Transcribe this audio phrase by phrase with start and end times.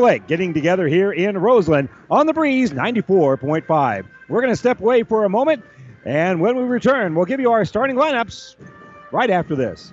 [0.00, 4.06] Lake getting together here in Roseland on the breeze 94.5.
[4.30, 5.62] We're going to step away for a moment,
[6.06, 8.56] and when we return, we'll give you our starting lineups
[9.10, 9.92] right after this.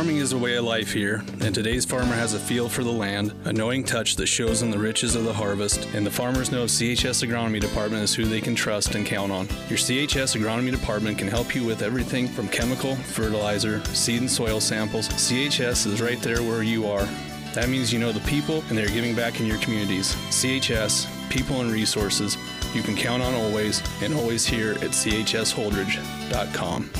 [0.00, 2.90] Farming is a way of life here, and today's farmer has a feel for the
[2.90, 6.50] land, a knowing touch that shows in the riches of the harvest, and the farmers
[6.50, 9.46] know CHS Agronomy Department is who they can trust and count on.
[9.68, 14.58] Your CHS Agronomy Department can help you with everything from chemical, fertilizer, seed and soil
[14.58, 15.06] samples.
[15.10, 17.06] CHS is right there where you are.
[17.52, 20.14] That means you know the people and they're giving back in your communities.
[20.30, 22.38] CHS, people and resources,
[22.72, 26.90] you can count on always and always here at chsholdrege.com.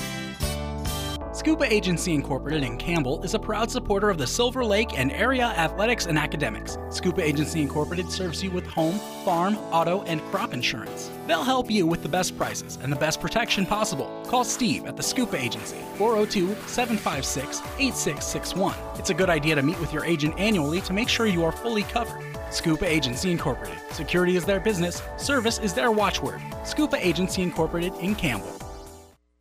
[1.40, 5.46] Scuba Agency Incorporated in Campbell is a proud supporter of the Silver Lake and area
[5.46, 6.76] athletics and academics.
[6.90, 11.10] Scuba Agency Incorporated serves you with home, farm, auto, and crop insurance.
[11.26, 14.22] They'll help you with the best prices and the best protection possible.
[14.28, 18.74] Call Steve at the Scuba Agency, 402 756 8661.
[18.98, 21.52] It's a good idea to meet with your agent annually to make sure you are
[21.52, 22.22] fully covered.
[22.50, 23.78] Scuba Agency Incorporated.
[23.92, 26.42] Security is their business, service is their watchword.
[26.66, 28.54] Scuba Agency Incorporated in Campbell.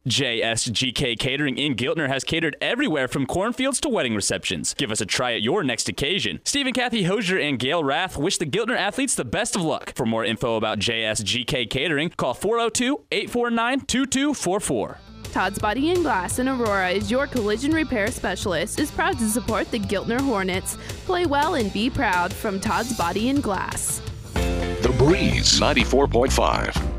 [0.09, 4.73] JSGK Catering in Giltner has catered everywhere from cornfields to wedding receptions.
[4.73, 6.39] Give us a try at your next occasion.
[6.45, 9.93] Steve and Kathy Hosier and Gail Rath wish the Giltner athletes the best of luck.
[9.95, 14.97] For more info about JSGK Catering, call 402 849 2244.
[15.31, 18.79] Todd's Body and Glass in Aurora is your collision repair specialist.
[18.79, 20.75] Is proud to support the Giltner Hornets.
[21.05, 24.01] Play well and be proud from Todd's Body and Glass.
[24.33, 26.98] The Breeze 94.5.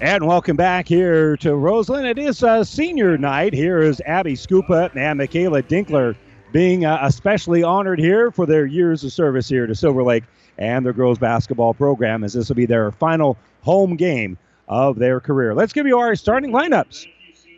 [0.00, 2.06] And welcome back here to Roseland.
[2.06, 3.52] It is a senior night.
[3.52, 6.14] Here is Abby Scupa and Michaela Dinkler
[6.52, 10.22] being uh, especially honored here for their years of service here to Silver Lake
[10.56, 14.38] and their girls basketball program, as this will be their final home game
[14.68, 15.52] of their career.
[15.52, 17.04] Let's give you our starting lineups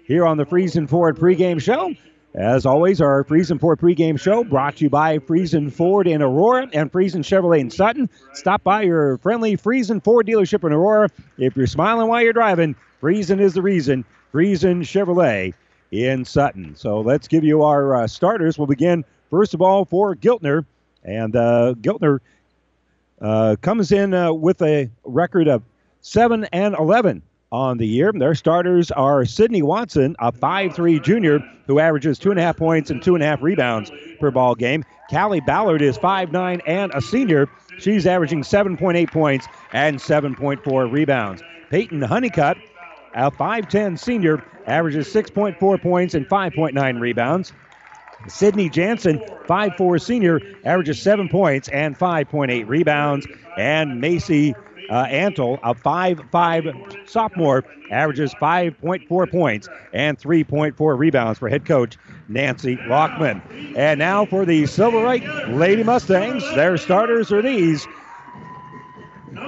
[0.05, 1.93] here on the Friesen Ford pregame show.
[2.34, 6.68] As always, our Friesen Ford pregame show brought to you by Friesen Ford in Aurora
[6.72, 8.08] and Friesen Chevrolet in Sutton.
[8.34, 11.08] Stop by your friendly Friesen Ford dealership in Aurora.
[11.38, 14.04] If you're smiling while you're driving, Friesen is the reason.
[14.32, 15.54] Friesen Chevrolet
[15.91, 16.76] in Sutton.
[16.76, 18.56] So let's give you our uh, starters.
[18.56, 20.64] We'll begin, first of all, for Giltner.
[21.02, 22.20] And uh, Giltner
[23.20, 25.64] uh, comes in uh, with a record of
[26.02, 27.22] 7 and 11
[27.53, 28.12] on the year.
[28.12, 32.91] Their starters are Sydney Watson, a 5'3 junior who averages two and a half points
[32.91, 34.84] and two and a half rebounds per ball game.
[35.11, 37.49] Callie Ballard is 5'9 and a senior.
[37.78, 41.43] She's averaging 7.8 points and 7.4 rebounds.
[41.71, 42.56] Peyton Honeycutt,
[43.15, 47.53] a 5'10 senior, averages 6.4 points and 5.9 rebounds.
[48.28, 49.19] Sydney Jansen,
[49.49, 53.27] 5'4 senior, averages 7 points and 5.8 rebounds.
[53.56, 54.55] And Macy
[54.91, 61.97] uh, Antle, a 5'5 sophomore, averages 5.4 points and 3.4 rebounds for head coach
[62.28, 63.41] Nancy Lockman.
[63.77, 67.87] And now for the Silver Lake Lady Mustangs, their starters are these.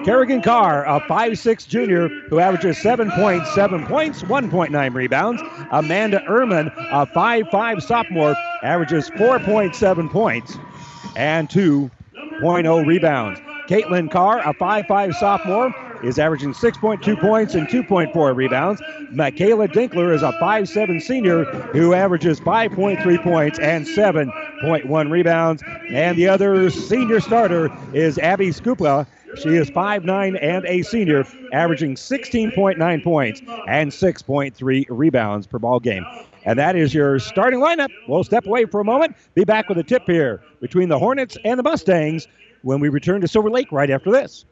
[0.04, 5.42] Kerrigan Carr, a 5'6 junior who averages 7.7 points, 1.9 rebounds.
[5.70, 10.56] Amanda Ehrman, a 5'5 sophomore, averages 4.7 points
[11.16, 13.40] and 2.0 rebounds.
[13.72, 18.82] Caitlin Carr, a 5'5 sophomore, is averaging 6.2 points and 2.4 rebounds.
[19.12, 25.62] Michaela Dinkler is a 5'7 senior who averages 5.3 points and 7.1 rebounds.
[25.88, 29.06] And the other senior starter is Abby Scupa.
[29.36, 31.24] She is 5'9 and a senior,
[31.54, 36.04] averaging 16.9 points and 6.3 rebounds per ball game.
[36.44, 37.88] And that is your starting lineup.
[38.06, 39.16] We'll step away for a moment.
[39.34, 42.28] Be back with a tip here between the Hornets and the Mustangs
[42.62, 44.44] when we return to Silver Lake right after this.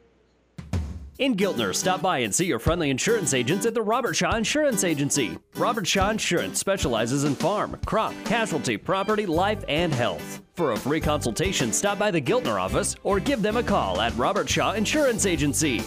[1.21, 4.83] In Giltner, stop by and see your friendly insurance agents at the Robert Shaw Insurance
[4.83, 5.37] Agency.
[5.55, 10.41] Robert Shaw Insurance specializes in farm, crop, casualty, property, life, and health.
[10.55, 14.17] For a free consultation, stop by the Giltner office or give them a call at
[14.17, 15.81] Robert Shaw Insurance Agency.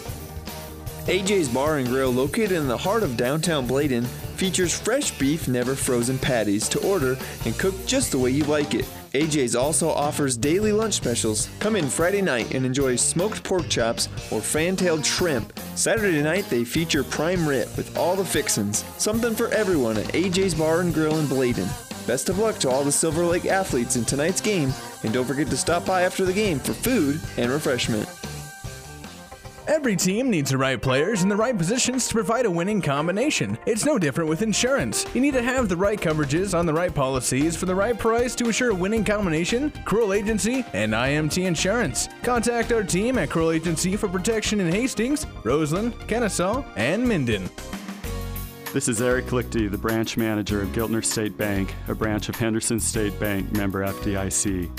[1.05, 5.75] AJ's Bar and Grill, located in the heart of downtown Bladen, features fresh beef, never
[5.75, 8.87] frozen patties to order and cook just the way you like it.
[9.15, 11.49] AJ's also offers daily lunch specials.
[11.59, 16.63] Come in Friday night and enjoy smoked pork chops or fan-tailed shrimp Saturday night, they
[16.63, 18.85] feature prime rib with all the fixins.
[18.97, 21.67] Something for everyone at AJ's Bar and Grill in Bladen.
[22.07, 24.73] Best of luck to all the Silver Lake athletes in tonight's game,
[25.03, 28.07] and don't forget to stop by after the game for food and refreshment.
[29.67, 33.57] Every team needs the right players in the right positions to provide a winning combination.
[33.65, 35.07] It's no different with insurance.
[35.15, 38.35] You need to have the right coverages on the right policies for the right price
[38.35, 39.71] to assure a winning combination.
[39.83, 42.09] Cruel Agency and IMT Insurance.
[42.21, 47.49] Contact our team at Cruel Agency for protection in Hastings, Roseland, Kenesaw, and Minden.
[48.71, 52.79] This is Eric Lichty, the branch manager of Giltner State Bank, a branch of Henderson
[52.79, 54.69] State Bank, member FDIC.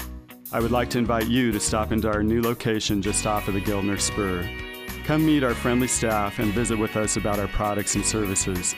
[0.53, 3.55] I would like to invite you to stop into our new location just off of
[3.55, 4.49] the Giltner Spur.
[5.07, 8.75] Come meet our friendly staff and visit with us about our products and services.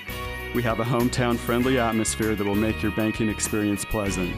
[0.54, 4.36] We have a hometown friendly atmosphere that will make your banking experience pleasant.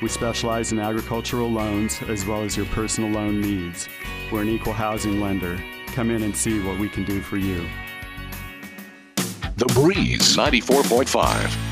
[0.00, 3.86] We specialize in agricultural loans as well as your personal loan needs.
[4.32, 5.62] We're an equal housing lender.
[5.88, 7.68] Come in and see what we can do for you.
[9.56, 11.65] The Breeze 94.5.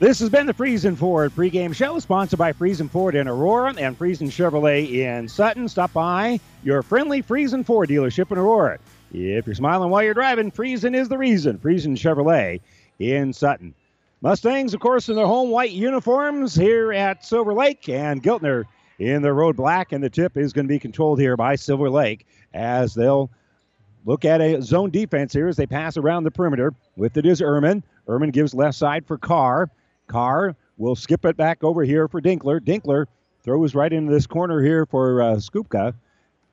[0.00, 3.98] This has been the Friesen Ford pregame show, sponsored by Friesen Ford in Aurora and
[3.98, 5.68] Friesen Chevrolet in Sutton.
[5.68, 8.78] Stop by your friendly Friesen Ford dealership in Aurora.
[9.12, 11.58] If you're smiling while you're driving, Friesen is the reason.
[11.58, 12.60] Friesen Chevrolet
[13.00, 13.74] in Sutton.
[14.20, 18.66] Mustangs, of course, in their home white uniforms here at Silver Lake, and Giltner
[19.00, 21.90] in their road black, and the tip is going to be controlled here by Silver
[21.90, 22.24] Lake
[22.54, 23.30] as they'll
[24.06, 26.72] look at a zone defense here as they pass around the perimeter.
[26.96, 27.82] With it is Ehrman.
[28.06, 29.68] Ehrman gives left side for Carr.
[30.08, 32.60] Carr will skip it back over here for Dinkler.
[32.60, 33.06] Dinkler
[33.44, 35.94] throws right into this corner here for uh, Skupka.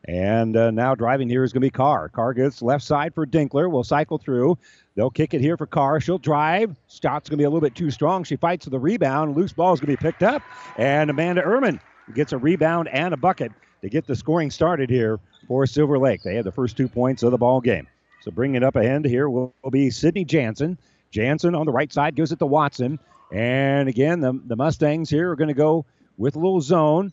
[0.08, 2.10] And uh, now driving here is going to be Carr.
[2.10, 3.72] Carr gets left side for Dinkler.
[3.72, 4.56] Will cycle through.
[4.96, 6.00] They'll kick it here for Carr.
[6.00, 6.76] She'll drive.
[6.88, 8.24] Shot's going to be a little bit too strong.
[8.24, 9.36] She fights for the rebound.
[9.36, 10.44] Loose ball is going to be picked up.
[10.78, 11.80] And Amanda Ehrman
[12.14, 16.22] gets a rebound and a bucket to get the scoring started here for Silver Lake.
[16.22, 17.88] They had the first two points of the ball game.
[18.22, 20.78] So bringing it up ahead here will, will be Sydney Jansen.
[21.12, 23.00] Jansen on the right side gives it to Watson.
[23.32, 25.86] And again, the, the Mustangs here are going to go
[26.18, 27.12] with a little zone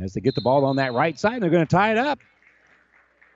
[0.00, 1.42] as they get the ball on that right side.
[1.42, 2.18] They're going to tie it up.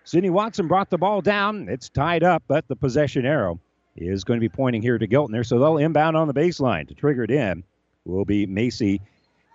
[0.05, 1.69] Sydney Watson brought the ball down.
[1.69, 3.59] It's tied up, but the possession arrow
[3.97, 5.47] is going to be pointing here to Giltner.
[5.47, 7.65] So they'll inbound on the baseline to trigger it in.
[8.05, 9.01] Will be Macy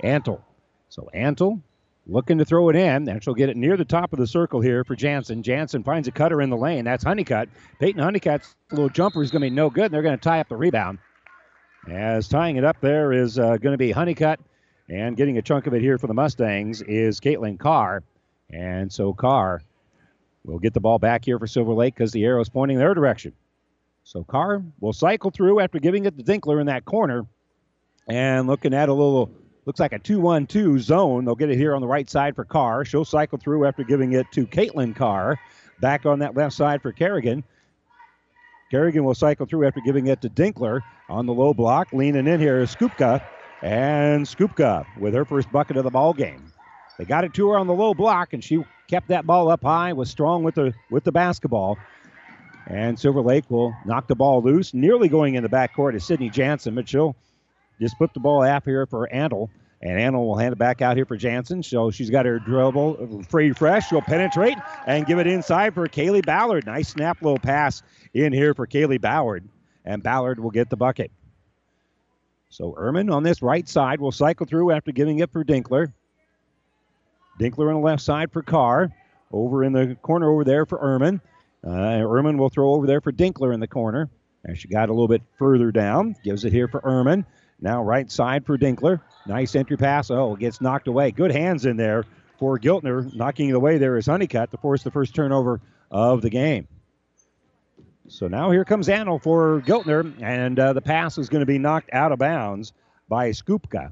[0.04, 0.42] Antle.
[0.90, 1.62] So Antle
[2.08, 4.60] looking to throw it in, and she'll get it near the top of the circle
[4.60, 5.44] here for Jansen.
[5.44, 6.84] Jansen finds a cutter in the lane.
[6.84, 7.50] That's Honeycutt.
[7.80, 10.40] Peyton Honeycutt's little jumper is going to be no good, and they're going to tie
[10.40, 10.98] up the rebound.
[11.92, 14.40] As tying it up there is uh, going to be Honeycutt,
[14.90, 18.04] and getting a chunk of it here for the Mustangs is Caitlin Carr.
[18.52, 19.62] And so Carr
[20.44, 22.94] will get the ball back here for Silver Lake because the arrow is pointing their
[22.94, 23.34] direction.
[24.04, 27.26] So Carr will cycle through after giving it to Dinkler in that corner.
[28.08, 29.30] And looking at a little,
[29.66, 31.26] looks like a 2 1 2 zone.
[31.26, 32.86] They'll get it here on the right side for Carr.
[32.86, 35.40] She'll cycle through after giving it to Caitlin Carr.
[35.80, 37.44] Back on that left side for Kerrigan.
[38.72, 41.92] Kerrigan will cycle through after giving it to Dinkler on the low block.
[41.92, 43.22] Leaning in here is Skupka.
[43.62, 46.52] And Skupka with her first bucket of the ball game.
[46.98, 49.64] They got it to her on the low block, and she kept that ball up
[49.64, 51.78] high, was strong with the with the basketball.
[52.68, 56.30] And Silver Lake will knock the ball loose, nearly going in the backcourt is Sydney
[56.30, 57.16] Jansen, but she'll
[57.82, 59.50] just put the ball out here for Antle.
[59.82, 61.64] And Antle will hand it back out here for Jansen.
[61.64, 63.88] So she's got her dribble free fresh.
[63.88, 66.66] She'll penetrate and give it inside for Kaylee Ballard.
[66.66, 67.82] Nice snap little pass
[68.14, 69.48] in here for Kaylee Ballard.
[69.86, 71.12] And Ballard will get the bucket.
[72.50, 75.94] So Ehrman on this right side will cycle through after giving it for Dinkler.
[77.40, 78.92] Dinkler on the left side for Carr.
[79.32, 81.22] Over in the corner over there for Ehrman.
[81.64, 84.10] Uh, Ehrman will throw over there for Dinkler in the corner.
[84.44, 86.16] And she got a little bit further down.
[86.24, 87.26] Gives it here for Ehrman.
[87.62, 89.02] Now right side for Dinkler.
[89.28, 90.10] Nice entry pass.
[90.10, 91.12] Oh, gets knocked away.
[91.12, 92.06] Good hands in there
[92.40, 93.14] for Giltner.
[93.14, 95.62] Knocking it away there is Honeycutt to force the first turnover
[95.92, 96.68] of the game.
[98.10, 101.60] So now here comes Antle for Giltner, and uh, the pass is going to be
[101.60, 102.74] knocked out of bounds
[103.08, 103.92] by Skupka.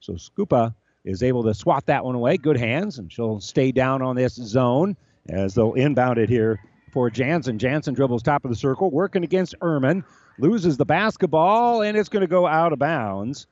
[0.00, 0.74] So Skupa
[1.04, 2.36] is able to swat that one away.
[2.36, 4.96] Good hands, and she'll stay down on this zone
[5.30, 6.60] as they'll inbound it here
[6.92, 7.58] for Jansen.
[7.58, 10.04] Jansen dribbles top of the circle, working against Ehrman.
[10.38, 13.46] Loses the basketball, and it's going to go out of bounds.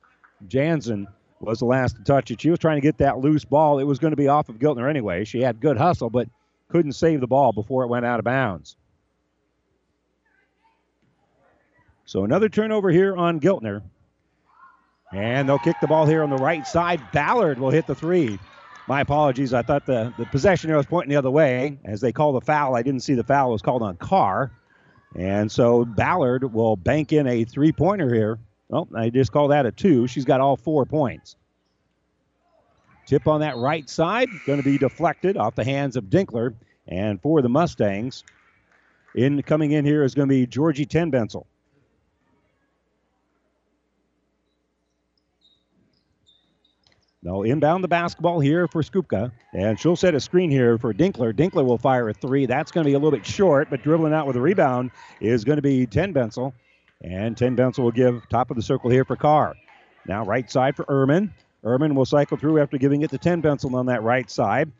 [0.47, 1.07] Jansen
[1.39, 2.39] was the last to touch it.
[2.41, 3.79] She was trying to get that loose ball.
[3.79, 5.23] It was going to be off of Giltner anyway.
[5.23, 6.27] She had good hustle, but
[6.71, 8.75] couldn't save the ball before it went out of bounds.
[12.05, 13.83] So another turnover here on Giltner.
[15.13, 17.01] And they'll kick the ball here on the right side.
[17.11, 18.39] Ballard will hit the three.
[18.87, 19.53] My apologies.
[19.53, 21.77] I thought the, the possession arrow was pointing the other way.
[21.83, 24.51] As they call the foul, I didn't see the foul it was called on Carr.
[25.15, 28.39] And so Ballard will bank in a three pointer here.
[28.69, 30.07] Well, I just call that a two.
[30.07, 31.35] She's got all four points.
[33.05, 36.53] Tip on that right side, going to be deflected off the hands of Dinkler.
[36.87, 38.23] And for the Mustangs,
[39.15, 41.45] in coming in here is going to be Georgie Tenbensel.
[47.23, 51.33] They'll inbound the basketball here for Skupka, and she'll set a screen here for Dinkler.
[51.33, 52.47] Dinkler will fire a three.
[52.47, 54.89] That's going to be a little bit short, but dribbling out with a rebound
[55.19, 56.53] is going to be Tenbensel.
[57.03, 59.55] And Tenbensel will give top of the circle here for Carr.
[60.07, 61.31] Now right side for Ehrman.
[61.63, 64.71] Ehrman will cycle through after giving it to Tenbensel on that right side.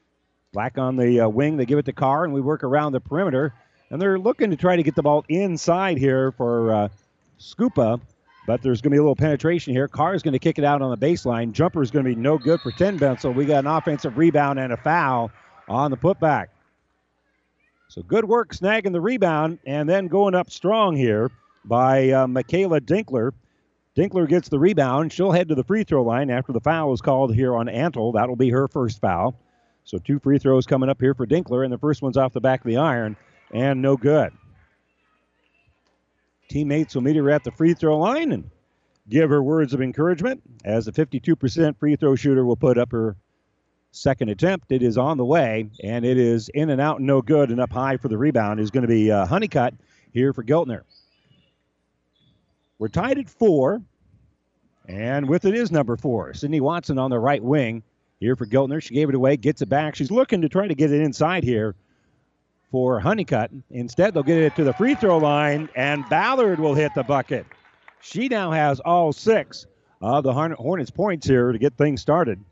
[0.54, 3.00] Black on the uh, wing, they give it to Carr, and we work around the
[3.00, 3.54] perimeter.
[3.90, 6.90] And they're looking to try to get the ball inside here for uh,
[7.40, 8.00] Scupa.
[8.48, 9.88] But there's going to be a little penetration here.
[9.88, 11.52] Carr is going to kick it out on the baseline.
[11.52, 13.36] Jumper is going to be no good for Tenbensel.
[13.36, 15.32] We got an offensive rebound and a foul
[15.70, 16.48] on the putback.
[17.90, 21.30] So good work snagging the rebound and then going up strong here
[21.66, 23.34] by uh, Michaela Dinkler.
[23.96, 25.12] Dinkler gets the rebound.
[25.12, 28.14] She'll head to the free throw line after the foul is called here on Antle.
[28.14, 29.36] That'll be her first foul.
[29.84, 32.40] So two free throws coming up here for Dinkler, and the first one's off the
[32.40, 33.18] back of the iron
[33.54, 34.32] and no good.
[36.50, 38.50] Teammates will meet her at the free throw line and
[39.10, 43.18] give her words of encouragement as the 52% free throw shooter will put up her
[43.92, 44.72] second attempt.
[44.72, 47.72] It is on the way, and it is in and out, no good, and up
[47.72, 49.74] high for the rebound is going to be uh, Honeycutt
[50.14, 50.82] here for Giltner.
[52.82, 53.80] We're tied at four,
[54.88, 57.84] and with it is number four, Sydney Watson on the right wing
[58.20, 58.82] here for Giltner.
[58.82, 59.96] She gave it away, gets it back.
[59.96, 61.76] She's looking to try to get it inside here
[62.72, 63.52] for Honeycutt.
[63.70, 67.46] Instead, they'll get it to the free throw line, and Ballard will hit the bucket.
[68.02, 69.68] She now has all six
[70.02, 72.44] of the Hornets points here to get things started.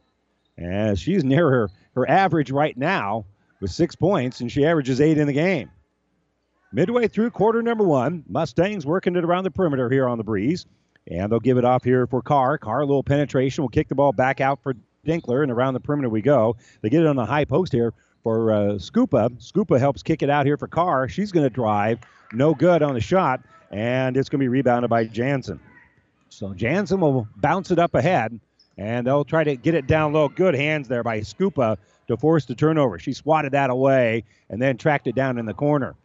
[0.59, 3.25] And she's near her, her average right now
[3.61, 5.71] with six points, and she averages eight in the game.
[6.71, 10.65] Midway through quarter number one, Mustangs working it around the perimeter here on the breeze.
[11.09, 12.59] And they'll give it off here for Carr.
[12.59, 14.75] Carr, a little penetration, will kick the ball back out for
[15.07, 16.55] Dinkler, and around the perimeter we go.
[16.81, 19.31] They get it on the high post here for uh, Scupa.
[19.39, 21.07] Scupa helps kick it out here for Carr.
[21.07, 21.99] She's going to drive.
[22.33, 25.59] No good on the shot, and it's going to be rebounded by Jansen.
[26.29, 28.39] So Jansen will bounce it up ahead,
[28.77, 30.29] and they'll try to get it down low.
[30.29, 32.99] Good hands there by Scupa to force the turnover.
[32.99, 35.95] She swatted that away and then tracked it down in the corner.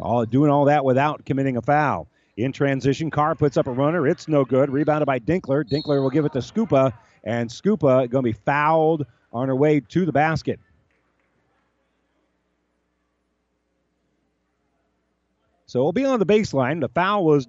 [0.00, 2.08] All doing all that without committing a foul.
[2.36, 4.08] In transition, Carr puts up a runner.
[4.08, 4.70] It's no good.
[4.70, 5.64] Rebounded by Dinkler.
[5.64, 9.80] Dinkler will give it to Scupa, and Scupa going to be fouled on her way
[9.80, 10.58] to the basket.
[15.66, 16.80] So we'll be on the baseline.
[16.80, 17.48] The foul was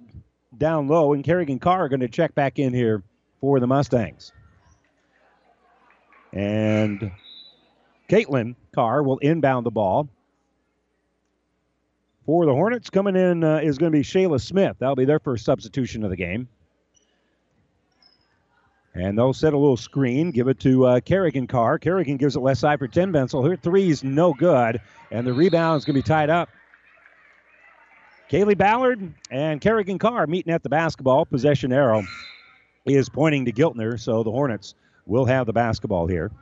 [0.56, 3.02] down low, and Kerrigan Carr are going to check back in here
[3.40, 4.32] for the Mustangs.
[6.32, 7.12] And
[8.08, 10.08] Caitlin Carr will inbound the ball.
[12.26, 14.76] For the Hornets, coming in uh, is going to be Shayla Smith.
[14.80, 16.48] That'll be their first substitution of the game.
[18.94, 21.78] And they'll set a little screen, give it to uh, Kerrigan Carr.
[21.78, 23.48] Kerrigan gives it left side for Tenbensel.
[23.48, 24.80] Her three's no good,
[25.12, 26.48] and the rebound is going to be tied up.
[28.28, 31.26] Kaylee Ballard and Kerrigan Carr meeting at the basketball.
[31.26, 32.02] Possession arrow
[32.86, 34.74] is pointing to Giltner, so the Hornets
[35.06, 36.32] will have the basketball here.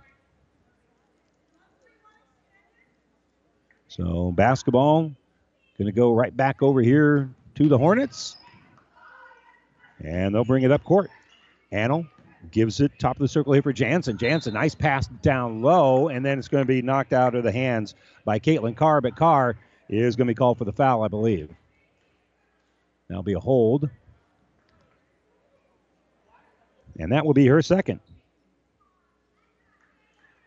[3.88, 5.12] So basketball
[5.78, 8.36] going to go right back over here to the Hornets.
[10.02, 11.10] And they'll bring it up court.
[11.72, 12.08] Annell
[12.50, 14.18] gives it top of the circle here for Jansen.
[14.18, 17.52] Jansen, nice pass down low, and then it's going to be knocked out of the
[17.52, 19.56] hands by Caitlin Carr, but Carr
[19.88, 21.50] is going to be called for the foul, I believe.
[23.08, 23.88] That'll be a hold.
[26.98, 28.00] And that will be her second.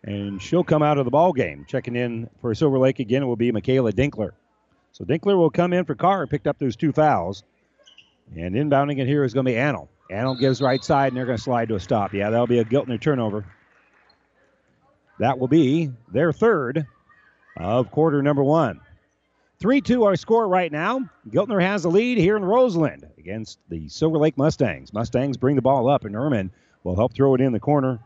[0.03, 1.65] And she'll come out of the ball game.
[1.67, 4.31] Checking in for Silver Lake again, will be Michaela Dinkler.
[4.97, 7.43] So Dinkler will come in for Carr, picked up those two fouls.
[8.35, 9.89] And inbounding it here is going to be Annell.
[10.09, 12.15] Annell gives right side, and they're going to slide to a stop.
[12.15, 13.45] Yeah, that'll be a Giltner turnover.
[15.19, 16.87] That will be their third
[17.55, 18.79] of quarter number one.
[19.59, 21.07] 3 2 our score right now.
[21.29, 24.93] Giltner has the lead here in Roseland against the Silver Lake Mustangs.
[24.93, 26.49] Mustangs bring the ball up, and Ehrman
[26.83, 27.99] will help throw it in the corner.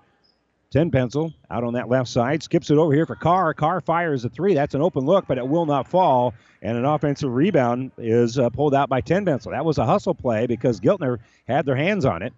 [0.74, 3.54] Tenbensel out on that left side, skips it over here for Carr.
[3.54, 4.54] Carr fires a three.
[4.54, 6.34] That's an open look, but it will not fall.
[6.62, 9.52] And an offensive rebound is uh, pulled out by Tenbensel.
[9.52, 12.34] That was a hustle play because Giltner had their hands on it.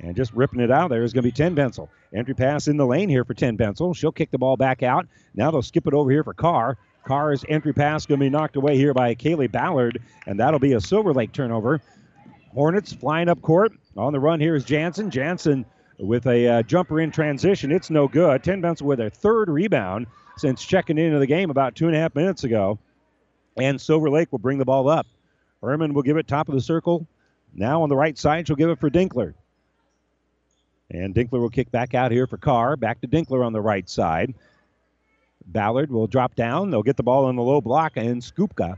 [0.00, 1.88] And just ripping it out there is going to be Tenbensel.
[2.14, 3.96] Entry pass in the lane here for Tenbensel.
[3.96, 5.06] She'll kick the ball back out.
[5.34, 6.76] Now they'll skip it over here for Carr.
[7.04, 10.74] Carr's entry pass going to be knocked away here by Kaylee Ballard, and that'll be
[10.74, 11.80] a Silver Lake turnover.
[12.52, 13.72] Hornets flying up court.
[13.96, 15.10] On the run here is Jansen.
[15.10, 15.64] Jansen
[16.02, 17.70] with a uh, jumper in transition.
[17.70, 18.42] It's no good.
[18.42, 20.06] Tenbensel with a third rebound
[20.36, 22.78] since checking into the game about two and a half minutes ago.
[23.56, 25.06] And Silver Lake will bring the ball up.
[25.62, 27.06] Ehrman will give it top of the circle.
[27.54, 29.34] Now on the right side, she'll give it for Dinkler.
[30.90, 32.76] And Dinkler will kick back out here for Carr.
[32.76, 34.34] Back to Dinkler on the right side.
[35.46, 36.70] Ballard will drop down.
[36.70, 38.76] They'll get the ball in the low block, and Skupka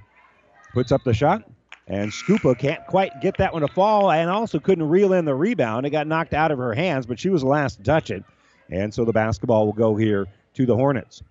[0.74, 1.44] puts up the shot.
[1.86, 5.34] And Skupa can't quite get that one to fall and also couldn't reel in the
[5.34, 5.84] rebound.
[5.84, 8.24] It got knocked out of her hands, but she was the last to touch it.
[8.70, 11.22] And so the basketball will go here to the Hornets.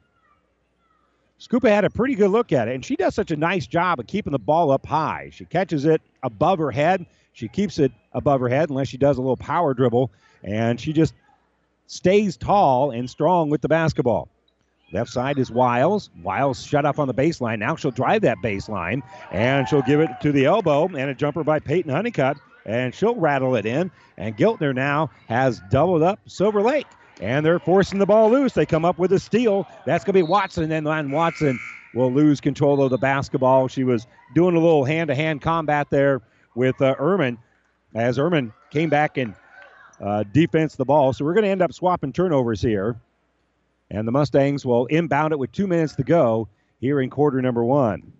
[1.40, 4.00] Skupa had a pretty good look at it, and she does such a nice job
[4.00, 5.30] of keeping the ball up high.
[5.34, 7.06] She catches it above her head.
[7.34, 10.12] She keeps it above her head unless she does a little power dribble,
[10.44, 11.16] and she just
[11.88, 14.30] stays tall and strong with the basketball.
[14.94, 16.12] Left side is Wiles.
[16.22, 17.58] Wiles shut off on the baseline.
[17.58, 21.44] Now she'll drive that baseline, and she'll give it to the elbow, and a jumper
[21.44, 23.90] by Peyton Honeycutt, and she'll rattle it in.
[24.18, 26.86] And Giltner now has doubled up Silver Lake,
[27.20, 28.54] and they're forcing the ball loose.
[28.54, 29.68] They come up with a steal.
[29.86, 31.60] That's going to be Watson, and then Watson
[31.96, 33.68] will lose control of the basketball.
[33.68, 36.22] She was doing a little hand-to-hand combat there
[36.56, 37.38] with uh, Ehrman,
[37.96, 39.34] as Ehrman came back and
[40.00, 41.14] uh, defense the ball.
[41.14, 42.96] So we're going to end up swapping turnovers here.
[43.94, 47.64] And the Mustangs will inbound it with two minutes to go here in quarter number
[47.64, 48.12] one.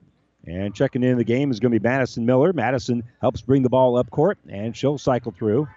[0.46, 2.54] And checking in the game is going to be Madison Miller.
[2.54, 5.68] Madison helps bring the ball up court, and she'll cycle through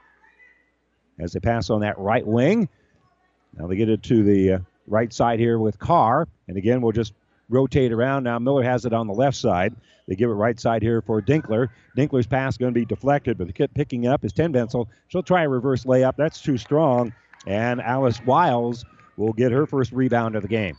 [1.18, 2.68] as they pass on that right wing.
[3.56, 6.28] Now they get it to the uh, right side here with Carr.
[6.46, 7.14] And again, we'll just
[7.48, 8.24] rotate around.
[8.24, 9.74] Now Miller has it on the left side.
[10.08, 11.68] They give it right side here for Dinkler.
[11.96, 14.88] Dinkler's pass going to be deflected, but picking up is Ten Bensel.
[15.08, 16.16] She'll try a reverse layup.
[16.16, 17.14] That's too strong.
[17.46, 18.84] And Alice Wiles
[19.16, 20.76] will get her first rebound of the game.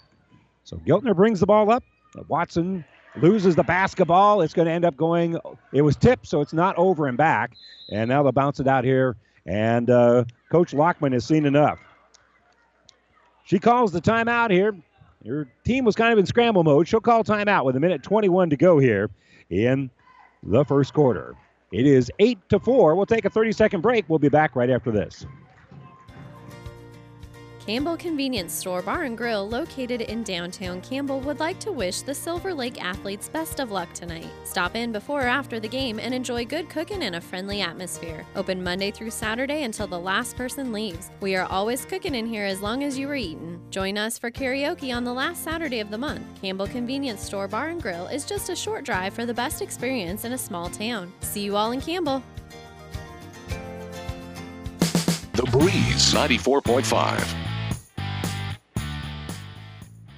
[0.64, 1.84] So Giltner brings the ball up.
[2.28, 2.84] Watson
[3.22, 4.42] loses the basketball.
[4.42, 5.40] It's going to end up going,
[5.74, 7.54] it was tipped, so it's not over and back.
[7.92, 9.16] And now they'll bounce it out here.
[9.46, 11.80] And uh, Coach Lockman has seen enough.
[13.46, 14.76] She calls the timeout here.
[15.24, 16.88] Your team was kind of in scramble mode.
[16.88, 19.10] She'll call timeout with a minute 21 to go here
[19.50, 19.90] in
[20.44, 21.36] the first quarter.
[21.72, 22.96] It is 8 to 4.
[22.96, 24.06] We'll take a 30 second break.
[24.08, 25.26] We'll be back right after this.
[27.68, 32.16] Campbell Convenience Store Bar and Grill, located in downtown Campbell, would like to wish the
[32.16, 34.30] Silver Lake athletes best of luck tonight.
[34.46, 38.26] Stop in before or after the game and enjoy good cooking and a friendly atmosphere.
[38.38, 41.12] Open Monday through Saturday until the last person leaves.
[41.20, 43.60] We are always cooking in here as long as you are eating.
[43.70, 46.24] Join us for karaoke on the last Saturday of the month.
[46.42, 50.24] Campbell Convenience Store Bar and Grill is just a short drive for the best experience
[50.24, 51.12] in a small town.
[51.20, 52.24] See you all in Campbell.
[55.34, 57.47] The Breeze 94.5.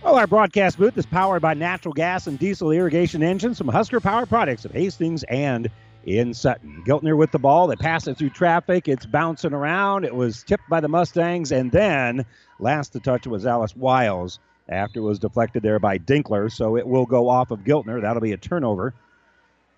[0.10, 4.00] Well, our broadcast booth is powered by natural gas and diesel irrigation engines from Husker
[4.00, 5.70] Power Products of Hastings and
[6.04, 6.82] in Sutton.
[6.84, 7.68] Giltner with the ball.
[7.68, 8.88] They pass it through traffic.
[8.88, 10.06] It's bouncing around.
[10.06, 11.52] It was tipped by the Mustangs.
[11.52, 12.26] And then
[12.58, 16.52] last to touch was Alice Wiles after it was deflected there by Dinkler.
[16.52, 18.02] So it will go off of Giltner.
[18.02, 18.96] That'll be a turnover.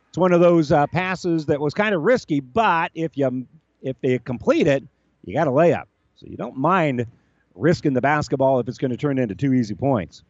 [0.08, 3.46] It's one of those uh, passes that was kind of risky, but if you
[3.82, 4.82] if they complete it,
[5.26, 5.88] you got a layup.
[6.15, 7.06] So you don't mind
[7.56, 10.24] risking the basketball if it's going to turn into two easy points.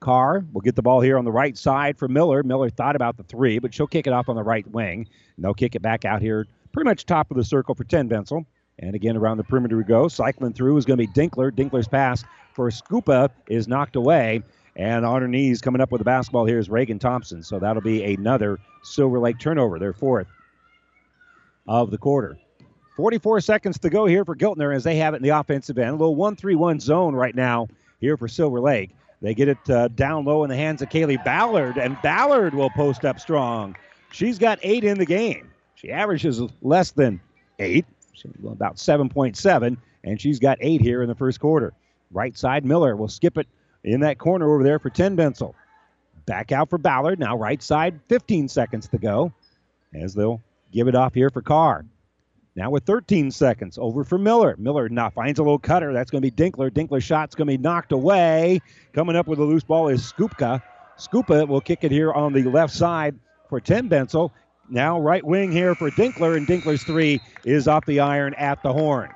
[0.00, 2.42] Carr will get the ball here on the right side for Miller.
[2.42, 5.06] Miller thought about the three, but she'll kick it off on the right wing.
[5.36, 8.44] And they'll kick it back out here, pretty much top of the circle for Tenbensel.
[8.80, 10.08] And again, around the perimeter we go.
[10.08, 11.52] Cycling through is going to be Dinkler.
[11.52, 14.42] Dinkler's pass for Skupa is knocked away.
[14.74, 17.42] And on her knees, coming up with the basketball here is Reagan Thompson.
[17.42, 20.26] So that'll be another Silver Lake turnover, their fourth
[21.68, 22.38] of the quarter.
[22.96, 25.90] 44 seconds to go here for Giltner as they have it in the offensive end.
[25.90, 27.68] A little 1 3 1 zone right now
[28.00, 28.90] here for Silver Lake.
[29.22, 32.70] They get it uh, down low in the hands of Kaylee Ballard, and Ballard will
[32.70, 33.76] post up strong.
[34.10, 35.48] She's got eight in the game.
[35.76, 37.20] She averages less than
[37.60, 37.86] eight,
[38.46, 41.72] about 7.7, and she's got eight here in the first quarter.
[42.10, 43.46] Right side, Miller will skip it
[43.84, 45.54] in that corner over there for Tenbensel.
[46.26, 47.18] Back out for Ballard.
[47.18, 49.32] Now right side, 15 seconds to go
[49.94, 50.40] as they'll
[50.72, 51.84] give it off here for Carr.
[52.54, 54.56] Now with 13 seconds, over for Miller.
[54.58, 55.92] Miller now finds a little cutter.
[55.92, 56.70] That's going to be Dinkler.
[56.70, 58.60] Dinkler's shot's going to be knocked away.
[58.92, 60.62] Coming up with a loose ball is Skupka.
[60.98, 64.30] Skupa will kick it here on the left side for Ten Bensel.
[64.68, 68.72] Now right wing here for Dinkler, and Dinkler's three is off the iron at the
[68.72, 69.10] horn.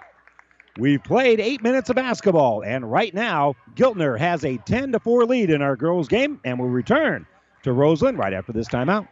[0.79, 5.25] We've played eight minutes of basketball, and right now, Giltner has a 10 to 4
[5.25, 7.27] lead in our girls' game, and we'll return
[7.63, 9.09] to Roseland right after this timeout.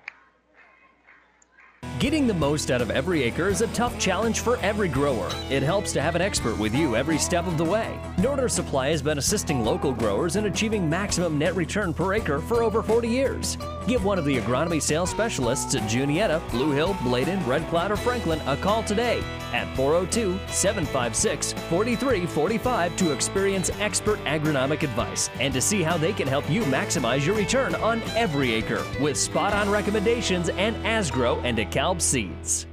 [2.05, 5.27] Getting the most out of every acre is a tough challenge for every grower.
[5.49, 7.99] It helps to have an expert with you every step of the way.
[8.19, 12.63] Northern Supply has been assisting local growers in achieving maximum net return per acre for
[12.63, 13.57] over 40 years.
[13.87, 17.97] Give one of the agronomy sales specialists at Juniata, Blue Hill, Bladen, Red Cloud, or
[17.97, 19.23] Franklin a call today
[19.55, 26.27] at 402 756 4345 to experience expert agronomic advice and to see how they can
[26.27, 31.57] help you maximize your return on every acre with spot on recommendations and Asgrow and
[31.57, 32.67] DeKalb seeds.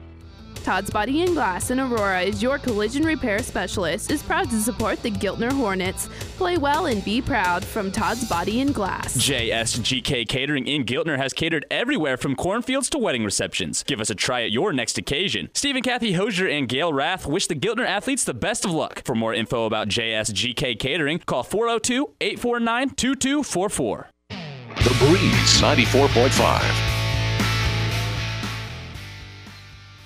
[0.64, 4.12] Todd's Body and Glass in Aurora is your collision repair specialist.
[4.12, 6.08] Is proud to support the Giltner Hornets.
[6.38, 9.18] Play well and be proud from Todd's Body and Glass.
[9.18, 13.84] JSGK Catering in Giltner has catered everywhere from cornfields to wedding receptions.
[13.84, 15.50] Give us a try at your next occasion.
[15.54, 19.02] Stephen Kathy Hosier and Gail Rath wish the Giltner athletes the best of luck.
[19.04, 24.10] For more info about JSGK Catering, call 402 849 2244.
[24.30, 27.01] The Breeze 94.5.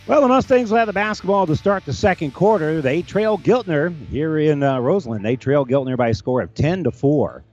[0.08, 2.80] Well, the Mustangs will have the basketball to start the second quarter.
[2.80, 5.26] They trail Giltner here in uh, Roseland.
[5.26, 7.44] They trail Giltner by a score of 10 to 4.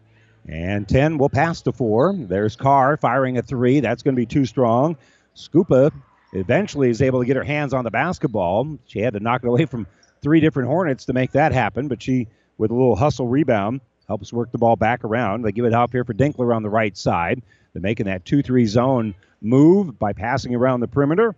[0.51, 2.15] And 10 will pass to 4.
[2.29, 3.81] There's Carr firing a three.
[3.81, 4.99] That's going to be too strong.
[5.35, 5.93] Scupa
[6.35, 8.77] eventually is able to get her hands on the basketball.
[8.85, 9.87] She had to knock it away from
[10.21, 14.31] three different Hornets to make that happen, but she, with a little hustle rebound, helps
[14.31, 15.41] work the ball back around.
[15.41, 17.41] They give it up here for Dinkler on the right side.
[17.73, 21.35] They're making that 2 3 zone move by passing around the perimeter.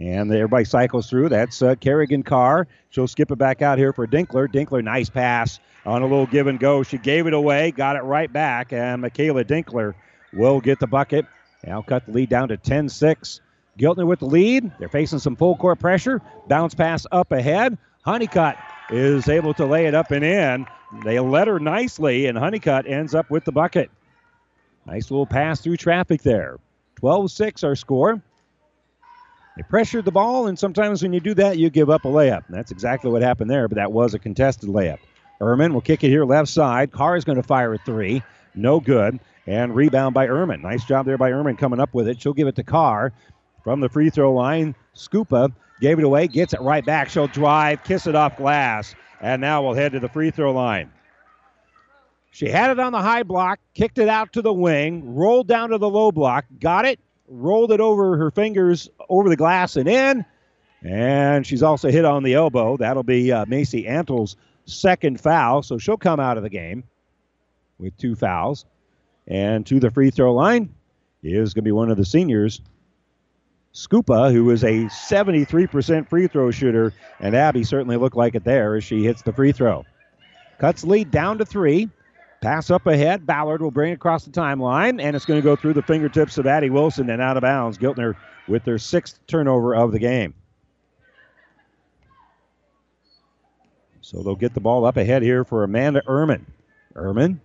[0.00, 1.28] And everybody cycles through.
[1.28, 2.68] That's uh, Kerrigan Carr.
[2.90, 4.46] She'll skip it back out here for Dinkler.
[4.46, 6.82] Dinkler, nice pass on a little give and go.
[6.82, 9.94] She gave it away, got it right back, and Michaela Dinkler
[10.32, 11.26] will get the bucket.
[11.66, 13.40] Now cut the lead down to 10 6.
[13.78, 14.70] Giltner with the lead.
[14.78, 16.20] They're facing some full court pressure.
[16.48, 17.78] Bounce pass up ahead.
[18.02, 18.56] Honeycutt
[18.90, 20.66] is able to lay it up and in.
[21.04, 23.90] They let her nicely, and Honeycutt ends up with the bucket.
[24.86, 26.58] Nice little pass through traffic there.
[26.96, 28.22] 12 6 our score.
[29.58, 32.46] They pressured the ball, and sometimes when you do that, you give up a layup.
[32.46, 34.98] And that's exactly what happened there, but that was a contested layup.
[35.40, 36.92] Ehrman will kick it here left side.
[36.92, 38.22] Carr is going to fire a three.
[38.54, 39.18] No good.
[39.48, 40.62] And rebound by Ehrman.
[40.62, 42.22] Nice job there by Ehrman coming up with it.
[42.22, 43.12] She'll give it to Carr
[43.64, 44.76] from the free throw line.
[44.94, 47.08] Scupa gave it away, gets it right back.
[47.08, 50.92] She'll drive, kiss it off glass, and now we'll head to the free throw line.
[52.30, 55.70] She had it on the high block, kicked it out to the wing, rolled down
[55.70, 59.88] to the low block, got it, rolled it over her fingers over the glass and
[59.88, 60.24] in.
[60.82, 62.76] And she's also hit on the elbow.
[62.76, 65.62] That'll be uh, Macy Antle's second foul.
[65.62, 66.84] So she'll come out of the game
[67.78, 68.64] with two fouls.
[69.26, 70.74] And to the free throw line
[71.22, 72.60] is going to be one of the seniors,
[73.74, 76.94] Scupa, who is a 73% free throw shooter.
[77.20, 79.84] And Abby certainly looked like it there as she hits the free throw.
[80.58, 81.88] Cuts lead down to three.
[82.40, 83.26] Pass up ahead.
[83.26, 86.38] Ballard will bring it across the timeline, and it's going to go through the fingertips
[86.38, 87.78] of Addie Wilson and out of bounds.
[87.78, 88.14] Giltner
[88.46, 90.34] with their sixth turnover of the game.
[94.00, 96.44] So they'll get the ball up ahead here for Amanda Ehrman.
[96.94, 97.40] Ehrman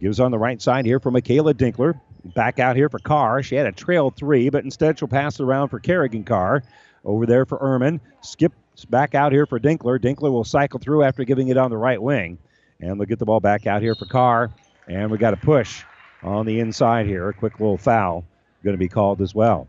[0.00, 2.00] gives on the right side here for Michaela Dinkler.
[2.34, 3.42] Back out here for Carr.
[3.42, 6.62] She had a trail three, but instead she'll pass it around for Kerrigan Carr.
[7.04, 8.00] Over there for Ehrman.
[8.22, 9.98] Skips back out here for Dinkler.
[9.98, 12.38] Dinkler will cycle through after giving it on the right wing.
[12.80, 14.50] And they'll get the ball back out here for Carr.
[14.86, 15.82] And we got a push
[16.22, 17.28] on the inside here.
[17.28, 18.24] A quick little foul
[18.62, 19.68] going to be called as well.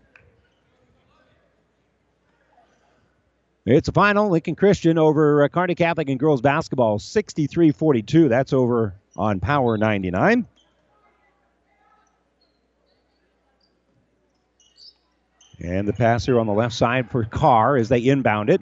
[3.65, 4.30] It's a final.
[4.30, 8.30] Lincoln Christian over uh, Kearney Catholic and girls basketball 63 42.
[8.30, 10.48] That's over on Power 99.
[15.62, 18.62] And the pass here on the left side for Carr as they inbound it.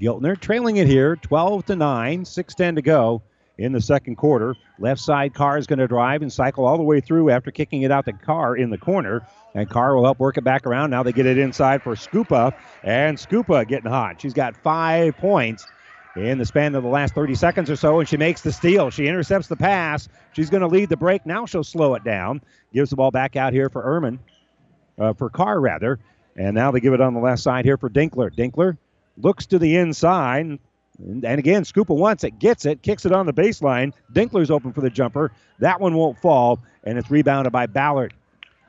[0.00, 3.22] Giltner trailing it here 12 to 9, 6:10 to go
[3.58, 4.54] in the second quarter.
[4.78, 7.82] Left side, Carr is going to drive and cycle all the way through after kicking
[7.82, 9.26] it out to Carr in the corner.
[9.54, 10.90] And Carr will help work it back around.
[10.90, 12.52] Now they get it inside for Scupa.
[12.82, 14.20] And Scupa getting hot.
[14.20, 15.66] She's got five points
[16.16, 18.90] in the span of the last 30 seconds or so, and she makes the steal.
[18.90, 20.08] She intercepts the pass.
[20.32, 21.26] She's going to lead the break.
[21.26, 22.42] Now she'll slow it down.
[22.72, 24.18] Gives the ball back out here for Ehrman,
[24.98, 25.98] uh, for Carr, rather.
[26.36, 28.30] And now they give it on the left side here for Dinkler.
[28.30, 28.76] Dinkler
[29.16, 30.58] looks to the inside,
[30.98, 33.92] and, again, Scupa wants it, gets it, kicks it on the baseline.
[34.12, 35.32] Dinkler's open for the jumper.
[35.58, 38.14] That one won't fall, and it's rebounded by Ballard.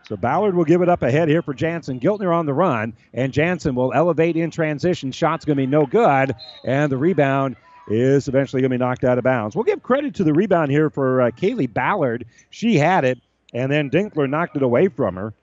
[0.07, 1.99] So Ballard will give it up ahead here for Jansen.
[1.99, 5.11] Giltner on the run, and Jansen will elevate in transition.
[5.11, 7.57] Shot's going to be no good, and the rebound
[7.89, 9.55] is eventually going to be knocked out of bounds.
[9.55, 12.25] We'll give credit to the rebound here for uh, Kaylee Ballard.
[12.49, 13.19] She had it,
[13.53, 15.33] and then Dinkler knocked it away from her.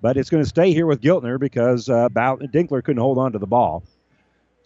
[0.00, 3.38] But it's going to stay here with Giltner because uh, Dinkler couldn't hold on to
[3.38, 3.82] the ball.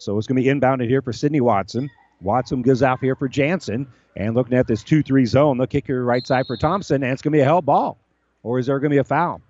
[0.03, 1.89] So it's going to be inbounded here for Sydney Watson.
[2.21, 3.87] Watson goes out here for Jansen.
[4.17, 7.11] And looking at this 2 3 zone, they'll kick your right side for Thompson, and
[7.13, 7.97] it's going to be a held ball.
[8.43, 9.41] Or is there going to be a foul?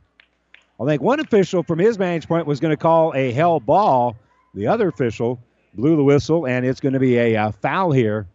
[0.79, 4.15] I think one official from his vantage point was going to call a held ball.
[4.53, 5.39] The other official
[5.73, 8.27] blew the whistle, and it's going to be a, a uh, foul here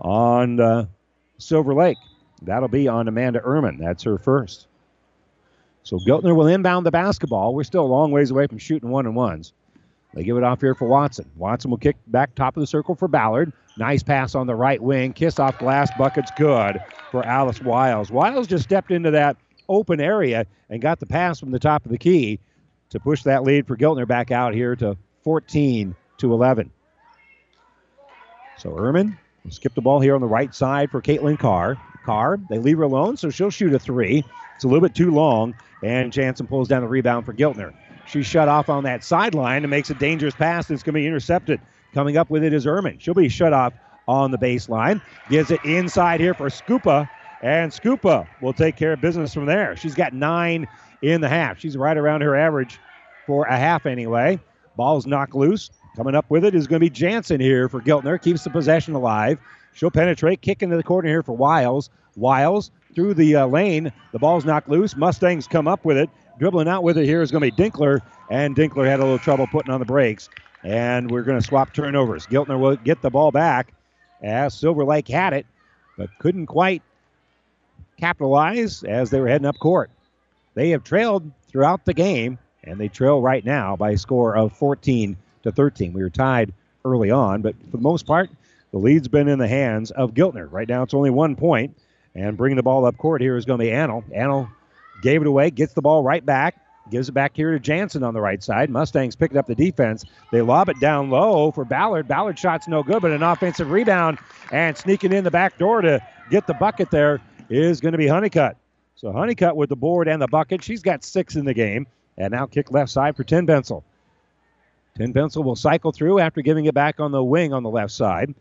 [0.00, 0.86] on uh,
[1.38, 1.98] Silver Lake.
[2.42, 3.78] That'll be on Amanda Ehrman.
[3.78, 4.68] That's her first.
[5.82, 7.54] So Giltner will inbound the basketball.
[7.54, 9.52] We're still a long ways away from shooting one and ones.
[10.14, 11.28] They give it off here for Watson.
[11.36, 13.52] Watson will kick back top of the circle for Ballard.
[13.76, 15.12] Nice pass on the right wing.
[15.12, 18.10] Kiss off glass bucket's good for Alice Wiles.
[18.10, 19.36] Wiles just stepped into that
[19.68, 22.38] open area and got the pass from the top of the key
[22.90, 26.70] to push that lead for Giltner back out here to 14 to 11.
[28.58, 31.76] So Ehrman will skip the ball here on the right side for Caitlin Carr.
[32.04, 34.24] Carr, they leave her alone, so she'll shoot a three.
[34.54, 37.74] It's a little bit too long, and Jansen pulls down the rebound for Giltner.
[38.06, 41.06] She's shut off on that sideline and makes a dangerous pass that's going to be
[41.06, 41.60] intercepted.
[41.92, 43.00] Coming up with it is Ehrman.
[43.00, 43.72] She'll be shut off
[44.06, 45.00] on the baseline.
[45.30, 47.08] Gives it inside here for Scupa,
[47.42, 49.76] and Scupa will take care of business from there.
[49.76, 50.66] She's got nine
[51.02, 51.58] in the half.
[51.58, 52.78] She's right around her average
[53.26, 54.38] for a half anyway.
[54.76, 55.70] Ball's knocked loose.
[55.96, 58.20] Coming up with it is going to be Jansen here for Giltner.
[58.20, 59.38] Keeps the possession alive.
[59.72, 61.90] She'll penetrate, kick into the corner here for Wiles.
[62.16, 63.92] Wiles through the uh, lane.
[64.12, 64.96] The ball's knocked loose.
[64.96, 66.10] Mustangs come up with it.
[66.38, 69.18] Dribbling out with it here is going to be Dinkler, and Dinkler had a little
[69.18, 70.28] trouble putting on the brakes.
[70.64, 72.26] And we're going to swap turnovers.
[72.26, 73.74] Giltner will get the ball back
[74.22, 75.46] as Silver Lake had it,
[75.96, 76.82] but couldn't quite
[77.98, 79.90] capitalize as they were heading up court.
[80.54, 84.52] They have trailed throughout the game, and they trail right now by a score of
[84.56, 85.92] 14 to 13.
[85.92, 86.52] We were tied
[86.84, 88.30] early on, but for the most part,
[88.72, 90.50] the lead's been in the hands of Giltner.
[90.50, 91.76] Right now, it's only one point,
[92.14, 94.02] and bringing the ball up court here is going to be Annell.
[94.10, 94.50] Annell
[95.04, 96.56] gave it away, gets the ball right back,
[96.90, 98.70] gives it back here to Jansen on the right side.
[98.70, 100.04] Mustangs picking up the defense.
[100.32, 102.08] They lob it down low for Ballard.
[102.08, 104.18] Ballard shot's no good, but an offensive rebound
[104.50, 108.08] and sneaking in the back door to get the bucket there is going to be
[108.08, 108.56] Honeycutt.
[108.96, 110.64] So Honeycutt with the board and the bucket.
[110.64, 111.86] She's got six in the game.
[112.16, 113.82] And now kick left side for Tenbensel.
[114.96, 117.92] Tin Pencil will cycle through after giving it back on the wing on the left
[117.92, 118.34] side.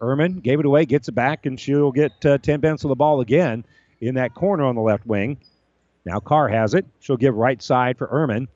[0.00, 3.64] Ehrman gave it away, gets it back, and she'll get uh, Tenbensel the ball again
[4.00, 5.38] in that corner on the left wing.
[6.06, 6.86] Now Carr has it.
[7.00, 8.46] She'll give right side for Ehrman.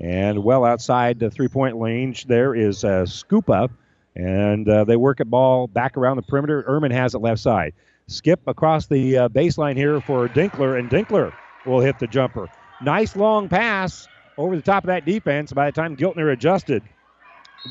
[0.00, 3.70] And well outside the three point range, there is a scoop up.
[4.16, 6.64] And uh, they work it ball back around the perimeter.
[6.64, 7.74] Ehrman has it left side.
[8.08, 11.32] Skip across the uh, baseline here for Dinkler, and Dinkler
[11.66, 12.48] will hit the jumper.
[12.80, 14.08] Nice long pass
[14.38, 15.52] over the top of that defense.
[15.52, 16.82] By the time Giltner adjusted,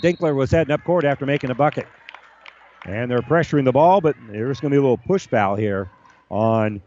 [0.04, 1.88] Dinkler was heading up court after making a bucket.
[2.86, 5.90] And they're pressuring the ball, but there's going to be a little push foul here
[6.30, 6.82] on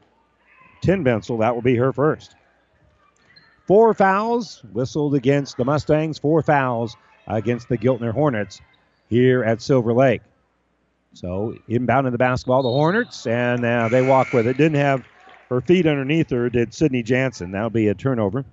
[0.83, 1.41] Tenbensel.
[1.41, 2.35] That will be her first.
[3.67, 8.61] Four fouls whistled against the Mustangs, four fouls against the Giltner Hornets
[9.09, 10.23] here at Silver Lake.
[11.13, 14.57] So inbounding the basketball, the Hornets, and uh, they walk with it.
[14.57, 15.05] Didn't have
[15.49, 17.51] her feet underneath her, did Sydney Jansen.
[17.51, 18.45] That'll be a turnover.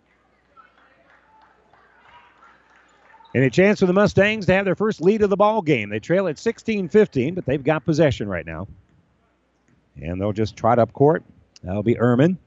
[3.36, 5.90] And a chance for the Mustangs to have their first lead of the ball game.
[5.90, 8.68] They trail at 16-15, but they've got possession right now.
[10.02, 11.24] And they'll just trot up court.
[11.64, 12.38] That'll be Ehrman.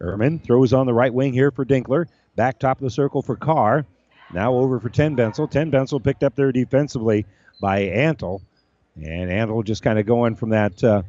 [0.00, 2.06] Ehrman throws on the right wing here for Dinkler.
[2.36, 3.84] Back top of the circle for Carr.
[4.32, 5.50] Now over for Tenbensel.
[5.50, 7.26] Ten Bencel picked up there defensively
[7.60, 8.40] by Antle.
[8.96, 11.02] And Antle just kind of going from that uh,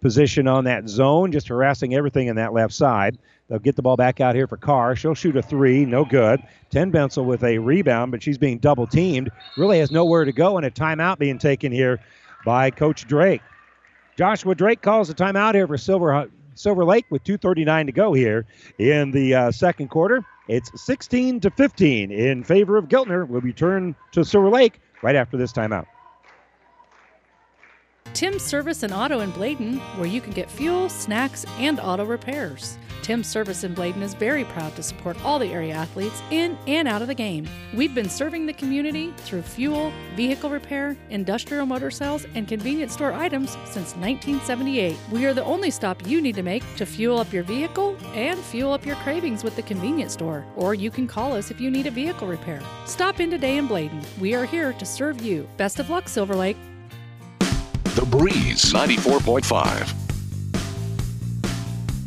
[0.00, 3.18] position on that zone, just harassing everything in that left side.
[3.48, 4.96] They'll get the ball back out here for Carr.
[4.96, 6.42] She'll shoot a three, no good.
[6.70, 9.30] Tenbensel with a rebound, but she's being double teamed.
[9.56, 12.00] Really has nowhere to go, and a timeout being taken here
[12.44, 13.42] by Coach Drake.
[14.16, 18.46] Joshua Drake calls a timeout here for Silver Silver Lake with 2:39 to go here
[18.78, 20.24] in the uh, second quarter.
[20.48, 23.26] It's 16 to 15 in favor of Giltner.
[23.26, 25.86] We'll return to Silver Lake right after this timeout.
[28.14, 32.78] Tim's Service and Auto in Bladen, where you can get fuel, snacks, and auto repairs.
[33.06, 36.88] Tim's Service in Bladen is very proud to support all the area athletes in and
[36.88, 37.48] out of the game.
[37.72, 43.12] We've been serving the community through fuel, vehicle repair, industrial motor sales, and convenience store
[43.12, 44.96] items since 1978.
[45.12, 48.40] We are the only stop you need to make to fuel up your vehicle and
[48.40, 50.44] fuel up your cravings with the convenience store.
[50.56, 52.60] Or you can call us if you need a vehicle repair.
[52.86, 54.00] Stop in today in Bladen.
[54.20, 55.48] We are here to serve you.
[55.56, 56.56] Best of luck, Silver Lake.
[57.96, 59.94] The Breeze 94.5.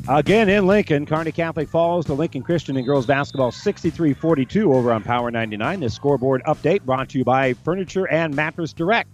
[0.07, 4.93] Again in Lincoln, Kearney Catholic falls to Lincoln Christian in girls basketball 63 42 over
[4.93, 5.79] on Power 99.
[5.79, 9.09] This scoreboard update brought to you by Furniture and Mattress Direct.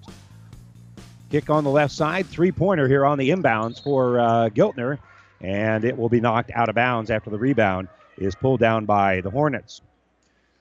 [1.32, 4.98] Kick on the left side, three pointer here on the inbounds for uh, Giltner,
[5.40, 9.22] and it will be knocked out of bounds after the rebound is pulled down by
[9.22, 9.80] the Hornets.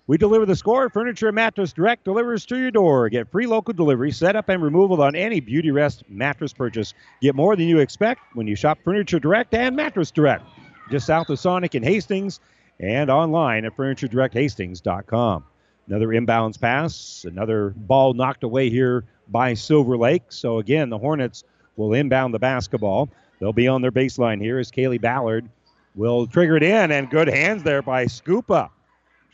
[0.06, 0.90] We deliver the score.
[0.90, 3.08] Furniture and Mattress Direct delivers to your door.
[3.08, 6.92] Get free local delivery, setup, and removal on any Beauty Rest mattress purchase.
[7.22, 10.44] Get more than you expect when you shop Furniture Direct and Mattress Direct.
[10.90, 12.40] Just south of Sonic in Hastings
[12.78, 15.44] and online at FurnitureDirectHastings.com.
[15.86, 20.24] Another inbounds pass, another ball knocked away here by Silver Lake.
[20.28, 21.44] So again, the Hornets
[21.76, 23.08] will inbound the basketball.
[23.40, 25.48] They'll be on their baseline here as Kaylee Ballard
[25.94, 28.68] will trigger it in, and good hands there by Scupa.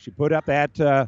[0.01, 1.07] She put up that uh,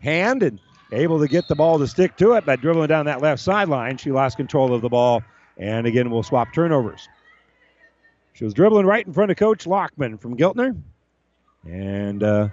[0.00, 0.58] hand and
[0.90, 3.96] able to get the ball to stick to it by dribbling down that left sideline.
[3.98, 5.22] She lost control of the ball,
[5.56, 7.08] and again, we'll swap turnovers.
[8.32, 10.76] She was dribbling right in front of Coach Lockman from Giltner,
[11.64, 12.48] and uh,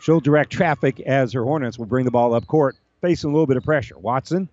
[0.00, 3.48] she'll direct traffic as her Hornets will bring the ball up court, facing a little
[3.48, 3.98] bit of pressure.
[3.98, 4.48] Watson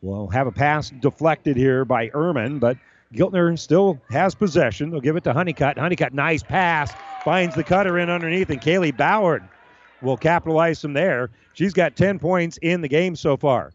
[0.00, 2.76] will have a pass deflected here by Ehrman, but
[3.12, 4.90] Giltner still has possession.
[4.90, 5.76] They'll give it to Honeycutt.
[5.76, 6.92] Honeycutt, nice pass,
[7.24, 9.42] finds the cutter in underneath, and Kaylee Ballard
[10.02, 11.30] will capitalize from there.
[11.54, 13.72] She's got 10 points in the game so far.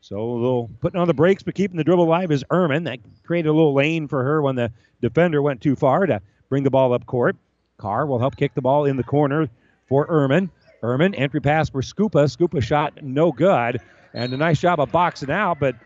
[0.00, 2.84] So they'll putting on the brakes but keeping the dribble alive is Ehrman.
[2.84, 4.70] That created a little lane for her when the
[5.00, 7.36] defender went too far to bring the ball up court.
[7.78, 9.48] Carr will help kick the ball in the corner
[9.88, 10.50] for Ehrman.
[10.82, 12.24] Ehrman, entry pass for Scupa.
[12.28, 13.80] Scupa shot no good.
[14.14, 15.76] And a nice job of boxing out, but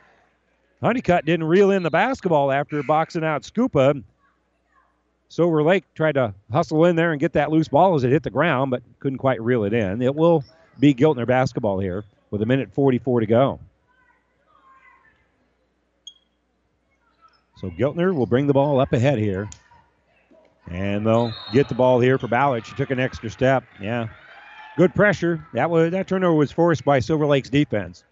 [0.83, 4.03] Honeycutt didn't reel in the basketball after boxing out Scupa.
[5.29, 8.23] Silver Lake tried to hustle in there and get that loose ball as it hit
[8.23, 10.01] the ground, but couldn't quite reel it in.
[10.03, 10.45] It will
[10.79, 13.61] be Giltner basketball here with a minute 44 to go.
[17.57, 19.49] So Giltner will bring the ball up ahead here.
[20.69, 22.67] And they'll get the ball here for Ballard.
[22.67, 23.65] She took an extra step.
[23.81, 24.09] Yeah.
[24.77, 25.47] Good pressure.
[25.55, 28.05] That was that turnover was forced by Silver Lake's defense.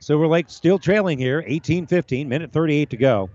[0.00, 3.30] Silver Lake still trailing here, 18-15, minute 38 to go.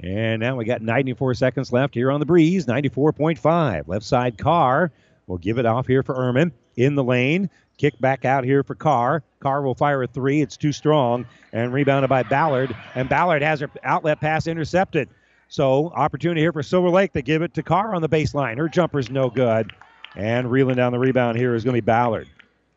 [0.00, 3.88] And now we got 94 seconds left here on the breeze, 94.5.
[3.88, 4.92] Left side Carr
[5.26, 7.50] will give it off here for Ehrman in the lane.
[7.78, 9.22] Kick back out here for Carr.
[9.40, 10.40] Carr will fire a three.
[10.40, 12.74] It's too strong and rebounded by Ballard.
[12.94, 15.08] And Ballard has her outlet pass intercepted.
[15.48, 18.58] So opportunity here for Silver Lake to give it to Carr on the baseline.
[18.58, 19.72] Her jumper's no good.
[20.16, 22.28] And reeling down the rebound here is going to be Ballard.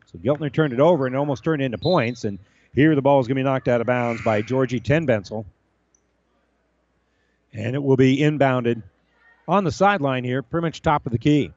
[0.06, 2.24] So Giltner turned it over and almost turned into points.
[2.24, 2.38] And
[2.74, 5.44] here the ball is going to be knocked out of bounds by Georgie Tenbensel.
[7.52, 8.82] And it will be inbounded
[9.46, 11.52] on the sideline here, pretty much top of the key.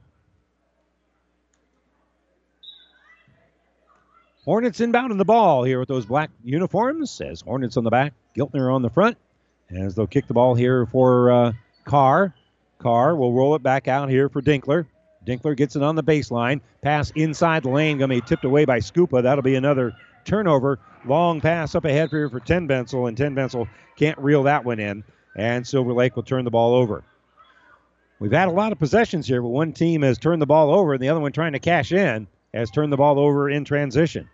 [4.44, 7.10] Hornets inbounding the ball here with those black uniforms.
[7.10, 9.18] Says Hornets on the back, Giltner on the front.
[9.72, 11.52] As they'll kick the ball here for uh,
[11.86, 12.36] Carr.
[12.78, 14.86] Carr will roll it back out here for Dinkler.
[15.26, 16.62] Dinkler gets it on the baseline.
[16.84, 19.24] Pass inside the lane, going to be tipped away by Scupa.
[19.24, 20.80] That'll be another turnover.
[21.06, 25.04] Long pass up ahead here for Tenbensel, and Tenbensel can't reel that one in.
[25.36, 27.04] And Silver Lake will turn the ball over.
[28.20, 30.94] We've had a lot of possessions here, but one team has turned the ball over,
[30.94, 34.30] and the other one trying to cash in has turned the ball over in transition.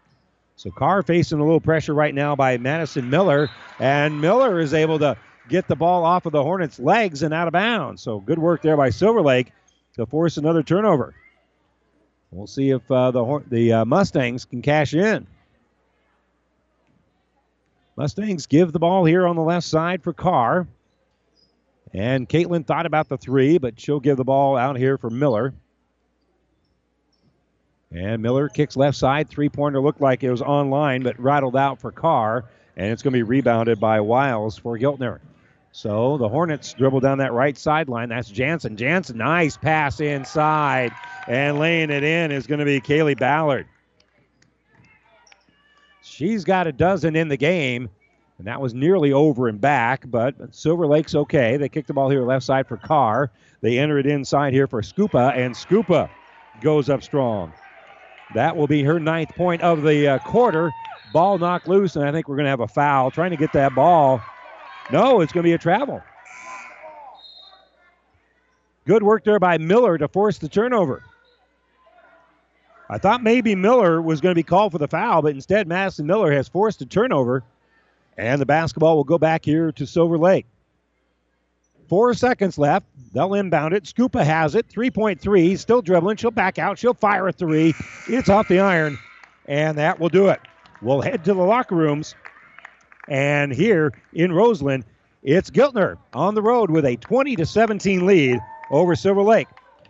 [0.56, 5.00] So Carr facing a little pressure right now by Madison Miller, and Miller is able
[5.00, 5.18] to
[5.50, 8.04] get the ball off of the Hornets' legs and out of bounds.
[8.04, 9.52] So good work there by Silver Lake
[9.96, 11.16] to force another turnover.
[12.30, 15.26] We'll see if uh, the the uh, Mustangs can cash in.
[17.98, 20.68] Mustangs give the ball here on the left side for Carr.
[21.94, 25.54] And Caitlin thought about the three, but she'll give the ball out here for Miller.
[27.92, 29.30] And Miller kicks left side.
[29.30, 32.46] Three pointer looked like it was online, but rattled out for Carr.
[32.78, 35.20] And it's going to be rebounded by Wiles for Giltner.
[35.74, 38.10] So the Hornets dribble down that right sideline.
[38.10, 38.78] That's Jansen.
[38.78, 40.92] Jansen, nice pass inside.
[41.28, 43.68] And laying it in is going to be Kaylee Ballard.
[46.02, 47.90] She's got a dozen in the game.
[48.42, 51.58] And that was nearly over and back, but Silver Lake's okay.
[51.58, 53.30] They kick the ball here left side for Carr.
[53.62, 56.10] They enter it inside here for Scupa, and Scupa
[56.60, 57.54] goes up strong.
[58.34, 60.72] That will be her ninth point of the uh, quarter.
[61.14, 63.12] Ball knocked loose, and I think we're going to have a foul.
[63.12, 64.20] Trying to get that ball.
[64.92, 66.02] No, it's going to be a travel.
[68.88, 71.04] Good work there by Miller to force the turnover.
[72.90, 76.08] I thought maybe Miller was going to be called for the foul, but instead Madison
[76.08, 77.44] Miller has forced a turnover,
[78.18, 80.46] and the basketball will go back here to Silver Lake.
[81.88, 82.86] Four seconds left.
[83.14, 83.84] They'll inbound it.
[83.84, 84.68] Scupa has it.
[84.70, 85.60] 3.3.
[85.60, 86.16] Still dribbling.
[86.16, 86.80] She'll back out.
[86.80, 87.74] She'll fire a three.
[88.08, 88.98] It's off the iron,
[89.46, 90.40] and that will do it.
[90.82, 92.16] We'll head to the locker rooms.
[93.10, 94.86] And here in Roseland,
[95.22, 98.40] it's Giltner on the road with a 20 to 17 lead
[98.72, 99.48] over Silver Lake.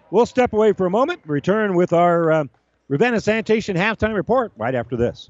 [0.10, 2.44] We'll step away for a moment, return with our uh,
[2.88, 5.30] Ravenna Sanitation halftime report right after this.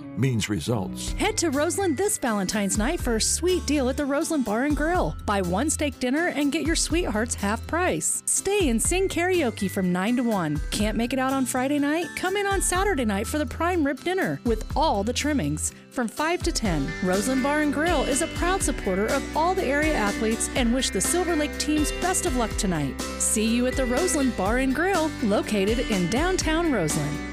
[0.17, 1.13] means results.
[1.13, 4.75] Head to Roseland this Valentine's night for a sweet deal at the Roseland Bar and
[4.75, 5.15] Grill.
[5.25, 8.23] Buy one steak dinner and get your sweethearts half price.
[8.25, 10.61] Stay and sing karaoke from 9 to 1.
[10.71, 12.07] Can't make it out on Friday night?
[12.15, 16.07] Come in on Saturday night for the prime rib dinner with all the trimmings from
[16.07, 16.87] 5 to 10.
[17.03, 20.89] Roseland Bar and Grill is a proud supporter of all the area athletes and wish
[20.89, 22.99] the Silver Lake teams best of luck tonight.
[23.19, 27.30] See you at the Roseland Bar and Grill, located in downtown Roseland.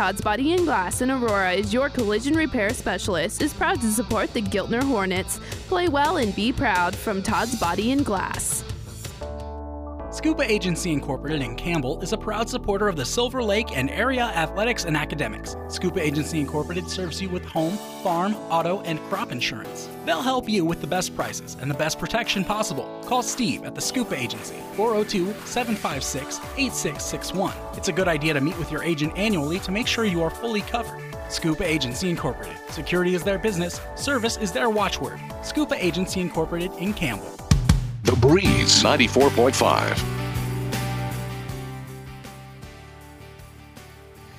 [0.00, 3.42] Todd's Body and Glass in Aurora is your collision repair specialist.
[3.42, 5.38] Is proud to support the Giltner Hornets.
[5.68, 8.64] Play well and be proud from Todd's Body and Glass.
[10.12, 14.24] Scuba Agency Incorporated in Campbell is a proud supporter of the Silver Lake and area
[14.24, 15.54] athletics and academics.
[15.68, 19.88] Scuba Agency Incorporated serves you with home, farm, auto, and crop insurance.
[20.04, 22.88] They'll help you with the best prices and the best protection possible.
[23.06, 27.54] Call Steve at the Scuba Agency, 402 756 8661.
[27.76, 30.30] It's a good idea to meet with your agent annually to make sure you are
[30.30, 31.00] fully covered.
[31.28, 32.56] Scuba Agency Incorporated.
[32.70, 35.20] Security is their business, service is their watchword.
[35.44, 37.30] Scuba Agency Incorporated in Campbell.
[38.02, 40.04] The Breeze 94.5.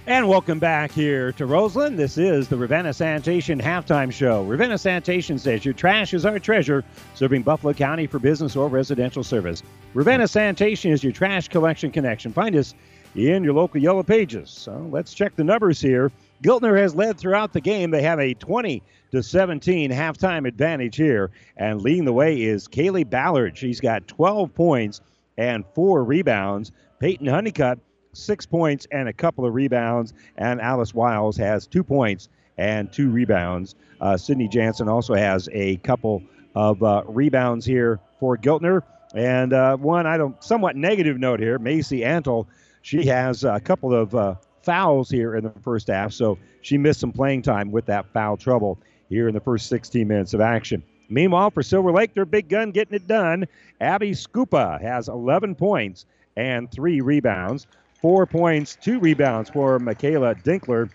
[0.08, 2.00] And welcome back here to Roseland.
[2.00, 4.44] This is the Ravenna Sanitation halftime show.
[4.44, 6.84] Ravenna Sanitation says your trash is our treasure,
[7.14, 9.62] serving Buffalo County for business or residential service.
[9.94, 12.34] Ravenna Sanitation is your trash collection connection.
[12.34, 12.74] Find us
[13.16, 14.50] in your local Yellow Pages.
[14.50, 16.12] So let's check the numbers here.
[16.42, 17.92] Giltner has led throughout the game.
[17.92, 18.82] They have a 20
[19.12, 21.30] to 17 halftime advantage here.
[21.58, 23.58] And leading the way is Kaylee Ballard.
[23.58, 25.02] She's got 12 points
[25.38, 26.72] and four rebounds.
[27.00, 27.80] Peyton Honeycutt,
[28.14, 30.14] six points and a couple of rebounds.
[30.38, 33.76] And Alice Wiles has two points and two rebounds.
[34.00, 36.24] Uh, Sydney Jansen also has a couple
[36.56, 38.82] of uh, rebounds here for Giltner.
[39.14, 42.48] And uh, one, I don't, somewhat negative note here, Macy Antle.
[42.82, 47.00] She has a couple of uh, fouls here in the first half, so she missed
[47.00, 50.84] some playing time with that foul trouble here in the first 16 minutes of action.
[51.10, 53.46] Meanwhile, for Silver Lake, their big gun getting it done.
[53.82, 56.06] Abby Scupa has 11 points
[56.38, 57.68] and three rebounds.
[58.02, 60.90] Four points, two rebounds for Michaela Dinkler.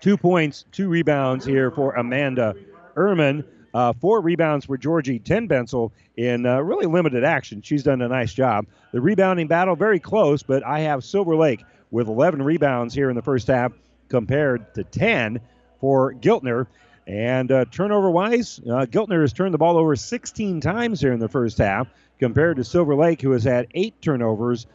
[0.00, 2.54] Two points, two rebounds here for Amanda
[2.96, 3.44] Ehrman.
[3.72, 7.62] Uh, four rebounds for Georgie Tenbensel in uh, really limited action.
[7.62, 8.66] She's done a nice job.
[8.92, 11.64] The rebounding battle very close, but I have Silver Lake
[11.94, 13.72] with 11 rebounds here in the first half
[14.08, 15.40] compared to 10
[15.80, 16.66] for Giltner.
[17.06, 21.20] And uh, turnover wise, uh, Giltner has turned the ball over 16 times here in
[21.20, 21.86] the first half
[22.18, 24.66] compared to Silver Lake, who has had eight turnovers.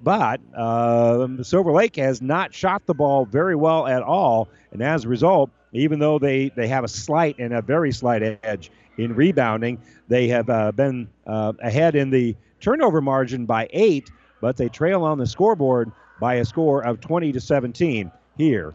[0.00, 4.48] But uh, Silver Lake has not shot the ball very well at all.
[4.72, 8.40] And as a result, even though they, they have a slight and a very slight
[8.42, 9.78] edge in rebounding,
[10.08, 14.10] they have uh, been uh, ahead in the turnover margin by eight,
[14.40, 18.74] but they trail on the scoreboard by a score of 20 to 17 here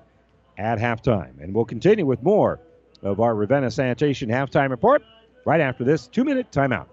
[0.58, 1.41] at halftime.
[1.41, 2.60] And we'll continue with more
[3.04, 5.04] of our Ravenna Sanitation halftime report
[5.46, 6.88] right after this two minute timeout.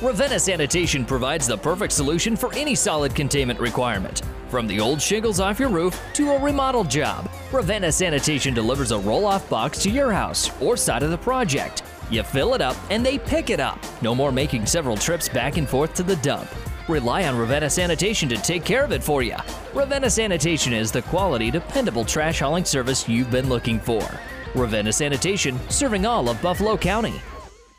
[0.00, 4.22] Ravenna Sanitation provides the perfect solution for any solid containment requirement.
[4.48, 8.98] From the old shingles off your roof to a remodel job, Ravenna Sanitation delivers a
[8.98, 11.82] roll off box to your house or side of the project.
[12.10, 13.78] You fill it up and they pick it up.
[14.00, 16.48] No more making several trips back and forth to the dump.
[16.88, 19.36] Rely on Ravenna Sanitation to take care of it for you.
[19.74, 24.08] Ravenna Sanitation is the quality, dependable trash hauling service you've been looking for.
[24.54, 27.20] Ravenna Sanitation, serving all of Buffalo County.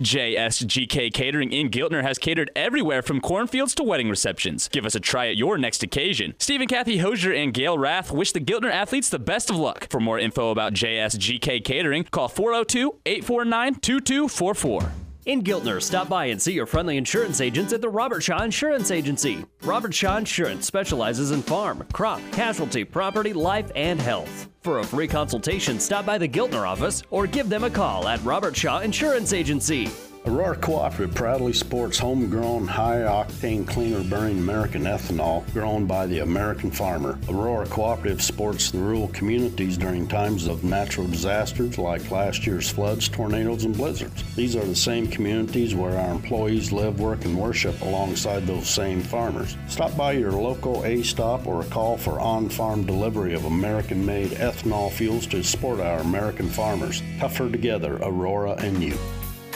[0.02, 4.70] JSGK Catering in Giltner has catered everywhere from cornfields to wedding receptions.
[4.70, 6.36] Give us a try at your next occasion.
[6.38, 9.88] Steve and Kathy Hosier and Gail Rath wish the Giltner athletes the best of luck.
[9.90, 15.09] For more info about JSGK Catering, call 402 849 2244.
[15.30, 18.90] In Giltner, stop by and see your friendly insurance agents at the Robert Shaw Insurance
[18.90, 19.46] Agency.
[19.62, 24.50] Robert Shaw Insurance specializes in farm, crop, casualty, property, life, and health.
[24.64, 28.24] For a free consultation, stop by the Giltner office or give them a call at
[28.24, 29.88] Robert Shaw Insurance Agency.
[30.26, 36.70] Aurora Cooperative proudly sports homegrown, high octane, cleaner burning American ethanol grown by the American
[36.70, 37.18] farmer.
[37.30, 43.08] Aurora Cooperative supports the rural communities during times of natural disasters like last year's floods,
[43.08, 44.24] tornadoes, and blizzards.
[44.36, 49.02] These are the same communities where our employees live, work, and worship alongside those same
[49.02, 49.56] farmers.
[49.70, 54.32] Stop by your local A stop or call for on farm delivery of American made
[54.32, 57.02] ethanol fuels to support our American farmers.
[57.20, 58.98] Tougher together, Aurora and you.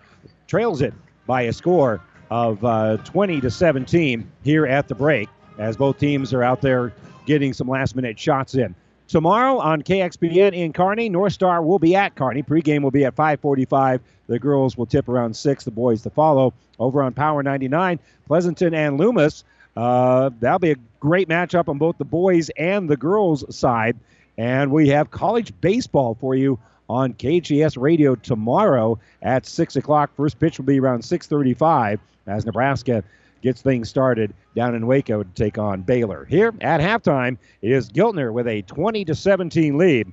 [0.48, 0.94] trails it
[1.26, 2.00] by a score
[2.30, 6.94] of uh, 20 to 17 here at the break, as both teams are out there
[7.26, 8.76] getting some last minute shots in.
[9.08, 12.42] Tomorrow on KXPN in Kearney, North Star will be at Kearney.
[12.42, 14.00] Pregame will be at 5:45.
[14.28, 15.64] The girls will tip around six.
[15.64, 16.54] The boys to follow.
[16.80, 19.44] Over on Power 99, Pleasanton and Loomis.
[19.78, 23.98] Uh, that'll be a great matchup on both the boys and the girls side.
[24.38, 26.60] And we have college baseball for you
[26.90, 30.12] on KGS Radio tomorrow at six o'clock.
[30.18, 33.04] First pitch will be around 6:35 as Nebraska
[33.42, 36.26] gets things started down in Waco to take on Baylor.
[36.26, 40.12] Here at halftime is Giltner with a 20 to 17 lead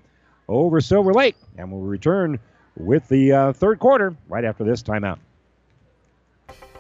[0.49, 2.39] over Silver Lake, and we'll return
[2.77, 5.19] with the uh, third quarter right after this timeout.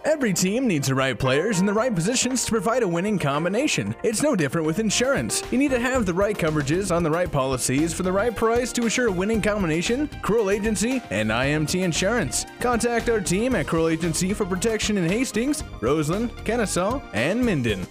[0.04, 3.94] Every team needs the right players in the right positions to provide a winning combination.
[4.02, 5.44] It's no different with insurance.
[5.52, 8.72] You need to have the right coverages on the right policies for the right price
[8.72, 10.08] to assure a winning combination.
[10.20, 12.46] Cruel Agency and IMT Insurance.
[12.58, 17.86] Contact our team at Cruel Agency for protection in Hastings, Roseland, Kenesaw, and Minden.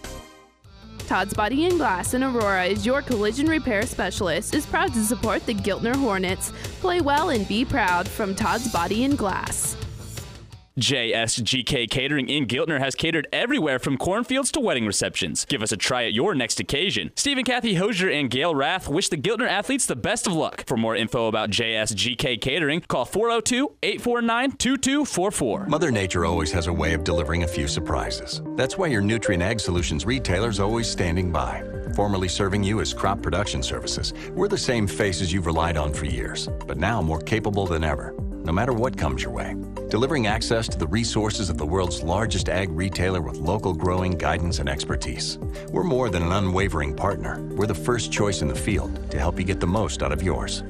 [1.08, 4.54] Todd's Body and Glass in Aurora is your collision repair specialist.
[4.54, 6.52] Is proud to support the Giltner Hornets.
[6.82, 9.78] Play well and be proud from Todd's Body and Glass.
[10.80, 15.44] JSGK Catering in Giltner has catered everywhere from cornfields to wedding receptions.
[15.44, 17.12] Give us a try at your next occasion.
[17.16, 20.64] Steve and Kathy Hosier and Gail Rath wish the Giltner athletes the best of luck.
[20.66, 25.66] For more info about JSGK Catering, call 402 849 2244.
[25.68, 28.42] Mother Nature always has a way of delivering a few surprises.
[28.56, 31.64] That's why your Nutrien Ag Solutions retailer is always standing by.
[31.98, 36.06] Formerly serving you as crop production services, we're the same faces you've relied on for
[36.06, 39.56] years, but now more capable than ever no matter what comes your way.
[39.90, 44.60] Delivering access to the resources of the world's largest ag retailer with local growing guidance
[44.60, 45.38] and expertise.
[45.70, 47.42] We're more than an unwavering partner.
[47.56, 50.24] We're the first choice in the field to help you get the most out of
[50.24, 50.64] yours.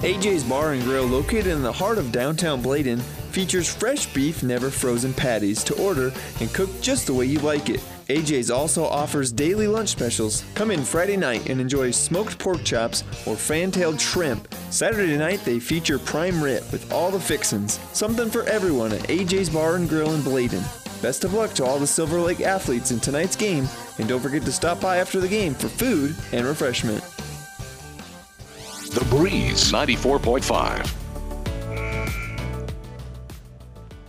[0.00, 4.70] AJ's Bar and Grill, located in the heart of downtown Bladen, features fresh beef, never
[4.70, 6.10] frozen patties to order
[6.40, 7.82] and cook just the way you like it.
[8.10, 10.42] AJ's also offers daily lunch specials.
[10.54, 14.52] Come in Friday night and enjoy smoked pork chops or fan-tailed shrimp.
[14.70, 17.78] Saturday night they feature prime rib with all the fixins.
[17.92, 20.64] Something for everyone at AJ's Bar and Grill in Bladen.
[21.00, 24.42] Best of luck to all the Silver Lake athletes in tonight's game, and don't forget
[24.42, 27.02] to stop by after the game for food and refreshment.
[28.90, 30.92] The Breeze 94.5.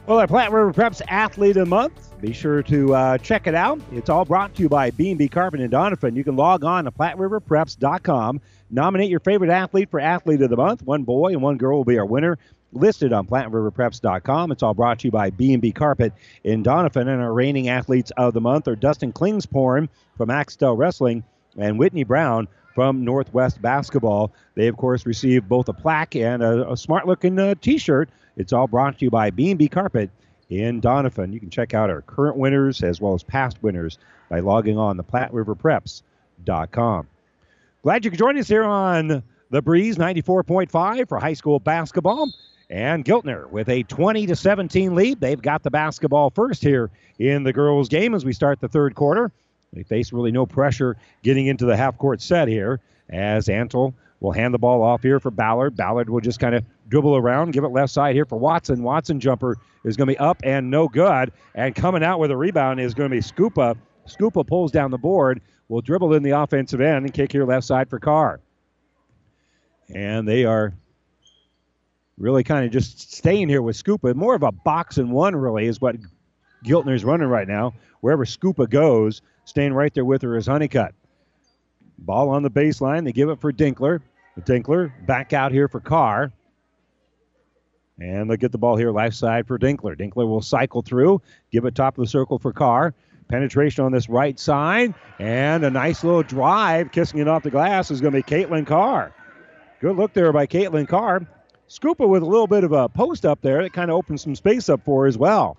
[0.08, 2.11] Well, our Platte River Preps Athlete of the Month.
[2.22, 3.82] Be sure to uh, check it out.
[3.92, 6.16] It's all brought to you by B&B Carpet and Doniphan.
[6.16, 8.42] You can log on to PlatteRiverPreps.com.
[8.70, 10.84] Nominate your favorite athlete for Athlete of the Month.
[10.84, 12.38] One boy and one girl will be our winner.
[12.74, 14.52] Listed on PlatteRiverPreps.com.
[14.52, 16.14] It's all brought to you by B&B Carpet
[16.44, 17.02] in Doniphan.
[17.02, 21.24] And our reigning athletes of the month are Dustin Klingsporn from Axtell Wrestling
[21.58, 24.32] and Whitney Brown from Northwest Basketball.
[24.54, 28.10] They, of course, received both a plaque and a, a smart-looking uh, T-shirt.
[28.38, 30.12] It's all brought to you by B&B Carpet
[30.52, 31.34] in Doniphan.
[31.34, 33.98] You can check out our current winners as well as past winners
[34.30, 37.08] by logging on to PlatteRiverPreps.com.
[37.84, 42.32] Glad you could join us here on the Breeze 94.5 for high school basketball.
[42.70, 45.20] And Giltner with a 20 to 17 lead.
[45.20, 46.90] They've got the basketball first here
[47.20, 49.32] in the girls' game as we start the third quarter.
[49.74, 52.80] They face really no pressure getting into the half court set here
[53.10, 55.76] as Antle will hand the ball off here for Ballard.
[55.76, 58.84] Ballard will just kind of dribble around, give it left side here for Watson.
[58.84, 61.34] Watson jumper is going to be up and no good.
[61.56, 63.76] And coming out with a rebound is going to be Scupa.
[64.08, 67.66] Scupa pulls down the board, will dribble in the offensive end and kick here left
[67.66, 68.40] side for Carr.
[69.94, 70.74] And they are
[72.18, 74.14] really kind of just staying here with Scupa.
[74.14, 75.96] More of a box and one, really, is what
[76.64, 77.74] Giltner's running right now.
[78.02, 80.94] Wherever Scupa goes, staying right there with her is Honeycutt.
[81.98, 83.06] Ball on the baseline.
[83.06, 84.02] They give it for Dinkler.
[84.40, 86.32] Dinkler back out here for Carr.
[88.00, 89.96] And they'll get the ball here left side for Dinkler.
[89.96, 91.22] Dinkler will cycle through,
[91.52, 92.94] give it top of the circle for Carr.
[93.28, 97.90] Penetration on this right side, and a nice little drive, kissing it off the glass
[97.90, 99.14] is going to be Caitlin Carr.
[99.80, 101.26] Good look there by Caitlin Carr.
[101.70, 104.36] Scupa with a little bit of a post up there that kind of opens some
[104.36, 105.58] space up for her as well.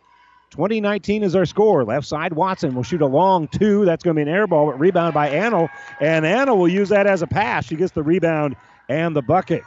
[0.53, 1.83] 2019 is our score.
[1.83, 3.87] Left side, Watson will shoot a long two.
[3.87, 5.71] That's going to be an air ball, but rebound by Annell.
[5.99, 7.65] And Annell will use that as a pass.
[7.65, 8.55] She gets the rebound
[8.87, 9.63] and the bucket.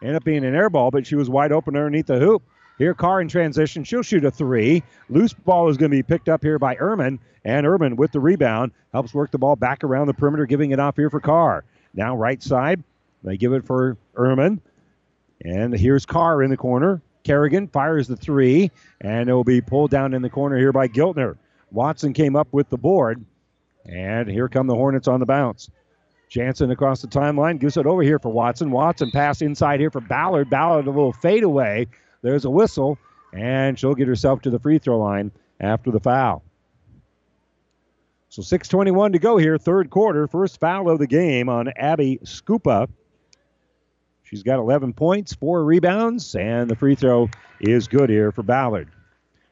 [0.00, 2.42] Ended up being an air ball, but she was wide open underneath the hoop.
[2.78, 3.84] Here, Carr in transition.
[3.84, 4.82] She'll shoot a three.
[5.10, 7.18] Loose ball is going to be picked up here by Ehrman.
[7.44, 10.80] And Ehrman with the rebound helps work the ball back around the perimeter, giving it
[10.80, 11.64] off here for Carr.
[11.92, 12.82] Now, right side,
[13.22, 14.60] they give it for Ehrman.
[15.44, 17.02] And here's Carr in the corner.
[17.26, 18.70] Kerrigan fires the three,
[19.00, 21.36] and it will be pulled down in the corner here by Giltner.
[21.72, 23.24] Watson came up with the board,
[23.84, 25.68] and here come the Hornets on the bounce.
[26.28, 28.70] Jansen across the timeline gives it over here for Watson.
[28.70, 30.48] Watson pass inside here for Ballard.
[30.50, 31.88] Ballard a little fadeaway.
[32.22, 32.96] There's a whistle,
[33.32, 36.44] and she'll get herself to the free throw line after the foul.
[38.28, 42.88] So 6:21 to go here, third quarter, first foul of the game on Abby Scupa.
[44.26, 48.88] She's got 11 points, four rebounds, and the free throw is good here for Ballard.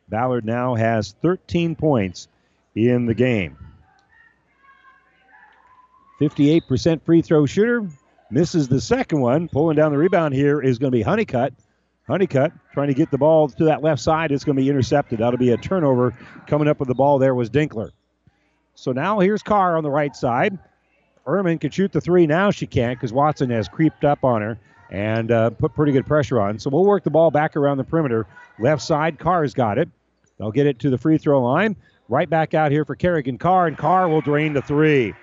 [0.08, 2.26] Ballard now has 13 points
[2.74, 3.56] in the game.
[6.20, 7.88] 58% free throw shooter.
[8.30, 9.48] Misses the second one.
[9.48, 11.52] Pulling down the rebound here is going to be Honeycutt.
[12.08, 14.32] Honeycutt trying to get the ball to that left side.
[14.32, 15.20] It's going to be intercepted.
[15.20, 16.16] That'll be a turnover.
[16.48, 17.90] Coming up with the ball there was Dinkler.
[18.74, 20.58] So now here's Carr on the right side.
[21.26, 22.26] Ehrman can shoot the three.
[22.26, 24.58] Now she can't because Watson has creeped up on her
[24.90, 26.58] and uh, put pretty good pressure on.
[26.58, 28.26] So we'll work the ball back around the perimeter.
[28.58, 29.88] Left side, Carr's got it.
[30.38, 31.76] They'll get it to the free throw line.
[32.08, 35.14] Right back out here for Kerrigan Carr, and Carr will drain the three.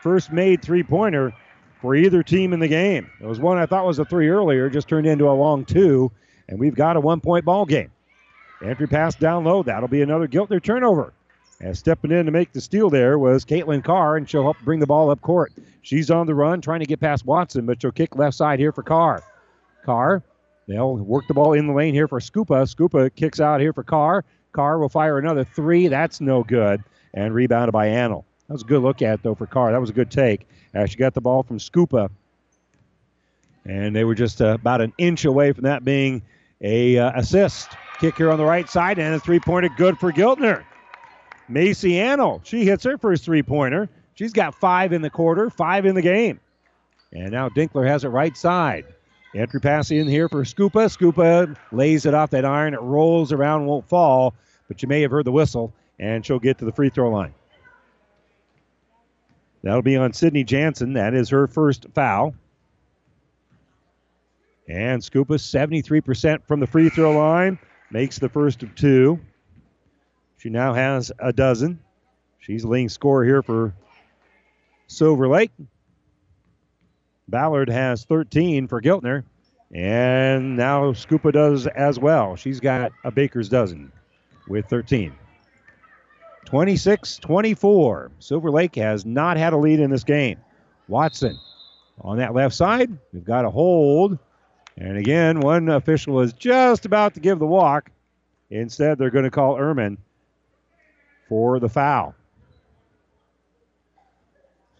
[0.00, 1.34] First made three pointer
[1.82, 3.10] for either team in the game.
[3.20, 6.10] It was one I thought was a three earlier, just turned into a long two,
[6.48, 7.90] and we've got a one point ball game.
[8.64, 9.62] Entry pass down low.
[9.62, 11.12] That'll be another Giltner turnover.
[11.64, 14.80] And stepping in to make the steal there was Caitlin Carr, and she'll help bring
[14.80, 15.50] the ball up court.
[15.80, 18.70] She's on the run, trying to get past Watson, but she'll kick left side here
[18.70, 19.22] for Carr.
[19.82, 20.22] Carr,
[20.68, 22.68] they'll work the ball in the lane here for Scupa.
[22.68, 24.26] Scupa kicks out here for Carr.
[24.52, 25.88] Carr will fire another three.
[25.88, 26.84] That's no good.
[27.14, 28.24] And rebounded by Annell.
[28.48, 29.72] That was a good look at, though, for Carr.
[29.72, 30.46] That was a good take.
[30.74, 32.10] As she got the ball from Scupa.
[33.64, 36.20] And they were just uh, about an inch away from that being
[36.60, 37.70] a uh, assist.
[38.00, 40.62] Kick here on the right side, and a three-pointer good for Giltner.
[41.48, 43.88] Macy Annell, she hits her first three-pointer.
[44.14, 46.40] She's got five in the quarter, five in the game.
[47.12, 48.86] And now Dinkler has it right side.
[49.34, 50.88] Entry pass in here for Scupa.
[50.88, 52.74] Scupa lays it off that iron.
[52.74, 54.34] It rolls around, won't fall,
[54.68, 57.34] but you may have heard the whistle, and she'll get to the free throw line.
[59.62, 60.92] That'll be on Sydney Jansen.
[60.92, 62.34] That is her first foul.
[64.68, 67.58] And Scupa 73% from the free throw line,
[67.90, 69.18] makes the first of two.
[70.44, 71.78] She now has a dozen.
[72.38, 73.72] She's leading scorer here for
[74.88, 75.50] Silver Lake.
[77.26, 79.24] Ballard has 13 for Giltner.
[79.74, 82.36] And now Scupa does as well.
[82.36, 83.90] She's got a baker's dozen
[84.46, 85.14] with 13.
[86.44, 88.10] 26 24.
[88.18, 90.36] Silver Lake has not had a lead in this game.
[90.88, 91.38] Watson
[92.02, 92.90] on that left side.
[93.14, 94.18] We've got a hold.
[94.76, 97.90] And again, one official is just about to give the walk.
[98.50, 99.96] Instead, they're going to call Ehrman
[101.34, 102.14] for the foul.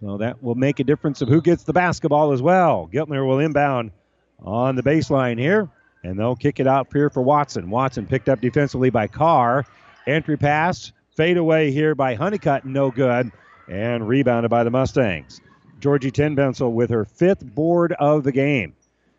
[0.00, 2.88] So that will make a difference of who gets the basketball as well.
[2.92, 3.90] Giltner will inbound
[4.38, 5.68] on the baseline here,
[6.04, 7.70] and they'll kick it out here for Watson.
[7.70, 9.66] Watson picked up defensively by Carr.
[10.06, 13.32] Entry pass, fade away here by Honeycutt, no good,
[13.68, 15.40] and rebounded by the Mustangs.
[15.80, 18.74] Georgie Tenbensel with her fifth board of the game.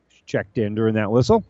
[0.08, 1.44] She checked in during that whistle.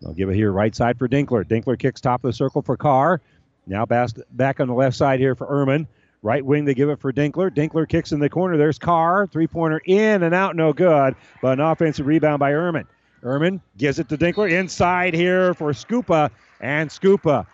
[0.00, 1.44] They'll give it here right side for Dinkler.
[1.44, 3.20] Dinkler kicks top of the circle for Carr.
[3.66, 5.86] Now back on the left side here for Ehrman.
[6.22, 7.50] Right wing, they give it for Dinkler.
[7.50, 8.56] Dinkler kicks in the corner.
[8.56, 9.26] There's Carr.
[9.26, 11.14] Three pointer in and out, no good.
[11.42, 12.84] But an offensive rebound by Ehrman.
[13.22, 14.50] Ehrman gives it to Dinkler.
[14.50, 16.30] Inside here for Scupa.
[16.60, 17.46] And Scupa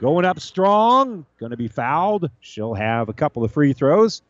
[0.00, 1.26] going up strong.
[1.38, 2.30] Going to be fouled.
[2.40, 4.22] She'll have a couple of free throws.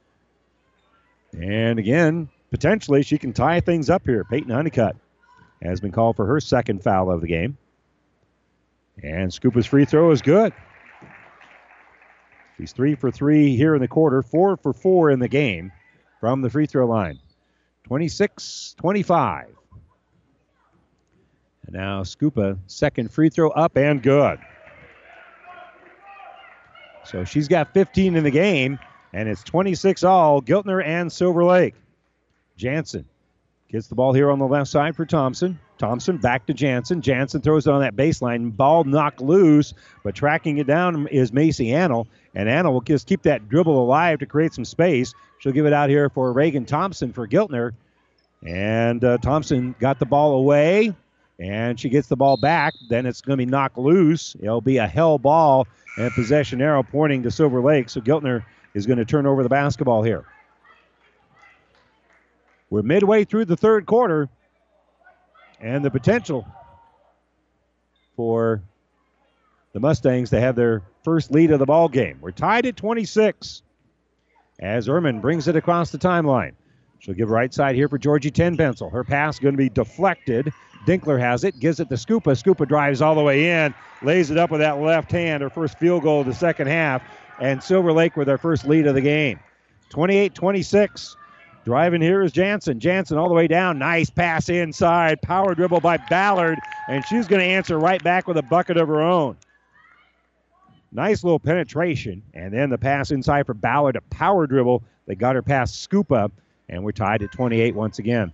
[1.32, 4.24] And again, potentially she can tie things up here.
[4.24, 4.96] Peyton Honeycutt
[5.62, 7.58] has been called for her second foul of the game.
[9.02, 10.52] And Scupa's free throw is good.
[12.56, 15.72] She's three for three here in the quarter, four for four in the game
[16.20, 17.18] from the free throw line.
[17.84, 19.46] 26 25.
[21.66, 24.38] And now Scupa, second free throw up and good.
[27.04, 28.78] So she's got 15 in the game,
[29.12, 31.74] and it's 26 all, Giltner and Silver Lake.
[32.56, 33.04] Jansen
[33.68, 35.58] Gets the ball here on the left side for Thompson.
[35.78, 37.02] Thompson back to Jansen.
[37.02, 38.56] Jansen throws it on that baseline.
[38.56, 42.06] Ball knocked loose, but tracking it down is Macy Annell.
[42.34, 45.12] And Annell will just keep that dribble alive to create some space.
[45.38, 47.72] She'll give it out here for Reagan Thompson for Giltner.
[48.46, 50.94] And uh, Thompson got the ball away,
[51.40, 52.72] and she gets the ball back.
[52.88, 54.36] Then it's going to be knocked loose.
[54.40, 55.66] It'll be a hell ball
[55.98, 57.90] and possession arrow pointing to Silver Lake.
[57.90, 58.44] So Giltner
[58.74, 60.24] is going to turn over the basketball here.
[62.70, 64.28] We're midway through the third quarter,
[65.60, 66.46] and the potential
[68.16, 68.62] for
[69.72, 72.18] the Mustangs to have their first lead of the ball game.
[72.20, 73.62] We're tied at 26
[74.58, 76.52] as Ehrman brings it across the timeline.
[76.98, 78.90] She'll give right side here for Georgie Tenbensel.
[78.90, 80.52] Her pass going to be deflected.
[80.86, 82.34] Dinkler has it, gives it to Scupa.
[82.36, 85.42] Scupa drives all the way in, lays it up with that left hand.
[85.42, 87.02] Her first field goal of the second half,
[87.38, 89.38] and Silver Lake with their first lead of the game.
[89.90, 91.16] 28 26.
[91.66, 92.78] Driving here is Jansen.
[92.78, 93.80] Jansen all the way down.
[93.80, 95.20] Nice pass inside.
[95.20, 98.86] Power dribble by Ballard, and she's going to answer right back with a bucket of
[98.86, 99.36] her own.
[100.92, 105.34] Nice little penetration, and then the pass inside for Ballard, a power dribble that got
[105.34, 106.30] her past Scupa,
[106.68, 108.32] and we're tied at 28 once again.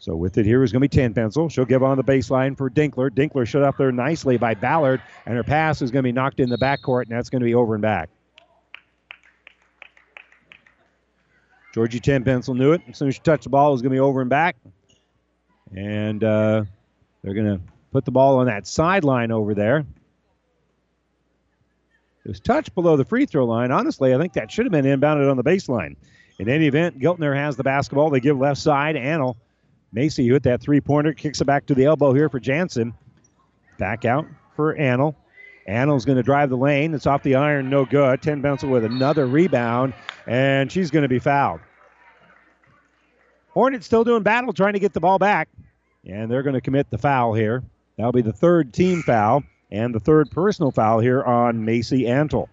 [0.00, 1.48] So with it here is going to be Tenbensel.
[1.52, 3.10] She'll give on the baseline for Dinkler.
[3.10, 6.40] Dinkler shut up there nicely by Ballard, and her pass is going to be knocked
[6.40, 8.10] in the backcourt, and that's going to be over and back.
[11.74, 12.82] Georgie Tenbensel knew it.
[12.88, 14.54] As soon as she touched the ball, it was going to be over and back.
[15.76, 16.62] And uh,
[17.20, 17.60] they're going to
[17.90, 19.78] put the ball on that sideline over there.
[22.24, 23.72] It was touched below the free throw line.
[23.72, 25.96] Honestly, I think that should have been inbounded on the baseline.
[26.38, 28.08] In any event, Giltner has the basketball.
[28.08, 28.94] They give left side.
[28.94, 29.34] Annell
[29.92, 32.94] Macy, hit that three pointer, kicks it back to the elbow here for Jansen.
[33.78, 35.16] Back out for Annell.
[35.68, 36.94] Annell's going to drive the lane.
[36.94, 38.20] It's off the iron, no good.
[38.20, 39.94] Tenbensel with another rebound,
[40.26, 41.60] and she's going to be fouled.
[43.50, 45.48] Hornets still doing battle, trying to get the ball back,
[46.04, 47.62] and they're going to commit the foul here.
[47.96, 52.48] That'll be the third team foul and the third personal foul here on Macy Antle.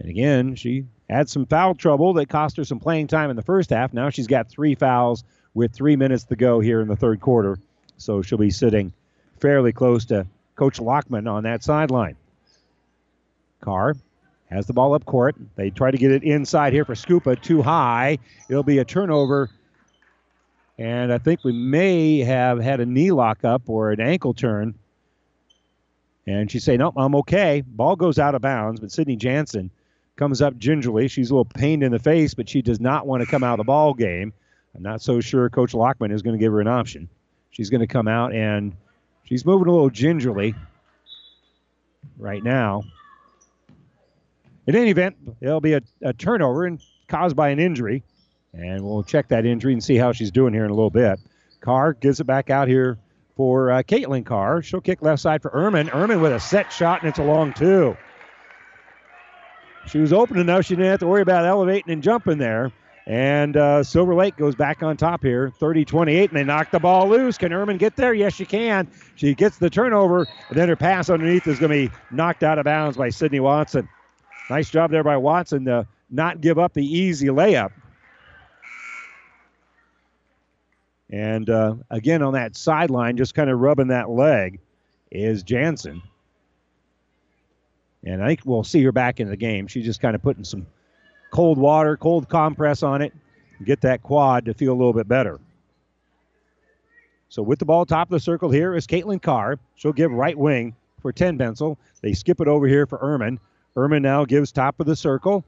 [0.00, 3.42] And again, she had some foul trouble that cost her some playing time in the
[3.42, 3.92] first half.
[3.92, 5.24] Now she's got three fouls
[5.54, 7.58] with three minutes to go here in the third quarter.
[7.96, 8.92] So she'll be sitting
[9.38, 10.26] fairly close to
[10.60, 12.16] Coach Lockman on that sideline.
[13.62, 13.96] Carr
[14.50, 15.34] has the ball up court.
[15.56, 18.18] They try to get it inside here for Scupa, too high.
[18.50, 19.48] It'll be a turnover.
[20.76, 24.74] And I think we may have had a knee lock up or an ankle turn.
[26.26, 27.62] And she say, Nope, I'm okay.
[27.66, 29.70] Ball goes out of bounds, but Sydney Jansen
[30.16, 31.08] comes up gingerly.
[31.08, 33.54] She's a little pained in the face, but she does not want to come out
[33.54, 34.34] of the ball game.
[34.76, 37.08] I'm not so sure Coach Lockman is going to give her an option.
[37.48, 38.74] She's going to come out and
[39.30, 40.54] she's moving a little gingerly
[42.18, 42.82] right now.
[44.66, 48.02] In any event, it'll be a, a turnover and caused by an injury.
[48.52, 51.18] And we'll check that injury and see how she's doing here in a little bit.
[51.60, 52.98] Carr gives it back out here
[53.36, 54.60] for uh, Caitlin Carr.
[54.62, 55.88] She'll kick left side for Ehrman.
[55.88, 57.96] Ehrman with a set shot, and it's a long two.
[59.86, 62.70] She was open enough, she didn't have to worry about elevating and jumping there.
[63.10, 66.78] And uh, Silver Lake goes back on top here, 30 28, and they knock the
[66.78, 67.36] ball loose.
[67.36, 68.14] Can Ehrman get there?
[68.14, 68.86] Yes, she can.
[69.16, 72.60] She gets the turnover, and then her pass underneath is going to be knocked out
[72.60, 73.88] of bounds by Sydney Watson.
[74.48, 77.72] Nice job there by Watson to not give up the easy layup.
[81.10, 84.60] And uh, again, on that sideline, just kind of rubbing that leg,
[85.10, 86.00] is Jansen.
[88.04, 89.66] And I think we'll see her back in the game.
[89.66, 90.68] She's just kind of putting some
[91.30, 93.12] cold water, cold compress on it,
[93.64, 95.38] get that quad to feel a little bit better.
[97.28, 99.58] So with the ball top of the circle here is Caitlin Carr.
[99.76, 101.76] She'll give right wing for Tenbensel.
[102.00, 103.38] They skip it over here for Ehrman.
[103.76, 105.44] Ehrman now gives top of the circle.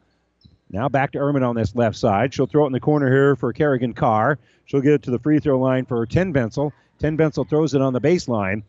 [0.71, 2.33] Now back to Ehrman on this left side.
[2.33, 4.39] She'll throw it in the corner here for Kerrigan Carr.
[4.65, 6.73] She'll get it to the free throw line for Tenbensel.
[7.01, 8.63] 10 Bensel throws it on the baseline.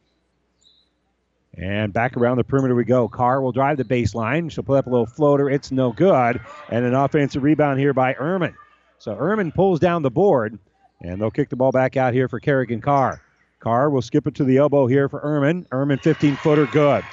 [1.57, 3.07] And back around the perimeter we go.
[3.07, 4.51] Carr will drive the baseline.
[4.51, 5.49] She'll put up a little floater.
[5.49, 6.41] It's no good.
[6.69, 8.55] And an offensive rebound here by Ehrman.
[8.97, 10.57] So Ehrman pulls down the board,
[11.01, 13.21] and they'll kick the ball back out here for Kerrigan Carr.
[13.59, 15.67] Carr will skip it to the elbow here for Ehrman.
[15.69, 17.03] Ehrman 15 footer, good.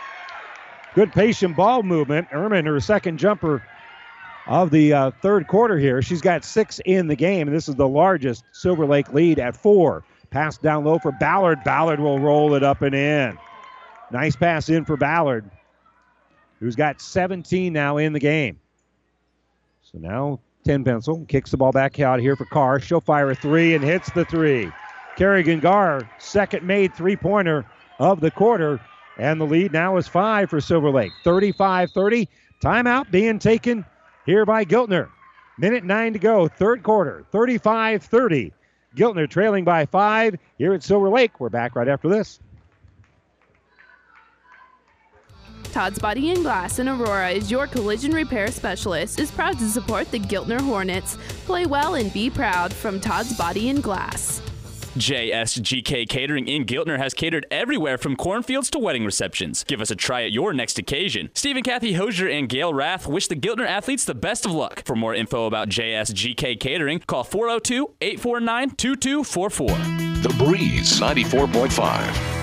[0.94, 2.28] Good patient ball movement.
[2.30, 3.62] Ehrman, her second jumper
[4.46, 6.02] of the uh, third quarter here.
[6.02, 9.56] She's got six in the game, and this is the largest Silver Lake lead at
[9.56, 10.02] four.
[10.30, 11.62] Pass down low for Ballard.
[11.64, 13.38] Ballard will roll it up and in.
[14.10, 15.48] Nice pass in for Ballard,
[16.58, 18.58] who's got 17 now in the game.
[19.82, 22.80] So now Tenbensel kicks the ball back out here for Carr.
[22.80, 24.70] She'll fire a three and hits the three.
[25.16, 27.64] Kerrigan Carr, second made three pointer
[27.98, 28.80] of the quarter.
[29.18, 31.12] And the lead now is five for Silver Lake.
[31.24, 32.28] 35 30.
[32.62, 33.84] Timeout being taken
[34.26, 35.08] here by Giltner.
[35.58, 37.24] Minute nine to go, third quarter.
[37.32, 38.52] 35 30.
[38.96, 41.38] Giltner trailing by five here at Silver Lake.
[41.38, 42.40] We're back right after this.
[45.72, 49.20] Todd's Body and Glass in Aurora is your collision repair specialist.
[49.20, 51.16] Is proud to support the Giltner Hornets.
[51.46, 54.42] Play well and be proud from Todd's Body and Glass.
[54.96, 59.62] JSGK Catering in Giltner has catered everywhere from cornfields to wedding receptions.
[59.62, 61.30] Give us a try at your next occasion.
[61.34, 64.82] Stephen Kathy Hosier and Gail Rath wish the Giltner athletes the best of luck.
[64.84, 69.68] For more info about JSGK Catering, call 402 849 2244.
[70.22, 72.39] The Breeze 94.5.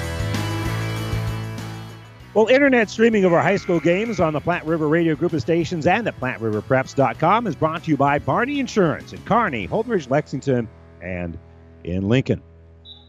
[2.38, 5.42] Well, internet streaming of our high school games on the Platte River Radio Group of
[5.42, 10.68] Stations and at PlatteRiverPreps.com is brought to you by Barney Insurance in Kearney, Holdrege, Lexington,
[11.02, 11.36] and
[11.84, 12.44] in Lincoln.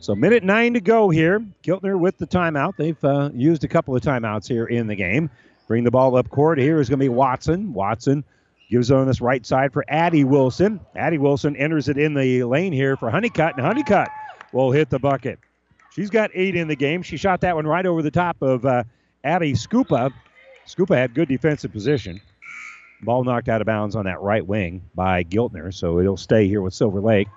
[0.01, 1.41] So, minute nine to go here.
[1.63, 2.79] Giltner with the timeout.
[2.79, 5.29] They've uh, used a couple of timeouts here in the game.
[5.67, 6.57] Bring the ball up court.
[6.57, 7.75] Here is going to be Watson.
[7.75, 8.25] Watson
[8.71, 10.81] gives it on this right side for Addie Wilson.
[10.97, 14.09] Addie Wilson enters it in the lane here for Honeycutt, and Honeycutt
[14.55, 15.39] will hit the bucket.
[15.91, 17.03] She's got eight in the game.
[17.03, 18.85] She shot that one right over the top of uh,
[19.25, 20.13] Abby Scupa.
[20.67, 22.21] Scupa had good defensive position.
[23.03, 26.61] Ball knocked out of bounds on that right wing by Giltner, so it'll stay here
[26.61, 27.29] with Silver Lake.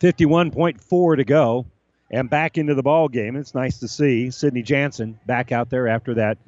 [0.00, 1.66] 51.4 to go,
[2.10, 3.36] and back into the ball game.
[3.36, 6.38] It's nice to see Sydney Jansen back out there after that.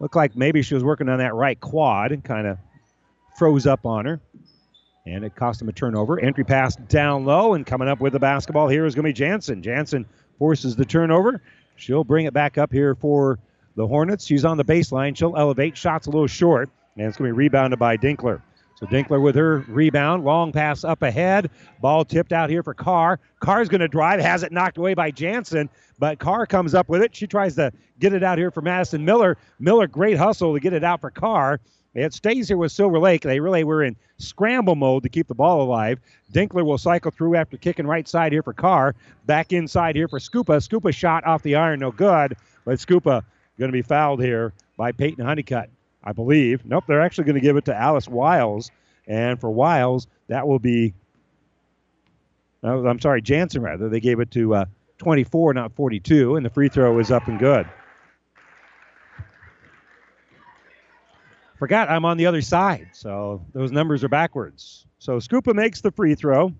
[0.00, 2.58] Looked like maybe she was working on that right quad and kind of
[3.36, 4.20] froze up on her.
[5.06, 6.18] And it cost him a turnover.
[6.18, 9.12] Entry pass down low, and coming up with the basketball here is going to be
[9.14, 9.62] Jansen.
[9.62, 10.06] Jansen
[10.38, 11.42] forces the turnover.
[11.80, 13.38] She'll bring it back up here for
[13.76, 14.26] the Hornets.
[14.26, 15.16] She's on the baseline.
[15.16, 15.76] She'll elevate.
[15.76, 18.42] Shots a little short, and it's going to be rebounded by Dinkler.
[18.76, 20.24] So Dinkler with her rebound.
[20.24, 21.50] Long pass up ahead.
[21.80, 23.20] Ball tipped out here for Carr.
[23.40, 24.20] Carr's going to drive.
[24.20, 25.68] Has it knocked away by Jansen,
[25.98, 27.14] but Carr comes up with it.
[27.14, 29.36] She tries to get it out here for Madison Miller.
[29.58, 31.60] Miller, great hustle to get it out for Carr.
[31.94, 33.22] It stays here with Silver Lake.
[33.22, 35.98] They really were in scramble mode to keep the ball alive.
[36.32, 38.94] Dinkler will cycle through after kicking right side here for Carr.
[39.26, 40.60] Back inside here for Scupa.
[40.60, 42.36] Scupa shot off the iron, no good.
[42.64, 43.24] But Scupa
[43.58, 45.68] going to be fouled here by Peyton Honeycutt,
[46.04, 46.64] I believe.
[46.64, 48.70] Nope, they're actually going to give it to Alice Wiles.
[49.06, 50.94] And for Wiles, that will be.
[52.62, 53.88] I'm sorry, Jansen rather.
[53.88, 54.64] They gave it to uh,
[54.98, 57.66] 24, not 42, and the free throw is up and good.
[61.60, 64.86] Forgot I'm on the other side, so those numbers are backwards.
[64.98, 66.54] So Scupa makes the free throw,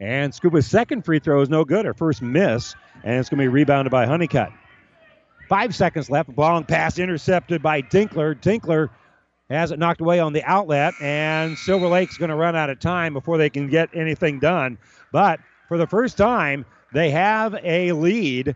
[0.00, 1.86] and Scupa's second free throw is no good.
[1.86, 4.50] Her first miss, and it's going to be rebounded by Honeycutt.
[5.48, 6.28] Five seconds left.
[6.36, 8.38] Long pass intercepted by Dinkler.
[8.38, 8.90] Dinkler
[9.48, 12.78] has it knocked away on the outlet, and Silver Lake's going to run out of
[12.78, 14.76] time before they can get anything done.
[15.10, 18.54] But for the first time, they have a lead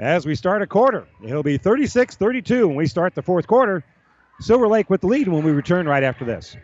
[0.00, 1.06] as we start a quarter.
[1.24, 3.84] It'll be 36 32 when we start the fourth quarter.
[4.40, 6.56] Silver Lake with the lead when we return right after this.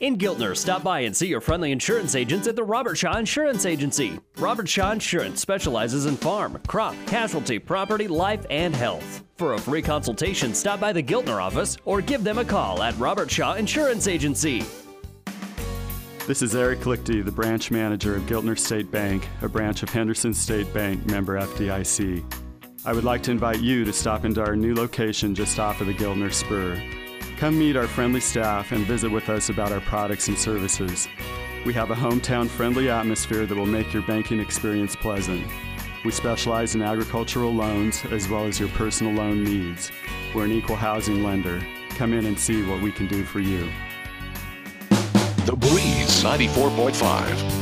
[0.00, 3.66] In Giltner, stop by and see your friendly insurance agents at the Robert Shaw Insurance
[3.66, 4.18] Agency.
[4.38, 9.22] Robert Shaw Insurance specializes in farm, crop, casualty, property, life, and health.
[9.36, 12.96] For a free consultation, stop by the Giltner office or give them a call at
[12.98, 14.64] Robert Shaw Insurance Agency.
[16.26, 20.32] This is Eric Lichty, the branch manager of Giltner State Bank, a branch of Henderson
[20.32, 22.24] State Bank, member FDIC.
[22.82, 25.86] I would like to invite you to stop into our new location just off of
[25.86, 26.82] the Giltner Spur.
[27.36, 31.06] Come meet our friendly staff and visit with us about our products and services.
[31.66, 35.46] We have a hometown friendly atmosphere that will make your banking experience pleasant.
[36.06, 39.92] We specialize in agricultural loans as well as your personal loan needs.
[40.34, 41.62] We're an equal housing lender.
[41.90, 43.68] Come in and see what we can do for you.
[45.44, 47.59] The Breeze 94.5.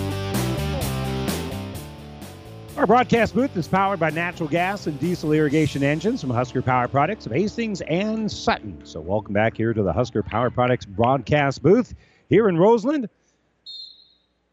[2.79, 6.87] Our broadcast booth is powered by natural gas and diesel irrigation engines from Husker Power
[6.87, 8.79] Products of Hastings and Sutton.
[8.85, 11.93] So, welcome back here to the Husker Power Products broadcast booth
[12.29, 13.09] here in Roseland.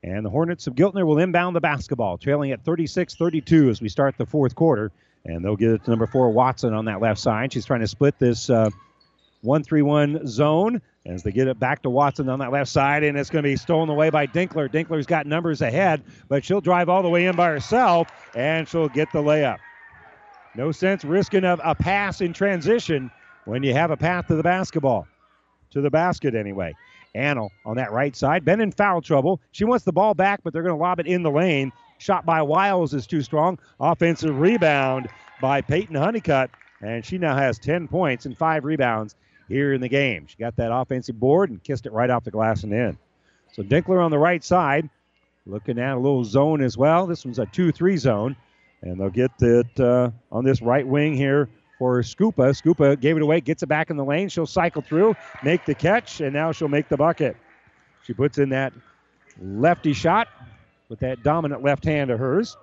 [0.01, 3.89] And the Hornets of Giltner will inbound the basketball, trailing at 36 32 as we
[3.89, 4.91] start the fourth quarter.
[5.25, 7.53] And they'll get it to number four, Watson, on that left side.
[7.53, 8.71] She's trying to split this uh,
[9.41, 13.03] 1 3 1 zone as they get it back to Watson on that left side,
[13.03, 14.69] and it's going to be stolen away by Dinkler.
[14.69, 18.89] Dinkler's got numbers ahead, but she'll drive all the way in by herself, and she'll
[18.89, 19.57] get the layup.
[20.55, 23.11] No sense risking a, a pass in transition
[23.45, 25.07] when you have a path to the basketball,
[25.71, 26.73] to the basket anyway.
[27.15, 28.43] Annell on that right side.
[28.43, 29.39] Been in foul trouble.
[29.51, 31.71] She wants the ball back, but they're going to lob it in the lane.
[31.97, 33.57] Shot by Wiles is too strong.
[33.79, 35.07] Offensive rebound
[35.39, 36.49] by Peyton Honeycutt,
[36.81, 39.15] and she now has 10 points and five rebounds
[39.47, 40.27] here in the game.
[40.27, 42.97] She got that offensive board and kissed it right off the glass and in.
[43.53, 44.89] So Dinkler on the right side,
[45.45, 47.07] looking at a little zone as well.
[47.07, 48.35] This one's a 2 3 zone,
[48.81, 52.53] and they'll get it uh, on this right wing here for Scupa.
[52.53, 54.29] Scupa gave it away, gets it back in the lane.
[54.29, 57.37] She'll cycle through, make the catch, and now she'll make the bucket.
[58.03, 58.73] She puts in that
[59.41, 60.27] lefty shot
[60.89, 62.55] with that dominant left hand of hers.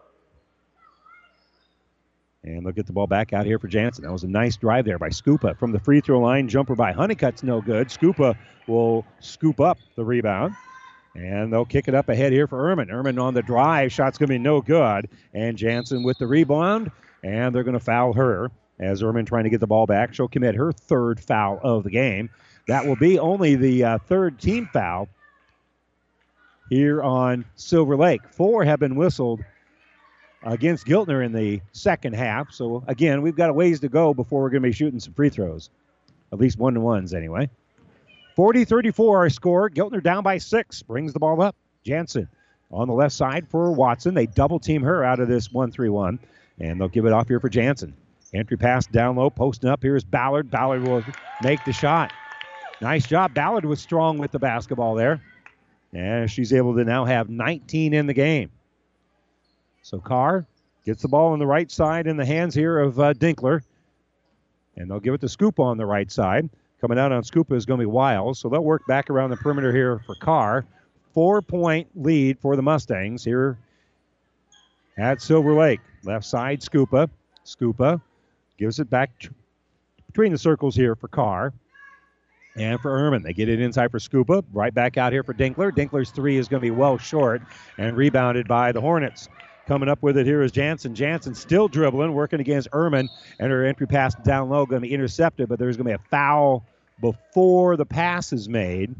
[2.45, 4.05] And they'll get the ball back out here for Jansen.
[4.05, 6.49] That was a nice drive there by Scupa from the free throw line.
[6.49, 7.88] Jumper by Honeycutt's no good.
[7.88, 8.36] Scupa
[8.66, 10.55] will scoop up the rebound.
[11.14, 12.90] And they'll kick it up ahead here for Ehrman.
[12.90, 13.93] Ehrman on the drive.
[13.93, 15.09] Shot's going to be no good.
[15.34, 16.90] And Jansen with the rebound.
[17.22, 20.14] And they're going to foul her as Ehrman trying to get the ball back.
[20.14, 22.30] She'll commit her third foul of the game.
[22.66, 25.09] That will be only the uh, third team foul
[26.70, 28.22] here on Silver Lake.
[28.30, 29.45] Four have been whistled
[30.45, 32.53] against Giltner in the second half.
[32.53, 35.14] So, again, we've got a ways to go before we're going to be shooting some
[35.14, 35.70] free throws,
[36.32, 37.49] at least one to ones anyway.
[38.36, 39.70] 40 34 our score.
[39.70, 40.82] Giltner down by six.
[40.82, 41.55] Brings the ball up.
[41.84, 42.28] Jansen
[42.70, 44.14] on the left side for Watson.
[44.14, 46.18] They double team her out of this 1 3 1.
[46.61, 47.95] And they'll give it off here for Jansen.
[48.34, 49.82] Entry pass down low, posting up.
[49.82, 50.51] Here's Ballard.
[50.51, 51.05] Ballard will
[51.43, 52.12] make the shot.
[52.80, 53.34] Nice job.
[53.34, 55.22] Ballard was strong with the basketball there.
[55.93, 58.51] And she's able to now have 19 in the game.
[59.83, 60.47] So Carr
[60.85, 63.62] gets the ball on the right side in the hands here of uh, Dinkler.
[64.76, 66.49] And they'll give it to Scoop on the right side.
[66.80, 68.39] Coming out on Scoop is going to be Wiles.
[68.39, 70.64] So they'll work back around the perimeter here for Carr.
[71.12, 73.59] Four point lead for the Mustangs here
[74.97, 75.80] at Silver Lake.
[76.05, 77.09] Left side, Scupa.
[77.45, 78.01] Scupa
[78.59, 79.28] gives it back t-
[80.07, 81.53] between the circles here for Carr.
[82.57, 84.43] And for Ehrman, they get it inside for Scupa.
[84.53, 85.70] Right back out here for Dinkler.
[85.70, 87.43] Dinkler's three is going to be well short
[87.78, 89.28] and rebounded by the Hornets.
[89.66, 90.94] Coming up with it here is Jansen.
[90.94, 93.08] Jansen still dribbling, working against Ehrman,
[93.38, 96.02] and her entry pass down low going to be intercepted, but there's going to be
[96.04, 96.64] a foul
[97.00, 98.94] before the pass is made.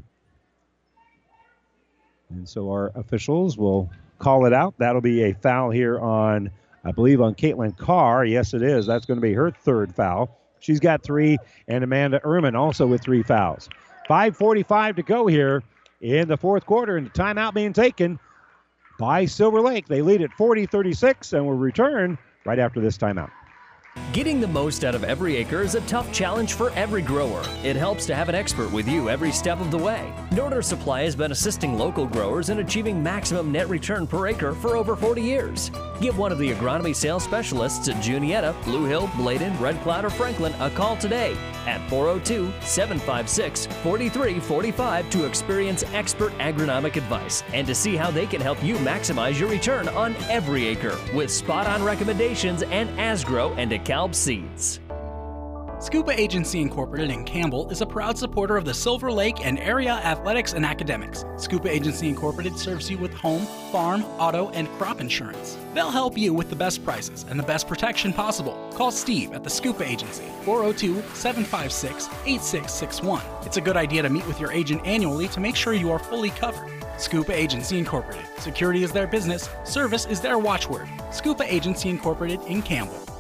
[2.31, 4.75] And so our officials will call it out.
[4.79, 6.51] That'll be a foul here on,
[6.85, 8.25] I believe, on Caitlin Carr.
[8.25, 8.87] Yes, it is.
[8.87, 10.39] That's going to be her third foul.
[10.61, 13.69] She's got three, and Amanda Ehrman also with three fouls.
[14.09, 15.63] 5.45 to go here
[16.01, 18.19] in the fourth quarter, and the timeout being taken
[19.03, 19.89] by Silver Lake.
[19.89, 23.33] They lead at 40 36 and will return right after this timeout.
[24.13, 27.43] Getting the most out of every acre is a tough challenge for every grower.
[27.65, 30.13] It helps to have an expert with you every step of the way.
[30.33, 34.77] Northern Supply has been assisting local growers in achieving maximum net return per acre for
[34.77, 35.71] over 40 years.
[36.01, 40.11] Give one of the agronomy sales specialists at Juniata, Blue Hill, Bladen, Red Cloud, or
[40.11, 41.37] Franklin a call today
[41.67, 48.41] at 402 756 4345 to experience expert agronomic advice and to see how they can
[48.41, 53.73] help you maximize your return on every acre with spot on recommendations and Asgrow and
[53.83, 54.79] DeKalb seeds.
[55.81, 59.95] Scupa Agency Incorporated in Campbell is a proud supporter of the Silver Lake and area
[59.95, 61.25] athletics and academics.
[61.37, 65.59] Scupa Agency Incorporated serves you with home, farm, auto, and crop insurance.
[65.75, 68.71] They'll help you with the best prices and the best protection possible.
[68.77, 73.21] Call Steve at the Scupa Agency, 402 756 8661.
[73.45, 75.99] It's a good idea to meet with your agent annually to make sure you are
[75.99, 76.71] fully covered.
[76.99, 78.27] Scupa Agency Incorporated.
[78.39, 80.87] Security is their business, service is their watchword.
[81.11, 83.12] Scupa Agency Incorporated in Campbell.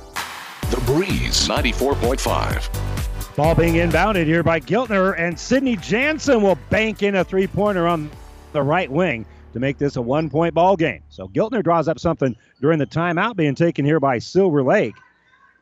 [0.73, 3.37] The Breeze 94.5.
[3.37, 7.87] Ball being inbounded here by Giltner, and Sidney Jansen will bank in a three pointer
[7.87, 8.11] on
[8.55, 11.03] the right wing to make this a one point ball game.
[11.11, 14.95] So Giltner draws up something during the timeout being taken here by Silver Lake.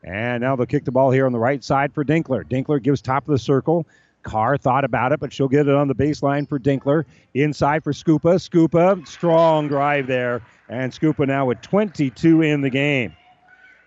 [0.01, 2.45] And now they'll kick the ball here on the right side for Dinkler.
[2.45, 3.85] Dinkler gives top of the circle.
[4.23, 7.03] Carr thought about it, but she'll get it on the baseline for Dinkler.
[7.33, 8.35] Inside for Scupa.
[8.39, 10.41] Scupa, strong drive there.
[10.69, 13.13] And Scupa now with 22 in the game.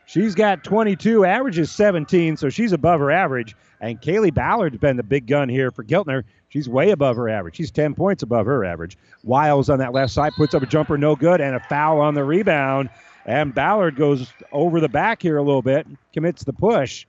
[0.06, 3.56] She's got 22, averages 17, so she's above her average.
[3.80, 6.24] And Kaylee Ballard's been the big gun here for Giltner.
[6.48, 7.56] She's way above her average.
[7.56, 8.96] She's 10 points above her average.
[9.24, 12.14] Wiles on that left side puts up a jumper, no good, and a foul on
[12.14, 12.90] the rebound.
[13.26, 17.06] And Ballard goes over the back here a little bit, commits the push.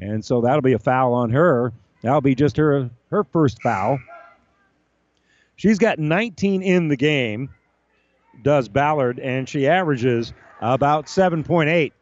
[0.00, 1.72] And so that'll be a foul on her.
[2.02, 3.98] That'll be just her her first foul.
[5.56, 7.50] She's got 19 in the game,
[8.42, 11.92] does Ballard, and she averages about 7.8.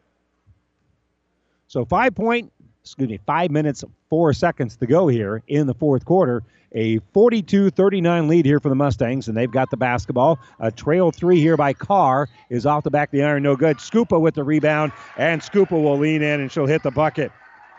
[1.67, 2.51] So five point,
[2.81, 6.43] excuse me, five minutes, four seconds to go here in the fourth quarter.
[6.73, 10.37] A 42-39 lead here for the Mustangs, and they've got the basketball.
[10.59, 13.77] A trail three here by Carr is off the back of the iron, no good.
[13.77, 17.31] Scupa with the rebound, and Scupa will lean in and she'll hit the bucket.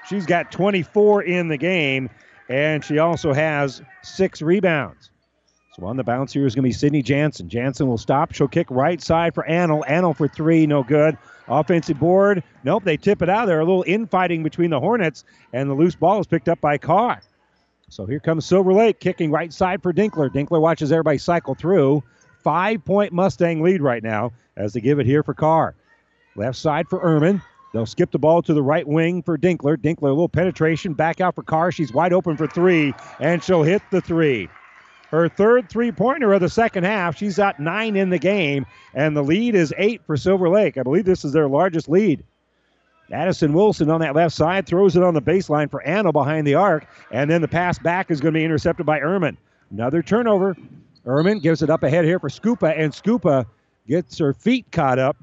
[0.08, 2.08] She's got 24 in the game,
[2.48, 5.10] and she also has six rebounds.
[5.76, 7.48] So on the bounce here is going to be Sydney Jansen.
[7.48, 8.32] Jansen will stop.
[8.32, 9.86] She'll kick right side for Antle.
[9.86, 11.16] Antle for three, no good.
[11.48, 12.42] Offensive board.
[12.64, 13.60] Nope, they tip it out there.
[13.60, 17.20] A little infighting between the Hornets, and the loose ball is picked up by Carr.
[17.88, 20.28] So here comes Silver Lake kicking right side for Dinkler.
[20.28, 22.02] Dinkler watches everybody cycle through.
[22.44, 25.74] Five point Mustang lead right now as they give it here for Carr.
[26.36, 27.42] Left side for Ehrman.
[27.72, 29.76] They'll skip the ball to the right wing for Dinkler.
[29.76, 31.72] Dinkler, a little penetration, back out for Carr.
[31.72, 34.48] She's wide open for three, and she'll hit the three.
[35.10, 37.16] Her third three pointer of the second half.
[37.16, 40.76] She's at nine in the game, and the lead is eight for Silver Lake.
[40.76, 42.22] I believe this is their largest lead.
[43.10, 46.54] Addison Wilson on that left side throws it on the baseline for Anna behind the
[46.54, 49.36] arc, and then the pass back is going to be intercepted by Ehrman.
[49.70, 50.56] Another turnover.
[51.06, 53.46] Ehrman gives it up ahead here for Scupa, and Scupa
[53.86, 55.16] gets her feet caught up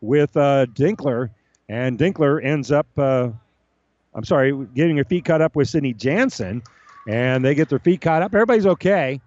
[0.00, 1.28] with uh, Dinkler,
[1.68, 3.28] and Dinkler ends up, uh,
[4.14, 6.62] I'm sorry, getting her feet caught up with Sydney Jansen,
[7.06, 8.34] and they get their feet caught up.
[8.34, 9.20] Everybody's okay.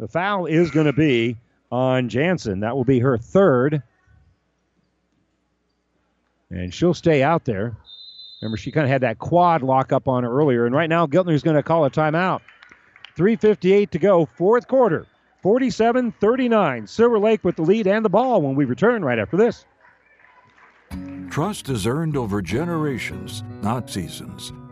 [0.00, 1.36] The foul is going to be
[1.70, 2.60] on Jansen.
[2.60, 3.82] That will be her third.
[6.50, 7.76] And she'll stay out there.
[8.40, 10.64] Remember, she kind of had that quad lock up on her earlier.
[10.64, 12.40] And right now, Giltner's going to call a timeout.
[13.18, 15.06] 3.58 to go, fourth quarter.
[15.42, 16.86] 47 39.
[16.86, 19.66] Silver Lake with the lead and the ball when we return right after this.
[21.30, 24.52] Trust is earned over generations, not seasons.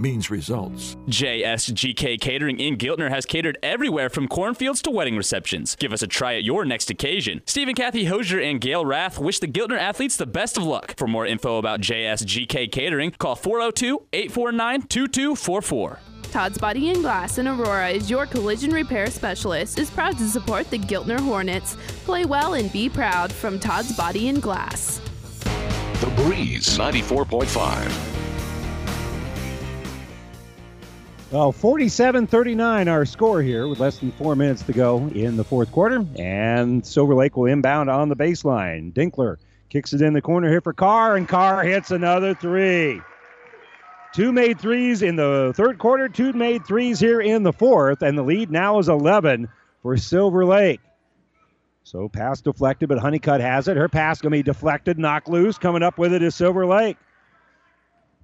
[0.00, 0.96] means results.
[1.08, 5.76] JSGK Catering in Giltner has catered everywhere from cornfields to wedding receptions.
[5.76, 7.42] Give us a try at your next occasion.
[7.46, 10.94] Stephen Kathy Hosier and Gail Rath wish the Giltner athletes the best of luck.
[10.96, 15.98] For more info about JSGK Catering, call 402 849 2244.
[16.30, 19.78] Todd's Body and Glass in Aurora is your collision repair specialist.
[19.78, 21.76] Is proud to support the Giltner Hornets.
[22.04, 25.00] Play well and be proud from Todd's Body and Glass.
[26.00, 28.29] The Breeze 94.5.
[31.30, 35.44] Well, 47 39 our score here with less than four minutes to go in the
[35.44, 36.04] fourth quarter.
[36.18, 38.92] And Silver Lake will inbound on the baseline.
[38.92, 39.36] Dinkler
[39.68, 43.00] kicks it in the corner here for Carr, and Carr hits another three.
[44.12, 48.18] Two made threes in the third quarter, two made threes here in the fourth, and
[48.18, 49.48] the lead now is 11
[49.82, 50.80] for Silver Lake.
[51.84, 53.76] So pass deflected, but Honeycutt has it.
[53.76, 55.58] Her pass going to be deflected, knocked loose.
[55.58, 56.96] Coming up with it is Silver Lake.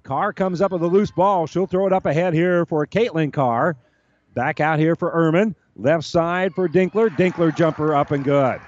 [0.07, 1.47] Carr comes up with a loose ball.
[1.47, 3.75] She'll throw it up ahead here for Caitlin Carr.
[4.35, 5.53] Back out here for Ehrman.
[5.75, 7.09] Left side for Dinkler.
[7.09, 8.61] Dinkler jumper up and good.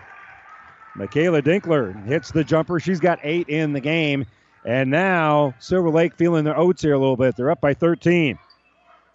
[0.98, 2.78] Michaela Dinkler hits the jumper.
[2.82, 4.26] She's got eight in the game.
[4.66, 7.38] And now Silver Lake feeling their oats here a little bit.
[7.38, 8.38] They're up by 13.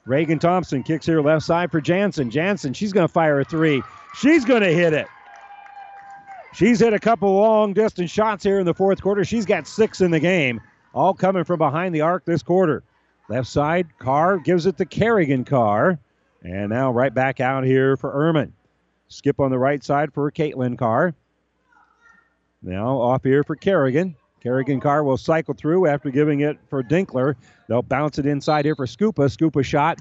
[0.07, 2.31] Reagan Thompson kicks here left side for Jansen.
[2.31, 3.83] Jansen, she's going to fire a three.
[4.15, 5.09] She's going to hit it.
[6.55, 9.27] She's hit a couple long distance shots here in the fourth quarter.
[9.27, 10.63] She's got six in the game
[10.95, 12.83] all coming from behind the arc this quarter.
[13.29, 15.99] Left side, Carr gives it to Kerrigan Carr.
[16.43, 18.53] And now right back out here for Ehrman.
[19.09, 21.15] Skip on the right side for Caitlin Carr.
[22.63, 24.17] Now off here for Kerrigan.
[24.43, 27.35] Kerrigan Carr will cycle through after giving it for Dinkler.
[27.69, 29.31] They'll bounce it inside here for Scupa.
[29.31, 29.99] Scupa shot,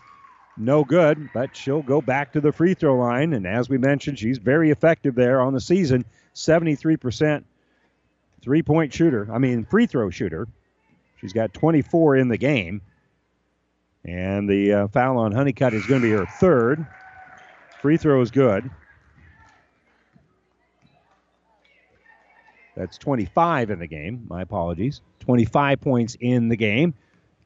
[0.58, 3.34] no good, but she'll go back to the free throw line.
[3.34, 6.04] And as we mentioned, she's very effective there on the season
[6.36, 7.44] 73%
[8.42, 10.48] three point shooter, I mean, free throw shooter.
[11.24, 12.82] She's got 24 in the game.
[14.04, 16.86] And the uh, foul on Honeycutt is going to be her third.
[17.82, 18.70] Free throw is good.
[22.76, 24.26] That's 25 in the game.
[24.28, 25.00] My apologies.
[25.22, 26.94] 25 points in the game.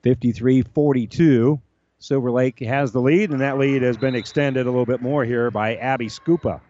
[0.02, 1.62] 53 42.
[2.00, 5.24] Silver Lake has the lead, and that lead has been extended a little bit more
[5.24, 6.62] here by Abby Scupa.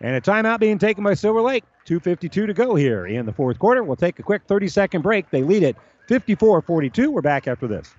[0.00, 1.64] And a timeout being taken by Silver Lake.
[1.86, 3.82] 2.52 to go here in the fourth quarter.
[3.82, 5.30] We'll take a quick 30 second break.
[5.30, 5.76] They lead it
[6.06, 7.10] 54 42.
[7.10, 7.94] We're back after this.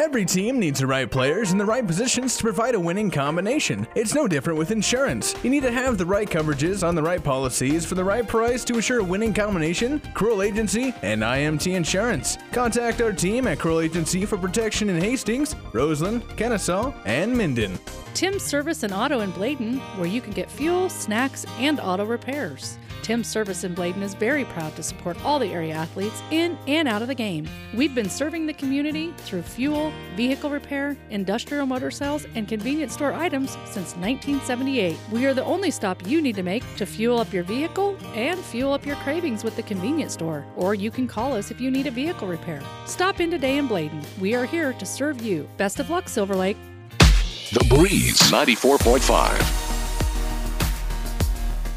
[0.00, 3.86] Every team needs the right players in the right positions to provide a winning combination.
[3.94, 5.34] It's no different with insurance.
[5.44, 8.64] You need to have the right coverages on the right policies for the right price
[8.64, 10.00] to assure a winning combination.
[10.14, 12.38] Cruel Agency and IMT Insurance.
[12.50, 17.78] Contact our team at Cruel Agency for protection in Hastings, Roseland, Kenesaw, and Minden.
[18.14, 22.78] Tim's Service and Auto in Bladen, where you can get fuel, snacks, and auto repairs.
[23.10, 26.86] Tim's Service in Bladen is very proud to support all the area athletes in and
[26.86, 27.44] out of the game.
[27.74, 33.12] We've been serving the community through fuel, vehicle repair, industrial motor sales, and convenience store
[33.12, 34.96] items since 1978.
[35.10, 38.38] We are the only stop you need to make to fuel up your vehicle and
[38.38, 40.46] fuel up your cravings with the convenience store.
[40.54, 42.62] Or you can call us if you need a vehicle repair.
[42.86, 44.02] Stop in today in Bladen.
[44.20, 45.50] We are here to serve you.
[45.56, 46.58] Best of luck, Silver Lake.
[47.00, 49.59] The Breeze 94.5.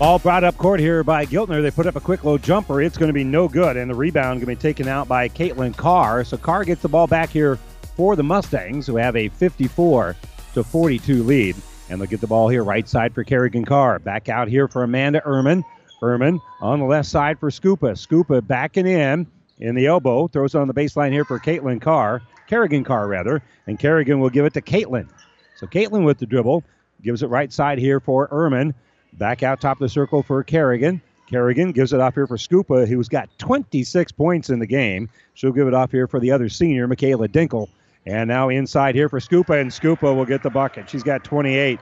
[0.03, 1.61] All brought up court here by Giltner.
[1.61, 2.81] They put up a quick low jumper.
[2.81, 5.29] It's going to be no good, and the rebound going to be taken out by
[5.29, 6.25] Caitlin Carr.
[6.25, 7.55] So Carr gets the ball back here
[7.95, 10.17] for the Mustangs, who have a 54
[10.55, 11.55] to 42 lead,
[11.89, 13.97] and they'll get the ball here right side for Kerrigan Carr.
[13.97, 15.63] Back out here for Amanda Ehrman.
[16.01, 17.93] Ehrman on the left side for Scupa.
[17.93, 19.25] Scupa backing in
[19.59, 23.41] in the elbow, throws it on the baseline here for Caitlin Carr, Kerrigan Carr rather,
[23.67, 25.07] and Kerrigan will give it to Caitlin.
[25.55, 26.65] So Caitlin with the dribble
[27.01, 28.73] gives it right side here for Ehrman.
[29.17, 31.01] Back out top of the circle for Kerrigan.
[31.27, 35.09] Kerrigan gives it off here for Scupa, who's got 26 points in the game.
[35.33, 37.67] She'll give it off here for the other senior, Michaela Dinkler.
[38.05, 40.89] And now inside here for Scupa, and Scupa will get the bucket.
[40.89, 41.79] She's got 28.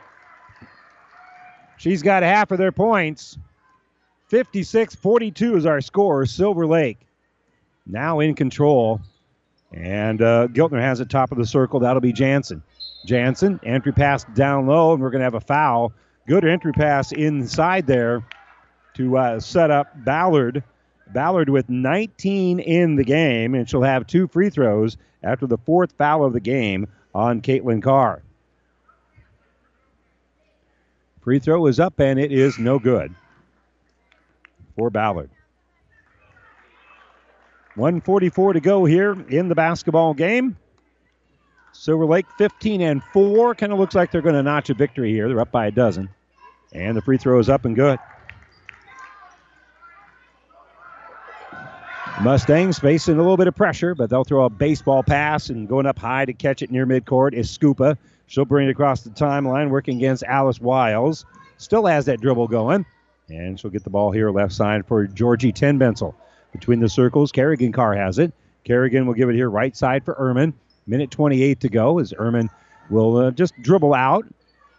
[1.77, 3.37] She's got half of their points.
[4.27, 6.25] 56 42 is our score.
[6.25, 6.99] Silver Lake
[7.85, 9.01] now in control.
[9.73, 11.79] And uh, Giltner has it top of the circle.
[11.79, 12.61] That'll be Jansen.
[13.05, 15.93] Jansen, entry pass down low, and we're going to have a foul.
[16.27, 18.23] Good entry pass inside there
[18.95, 20.63] to uh, set up Ballard.
[21.07, 25.93] Ballard with 19 in the game, and she'll have two free throws after the fourth
[25.97, 28.23] foul of the game on Caitlin Carr.
[31.21, 33.13] Free throw is up, and it is no good
[34.75, 35.29] for Ballard.
[37.75, 40.57] 144 to go here in the basketball game.
[41.73, 43.55] Silver Lake 15 and 4.
[43.55, 45.27] Kind of looks like they're going to notch a victory here.
[45.27, 46.09] They're up by a dozen.
[46.73, 47.99] And the free throw is up and good.
[52.21, 55.87] Mustangs facing a little bit of pressure, but they'll throw a baseball pass and going
[55.87, 57.97] up high to catch it near midcourt is Scupa.
[58.27, 61.25] She'll bring it across the timeline, working against Alice Wiles.
[61.57, 62.85] Still has that dribble going.
[63.29, 66.13] And she'll get the ball here left side for Georgie Tenbensel.
[66.51, 68.33] Between the circles, Kerrigan Carr has it.
[68.65, 70.53] Kerrigan will give it here right side for Ehrman.
[70.87, 72.49] Minute 28 to go as Ehrman
[72.89, 74.25] will uh, just dribble out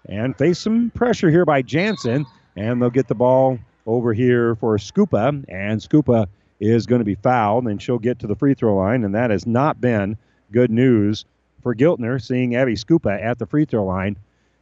[0.08, 2.26] and face some pressure here by Jansen.
[2.56, 5.44] And they'll get the ball over here for Scupa.
[5.48, 6.26] And Scupa
[6.60, 9.04] is going to be fouled, and she'll get to the free throw line.
[9.04, 10.16] And that has not been
[10.52, 11.24] good news
[11.62, 14.16] for Giltner, seeing Abby Scupa at the free throw line.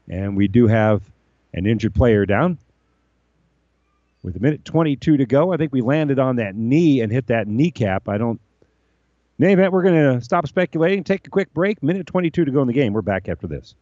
[0.08, 1.02] And we do have
[1.52, 2.58] an injured player down.
[4.22, 7.26] With a minute 22 to go, I think we landed on that knee and hit
[7.28, 8.08] that kneecap.
[8.08, 8.40] I don't.
[9.40, 11.82] In any event, we're going to stop speculating, take a quick break.
[11.82, 12.92] Minute 22 to go in the game.
[12.92, 13.74] We're back after this.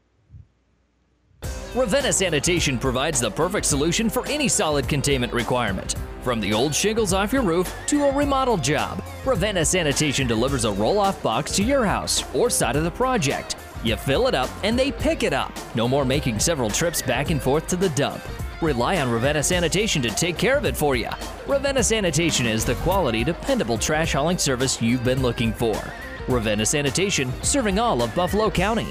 [1.74, 5.96] Ravenna Sanitation provides the perfect solution for any solid containment requirement.
[6.22, 10.70] From the old shingles off your roof to a remodel job, Ravenna Sanitation delivers a
[10.70, 13.56] roll off box to your house or side of the project.
[13.82, 15.52] You fill it up and they pick it up.
[15.74, 18.22] No more making several trips back and forth to the dump.
[18.60, 21.08] Rely on Ravenna Sanitation to take care of it for you.
[21.46, 25.80] Ravenna Sanitation is the quality, dependable trash hauling service you've been looking for.
[26.26, 28.88] Ravenna Sanitation, serving all of Buffalo County.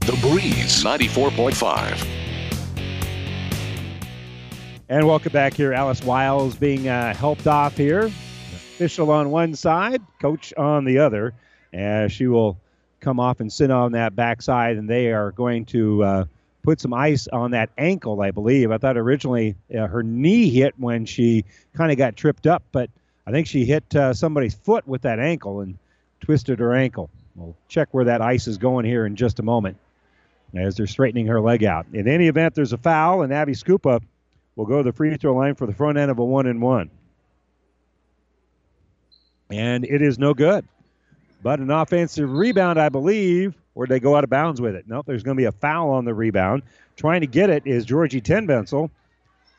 [0.00, 2.06] The Breeze 94.5.
[4.88, 5.74] And welcome back here.
[5.74, 8.06] Alice Wiles being uh, helped off here.
[8.06, 11.34] Official on one side, coach on the other.
[11.74, 12.58] As she will
[13.00, 16.24] come off and sit on that backside, and they are going to uh,
[16.64, 18.72] put some ice on that ankle, I believe.
[18.72, 22.90] I thought originally uh, her knee hit when she kind of got tripped up, but
[23.26, 25.78] I think she hit uh, somebody's foot with that ankle and
[26.20, 27.10] twisted her ankle.
[27.36, 29.76] We'll check where that ice is going here in just a moment
[30.56, 31.86] as they're straightening her leg out.
[31.92, 34.00] In any event, there's a foul, and Abby Scupa
[34.56, 36.62] will go to the free throw line for the front end of a one and
[36.62, 36.90] one.
[39.50, 40.66] And it is no good.
[41.42, 44.84] But an offensive rebound, I believe, or they go out of bounds with it.
[44.86, 46.62] Nope, there's going to be a foul on the rebound.
[46.96, 48.90] Trying to get it is Georgie Tenbensel.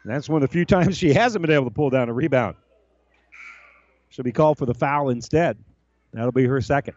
[0.05, 2.55] That's one of the few times she hasn't been able to pull down a rebound.
[4.09, 5.57] She'll be called for the foul instead.
[6.13, 6.93] That'll be her second.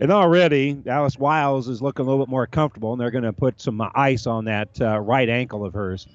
[0.00, 3.32] And already, Alice Wiles is looking a little bit more comfortable, and they're going to
[3.32, 6.08] put some ice on that uh, right ankle of hers.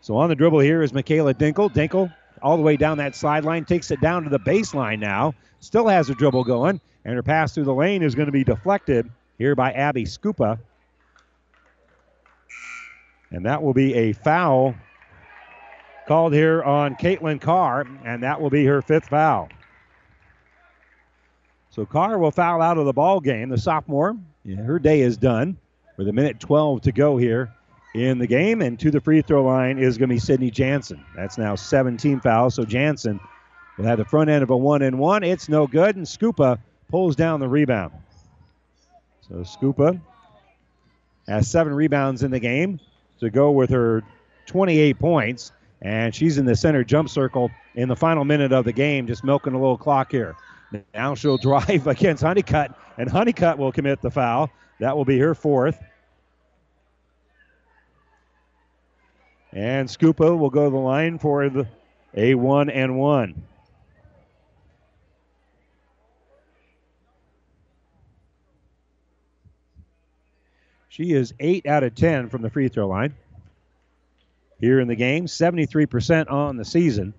[0.00, 1.68] So on the dribble here is Michaela Dinkler.
[1.70, 5.34] Dinkler all the way down that sideline, takes it down to the baseline now.
[5.60, 8.44] Still has a dribble going, and her pass through the lane is going to be
[8.44, 10.58] deflected here by Abby Scupa.
[13.30, 14.74] And that will be a foul
[16.06, 19.48] called here on Caitlin Carr, and that will be her fifth foul.
[21.70, 23.48] So Carr will foul out of the ball game.
[23.48, 24.16] The sophomore,
[24.56, 25.58] her day is done
[25.96, 27.52] with a minute 12 to go here
[27.96, 28.62] in the game.
[28.62, 31.04] And to the free throw line is going to be Sydney Jansen.
[31.14, 32.54] That's now 17 fouls.
[32.54, 33.18] So Jansen
[33.76, 35.22] will have the front end of a one and one.
[35.22, 35.96] It's no good.
[35.96, 36.58] And Scupa
[36.88, 37.92] pulls down the rebound.
[39.28, 40.00] So Scupa
[41.26, 42.78] has seven rebounds in the game
[43.20, 44.02] to go with her
[44.46, 45.52] 28 points.
[45.82, 49.24] And she's in the center jump circle in the final minute of the game, just
[49.24, 50.34] milking a little clock here.
[50.94, 54.50] Now she'll drive against Honeycutt, and Honeycutt will commit the foul.
[54.80, 55.78] That will be her fourth.
[59.56, 61.66] And Scupa will go to the line for the
[62.14, 63.42] a one and one.
[70.90, 73.14] She is 8 out of 10 from the free throw line.
[74.60, 77.14] Here in the game, 73% on the season.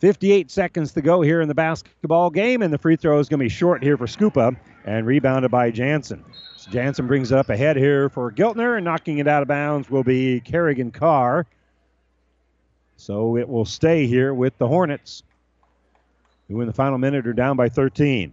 [0.00, 3.38] 58 seconds to go here in the basketball game, and the free throw is going
[3.38, 6.22] to be short here for Scupa and rebounded by Jansen.
[6.70, 10.04] Jansen brings it up ahead here for Giltner, and knocking it out of bounds will
[10.04, 11.46] be Kerrigan Carr.
[12.96, 15.22] So it will stay here with the Hornets,
[16.48, 18.32] who in the final minute are down by 13.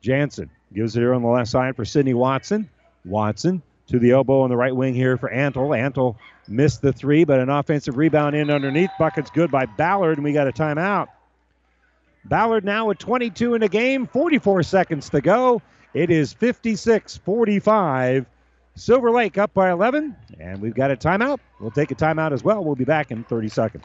[0.00, 2.68] Jansen gives it here on the left side for Sydney Watson.
[3.04, 5.76] Watson to the elbow on the right wing here for Antle.
[5.76, 6.16] Antle
[6.48, 8.90] missed the three, but an offensive rebound in underneath.
[8.98, 11.08] Bucket's good by Ballard, and we got a timeout.
[12.24, 15.60] Ballard now with 22 in the game, 44 seconds to go.
[15.94, 18.26] It is 56 45.
[18.76, 21.38] Silver Lake up by 11, and we've got a timeout.
[21.58, 22.64] We'll take a timeout as well.
[22.64, 23.84] We'll be back in 30 seconds.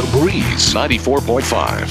[0.00, 1.86] The Breeze 94.5.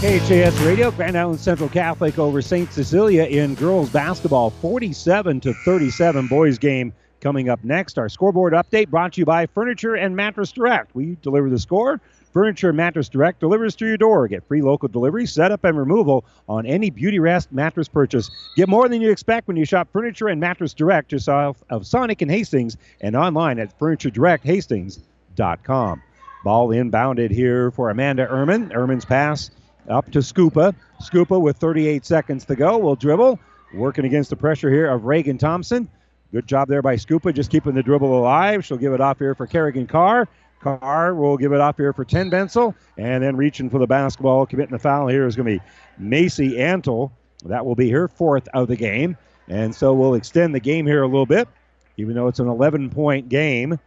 [0.00, 2.72] KHAS Radio, Grand Island Central Catholic over St.
[2.72, 7.98] Cecilia in girls basketball, 47 to 37 boys game coming up next.
[7.98, 10.94] Our scoreboard update brought to you by Furniture and Mattress Direct.
[10.94, 12.00] We deliver the score.
[12.32, 14.26] Furniture and Mattress Direct delivers to your door.
[14.26, 18.30] Get free local delivery, setup, and removal on any Beautyrest mattress purchase.
[18.56, 22.22] Get more than you expect when you shop Furniture and Mattress Direct south of Sonic
[22.22, 26.02] and Hastings and online at FurnitureDirectHastings.com.
[26.46, 28.72] Ball inbounded here for Amanda Ehrman.
[28.72, 29.50] Ehrman's pass
[29.88, 30.76] up to Scupa.
[31.02, 33.40] Scupa with 38 seconds to go will dribble.
[33.74, 35.88] Working against the pressure here of Reagan Thompson.
[36.30, 38.64] Good job there by Scupa, just keeping the dribble alive.
[38.64, 40.28] She'll give it off here for Kerrigan Carr.
[40.60, 42.76] Carr will give it off here for Tenbensel.
[42.96, 46.58] And then reaching for the basketball, committing the foul here is going to be Macy
[46.58, 47.10] Antle.
[47.46, 49.16] That will be her fourth of the game.
[49.48, 51.48] And so we'll extend the game here a little bit,
[51.96, 53.80] even though it's an 11 point game.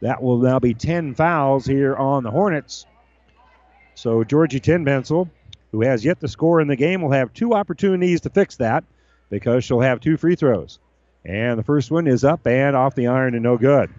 [0.00, 2.86] That will now be 10 fouls here on the Hornets.
[3.94, 5.28] So Georgie Tenbensel,
[5.72, 8.84] who has yet to score in the game, will have two opportunities to fix that
[9.30, 10.78] because she'll have two free throws.
[11.24, 13.90] And the first one is up and off the iron and no good.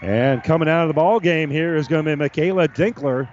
[0.00, 3.28] And coming out of the ball game here is going to be Michaela Dinkler.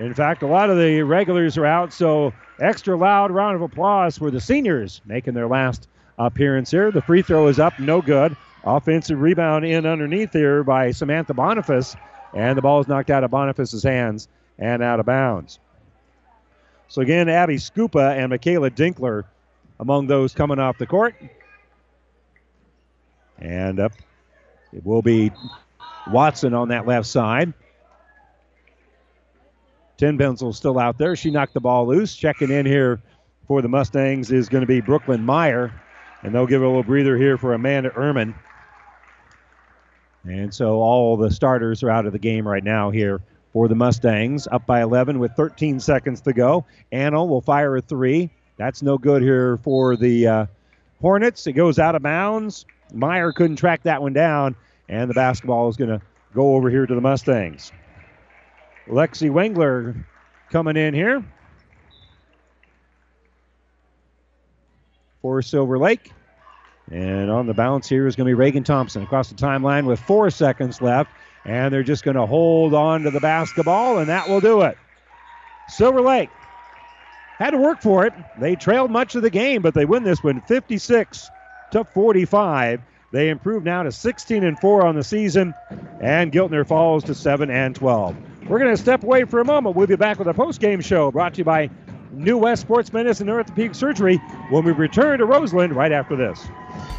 [0.00, 4.18] In fact, a lot of the regulars are out, so extra loud round of applause
[4.18, 5.88] for the seniors making their last
[6.18, 6.90] appearance here.
[6.90, 8.36] The free throw is up, no good.
[8.64, 11.94] Offensive rebound in underneath here by Samantha Boniface,
[12.32, 15.60] and the ball is knocked out of Boniface's hands and out of bounds.
[16.88, 19.24] So again, Abby Scupa and Michaela Dinkler
[19.78, 21.14] among those coming off the court.
[23.38, 23.92] And up
[24.72, 25.30] it will be
[26.10, 27.52] Watson on that left side.
[29.98, 31.14] Tenbensel still out there.
[31.16, 32.14] She knocked the ball loose.
[32.14, 33.00] Checking in here
[33.46, 35.72] for the Mustangs is going to be Brooklyn Meyer.
[36.22, 38.34] And they'll give a little breather here for Amanda Ehrman.
[40.24, 43.20] And so all the starters are out of the game right now here
[43.52, 44.48] for the Mustangs.
[44.50, 46.64] Up by 11 with 13 seconds to go.
[46.92, 48.30] Anno will fire a three.
[48.56, 50.46] That's no good here for the uh,
[51.00, 51.46] Hornets.
[51.46, 52.64] It goes out of bounds.
[52.92, 54.56] Meyer couldn't track that one down.
[54.88, 56.00] And the basketball is going to
[56.34, 57.72] go over here to the Mustangs.
[58.86, 60.04] Lexi Wengler
[60.50, 61.24] coming in here
[65.22, 66.12] for Silver Lake.
[66.90, 69.98] And on the bounce here is going to be Reagan Thompson across the timeline with
[70.00, 71.10] four seconds left.
[71.46, 74.76] And they're just going to hold on to the basketball, and that will do it.
[75.68, 76.30] Silver Lake
[77.38, 78.12] had to work for it.
[78.38, 81.30] They trailed much of the game, but they win this one 56
[81.72, 82.80] to 45.
[83.14, 85.54] They improve now to 16 and 4 on the season,
[86.00, 88.16] and Giltner falls to 7 and 12.
[88.48, 89.76] We're going to step away for a moment.
[89.76, 91.70] We'll be back with a post-game show brought to you by
[92.12, 94.16] New West Sports Medicine and Orthopedic Surgery
[94.50, 96.44] when we return to Roseland right after this.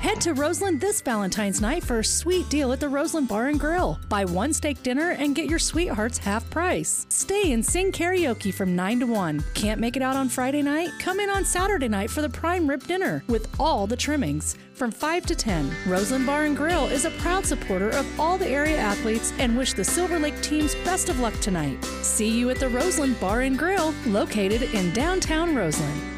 [0.06, 3.60] Head to Roseland this Valentine's night for a sweet deal at the Roseland Bar and
[3.60, 4.00] Grill.
[4.08, 7.06] Buy one steak dinner and get your sweethearts half price.
[7.10, 9.44] Stay and sing karaoke from 9 to 1.
[9.54, 10.90] Can't make it out on Friday night?
[11.00, 14.92] Come in on Saturday night for the prime rib dinner with all the trimmings from
[14.92, 15.72] 5 to 10.
[15.88, 19.74] Roseland Bar and Grill is a proud supporter of all the area athletes and wish
[19.74, 21.84] the Silver Lake teams best of luck tonight.
[22.04, 26.15] See you at the Roseland Bar and Grill, located in downtown Roseland.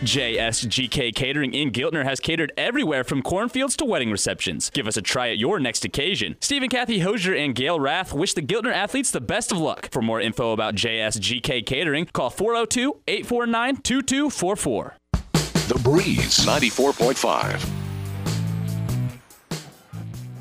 [0.00, 4.70] JSGK Catering in Giltner has catered everywhere from cornfields to wedding receptions.
[4.70, 6.36] Give us a try at your next occasion.
[6.40, 9.90] Stephen Kathy Hosier and Gail Rath wish the Giltner athletes the best of luck.
[9.92, 14.96] For more info about JSGK Catering, call 402 849 2244.
[15.68, 17.70] The Breeze 94.5.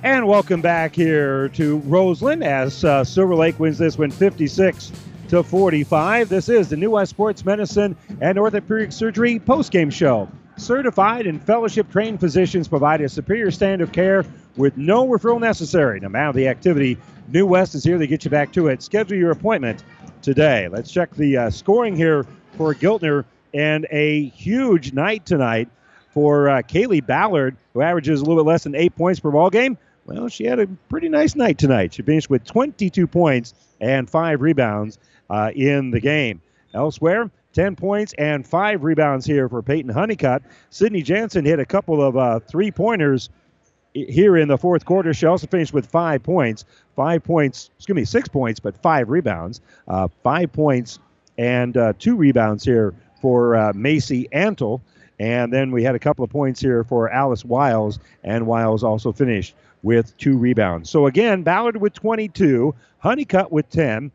[0.03, 4.93] And welcome back here to Roseland as uh, Silver Lake wins this one 56
[5.29, 6.27] to 45.
[6.27, 10.27] This is the New West Sports Medicine and Orthopedic Surgery postgame show.
[10.57, 14.25] Certified and fellowship trained physicians provide a superior standard of care
[14.57, 15.99] with no referral necessary.
[15.99, 16.97] No matter the activity,
[17.27, 18.81] New West is here to get you back to it.
[18.81, 19.83] Schedule your appointment
[20.23, 20.67] today.
[20.67, 22.25] Let's check the uh, scoring here
[22.57, 23.23] for Giltner
[23.53, 25.69] and a huge night tonight
[26.09, 29.51] for uh, Kaylee Ballard, who averages a little bit less than eight points per ball
[29.51, 29.77] game.
[30.09, 31.93] Well, she had a pretty nice night tonight.
[31.93, 34.97] She finished with 22 points and five rebounds
[35.29, 36.41] uh, in the game.
[36.73, 40.41] Elsewhere, 10 points and five rebounds here for Peyton Honeycutt.
[40.71, 43.29] Sydney Jansen hit a couple of uh, three pointers
[43.93, 45.13] here in the fourth quarter.
[45.13, 46.65] She also finished with five points.
[46.95, 49.61] Five points, excuse me, six points, but five rebounds.
[49.87, 50.97] Uh, five points
[51.37, 54.81] and uh, two rebounds here for uh, Macy Antle.
[55.19, 59.11] And then we had a couple of points here for Alice Wiles, and Wiles also
[59.11, 59.53] finished
[59.83, 60.89] with two rebounds.
[60.89, 64.11] So again, Ballard with 22, Honeycutt with 10,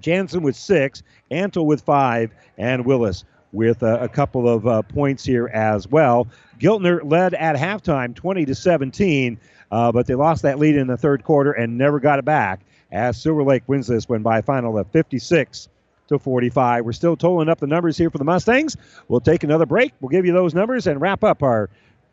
[0.00, 5.24] Jansen with six, Antle with five, and Willis with a, a couple of uh, points
[5.24, 6.26] here as well.
[6.58, 9.38] Giltner led at halftime 20 to 17,
[9.70, 12.60] uh, but they lost that lead in the third quarter and never got it back
[12.90, 15.68] as Silver Lake wins this one by a final of 56
[16.08, 16.84] to 45.
[16.84, 18.76] We're still totaling up the numbers here for the Mustangs.
[19.08, 19.92] We'll take another break.
[20.00, 21.70] We'll give you those numbers and wrap up our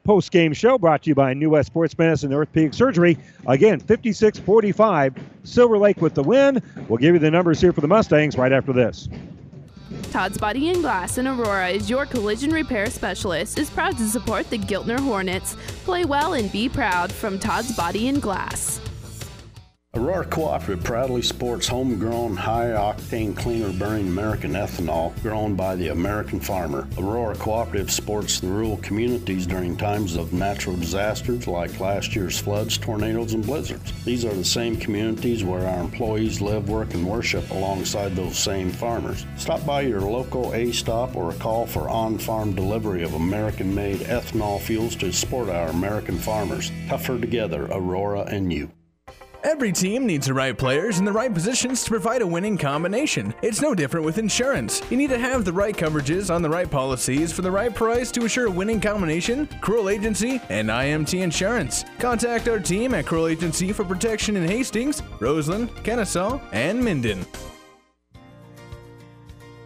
[0.10, 3.16] post game show brought to you by New West Sports Medicine Orthopedic Surgery.
[3.46, 5.14] Again, 56 45,
[5.44, 6.64] Silver Lake with the win.
[6.88, 9.08] We'll give you the numbers here for the Mustangs right after this.
[10.12, 13.60] Todd's Body and Glass in Aurora is your collision repair specialist.
[13.60, 15.56] Is proud to support the Giltner Hornets.
[15.84, 18.82] Play well and be proud from Todd's Body and Glass.
[19.96, 26.40] Aurora Cooperative proudly sports homegrown, high octane, cleaner burning American ethanol grown by the American
[26.40, 26.88] farmer.
[27.00, 32.78] Aurora Cooperative supports the rural communities during times of natural disasters like last year's floods,
[32.78, 33.92] tornadoes, and blizzards.
[34.06, 38.70] These are the same communities where our employees live, work, and worship alongside those same
[38.70, 39.26] farmers.
[39.38, 44.02] Stop by your local A stop or call for on farm delivery of American made
[44.02, 46.72] ethanol fuels to support our American farmers.
[46.88, 48.72] Tougher together, Aurora and you.
[49.44, 53.34] Every team needs the right players in the right positions to provide a winning combination.
[53.42, 54.82] It's no different with insurance.
[54.90, 58.12] You need to have the right coverages on the right policies for the right price
[58.12, 59.48] to assure a winning combination.
[59.62, 61.86] Cruel Agency and IMT Insurance.
[62.00, 67.26] Contact our team at Cruel Agency for protection in Hastings, Roseland, Kenesaw, and Minden.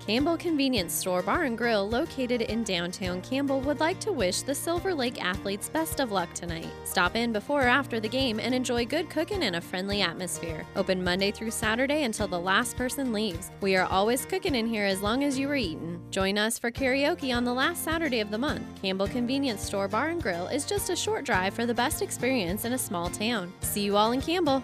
[0.05, 4.53] Campbell Convenience Store Bar and Grill, located in downtown Campbell, would like to wish the
[4.53, 6.67] Silver Lake athletes best of luck tonight.
[6.83, 10.65] Stop in before or after the game and enjoy good cooking in a friendly atmosphere.
[10.75, 13.49] Open Monday through Saturday until the last person leaves.
[13.61, 16.01] We are always cooking in here as long as you are eating.
[16.11, 18.65] Join us for karaoke on the last Saturday of the month.
[18.81, 22.65] Campbell Convenience Store Bar and Grill is just a short drive for the best experience
[22.65, 23.53] in a small town.
[23.61, 24.63] See you all in Campbell.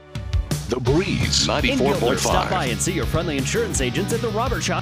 [0.71, 4.63] The Breeze In Giltner, stop by and see your friendly insurance agents at the Robert
[4.63, 4.81] Shaw.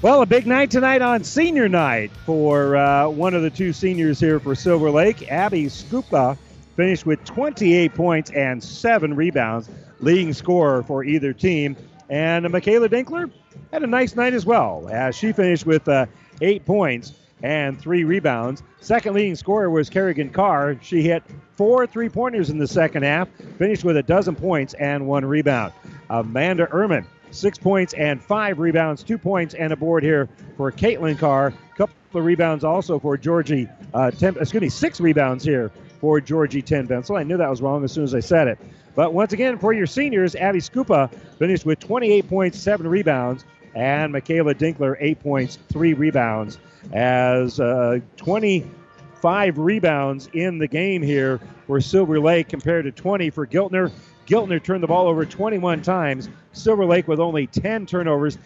[0.00, 4.18] Well, a big night tonight on senior night for uh, one of the two seniors
[4.18, 5.30] here for Silver Lake.
[5.30, 6.38] Abby Scupa
[6.74, 9.68] finished with 28 points and seven rebounds,
[10.00, 11.76] leading scorer for either team.
[12.08, 13.30] And Michaela Dinkler
[13.74, 16.06] had a nice night as well, as she finished with uh,
[16.40, 17.12] eight points
[17.42, 18.62] and three rebounds.
[18.80, 20.76] Second leading scorer was Kerrigan Carr.
[20.82, 23.28] She hit four three pointers in the second half,
[23.58, 25.72] finished with a dozen points and one rebound.
[26.10, 31.18] Amanda Ehrman, six points and five rebounds, two points and a board here for Caitlin
[31.18, 31.52] Carr.
[31.76, 35.70] Couple of rebounds also for Georgie, uh, Ten, excuse me, six rebounds here
[36.00, 37.18] for Georgie Tenbensel.
[37.18, 38.58] I knew that was wrong as soon as I said it.
[38.94, 43.44] But once again, for your seniors, Abby Scupa finished with 28 points, seven rebounds,
[43.74, 46.58] and Michaela Dinkler, eight points, three rebounds,
[46.92, 53.46] as uh, 25 rebounds in the game here for Silver Lake compared to 20 for
[53.46, 53.92] Giltner.
[54.26, 56.28] Giltner turned the ball over 21 times.
[56.52, 58.38] Silver Lake with only 10 turnovers.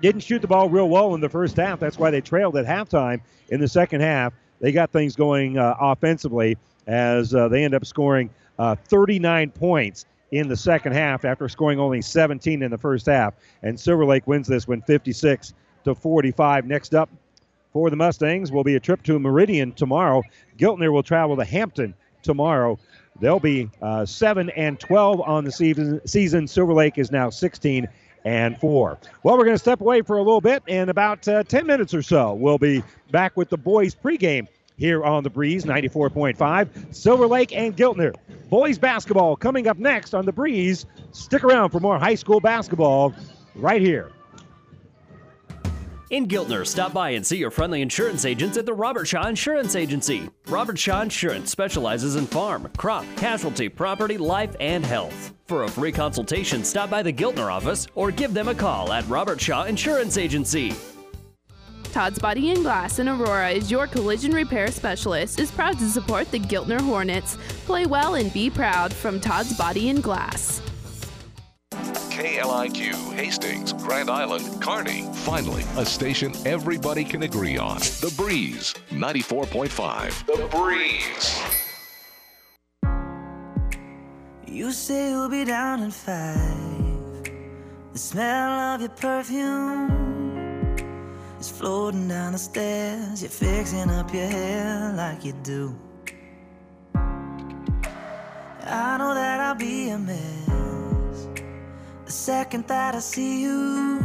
[0.00, 1.80] didn't shoot the ball real well in the first half.
[1.80, 3.20] That's why they trailed at halftime.
[3.48, 6.56] In the second half, they got things going uh, offensively
[6.86, 11.78] as uh, they end up scoring uh, 39 points in the second half after scoring
[11.78, 13.34] only 17 in the first half.
[13.62, 15.54] And Silver Lake wins this one 56
[15.84, 16.66] to 45.
[16.66, 17.08] Next up
[17.74, 20.22] for the Mustangs will be a trip to Meridian tomorrow.
[20.56, 21.92] Giltner will travel to Hampton
[22.22, 22.78] tomorrow.
[23.20, 26.00] They'll be uh, 7 and 12 on the season.
[26.06, 26.46] season.
[26.46, 27.88] Silver Lake is now 16
[28.24, 28.98] and 4.
[29.24, 30.62] Well, we're going to step away for a little bit.
[30.68, 34.46] In about uh, 10 minutes or so, we'll be back with the boys pregame
[34.76, 36.94] here on the Breeze 94.5.
[36.94, 38.14] Silver Lake and Giltner.
[38.50, 40.86] Boys basketball coming up next on the Breeze.
[41.10, 43.12] Stick around for more high school basketball
[43.56, 44.12] right here.
[46.14, 49.74] In Giltner, stop by and see your friendly insurance agents at the Robert Shaw Insurance
[49.74, 50.30] Agency.
[50.46, 55.32] Robert Shaw Insurance specializes in farm, crop, casualty, property, life, and health.
[55.48, 59.04] For a free consultation, stop by the Giltner office or give them a call at
[59.08, 60.72] Robert Shaw Insurance Agency.
[61.90, 65.40] Todd's Body and Glass in Aurora is your collision repair specialist.
[65.40, 67.36] Is proud to support the Giltner Hornets.
[67.66, 70.62] Play well and be proud from Todd's Body and Glass.
[72.10, 75.08] KLIQ, Hastings, Grand Island, Kearney.
[75.12, 77.78] Finally, a station everybody can agree on.
[77.78, 80.26] The Breeze, 94.5.
[80.26, 81.42] The Breeze.
[84.46, 87.24] You say you'll be down in five.
[87.92, 90.04] The smell of your perfume
[91.40, 93.22] is floating down the stairs.
[93.22, 95.76] You're fixing up your hair like you do.
[98.66, 100.43] I know that I'll be a mess
[102.14, 103.98] second that I see you.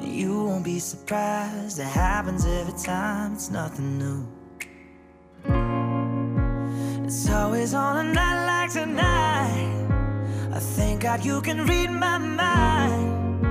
[0.00, 1.78] You won't be surprised.
[1.78, 3.34] It happens every time.
[3.34, 4.26] It's nothing new.
[7.04, 9.86] It's always on a night like tonight.
[10.52, 13.44] I thank God you can read my mind.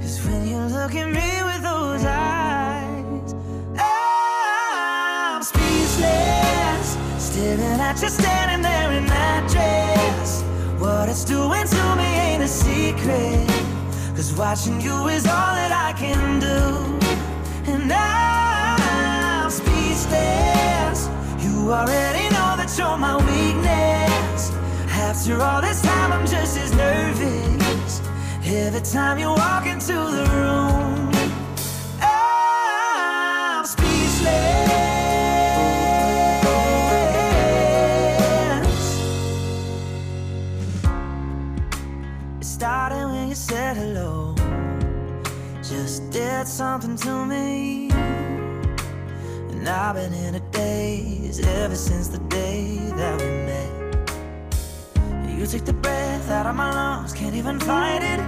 [0.00, 3.34] Cause when you look at me with those eyes,
[3.78, 6.98] I'm speechless.
[7.18, 9.89] Staring at you standing there in that dress.
[11.10, 13.44] It's doing to me ain't a secret.
[14.14, 16.58] Cause watching you is all that I can do.
[17.72, 21.08] And I'm speechless.
[21.42, 24.52] You already know that you're my weakness.
[24.92, 28.00] After all this time, I'm just as nervous.
[28.44, 30.99] Every time you walk into the room,
[43.50, 44.32] said hello.
[45.60, 47.90] Just did something to me.
[49.50, 53.72] And I've been in a daze ever since the day that we met.
[55.36, 58.20] You took the breath out of my lungs, can't even fight it.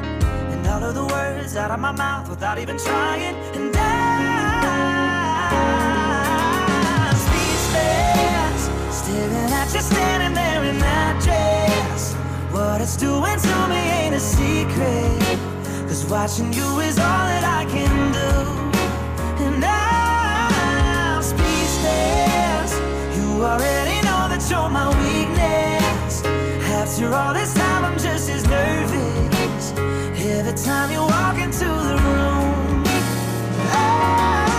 [0.53, 3.37] And all of the words out of my mouth without even trying.
[3.59, 3.95] And I'm
[7.27, 8.63] speechless,
[8.99, 12.02] staring at you standing there in that dress.
[12.53, 15.39] What it's doing to me ain't a secret.
[15.89, 18.31] Cause watching you is all that I can do.
[19.45, 22.73] And I'm speechless.
[23.17, 26.23] You already know that you're my weakness.
[26.69, 29.73] After all this time, I'm just as nervous.
[30.21, 32.85] Every time you walk into the room,
[33.73, 34.52] I'm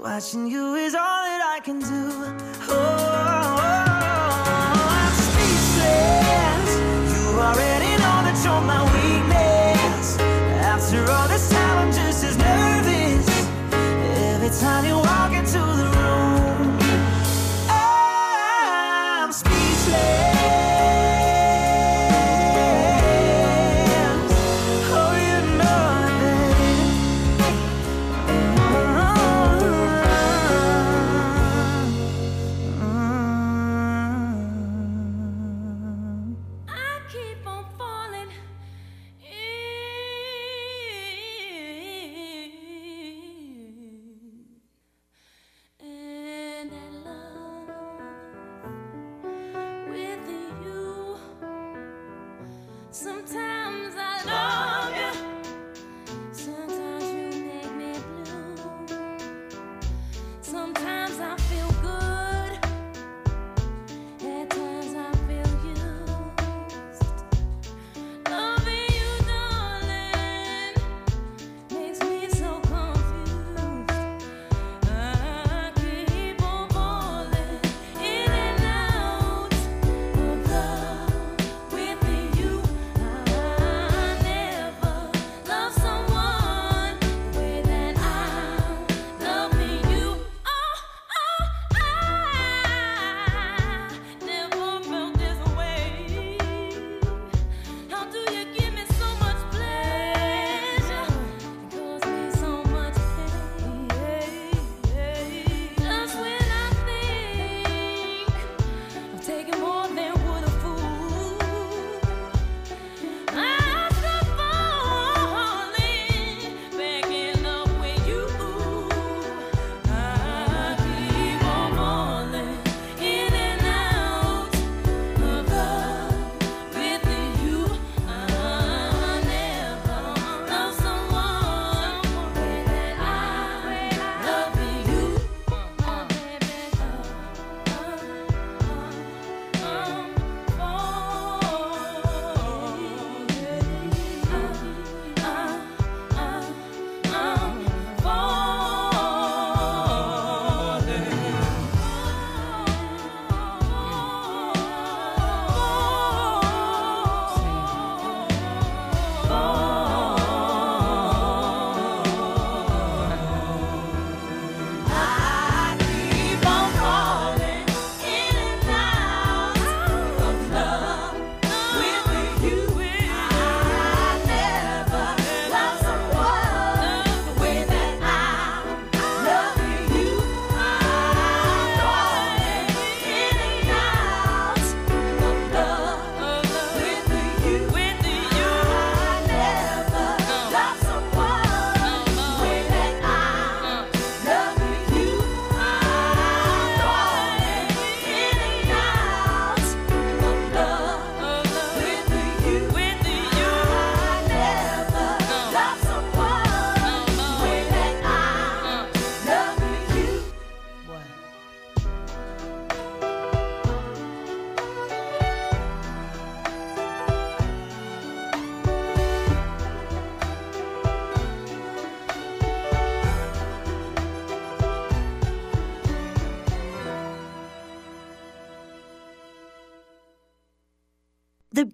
[0.00, 2.10] watching you is all that I can do.
[2.68, 6.70] Oh, oh, oh I'm speechless.
[7.12, 10.18] You already know that you're my weakness.
[10.64, 13.28] After all this time, I'm just as nervous.
[14.32, 15.99] Every time you walk into the room,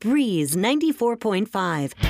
[0.07, 2.06] Breeze 94.5.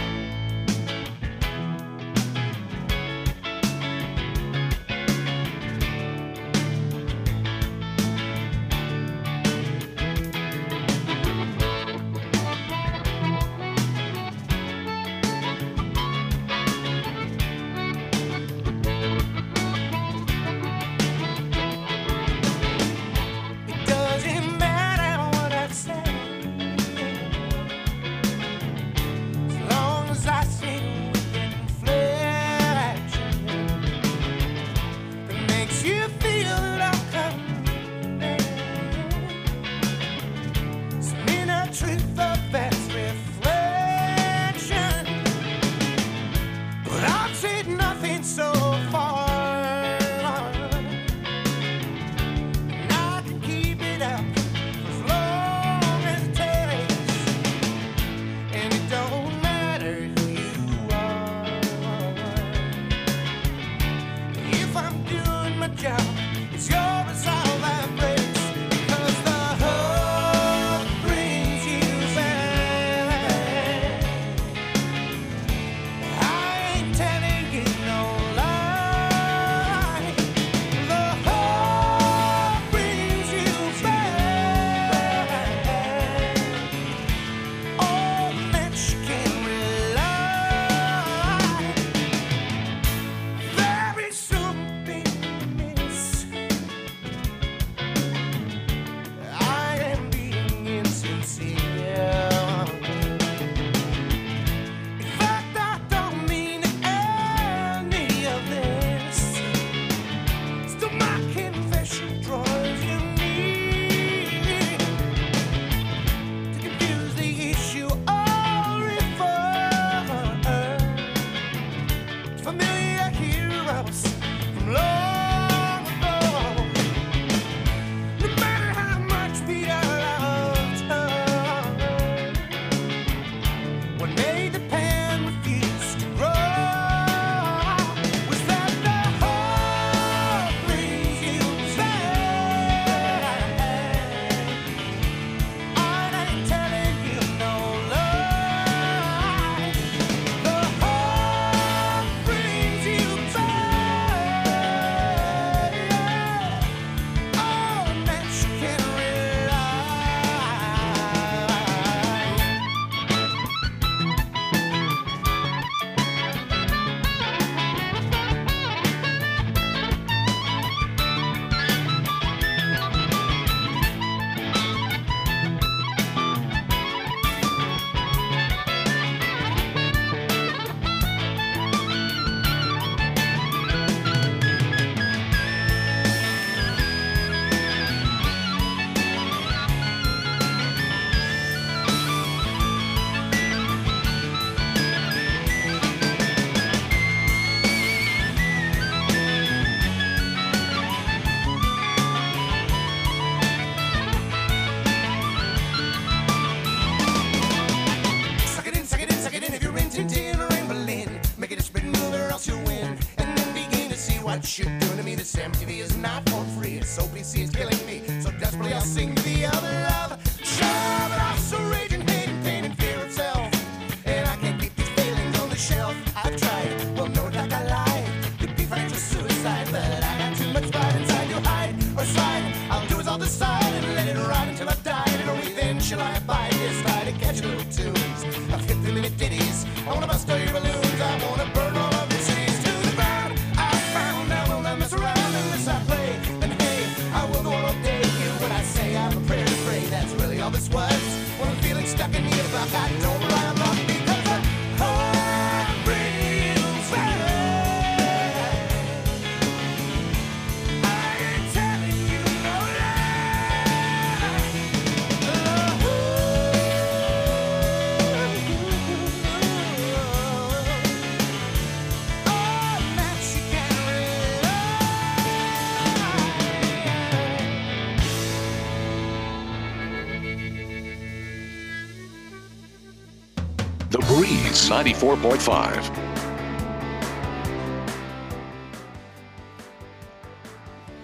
[284.76, 285.72] 94.5.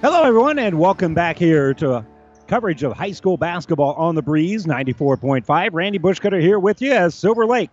[0.02, 2.04] Hello, everyone, and welcome back here to
[2.48, 5.70] coverage of high school basketball on the breeze 94.5.
[5.72, 7.70] Randy Bushcutter here with you as Silver Lake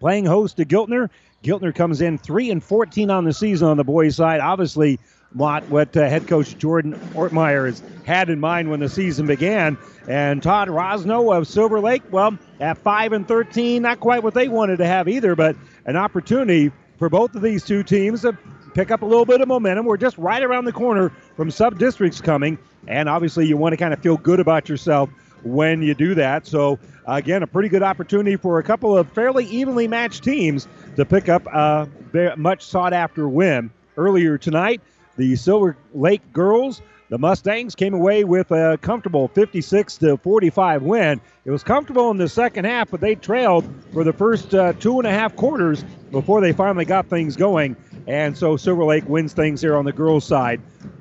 [0.00, 1.08] playing host to Giltner.
[1.44, 4.40] Giltner comes in 3 and 14 on the season on the boys' side.
[4.40, 4.98] Obviously,
[5.36, 9.76] not what uh, head coach Jordan Ortmeyer has had in mind when the season began.
[10.08, 14.48] And Todd Rosno of Silver Lake, well, at 5 and 13, not quite what they
[14.48, 18.36] wanted to have either, but an opportunity for both of these two teams to
[18.74, 19.84] pick up a little bit of momentum.
[19.84, 23.76] We're just right around the corner from sub districts coming, and obviously you want to
[23.76, 25.10] kind of feel good about yourself
[25.42, 26.46] when you do that.
[26.46, 31.04] So again, a pretty good opportunity for a couple of fairly evenly matched teams to
[31.04, 31.88] pick up a
[32.36, 34.80] much sought after win earlier tonight.
[35.16, 41.20] The Silver Lake girls, the Mustangs, came away with a comfortable 56 to 45 win.
[41.44, 44.98] It was comfortable in the second half, but they trailed for the first uh, two
[44.98, 47.76] and a half quarters before they finally got things going.
[48.06, 50.60] And so Silver Lake wins things here on the girls' side,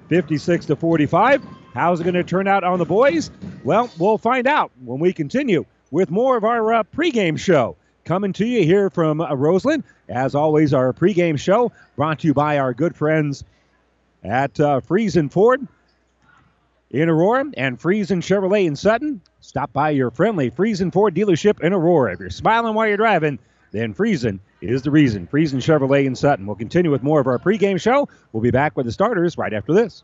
[0.09, 1.43] 56 to 45.
[1.73, 3.29] How's it going to turn out on the boys?
[3.63, 7.75] Well, we'll find out when we continue with more of our uh, pregame show
[8.05, 9.83] coming to you here from uh, Roseland.
[10.07, 13.43] As always, our pregame show brought to you by our good friends
[14.25, 15.67] at uh, Ford
[16.91, 19.21] in Aurora and Friesen Chevrolet in Sutton.
[19.41, 22.13] Stop by your friendly Friesen Ford dealership in Aurora.
[22.13, 23.39] If you're smiling while you're driving,
[23.71, 25.27] then Friesen is the reason.
[25.27, 26.45] Friesen Chevrolet in Sutton.
[26.45, 28.07] We'll continue with more of our pregame show.
[28.31, 30.03] We'll be back with the starters right after this.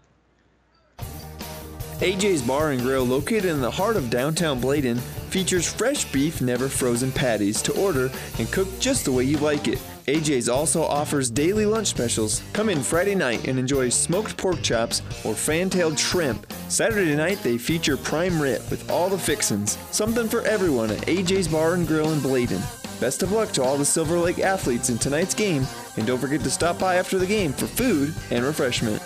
[2.01, 6.67] AJ's Bar and Grill, located in the heart of downtown Bladen, features fresh beef, never
[6.67, 9.79] frozen patties to order and cook just the way you like it.
[10.07, 12.41] AJ's also offers daily lunch specials.
[12.53, 16.51] Come in Friday night and enjoy smoked pork chops or fan-tailed shrimp.
[16.69, 19.77] Saturday night they feature prime rib with all the fixins.
[19.91, 22.61] Something for everyone at AJ's Bar and Grill in Bladen.
[22.99, 25.65] Best of luck to all the Silver Lake athletes in tonight's game,
[25.97, 29.01] and don't forget to stop by after the game for food and refreshment.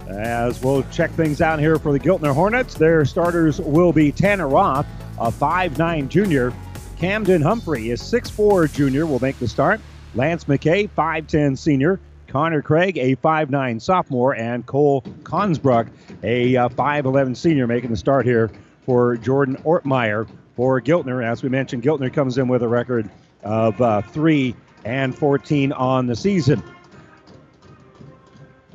[0.09, 4.49] As we'll check things out here for the Giltner Hornets, their starters will be Tanner
[4.49, 4.85] Roth,
[5.17, 6.53] a 5'9 junior.
[7.01, 9.81] Camden Humphrey is 6'4 junior, will make the start.
[10.13, 11.99] Lance McKay, 5'10 senior.
[12.27, 14.35] Connor Craig, a 5'9 sophomore.
[14.35, 15.87] And Cole Consbrook,
[16.21, 18.51] a uh, 5'11 senior, making the start here
[18.85, 21.25] for Jordan Ortmeyer for Giltner.
[21.25, 23.09] As we mentioned, Giltner comes in with a record
[23.43, 24.55] of uh, 3
[24.85, 26.61] and 14 on the season.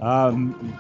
[0.01, 0.77] Um,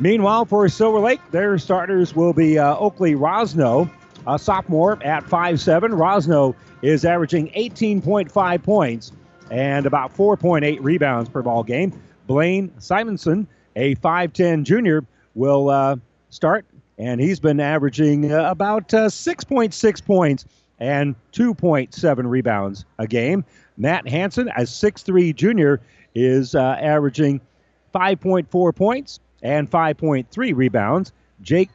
[0.00, 3.88] meanwhile, for Silver Lake, their starters will be uh, Oakley Rosno,
[4.28, 5.90] a sophomore at 5'7.
[5.90, 9.12] Rosno is averaging 18.5 points
[9.50, 11.98] and about 4.8 rebounds per ball game.
[12.26, 15.96] Blaine Simonson, a 5'10 junior, will uh,
[16.28, 16.66] start,
[16.98, 20.44] and he's been averaging uh, about 6.6 points
[20.78, 23.44] and 2.7 rebounds a game.
[23.78, 25.80] Matt Hanson, a 6'3 junior,
[26.14, 27.40] is uh, averaging
[27.94, 31.12] 5.4 points and 5.3 rebounds.
[31.40, 31.70] Jake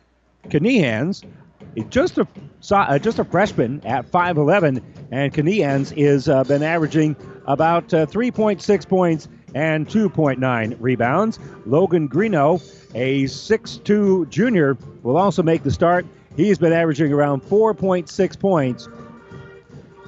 [1.76, 2.28] Kanehans, just a
[2.72, 4.82] uh, just a freshman at 5'11,
[5.12, 11.40] and Kanehans is uh, been averaging about uh, 3.6 points and 2.9 rebounds.
[11.66, 12.62] Logan Greeno,
[12.96, 16.06] a 6'2 junior, will also make the start.
[16.36, 18.90] He's been averaging around 4.6 points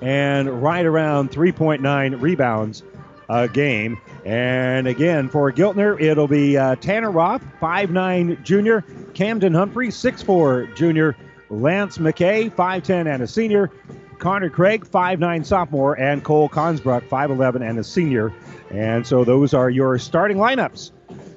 [0.01, 2.83] and right around 3.9 rebounds
[3.29, 3.99] a game.
[4.23, 8.83] And again, for Giltner, it'll be uh, Tanner Roth, 5'9 junior,
[9.13, 11.15] Camden Humphrey, 6'4 junior,
[11.49, 13.71] Lance McKay, 5'10 and a senior,
[14.17, 18.33] Connor Craig, 5'9 sophomore, and Cole Consbrook, 5'11 and a senior.
[18.71, 20.91] And so those are your starting lineups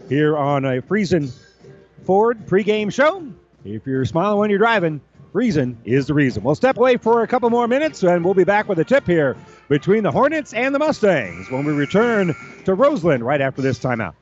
[0.09, 1.33] here on a Friesen
[2.05, 3.27] Ford pregame show.
[3.65, 5.01] If you're smiling when you're driving,
[5.35, 6.43] Friesen is the reason.
[6.43, 9.07] We'll step away for a couple more minutes and we'll be back with a tip
[9.07, 9.37] here
[9.69, 14.15] between the Hornets and the Mustangs when we return to Roseland right after this timeout.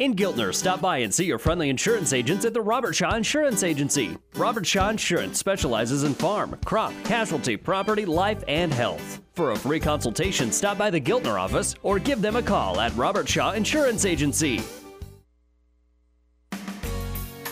[0.00, 3.62] In Giltner, stop by and see your friendly insurance agents at the Robert Shaw Insurance
[3.62, 4.16] Agency.
[4.34, 9.20] Robert Shaw Insurance specializes in farm, crop, casualty, property, life, and health.
[9.34, 12.96] For a free consultation, stop by the Giltner office or give them a call at
[12.96, 14.62] Robert Shaw Insurance Agency.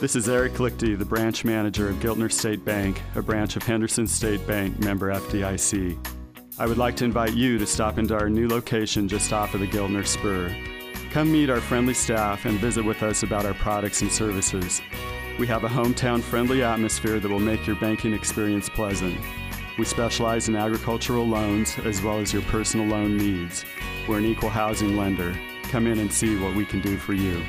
[0.01, 4.07] This is Eric Lichty, the branch manager of Giltner State Bank, a branch of Henderson
[4.07, 5.99] State Bank, member FDIC.
[6.59, 9.61] I would like to invite you to stop into our new location just off of
[9.61, 10.57] the Giltner Spur.
[11.11, 14.83] Come meet our friendly staff and visit with us about our products and services.
[15.39, 19.19] We have a hometown friendly atmosphere that will make your banking experience pleasant.
[19.79, 23.65] We specialize in agricultural loans as well as your personal loan needs.
[24.07, 25.35] We're an equal housing lender.
[25.71, 27.43] Come in and see what we can do for you.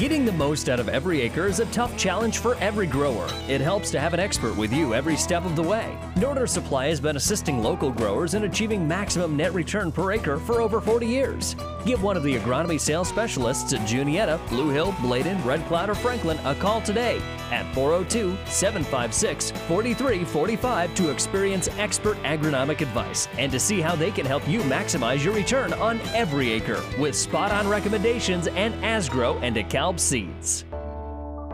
[0.00, 3.28] Getting the most out of every acre is a tough challenge for every grower.
[3.48, 5.94] It helps to have an expert with you every step of the way.
[6.16, 10.62] Northern Supply has been assisting local growers in achieving maximum net return per acre for
[10.62, 11.54] over 40 years.
[11.84, 15.94] Give one of the agronomy sales specialists at Juniata, Blue Hill, Bladen, Red Cloud, or
[15.94, 17.20] Franklin a call today
[17.50, 24.24] at 402 756 4345 to experience expert agronomic advice and to see how they can
[24.24, 29.56] help you maximize your return on every acre with spot on recommendations and Asgrow and
[29.56, 30.64] DeKalb seeds.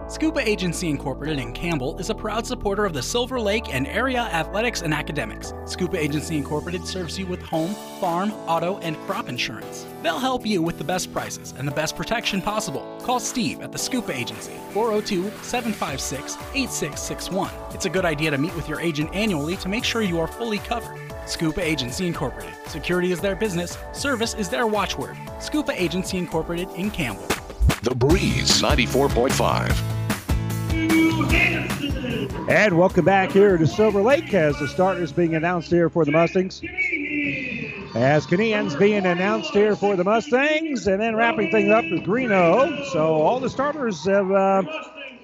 [0.08, 4.20] Scupa Agency Incorporated in Campbell is a proud supporter of the Silver Lake and area
[4.20, 5.52] athletics and academics.
[5.64, 9.84] Scupa Agency Incorporated serves you with home, farm, auto, and crop insurance.
[10.04, 12.86] They'll help you with the best prices and the best protection possible.
[13.02, 17.50] Call Steve at the Scupa Agency, 402 756 8661.
[17.74, 20.28] It's a good idea to meet with your agent annually to make sure you are
[20.28, 21.00] fully covered.
[21.26, 22.54] Scupa Agency Incorporated.
[22.68, 25.16] Security is their business, service is their watchword.
[25.40, 27.26] Scupa Agency Incorporated in Campbell.
[27.82, 29.96] The Breeze 94.5.
[32.48, 36.12] And welcome back here to Silver Lake as the starters being announced here for the
[36.12, 36.62] Mustangs.
[37.94, 42.84] As Kanehans being announced here for the Mustangs, and then wrapping things up with Greeno.
[42.92, 44.62] So all the starters have uh,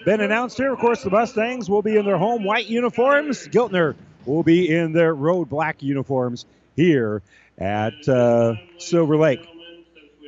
[0.04, 0.72] been announced here.
[0.72, 3.46] Of course, the Mustangs will be in their home white uniforms.
[3.48, 3.94] Giltner
[4.26, 6.44] will be in their road black uniforms
[6.74, 7.22] here
[7.58, 9.46] at uh, Silver Lake.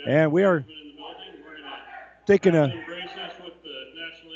[0.06, 0.64] And we are
[2.26, 2.72] taking a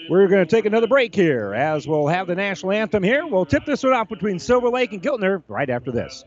[0.09, 3.27] we're going to take another break here as we'll have the national anthem here.
[3.27, 6.24] We'll tip this one off between Silver Lake and Giltner right after this.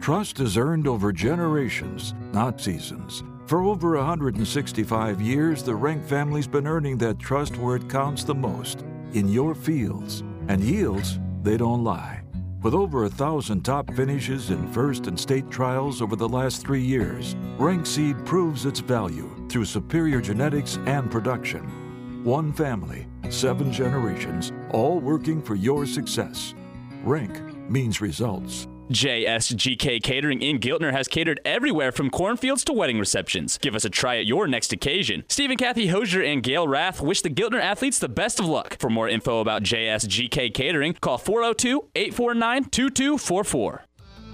[0.00, 3.22] Trust is earned over generations, not seasons.
[3.46, 8.34] For over 165 years, the Rank family's been earning that trust where it counts the
[8.34, 10.24] most in your fields.
[10.48, 12.21] And yields, they don't lie.
[12.62, 16.80] With over a thousand top finishes in first and state trials over the last three
[16.80, 22.22] years, Rank Seed proves its value through superior genetics and production.
[22.22, 26.54] One family, seven generations, all working for your success.
[27.02, 27.36] Rank
[27.68, 28.68] means results.
[28.92, 33.58] JSGK Catering in Giltner has catered everywhere from cornfields to wedding receptions.
[33.58, 35.24] Give us a try at your next occasion.
[35.28, 38.76] Steve and Kathy Hosier and Gail Rath wish the Giltner athletes the best of luck.
[38.78, 43.84] For more info about JSGK Catering, call 402 849 2244.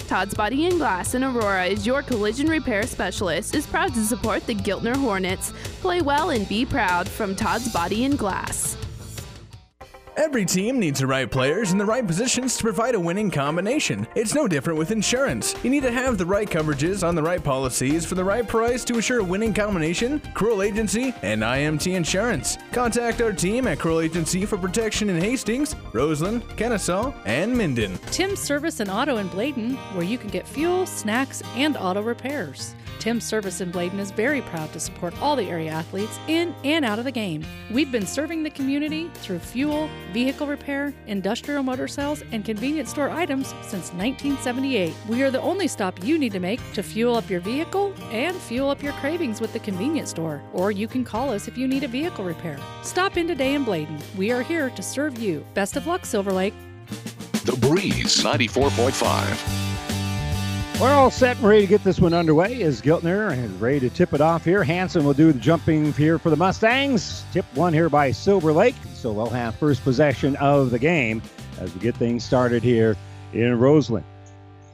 [0.09, 3.55] Todd's Body and Glass in Aurora is your collision repair specialist.
[3.55, 5.53] Is proud to support the Giltner Hornets.
[5.83, 8.77] Play well and be proud from Todd's Body and Glass.
[10.19, 14.05] Every team needs the right players in the right positions to provide a winning combination.
[14.17, 15.55] It's no different with insurance.
[15.63, 18.85] You need to have the right coverages on the right policies for the right price
[18.87, 20.21] to assure a winning combination.
[20.35, 22.59] Kroll Agency and IMT Insurance.
[22.73, 27.97] Contact our team at Kroll Agency for protection in Hastings, Roseland, Kenesaw, and Minden.
[28.11, 32.75] Tim's Service and Auto in Bladen, where you can get fuel, snacks, and auto repairs.
[32.99, 36.85] Tim's Service in Bladen is very proud to support all the area athletes in and
[36.85, 37.45] out of the game.
[37.71, 43.11] We've been serving the community through fuel, vehicle repair, industrial motor sales, and convenience store
[43.11, 44.95] items since 1978.
[45.09, 48.37] We are the only stop you need to make to fuel up your vehicle and
[48.37, 50.43] fuel up your cravings with the convenience store.
[50.53, 52.59] Or you can call us if you need a vehicle repair.
[52.83, 53.99] Stop in today in Bladen.
[54.17, 55.47] We are here to serve you.
[55.55, 56.55] Best of luck, Silver Lake.
[57.45, 59.68] The Breeze 94.5.
[60.81, 63.91] We're all set and ready to get this one underway as Giltner is ready to
[63.91, 64.63] tip it off here.
[64.63, 67.25] Hanson will do the jumping here for the Mustangs.
[67.33, 68.77] Tip one here by Silver Lake.
[68.95, 71.21] So they'll have first possession of the game
[71.59, 72.97] as we get things started here
[73.33, 74.07] in Roseland.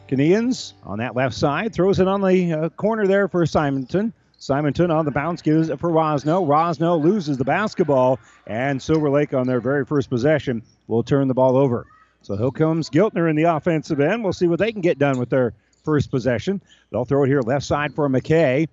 [0.07, 4.13] Kanehans on that left side throws it on the uh, corner there for Simonton.
[4.37, 6.47] Simonton on the bounce gives it for Rosno.
[6.47, 11.35] Rosno loses the basketball, and Silver Lake on their very first possession will turn the
[11.35, 11.87] ball over.
[12.21, 14.23] So here comes Giltner in the offensive end.
[14.23, 15.55] We'll see what they can get done with their
[15.85, 16.61] first possession.
[16.91, 18.69] They'll throw it here left side for McKay.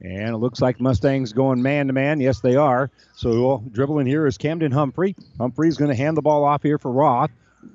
[0.00, 2.20] And it looks like Mustangs going man to man.
[2.20, 2.90] Yes, they are.
[3.16, 5.16] So in here is Camden Humphrey.
[5.38, 7.30] Humphrey's going to hand the ball off here for Roth.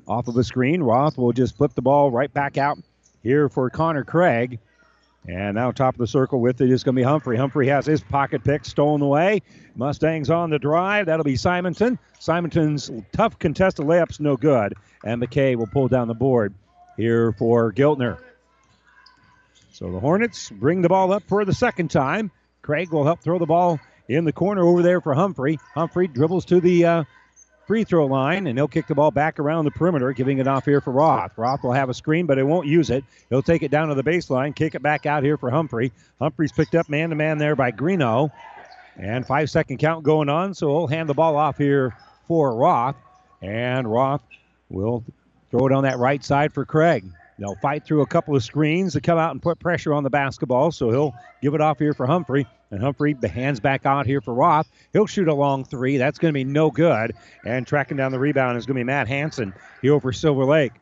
[0.07, 0.81] Off of the screen.
[0.81, 2.77] Roth will just flip the ball right back out
[3.23, 4.59] here for Connor Craig.
[5.27, 7.37] And now top of the circle with it is going to be Humphrey.
[7.37, 9.41] Humphrey has his pocket pick stolen away.
[9.75, 11.05] Mustangs on the drive.
[11.05, 11.97] That'll be Simonton.
[12.19, 14.73] Simonton's tough contested layup's no good.
[15.05, 16.53] And McKay will pull down the board
[16.97, 18.17] here for Giltner.
[19.73, 22.29] So the Hornets bring the ball up for the second time.
[22.61, 25.57] Craig will help throw the ball in the corner over there for Humphrey.
[25.73, 27.03] Humphrey dribbles to the uh,
[27.65, 30.65] free throw line, and he'll kick the ball back around the perimeter, giving it off
[30.65, 31.35] here for Roth.
[31.39, 33.03] Roth will have a screen, but he won't use it.
[33.31, 35.91] He'll take it down to the baseline, kick it back out here for Humphrey.
[36.21, 38.29] Humphrey's picked up man to man there by Greeno.
[38.95, 41.97] And five second count going on, so he'll hand the ball off here
[42.27, 42.95] for Roth.
[43.41, 44.21] And Roth
[44.69, 45.03] will
[45.49, 47.05] throw it on that right side for Craig.
[47.39, 50.09] They'll fight through a couple of screens to come out and put pressure on the
[50.09, 52.45] basketball, so he'll give it off here for Humphrey.
[52.71, 54.67] And Humphrey hands back out here for Roth.
[54.93, 55.97] He'll shoot a long three.
[55.97, 57.13] That's going to be no good.
[57.45, 60.73] And tracking down the rebound is going to be Matt Hanson here for Silver Lake.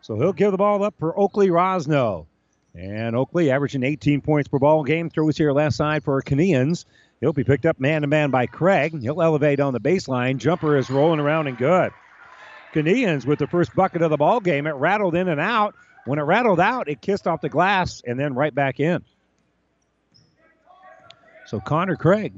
[0.00, 2.26] So he'll give the ball up for Oakley Rosno.
[2.74, 5.10] And Oakley averaging 18 points per ball game.
[5.10, 6.84] Throws here left side for Kanehans.
[7.20, 9.00] He'll be picked up man to man by Craig.
[9.00, 10.36] He'll elevate on the baseline.
[10.36, 11.90] Jumper is rolling around and good.
[12.72, 14.66] Kanehans with the first bucket of the ball game.
[14.66, 15.74] It rattled in and out.
[16.06, 19.02] When it rattled out, it kissed off the glass and then right back in.
[21.46, 22.32] So Connor Craig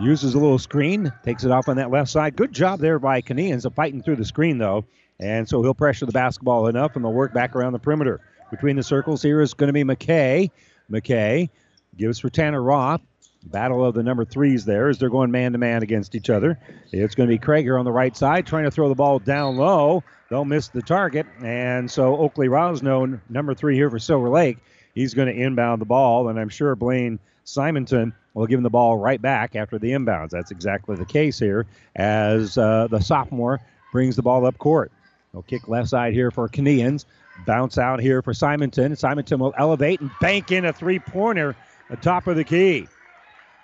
[0.00, 2.36] uses a little screen, takes it off on that left side.
[2.36, 4.84] Good job there by Kanehans of fighting through the screen, though.
[5.20, 8.20] And so he'll pressure the basketball enough, and they'll work back around the perimeter.
[8.50, 10.50] Between the circles here is going to be McKay.
[10.90, 11.48] McKay
[11.96, 13.00] gives for Tanner Roth.
[13.44, 16.58] Battle of the number threes there as they're going man to man against each other.
[16.92, 19.56] It's going to be Krager on the right side trying to throw the ball down
[19.56, 20.04] low.
[20.30, 21.26] They'll miss the target.
[21.42, 24.58] And so Oakley Rosno, number three here for Silver Lake,
[24.94, 26.28] he's going to inbound the ball.
[26.28, 30.30] And I'm sure Blaine Simonton will give him the ball right back after the inbounds.
[30.30, 31.66] That's exactly the case here
[31.96, 33.60] as uh, the sophomore
[33.92, 34.92] brings the ball up court.
[35.32, 37.04] They'll kick left side here for Kanehans.
[37.46, 38.94] Bounce out here for Simonton.
[38.94, 41.56] Simonton will elevate and bank in a three pointer
[41.90, 42.86] atop of the key.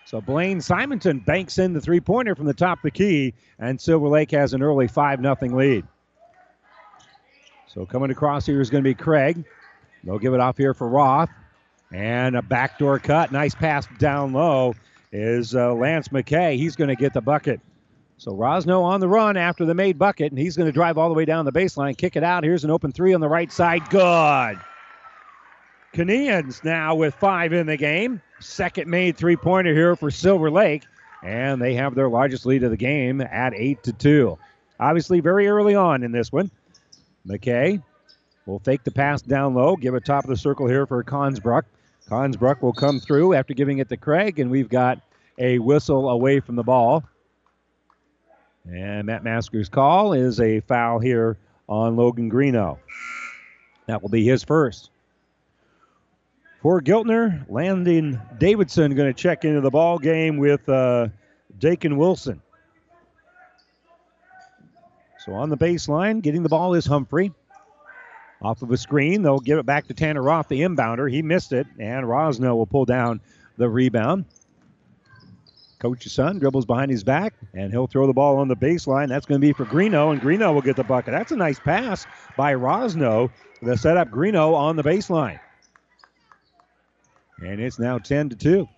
[0.09, 3.79] So Blaine Simonton banks in the three pointer from the top of the key, and
[3.79, 5.85] Silver Lake has an early 5 0 lead.
[7.67, 9.45] So coming across here is going to be Craig.
[10.03, 11.29] They'll give it off here for Roth.
[11.93, 13.33] And a backdoor cut.
[13.33, 14.75] Nice pass down low
[15.13, 16.57] is uh, Lance McKay.
[16.57, 17.61] He's going to get the bucket.
[18.17, 21.11] So Rosno on the run after the made bucket, and he's going to drive all
[21.11, 22.45] the way down the baseline, kick it out.
[22.45, 23.87] Here's an open three on the right side.
[23.91, 24.59] Good.
[25.95, 28.21] Kanehans now with five in the game.
[28.41, 30.85] Second made three pointer here for Silver Lake,
[31.23, 34.39] and they have their largest lead of the game at eight to two.
[34.79, 36.51] Obviously, very early on in this one.
[37.27, 37.83] McKay
[38.47, 41.65] will fake the pass down low, give it top of the circle here for Consbrook.
[42.09, 45.01] Consbrook will come through after giving it to Craig, and we've got
[45.39, 47.05] a whistle away from the ball.
[48.71, 51.39] And Matt Masker's call is a foul here
[51.69, 52.79] on Logan Greeno.
[53.87, 54.91] That will be his first.
[56.61, 61.09] For Giltner, Landon Davidson going to check into the ball game with uh,
[61.59, 62.43] Dakin Wilson.
[65.25, 67.33] So on the baseline, getting the ball is Humphrey.
[68.43, 71.11] Off of a screen, they'll give it back to Tanner Roth, the inbounder.
[71.11, 73.21] He missed it, and Rosno will pull down
[73.57, 74.25] the rebound.
[75.81, 79.09] Coach's son dribbles behind his back, and he'll throw the ball on the baseline.
[79.09, 81.13] That's going to be for Greeno, and Greeno will get the bucket.
[81.13, 82.05] That's a nice pass
[82.37, 83.31] by Rosno
[83.63, 85.39] to set up Greeno on the baseline.
[87.41, 88.69] And it's now 10 to 2.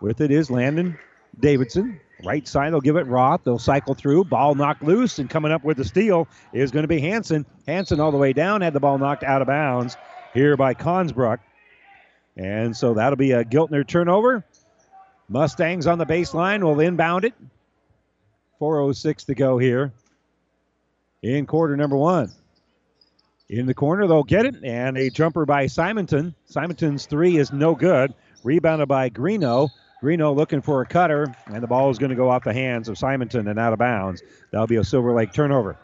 [0.00, 0.98] With it is Landon
[1.40, 2.00] Davidson.
[2.24, 3.42] Right side, they'll give it Roth.
[3.44, 4.24] They'll cycle through.
[4.24, 7.44] Ball knocked loose, and coming up with the steal is going to be Hanson.
[7.66, 9.96] Hanson all the way down, had the ball knocked out of bounds
[10.32, 11.40] here by Consbrook.
[12.36, 14.44] And so that'll be a Giltner turnover.
[15.28, 17.34] Mustangs on the baseline will inbound it.
[18.60, 19.92] 4.06 to go here
[21.22, 22.30] in quarter number one.
[23.54, 26.34] In the corner, they'll get it, and a jumper by Simonton.
[26.46, 28.12] Simonton's three is no good.
[28.42, 29.68] Rebounded by Greeno.
[30.02, 32.88] Greeno looking for a cutter, and the ball is going to go off the hands
[32.88, 34.24] of Simonton and out of bounds.
[34.50, 35.78] That'll be a Silver Lake turnover.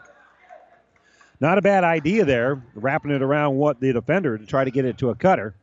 [1.39, 4.83] Not a bad idea there, wrapping it around what the defender to try to get
[4.83, 5.55] it to a cutter,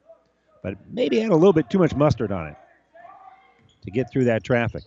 [0.63, 2.57] but maybe had a little bit too much mustard on it
[3.85, 4.83] to get through that traffic.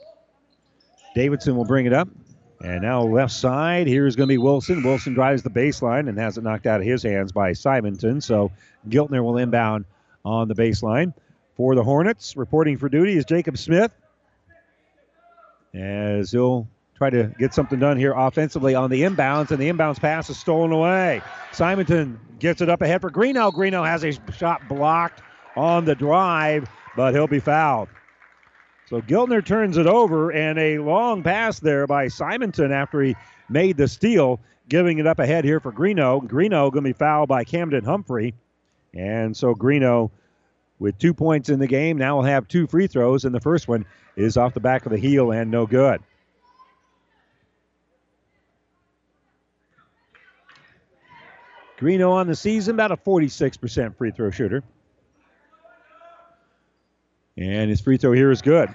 [1.14, 2.10] Davidson will bring it up.
[2.64, 4.84] And now left side, here's going to be Wilson.
[4.84, 8.22] Wilson drives the baseline and has it knocked out of his hands by Simonton.
[8.22, 8.52] So
[8.88, 9.86] Giltner will inbound
[10.24, 11.14] on the baseline.
[11.56, 13.92] For the Hornets, reporting for duty is Jacob Smith.
[15.74, 20.00] As he'll try to get something done here offensively on the inbounds, and the inbounds
[20.00, 21.22] pass is stolen away.
[21.52, 23.52] Simonton gets it up ahead for Greeno.
[23.52, 25.22] Greeno has a shot blocked
[25.56, 27.90] on the drive, but he'll be fouled.
[28.92, 33.16] So Giltner turns it over, and a long pass there by Simonton after he
[33.48, 36.22] made the steal, giving it up ahead here for Greeno.
[36.28, 38.34] Greeno going to be fouled by Camden Humphrey.
[38.94, 40.12] And so Greeno,
[40.78, 43.70] with two points in the game, now will have two free throws, and the first
[43.70, 43.86] one
[44.18, 46.02] is off the back of the heel and no good.
[51.80, 54.64] Greeno on the season, about a 46% free throw shooter.
[57.38, 58.70] And his free throw here is good.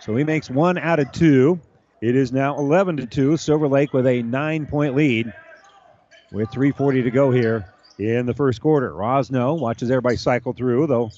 [0.00, 1.60] So he makes one out of two.
[2.00, 3.36] It is now 11 to 2.
[3.36, 5.32] Silver Lake with a nine point lead
[6.30, 8.92] with 3.40 to go here in the first quarter.
[8.92, 10.86] Rosno watches everybody cycle through.
[10.86, 11.12] They'll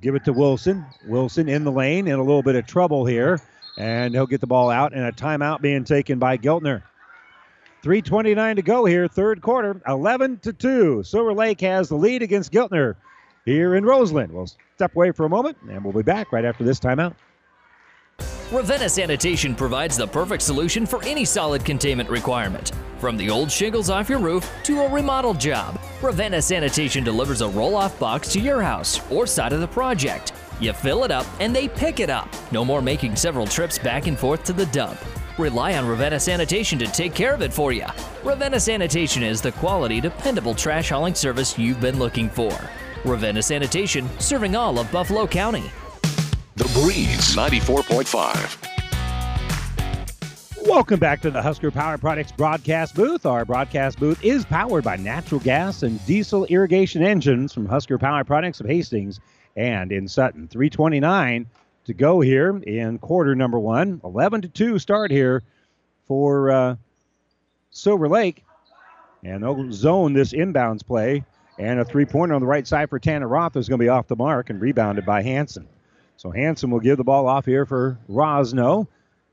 [0.00, 0.84] give it to Wilson.
[1.06, 3.40] Wilson in the lane in a little bit of trouble here.
[3.78, 6.82] And he'll get the ball out, and a timeout being taken by Giltner.
[7.84, 11.04] 3.29 to go here, third quarter, 11 to 2.
[11.04, 12.96] Silver Lake has the lead against Giltner
[13.48, 14.32] here in Roseland.
[14.32, 17.14] We'll step away for a moment, and we'll be back right after this timeout.
[18.50, 22.72] Ravenna Sanitation provides the perfect solution for any solid containment requirement.
[22.98, 27.48] From the old shingles off your roof to a remodel job, Ravenna Sanitation delivers a
[27.48, 30.32] roll off box to your house or side of the project.
[30.60, 32.28] You fill it up and they pick it up.
[32.50, 34.98] No more making several trips back and forth to the dump.
[35.36, 37.86] Rely on Ravenna Sanitation to take care of it for you.
[38.24, 42.58] Ravenna Sanitation is the quality, dependable trash hauling service you've been looking for.
[43.04, 45.70] Ravenna Sanitation, serving all of Buffalo County.
[46.56, 48.66] The Breeze 94.5.
[50.66, 53.24] Welcome back to the Husker Power Products broadcast booth.
[53.24, 58.24] Our broadcast booth is powered by natural gas and diesel irrigation engines from Husker Power
[58.24, 59.20] Products of Hastings
[59.56, 60.48] and in Sutton.
[60.48, 61.46] 329
[61.84, 64.00] to go here in quarter number one.
[64.04, 65.42] 11 to 2 start here
[66.06, 66.76] for uh,
[67.70, 68.44] Silver Lake.
[69.24, 71.24] And they'll zone this inbounds play.
[71.58, 73.88] And a three pointer on the right side for Tanner Roth is going to be
[73.88, 75.66] off the mark and rebounded by Hanson.
[76.16, 78.86] So Hanson will give the ball off here for Rosno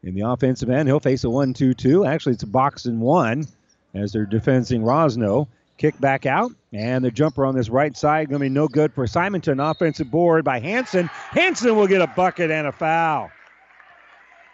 [0.03, 0.87] in the offensive end.
[0.87, 2.05] He'll face a 1 2 2.
[2.05, 3.45] Actually, it's a box and one
[3.93, 5.47] as they're defending Rosno.
[5.77, 8.93] Kick back out, and the jumper on this right side going to be no good
[8.93, 9.59] for Simonton.
[9.59, 11.07] Offensive board by Hanson.
[11.07, 13.29] Hanson will get a bucket and a foul.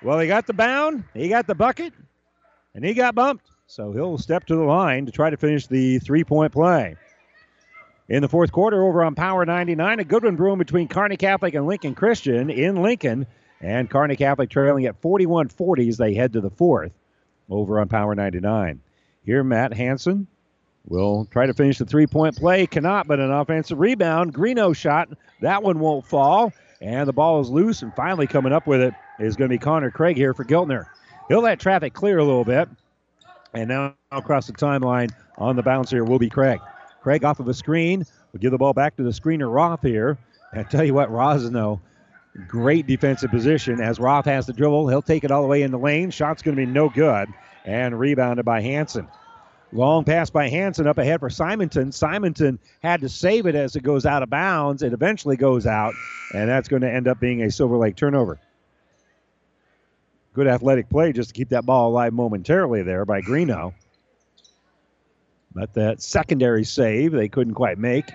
[0.02, 1.94] Well, he got the bound, he got the bucket,
[2.74, 3.46] and he got bumped.
[3.68, 6.98] So he'll step to the line to try to finish the three point play.
[8.12, 11.54] In the fourth quarter, over on Power 99, a good one brewing between Kearney Catholic
[11.54, 13.26] and Lincoln Christian in Lincoln.
[13.62, 16.92] And Kearney Catholic trailing at 41 40 as they head to the fourth
[17.50, 18.82] over on Power 99.
[19.24, 20.28] Here, Matt Hanson
[20.86, 22.68] will try to finish the three point play.
[22.68, 24.34] Cannot, but an offensive rebound.
[24.34, 25.08] Greeno shot.
[25.40, 26.52] That one won't fall.
[26.82, 27.82] And the ball is loose.
[27.82, 30.84] And finally, coming up with it is going to be Connor Craig here for Giltner.
[31.30, 32.68] He'll let traffic clear a little bit.
[33.54, 36.60] And now across the timeline on the bounce here will be Craig.
[37.02, 38.06] Craig off of a screen.
[38.32, 40.18] We'll give the ball back to the screener Roth here.
[40.52, 41.80] And I tell you what, Rosno,
[42.48, 43.82] great defensive position.
[43.82, 46.12] As Roth has the dribble, he'll take it all the way in the lane.
[46.12, 47.30] Shot's going to be no good.
[47.66, 49.08] And rebounded by Hanson.
[49.74, 51.92] Long pass by Hanson up ahead for Simonton.
[51.92, 54.84] Simonton had to save it as it goes out of bounds.
[54.84, 55.94] It eventually goes out,
[56.34, 58.40] and that's going to end up being a Silver Lake turnover.
[60.34, 63.74] Good athletic play just to keep that ball alive momentarily there by Greeno.
[65.54, 68.06] But that secondary save they couldn't quite make.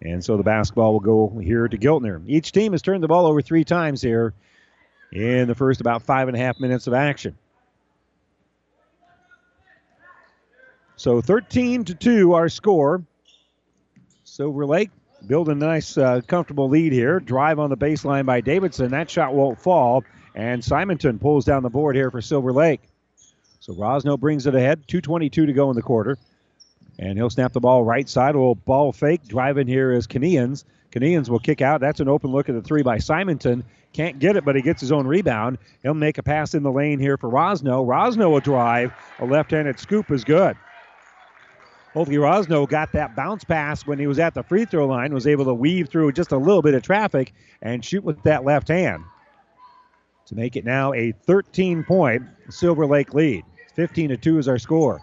[0.00, 2.22] And so the basketball will go here to Giltner.
[2.26, 4.34] Each team has turned the ball over three times here
[5.12, 7.36] in the first about five and a half minutes of action.
[10.96, 13.04] So 13 to 2 our score.
[14.24, 14.90] Silver Lake
[15.26, 17.18] building a nice, uh, comfortable lead here.
[17.18, 18.90] Drive on the baseline by Davidson.
[18.90, 20.04] That shot won't fall.
[20.34, 22.82] And Simonton pulls down the board here for Silver Lake.
[23.58, 24.86] So Rosno brings it ahead.
[24.86, 26.16] 2.22 to go in the quarter.
[26.98, 28.34] And he'll snap the ball right side.
[28.34, 29.26] A little ball fake.
[29.26, 30.64] Driving here is Kanehans.
[30.90, 31.80] Kanehans will kick out.
[31.80, 33.64] That's an open look at the three by Simonton.
[33.92, 35.58] Can't get it, but he gets his own rebound.
[35.82, 37.86] He'll make a pass in the lane here for Rosno.
[37.86, 38.92] Rosno will drive.
[39.20, 40.56] A left handed scoop is good.
[41.94, 45.26] Hopefully, Rosno got that bounce pass when he was at the free throw line, was
[45.26, 48.68] able to weave through just a little bit of traffic and shoot with that left
[48.68, 49.02] hand
[50.28, 53.44] to make it now a 13 point Silver Lake lead.
[53.74, 55.00] 15 to 2 is our score.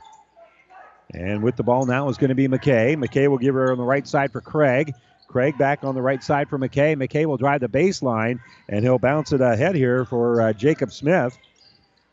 [1.14, 2.95] And with the ball now is going to be McKay.
[2.95, 4.94] McKay will give her on the right side for Craig.
[5.27, 6.95] Craig back on the right side for McKay.
[6.95, 11.38] McKay will drive the baseline and he'll bounce it ahead here for uh, Jacob Smith.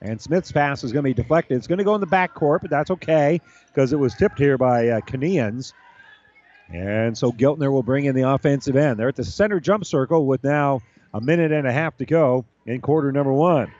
[0.01, 1.57] And Smith's pass is going to be deflected.
[1.57, 4.39] It's going to go in the back court, but that's okay because it was tipped
[4.39, 5.01] here by uh.
[6.71, 8.99] And so Giltner will bring in the offensive end.
[8.99, 10.81] They're at the center jump circle with now
[11.15, 13.73] a minute and a half to go in quarter number one.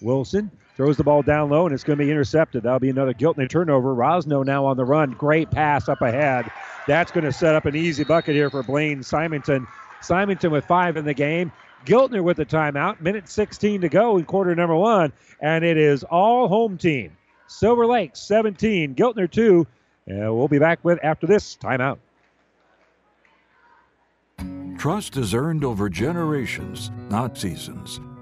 [0.00, 2.62] Wilson throws the ball down low, and it's going to be intercepted.
[2.62, 3.94] That'll be another Giltner turnover.
[3.96, 5.10] Rosno now on the run.
[5.10, 6.48] Great pass up ahead.
[6.86, 9.66] That's going to set up an easy bucket here for Blaine Simonton.
[10.00, 11.50] Simonton with five in the game.
[11.84, 13.00] Giltner with the timeout.
[13.00, 15.12] Minute 16 to go in quarter number one.
[15.40, 17.16] And it is all home team.
[17.48, 19.66] Silver Lake 17, Giltner 2.
[20.06, 21.98] And we'll be back with after this timeout.
[24.78, 27.98] Trust is earned over generations, not seasons.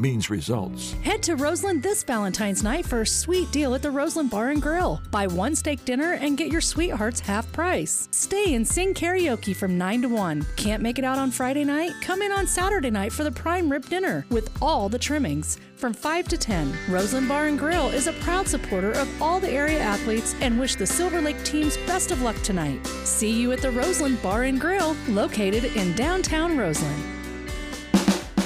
[0.00, 0.92] means results.
[1.02, 4.62] Head to Roseland this Valentine's night for a sweet deal at the Roseland Bar and
[4.62, 5.00] Grill.
[5.10, 8.08] Buy one steak dinner and get your sweethearts half price.
[8.10, 10.46] Stay and sing karaoke from 9 to 1.
[10.56, 11.92] Can't make it out on Friday night?
[12.00, 15.92] Come in on Saturday night for the prime rib dinner with all the trimmings from
[15.92, 16.72] 5 to 10.
[16.88, 20.74] Roseland Bar and Grill is a proud supporter of all the area athletes and wish
[20.76, 22.86] the Silver Lake teams best of luck tonight.
[23.04, 27.19] See you at the Roseland Bar and Grill located in downtown Roseland.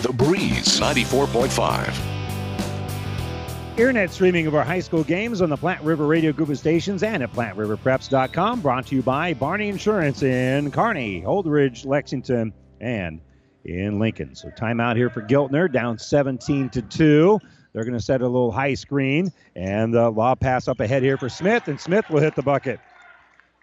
[0.05, 3.78] The Breeze 94.5.
[3.78, 7.02] Internet streaming of our high school games on the Platte River Radio Group of Stations
[7.02, 8.60] and at PlatteRiverPreps.com.
[8.60, 12.52] Brought to you by Barney Insurance in Kearney, Holdrege, Lexington,
[12.82, 13.22] and
[13.64, 14.35] in Lincoln.
[14.35, 17.40] So timeout here for Giltner, down 17 to 2.
[17.72, 21.16] They're going to set a little high screen, and the law pass up ahead here
[21.16, 22.78] for Smith, and Smith will hit the bucket.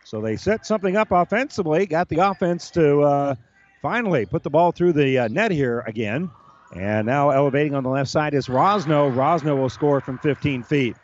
[0.06, 3.36] So they set something up offensively, got the offense to uh,
[3.82, 6.30] finally put the ball through the uh, net here again.
[6.74, 9.14] And now elevating on the left side is Rosno.
[9.14, 10.96] Rosno will score from 15 feet.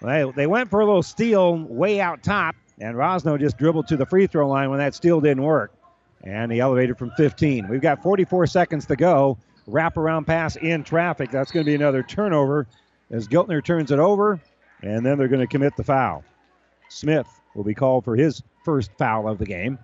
[0.00, 3.96] They, they went for a little steal way out top, and Rosno just dribbled to
[3.96, 5.72] the free throw line when that steal didn't work.
[6.22, 7.68] And he elevated from 15.
[7.68, 9.38] We've got 44 seconds to go.
[9.68, 11.30] Wraparound pass in traffic.
[11.30, 12.66] That's going to be another turnover
[13.10, 14.40] as Giltner turns it over,
[14.82, 16.24] and then they're going to commit the foul.
[16.88, 19.78] Smith will be called for his first foul of the game.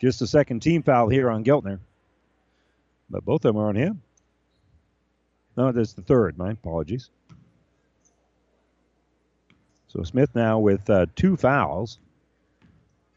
[0.00, 1.78] Just a second team foul here on Giltner.
[3.08, 4.02] But both of them are on him.
[5.56, 6.36] No, that's the third.
[6.36, 7.10] My apologies.
[9.88, 11.98] So Smith now with uh, two fouls,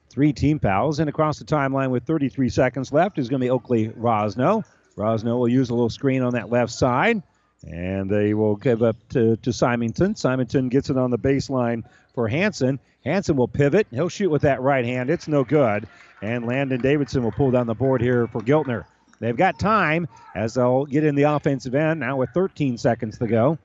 [0.10, 3.50] three team fouls, and across the timeline with 33 seconds left is going to be
[3.50, 4.64] Oakley Rosno.
[4.96, 7.22] Rosno will use a little screen on that left side,
[7.68, 10.16] and they will give up to, to Simonton.
[10.16, 11.84] Simonton gets it on the baseline
[12.14, 12.80] for Hanson.
[13.04, 13.88] Hanson will pivot.
[13.92, 15.10] He'll shoot with that right hand.
[15.10, 15.88] It's no good.
[16.22, 18.86] And Landon Davidson will pull down the board here for Giltner.
[19.20, 23.28] They've got time as they'll get in the offensive end now with 13 seconds to
[23.28, 23.58] go.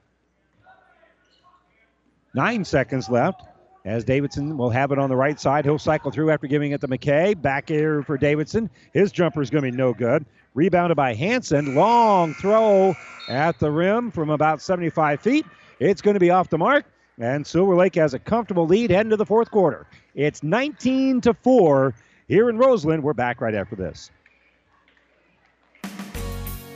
[2.35, 3.43] Nine seconds left
[3.85, 5.65] as Davidson will have it on the right side.
[5.65, 7.41] He'll cycle through after giving it to McKay.
[7.41, 8.71] Back here for Davidson.
[8.93, 10.25] His jumper is going to be no good.
[10.55, 11.75] Rebounded by Hanson.
[11.75, 12.97] Long throw
[13.29, 15.47] at the rim from about 75 feet.
[15.81, 16.87] It's going to be off the mark.
[17.19, 19.87] And Silver Lake has a comfortable lead heading to the fourth quarter.
[20.15, 21.95] It's 19 to 4
[22.29, 23.03] here in Roseland.
[23.03, 24.11] We're back right after this.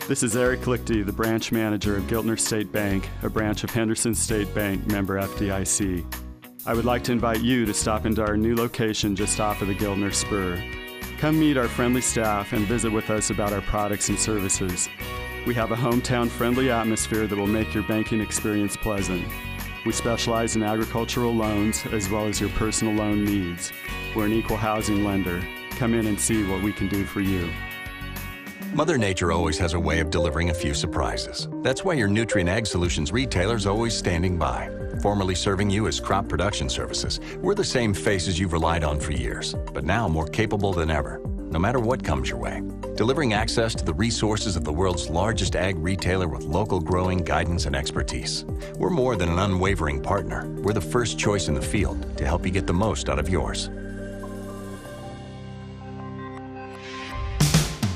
[0.06, 4.14] This is Eric Lichty, the branch manager of Giltner State Bank, a branch of Henderson
[4.14, 6.04] State Bank, member FDIC.
[6.64, 9.68] I would like to invite you to stop into our new location just off of
[9.68, 10.62] the Giltner Spur.
[11.18, 14.88] Come meet our friendly staff and visit with us about our products and services.
[15.46, 19.26] We have a hometown friendly atmosphere that will make your banking experience pleasant.
[19.88, 23.72] We specialize in agricultural loans as well as your personal loan needs.
[24.14, 25.42] We're an equal housing lender.
[25.78, 27.50] Come in and see what we can do for you.
[28.74, 31.48] Mother Nature always has a way of delivering a few surprises.
[31.62, 34.68] That's why your Nutrien Ag Solutions retailer is always standing by.
[35.00, 39.12] Formerly serving you as crop production services, we're the same faces you've relied on for
[39.12, 41.18] years, but now more capable than ever,
[41.50, 42.62] no matter what comes your way.
[42.96, 47.66] Delivering access to the resources of the world's largest ag retailer with local growing guidance
[47.66, 48.44] and expertise.
[48.76, 50.48] We're more than an unwavering partner.
[50.62, 53.28] We're the first choice in the field to help you get the most out of
[53.28, 53.70] yours.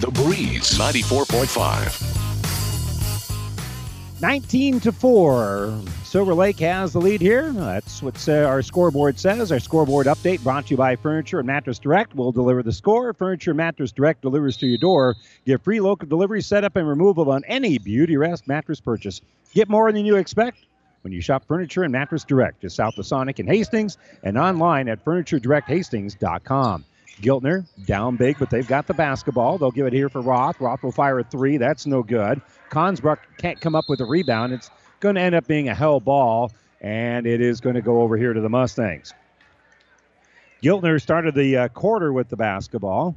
[0.00, 2.31] The Breeze 94.5.
[4.22, 5.80] 19 to 4.
[6.04, 7.50] Silver Lake has the lead here.
[7.50, 9.50] That's what uh, our scoreboard says.
[9.50, 12.14] Our scoreboard update brought to you by Furniture and Mattress Direct.
[12.14, 13.12] We'll deliver the score.
[13.14, 15.16] Furniture Mattress Direct delivers to your door.
[15.44, 19.20] Get free local delivery, setup, and removal on any Beautyrest mattress purchase.
[19.54, 20.66] Get more than you expect
[21.00, 24.88] when you shop Furniture and Mattress Direct, just south of Sonic and Hastings, and online
[24.88, 26.84] at FurnitureDirectHastings.com.
[27.20, 29.58] Giltner down big, but they've got the basketball.
[29.58, 30.60] They'll give it here for Roth.
[30.60, 31.56] Roth will fire a three.
[31.56, 32.40] That's no good.
[32.72, 34.54] Consbrook can't come up with a rebound.
[34.54, 34.70] It's
[35.00, 36.50] going to end up being a held ball,
[36.80, 39.12] and it is going to go over here to the Mustangs.
[40.62, 43.14] Giltner started the uh, quarter with the basketball,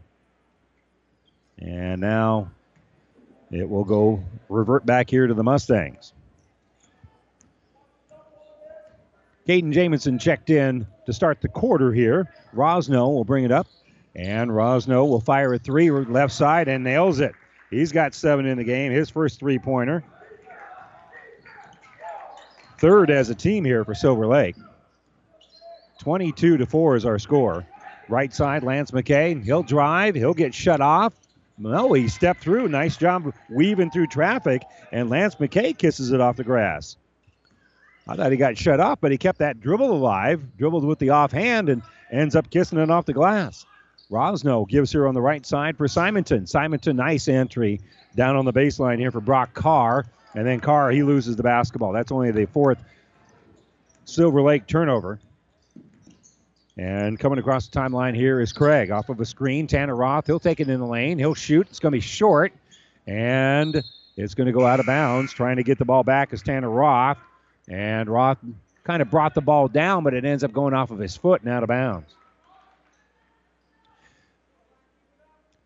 [1.58, 2.52] and now
[3.50, 6.12] it will go revert back here to the Mustangs.
[9.48, 12.30] Caden Jamison checked in to start the quarter here.
[12.54, 13.68] Rosno will bring it up,
[14.16, 17.34] and Rosno will fire a three left side and nails it.
[17.76, 20.02] He's got seven in the game, his first three pointer.
[22.78, 24.56] Third as a team here for Silver Lake.
[26.00, 27.66] 22 to 4 is our score.
[28.08, 29.44] Right side, Lance McKay.
[29.44, 31.14] He'll drive, he'll get shut off.
[31.58, 32.70] No, he stepped through.
[32.70, 36.96] Nice job weaving through traffic, and Lance McKay kisses it off the grass.
[38.08, 41.10] I thought he got shut off, but he kept that dribble alive, dribbled with the
[41.10, 43.66] offhand, and ends up kissing it off the glass.
[44.12, 46.46] Rosno gives her on the right side for Simonton.
[46.46, 47.82] Simonton, nice entry
[48.16, 50.06] down on the baseline here for Brock Carr.
[50.36, 51.94] And then Carr, he loses the basketball.
[51.94, 52.78] That's only the fourth
[54.06, 55.20] Silver Lake turnover.
[56.78, 59.66] And coming across the timeline here is Craig off of a screen.
[59.66, 61.18] Tanner Roth, he'll take it in the lane.
[61.18, 61.68] He'll shoot.
[61.70, 62.52] It's going to be short.
[63.08, 63.82] And
[64.18, 65.32] it's going to go out of bounds.
[65.32, 67.18] Trying to get the ball back is Tanner Roth.
[67.70, 68.38] And Roth
[68.84, 71.42] kind of brought the ball down, but it ends up going off of his foot
[71.42, 72.14] and out of bounds.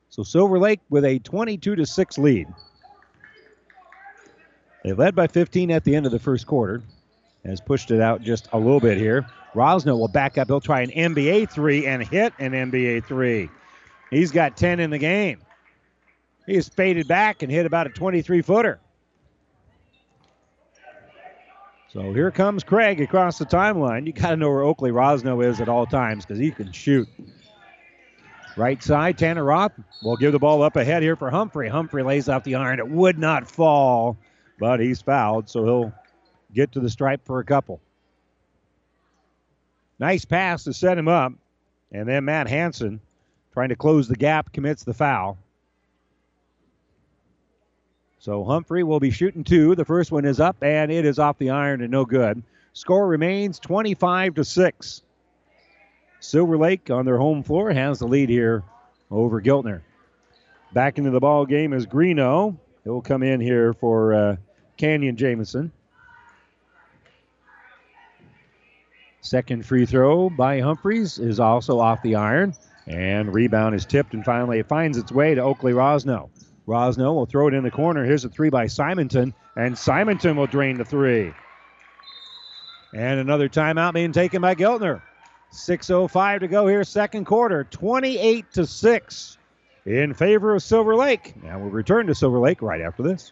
[0.10, 2.48] So Silver Lake with a 22 to 6 lead.
[4.84, 6.82] They led by 15 at the end of the first quarter.
[7.46, 9.26] Has pushed it out just a little bit here.
[9.54, 10.48] Rosno will back up.
[10.48, 13.50] He'll try an NBA three and hit an NBA three.
[14.10, 15.40] He's got 10 in the game.
[16.46, 18.80] He is faded back and hit about a 23 footer.
[21.90, 24.06] So here comes Craig across the timeline.
[24.06, 27.08] You got to know where Oakley Rosno is at all times because he can shoot.
[28.60, 29.72] Right side, Tanner Roth
[30.04, 31.70] will give the ball up ahead here for Humphrey.
[31.70, 32.80] Humphrey lays off the iron.
[32.80, 34.18] It would not fall,
[34.60, 35.94] but he's fouled, so he'll
[36.54, 37.80] get to the stripe for a couple.
[39.98, 41.32] Nice pass to set him up.
[41.94, 43.00] And then Matt Hanson,
[43.54, 45.38] trying to close the gap, commits the foul.
[48.20, 49.74] So Humphrey will be shooting two.
[49.74, 52.44] The first one is up, and it is off the iron and no good.
[52.74, 55.02] Score remains 25 to 6.
[56.20, 58.64] Silver Lake on their home floor has the lead here
[59.10, 59.82] over Giltner.
[60.74, 62.58] Back into the ball game is Greeno.
[62.84, 64.36] He'll come in here for uh,
[64.78, 65.72] Canyon Jamison.
[69.22, 72.54] Second free throw by Humphreys is also off the iron.
[72.88, 76.30] And rebound is tipped, and finally it finds its way to Oakley Rosno.
[76.68, 78.04] Rosno will throw it in the corner.
[78.04, 81.34] Here's a three by Simonton, and Simonton will drain the three.
[82.94, 85.02] And another timeout being taken by Giltner.
[85.52, 87.64] 6.05 to go here, second quarter.
[87.66, 89.38] 28 to 6
[89.86, 91.34] in favor of Silver Lake.
[91.44, 93.32] Now we'll return to Silver Lake right after this.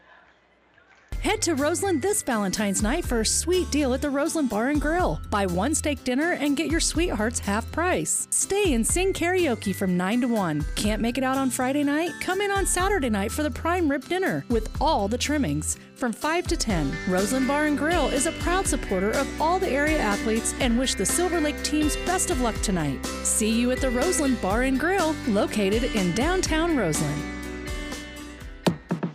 [1.22, 4.80] Head to Roseland this Valentine's night for a sweet deal at the Roseland Bar and
[4.80, 5.20] Grill.
[5.30, 8.28] Buy one steak dinner and get your sweethearts half price.
[8.30, 10.66] Stay and sing karaoke from 9 to 1.
[10.76, 12.12] Can't make it out on Friday night?
[12.22, 16.14] Come in on Saturday night for the prime rib dinner with all the trimmings from
[16.14, 16.94] 5 to 10.
[17.10, 20.94] Roseland Bar and Grill is a proud supporter of all the area athletes and wish
[20.94, 23.04] the Silver Lake teams best of luck tonight.
[23.24, 27.37] See you at the Roseland Bar and Grill, located in downtown Roseland.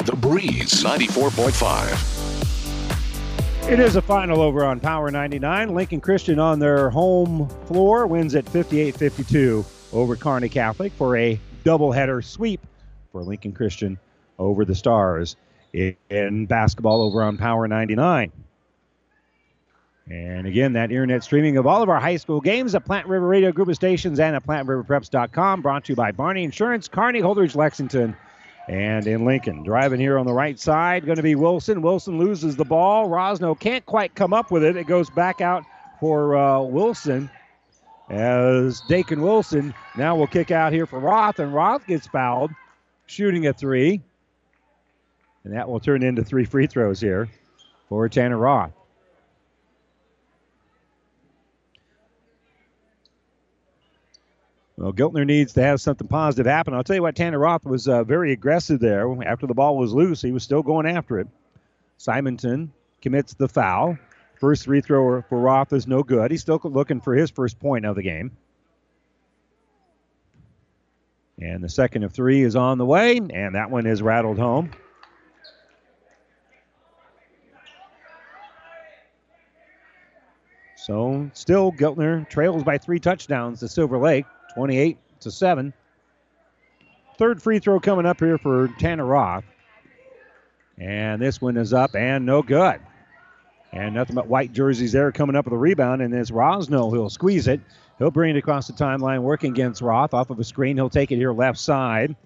[0.04, 3.70] The Breeze 94.5.
[3.70, 5.74] It is a final over on Power 99.
[5.74, 11.38] Lincoln Christian on their home floor wins at 58 52 over Kearney Catholic for a
[11.64, 12.60] doubleheader sweep
[13.12, 13.96] for Lincoln Christian
[14.40, 15.36] over the Stars
[15.72, 18.32] in basketball over on Power 99.
[20.10, 23.28] And again, that internet streaming of all of our high school games at Platte River
[23.28, 27.54] Radio Group of Stations and at PlatteRiverPreps.com, brought to you by Barney Insurance, Carney Holdrege,
[27.54, 28.16] Lexington,
[28.68, 29.62] and in Lincoln.
[29.62, 31.82] Driving here on the right side, going to be Wilson.
[31.82, 33.08] Wilson loses the ball.
[33.08, 34.76] Rosno can't quite come up with it.
[34.76, 35.64] It goes back out
[36.00, 37.30] for uh, Wilson
[38.08, 42.50] as Dakin Wilson now will kick out here for Roth, and Roth gets fouled,
[43.06, 44.02] shooting a three.
[45.44, 47.28] And that will turn into three free throws here
[47.88, 48.72] for Tanner Roth.
[54.82, 56.74] Well, Giltner needs to have something positive happen.
[56.74, 59.06] I'll tell you what, Tanner Roth was uh, very aggressive there.
[59.22, 61.28] After the ball was loose, he was still going after it.
[61.98, 63.96] Simonton commits the foul.
[64.40, 66.32] First free throw for Roth is no good.
[66.32, 68.32] He's still looking for his first point of the game.
[71.40, 74.72] And the second of three is on the way, and that one is rattled home.
[80.74, 84.26] So still Giltner trails by three touchdowns to Silver Lake.
[84.54, 85.72] 28 to 7.
[87.18, 89.44] Third free throw coming up here for Tanner Roth.
[90.78, 92.80] And this one is up and no good.
[93.72, 96.02] And nothing but white jerseys there coming up with a rebound.
[96.02, 97.60] And it's Rosno who'll squeeze it.
[97.98, 100.76] He'll bring it across the timeline, working against Roth off of a screen.
[100.76, 102.16] He'll take it here left side.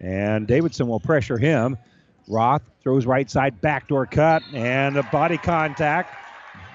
[0.00, 1.78] And Davidson will pressure him.
[2.28, 6.14] Roth throws right side, backdoor cut, and a body contact.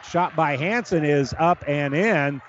[0.09, 2.41] Shot by Hanson is up and in.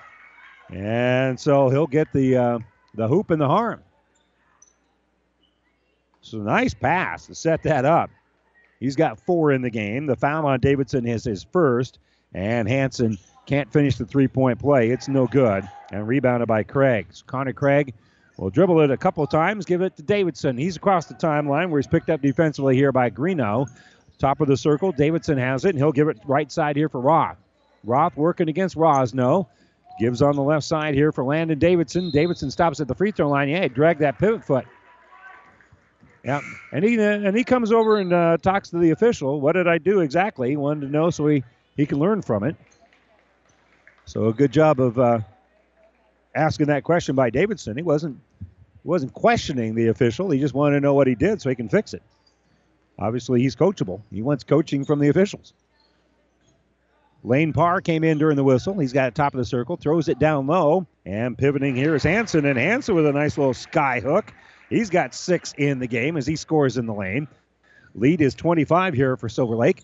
[0.71, 2.59] And so he'll get the uh,
[2.93, 3.81] the hoop and the harm.
[6.21, 8.11] So nice pass to set that up.
[8.79, 10.05] He's got four in the game.
[10.05, 11.99] The foul on Davidson is his first,
[12.33, 14.89] and Hanson can't finish the three-point play.
[14.91, 17.07] It's no good, and rebounded by Craig.
[17.09, 17.93] So Connor Craig
[18.37, 20.57] will dribble it a couple of times, give it to Davidson.
[20.57, 23.67] He's across the timeline where he's picked up defensively here by Greeno.
[24.17, 27.01] Top of the circle, Davidson has it, and he'll give it right side here for
[27.01, 27.37] Roth.
[27.83, 29.47] Roth working against Rosno.
[29.99, 32.09] Gives on the left side here for Landon Davidson.
[32.11, 33.49] Davidson stops at the free throw line.
[33.49, 34.65] Yeah, he dragged that pivot foot.
[36.23, 39.39] Yeah, and he and he comes over and uh, talks to the official.
[39.39, 40.49] What did I do exactly?
[40.49, 41.43] He wanted to know so he
[41.75, 42.55] he can learn from it.
[44.05, 45.19] So a good job of uh,
[46.35, 47.77] asking that question by Davidson.
[47.77, 50.29] He wasn't he wasn't questioning the official.
[50.29, 52.03] He just wanted to know what he did so he can fix it.
[52.97, 54.01] Obviously, he's coachable.
[54.11, 55.53] He wants coaching from the officials.
[57.23, 58.79] Lane Parr came in during the whistle.
[58.79, 62.03] He's got it top of the circle, throws it down low, and pivoting here is
[62.03, 62.45] Hanson.
[62.45, 64.33] And Hanson with a nice little sky hook.
[64.69, 67.27] He's got six in the game as he scores in the lane.
[67.95, 69.83] Lead is 25 here for Silver Lake.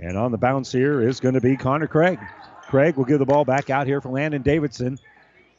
[0.00, 2.18] And on the bounce here is going to be Connor Craig.
[2.62, 4.98] Craig will give the ball back out here for Landon Davidson.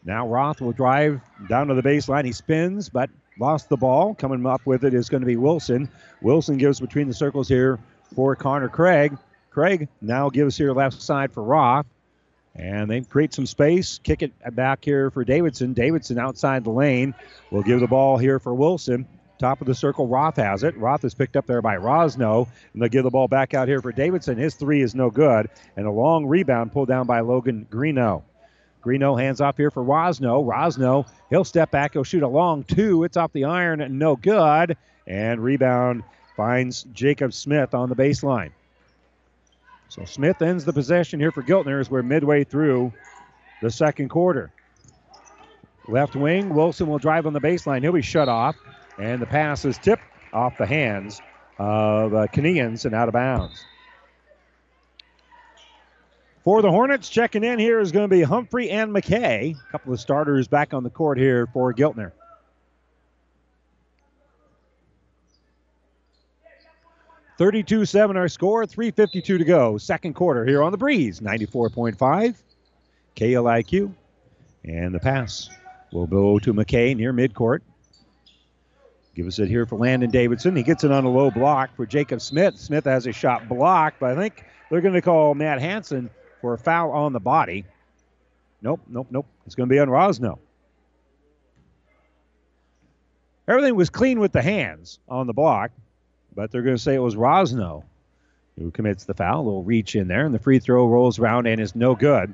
[0.04, 2.26] Now Roth will drive down to the baseline.
[2.26, 3.10] He spins, but
[3.40, 4.16] lost the ball.
[4.16, 5.90] Coming up with it is going to be Wilson.
[6.22, 7.80] Wilson gives between the circles here
[8.16, 9.18] for Connor Craig.
[9.50, 11.86] Craig now gives here left side for Roth.
[12.56, 15.74] And they create some space, kick it back here for Davidson.
[15.74, 17.14] Davidson outside the lane
[17.52, 19.08] will give the ball here for Wilson.
[19.38, 20.76] Top of the circle, Roth has it.
[20.76, 23.82] Roth is picked up there by Rosno, and they'll give the ball back out here
[23.82, 24.38] for Davidson.
[24.38, 28.24] His three is no good, and a long rebound pulled down by Logan Greeno.
[28.84, 30.46] Greeno hands off here for Rosno.
[30.46, 33.06] Rosno, he'll step back, he'll shoot a long two.
[33.06, 34.76] It's off the iron, no good.
[35.08, 36.04] And rebound
[36.36, 38.52] finds Jacob Smith on the baseline.
[39.90, 42.94] So Smith ends the possession here for Giltner as we're midway through
[43.61, 44.52] the second quarter.
[45.88, 47.82] Left wing, Wilson will drive on the baseline.
[47.82, 48.56] He'll be shut off,
[48.99, 51.20] and the pass is tipped off the hands
[51.57, 53.66] of uh, and out of bounds.
[56.44, 59.56] For the Hornets, checking in here is going to be Humphrey and McKay.
[59.56, 62.11] A couple of starters back on the court here for Giltner.
[67.40, 69.78] 32 7 our score, 3.52 to go.
[69.78, 72.36] Second quarter here on the breeze, 94.5
[73.16, 73.94] KLIQ.
[74.66, 75.49] And the pass
[75.94, 77.60] will go to McKay near midcourt.
[79.16, 80.53] Give us it here for Landon Davidson.
[80.53, 82.57] He gets it on a low block for Jacob Smith.
[82.57, 86.10] Smith has a shot blocked, but I think they're going to call Matt Hanson
[86.41, 87.64] for a foul on the body.
[88.61, 89.28] Nope, nope, nope.
[89.45, 90.40] It's going to be on Rosno.
[93.48, 95.72] Everything was clean with the hands on the block
[96.40, 97.84] but they're going to say it was Rosno
[98.57, 99.41] who commits the foul.
[99.41, 102.34] A little reach in there, and the free throw rolls around and is no good.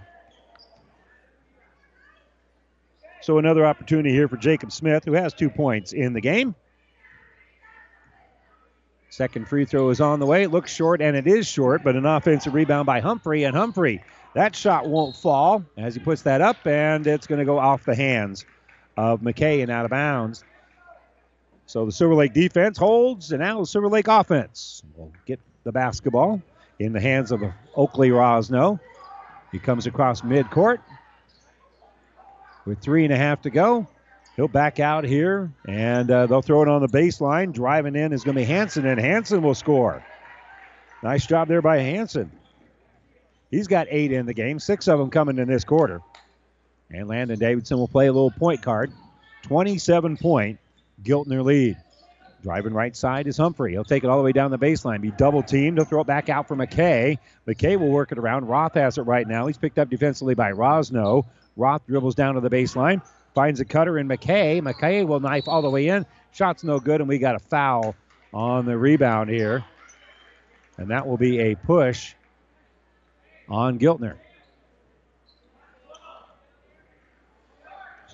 [3.24, 6.54] So another opportunity here for Jacob Smith, who has two points in the game.
[9.10, 10.44] Second free throw is on the way.
[10.44, 13.44] It looks short, and it is short, but an offensive rebound by Humphrey.
[13.44, 14.04] And Humphrey,
[14.36, 17.86] that shot won't fall as he puts that up, and it's going to go off
[17.86, 18.46] the hands
[18.98, 20.44] of McKay and out of bounds.
[21.66, 25.72] So the Silver Lake defense holds, and now the Silver Lake offense will get the
[25.72, 26.42] basketball
[26.80, 27.42] in the hands of
[27.76, 28.80] Oakley Rosno.
[29.52, 30.80] He comes across midcourt
[32.66, 33.88] with three and a half to go.
[34.36, 37.54] He'll back out here, and uh, they'll throw it on the baseline.
[37.54, 40.04] Driving in is going to be Hanson, and Hanson will score.
[41.02, 42.32] Nice job there by Hanson.
[43.50, 46.02] He's got eight in the game, six of them coming in this quarter.
[46.92, 48.92] And Landon Davidson will play a little point card.
[49.44, 50.60] 27 point
[51.04, 51.78] Giltner lead.
[52.44, 53.72] Driving right side is Humphrey.
[53.72, 55.02] He'll take it all the way down the baseline.
[55.02, 55.80] Be double teamed.
[55.80, 57.18] He'll throw it back out for McKay.
[57.48, 58.46] McKay will work it around.
[58.46, 59.48] Roth has it right now.
[59.48, 61.26] He's picked up defensively by Rosno.
[61.56, 63.02] Roth dribbles down to the baseline.
[63.34, 64.62] Finds a cutter in McKay.
[64.62, 66.06] McKay will knife all the way in.
[66.34, 67.96] Shot's no good, and we got a foul
[68.32, 69.66] on the rebound here.
[70.78, 72.14] And that will be a push
[73.50, 74.18] on Giltner.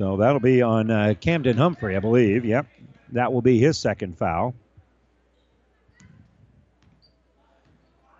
[0.02, 2.44] So that'll be on uh, Camden Humphrey, I believe.
[2.44, 2.66] Yep.
[3.12, 4.56] That will be his second foul.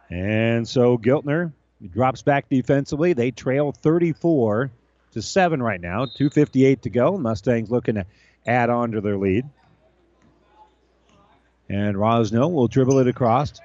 [0.08, 1.52] And so Giltner
[1.92, 3.14] drops back defensively.
[3.14, 4.70] They trail 34
[5.14, 6.06] to 7 right now.
[6.06, 7.18] 258 to go.
[7.18, 8.06] Mustangs looking to
[8.46, 9.50] add on to their lead.
[11.68, 13.60] And Rosno will dribble it across.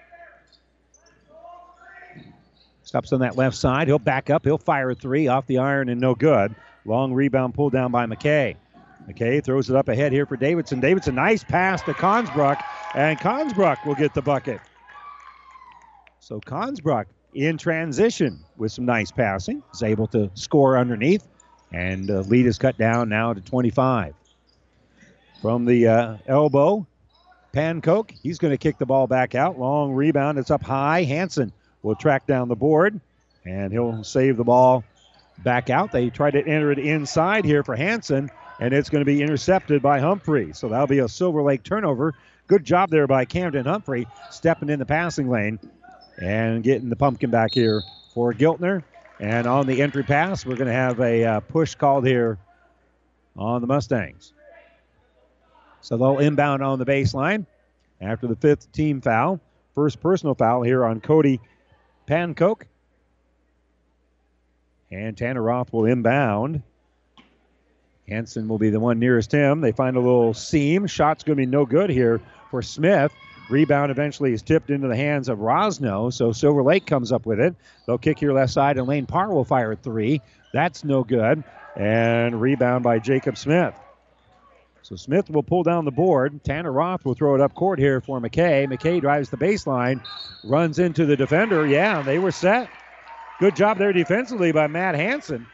[2.84, 3.88] Stops on that left side.
[3.88, 4.46] He'll back up.
[4.46, 6.54] He'll fire a three off the iron and no good.
[6.86, 8.56] Long rebound pulled down by McKay.
[9.08, 10.80] McKay throws it up ahead here for Davidson.
[10.80, 12.58] Davidson, nice pass to Consbrook,
[12.94, 14.60] and Consbrook will get the bucket.
[16.20, 21.26] So Consbrook in transition with some nice passing is able to score underneath,
[21.72, 24.14] and uh, lead is cut down now to 25.
[25.42, 26.86] From the uh, elbow,
[27.52, 29.58] Pancoke, he's going to kick the ball back out.
[29.58, 31.02] Long rebound, it's up high.
[31.02, 31.52] Hanson
[31.82, 33.00] will track down the board,
[33.44, 34.82] and he'll save the ball
[35.38, 35.92] back out.
[35.92, 38.30] They try to enter it inside here for Hanson,
[38.60, 40.52] and it's going to be intercepted by Humphrey.
[40.52, 42.14] So that'll be a Silver Lake turnover.
[42.46, 45.58] Good job there by Camden Humphrey, stepping in the passing lane
[46.18, 47.82] and getting the pumpkin back here
[48.14, 48.82] for Giltner.
[49.18, 52.38] And on the entry pass, we're going to have a uh, push called here
[53.36, 54.32] on the Mustangs.
[55.80, 57.46] So they'll inbound on the baseline
[58.00, 59.40] after the fifth team foul.
[59.74, 61.40] First personal foul here on Cody
[62.06, 62.62] Pancoke.
[64.90, 66.62] And Tanner Roth will inbound.
[68.08, 69.60] Hanson will be the one nearest him.
[69.60, 70.86] They find a little seam.
[70.86, 73.12] Shot's going to be no good here for Smith.
[73.48, 77.40] Rebound eventually is tipped into the hands of Rosno, so Silver Lake comes up with
[77.40, 77.54] it.
[77.86, 80.20] They'll kick here left side, and Lane Parr will fire three.
[80.52, 81.44] That's no good.
[81.76, 83.74] And rebound by Jacob Smith.
[84.82, 86.42] So Smith will pull down the board.
[86.44, 88.66] Tanner Roth will throw it up court here for McKay.
[88.68, 90.00] McKay drives the baseline,
[90.44, 91.66] runs into the defender.
[91.66, 92.68] Yeah, they were set.
[93.38, 95.46] Good job there defensively by Matt Hanson.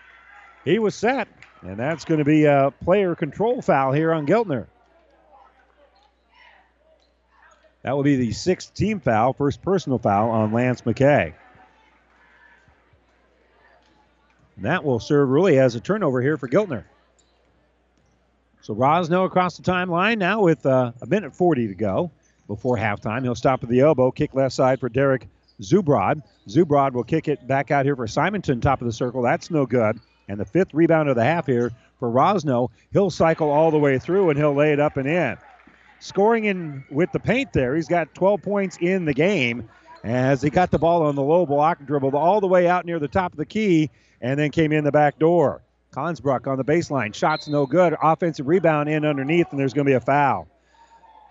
[0.65, 1.27] He was set,
[1.63, 4.67] and that's going to be a player control foul here on Giltner.
[7.83, 11.35] That will be the sixth team foul, first personal foul on Lance McKay.
[14.55, 16.85] And that will serve really as a turnover here for Giltner.
[18.61, 22.13] So Rosno across the timeline now with uh, a minute 40 to go
[22.47, 23.23] before halftime.
[23.23, 25.27] He'll stop at the elbow, kick left side for Derek
[25.63, 26.23] Zubrod.
[26.49, 29.23] Zubrod will kick it back out here for Simonton, top of the circle.
[29.23, 29.99] That's no good.
[30.29, 32.69] And the fifth rebound of the half here for Rosno.
[32.93, 35.37] He'll cycle all the way through and he'll lay it up and in
[36.03, 37.77] scoring in with the paint there.
[37.77, 39.69] He's got 12 points in the game
[40.05, 42.99] as he got the ball on the low block, dribbled all the way out near
[42.99, 43.89] the top of the key,
[44.21, 45.63] and then came in the back door.
[45.93, 47.15] Consbrook on the baseline.
[47.15, 47.95] Shots no good.
[48.03, 50.49] Offensive rebound in underneath, and there's going to be a foul.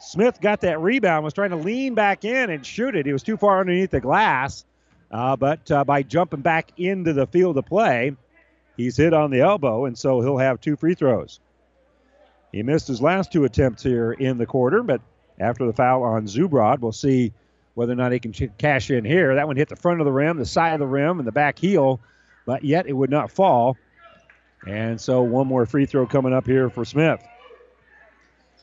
[0.01, 3.05] Smith got that rebound, was trying to lean back in and shoot it.
[3.05, 4.65] He was too far underneath the glass,
[5.11, 8.15] uh, but uh, by jumping back into the field of play,
[8.77, 11.39] he's hit on the elbow, and so he'll have two free throws.
[12.51, 15.01] He missed his last two attempts here in the quarter, but
[15.39, 17.31] after the foul on Zubrod, we'll see
[17.75, 19.35] whether or not he can cash in here.
[19.35, 21.31] That one hit the front of the rim, the side of the rim, and the
[21.31, 21.99] back heel,
[22.45, 23.77] but yet it would not fall.
[24.67, 27.23] And so one more free throw coming up here for Smith.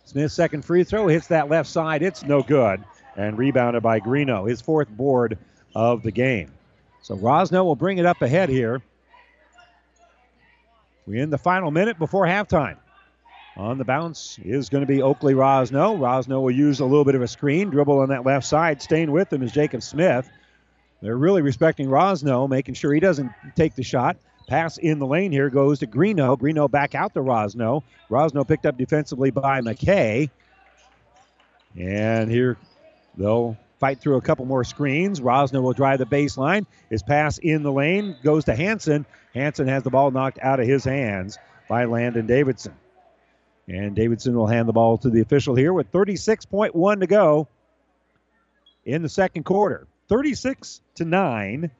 [0.08, 2.02] Smith's second free throw hits that left side.
[2.02, 2.82] It's no good.
[3.16, 5.36] And rebounded by Greeno, his fourth board
[5.74, 6.50] of the game.
[7.02, 8.80] So Rosno will bring it up ahead here.
[11.06, 12.78] We're in the final minute before halftime.
[13.58, 15.98] On the bounce is going to be Oakley Rosno.
[15.98, 18.80] Rosno will use a little bit of a screen, dribble on that left side.
[18.80, 20.30] Staying with him is Jacob Smith.
[21.02, 24.16] They're really respecting Rosno, making sure he doesn't take the shot.
[24.48, 26.38] Pass in the lane here goes to Greeno.
[26.38, 27.82] Greeno back out to Rosno.
[28.10, 30.30] Rosno picked up defensively by McKay.
[31.78, 32.56] And here
[33.16, 35.20] they'll fight through a couple more screens.
[35.20, 36.64] Rosno will drive the baseline.
[36.88, 39.04] His pass in the lane goes to Hanson.
[39.34, 41.38] Hanson has the ball knocked out of his hands
[41.68, 42.74] by Landon Davidson.
[43.68, 47.48] And Davidson will hand the ball to the official here with 36.1 to go
[48.86, 49.86] in the second quarter.
[50.08, 51.70] 36 to 9.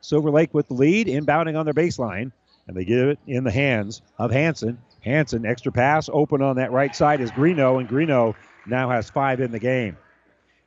[0.00, 2.32] Silver Lake with the lead, inbounding on their baseline.
[2.66, 4.78] And they get it in the hands of Hanson.
[5.00, 8.34] Hanson, extra pass, open on that right side is Greeno, and Greeno
[8.66, 9.96] now has five in the game.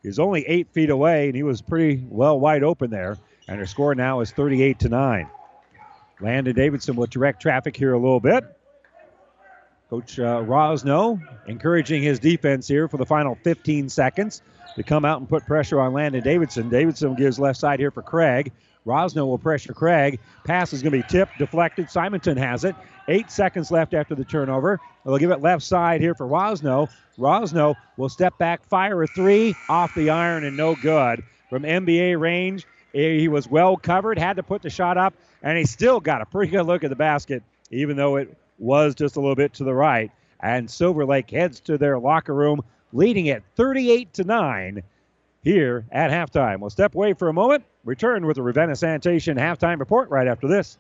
[0.02, 3.18] He's only eight feet away, and he was pretty well wide open there.
[3.48, 5.30] And their score now is 38 to 9.
[6.22, 8.46] Landon Davidson will direct traffic here a little bit.
[9.90, 14.42] Coach uh, Rosno encouraging his defense here for the final 15 seconds
[14.76, 16.70] to come out and put pressure on Landon Davidson.
[16.70, 18.54] Davidson gives left side here for Craig.
[18.86, 20.20] Rosno will pressure Craig.
[20.44, 21.90] Pass is going to be tipped, deflected.
[21.90, 22.76] Simonton has it.
[23.08, 24.80] Eight seconds left after the turnover.
[25.06, 26.90] They'll give it left side here for Rosno.
[27.18, 31.24] Rosno will step back, fire a three off the iron, and no good.
[31.50, 35.14] From NBA range, eh, he was well covered, had to put the shot up,
[35.44, 38.96] and he still got a pretty good look at the basket, even though it was
[38.96, 40.12] just a little bit to the right.
[40.40, 42.64] And Silver Lake heads to their locker room,
[42.94, 44.84] leading at 38 to 9
[45.42, 46.60] here at halftime.
[46.60, 50.48] We'll step away for a moment, return with the Ravenna Sanitation halftime report right after
[50.48, 50.78] this.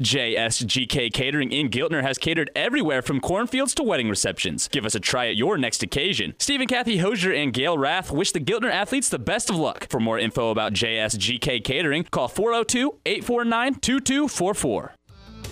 [0.00, 4.68] JSGK Catering in Giltner has catered everywhere from cornfields to wedding receptions.
[4.68, 6.34] Give us a try at your next occasion.
[6.38, 9.86] Stephen Kathy Hosier and Gail Rath wish the Giltner athletes the best of luck.
[9.88, 14.95] For more info about JSGK Catering, call 402 849 2244.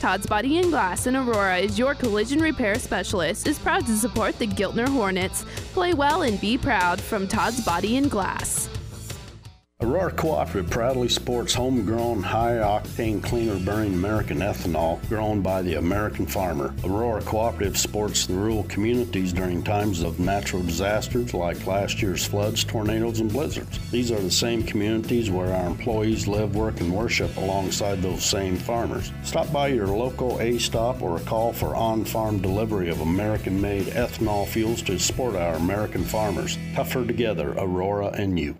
[0.05, 4.39] Todd's Body and Glass in Aurora is your collision repair specialist, is proud to support
[4.39, 5.47] the Giltner Hornets.
[5.73, 8.69] Play well and be proud from Todd's Body and Glass.
[9.81, 16.27] Aurora Cooperative proudly sports homegrown, high octane, cleaner burning American ethanol grown by the American
[16.27, 16.75] farmer.
[16.85, 22.65] Aurora Cooperative sports the rural communities during times of natural disasters like last year's floods,
[22.65, 23.79] tornadoes, and blizzards.
[23.91, 28.57] These are the same communities where our employees live, work, and worship alongside those same
[28.57, 29.13] farmers.
[29.23, 33.89] Stop by your local A stop or call for on farm delivery of American made
[33.89, 36.57] ethanol fuels to support our American farmers.
[36.75, 38.57] Tougher together, Aurora and you.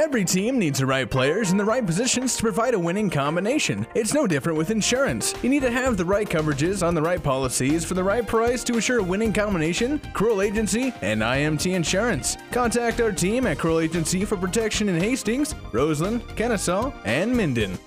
[0.00, 3.86] Every team needs the right players in the right positions to provide a winning combination.
[3.94, 5.34] It's no different with insurance.
[5.42, 8.64] You need to have the right coverages on the right policies for the right price
[8.64, 10.00] to assure a winning combination.
[10.14, 12.38] Cruel Agency and IMT Insurance.
[12.50, 17.78] Contact our team at Cruel Agency for protection in Hastings, Roseland, Kenesaw, and Minden.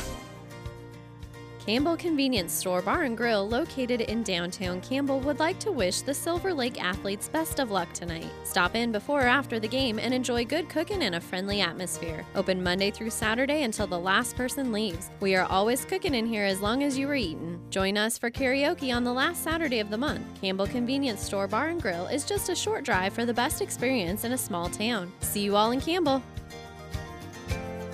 [1.65, 6.13] Campbell Convenience Store Bar and Grill, located in downtown Campbell, would like to wish the
[6.13, 8.27] Silver Lake athletes best of luck tonight.
[8.43, 12.25] Stop in before or after the game and enjoy good cooking in a friendly atmosphere.
[12.35, 15.09] Open Monday through Saturday until the last person leaves.
[15.21, 17.61] We are always cooking in here as long as you are eating.
[17.69, 20.25] Join us for karaoke on the last Saturday of the month.
[20.41, 24.25] Campbell Convenience Store Bar and Grill is just a short drive for the best experience
[24.25, 25.13] in a small town.
[25.21, 26.21] See you all in Campbell.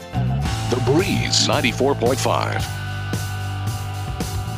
[0.01, 2.89] The Breeze 94.5.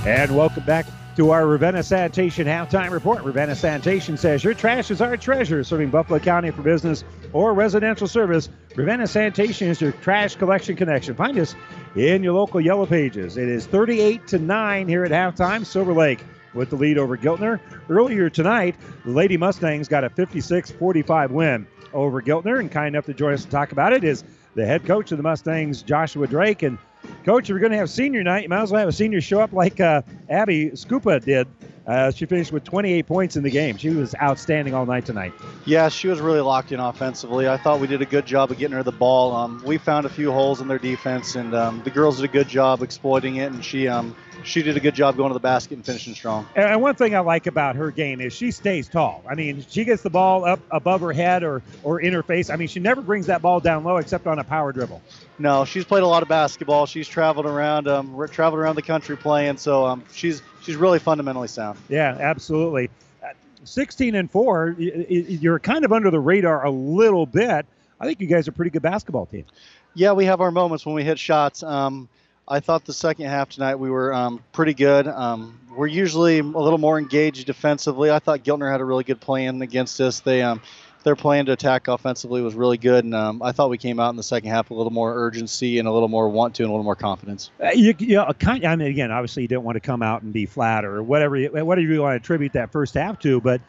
[0.03, 3.23] And welcome back to our Ravenna Sanitation halftime report.
[3.23, 8.07] Ravenna Sanitation says your trash is our treasure, serving Buffalo County for business or residential
[8.07, 8.49] service.
[8.75, 11.13] Ravenna Sanitation is your trash collection connection.
[11.13, 11.53] Find us
[11.95, 13.37] in your local Yellow Pages.
[13.37, 15.63] It is 38 to 9 here at halftime.
[15.63, 16.23] Silver Lake
[16.55, 17.59] with the lead over Giltner.
[17.87, 23.05] Earlier tonight, the Lady Mustangs got a 56 45 win over Giltner, and kind enough
[23.05, 24.23] to join us to talk about it is
[24.55, 26.63] the head coach of the Mustangs, Joshua Drake.
[26.63, 26.77] And
[27.25, 29.21] Coach, if you're going to have senior night, you might as well have a senior
[29.21, 31.47] show up like uh, Abby Scupa did.
[31.87, 33.75] Uh, she finished with 28 points in the game.
[33.75, 35.33] She was outstanding all night tonight.
[35.65, 37.49] Yeah, she was really locked in offensively.
[37.49, 39.35] I thought we did a good job of getting her the ball.
[39.35, 42.31] Um, we found a few holes in their defense, and um, the girls did a
[42.31, 43.51] good job exploiting it.
[43.51, 46.47] And she um, she did a good job going to the basket and finishing strong.
[46.55, 49.23] And one thing I like about her game is she stays tall.
[49.29, 52.49] I mean, she gets the ball up above her head or or in her face.
[52.49, 55.01] I mean, she never brings that ball down low except on a power dribble.
[55.39, 56.85] No, she's played a lot of basketball.
[56.85, 59.57] She's traveled around, um, traveled around the country playing.
[59.57, 61.79] So um, she's she's really fundamentally sound.
[61.89, 62.89] Yeah, absolutely.
[63.23, 63.29] Uh,
[63.63, 67.65] 16 and four, you're kind of under the radar a little bit.
[67.99, 69.45] I think you guys are a pretty good basketball team.
[69.93, 71.61] Yeah, we have our moments when we hit shots.
[71.63, 72.07] Um,
[72.51, 75.07] I thought the second half tonight we were um, pretty good.
[75.07, 78.11] Um, we're usually a little more engaged defensively.
[78.11, 80.19] I thought Giltner had a really good plan against us.
[80.19, 80.61] They um,
[81.03, 84.09] their plan to attack offensively was really good, and um, I thought we came out
[84.09, 86.69] in the second half a little more urgency and a little more want to and
[86.69, 87.51] a little more confidence.
[87.63, 90.21] Uh, you, you know, kind, I mean, again, obviously you didn't want to come out
[90.21, 93.61] and be flat or whatever, whatever you want to attribute that first half to, but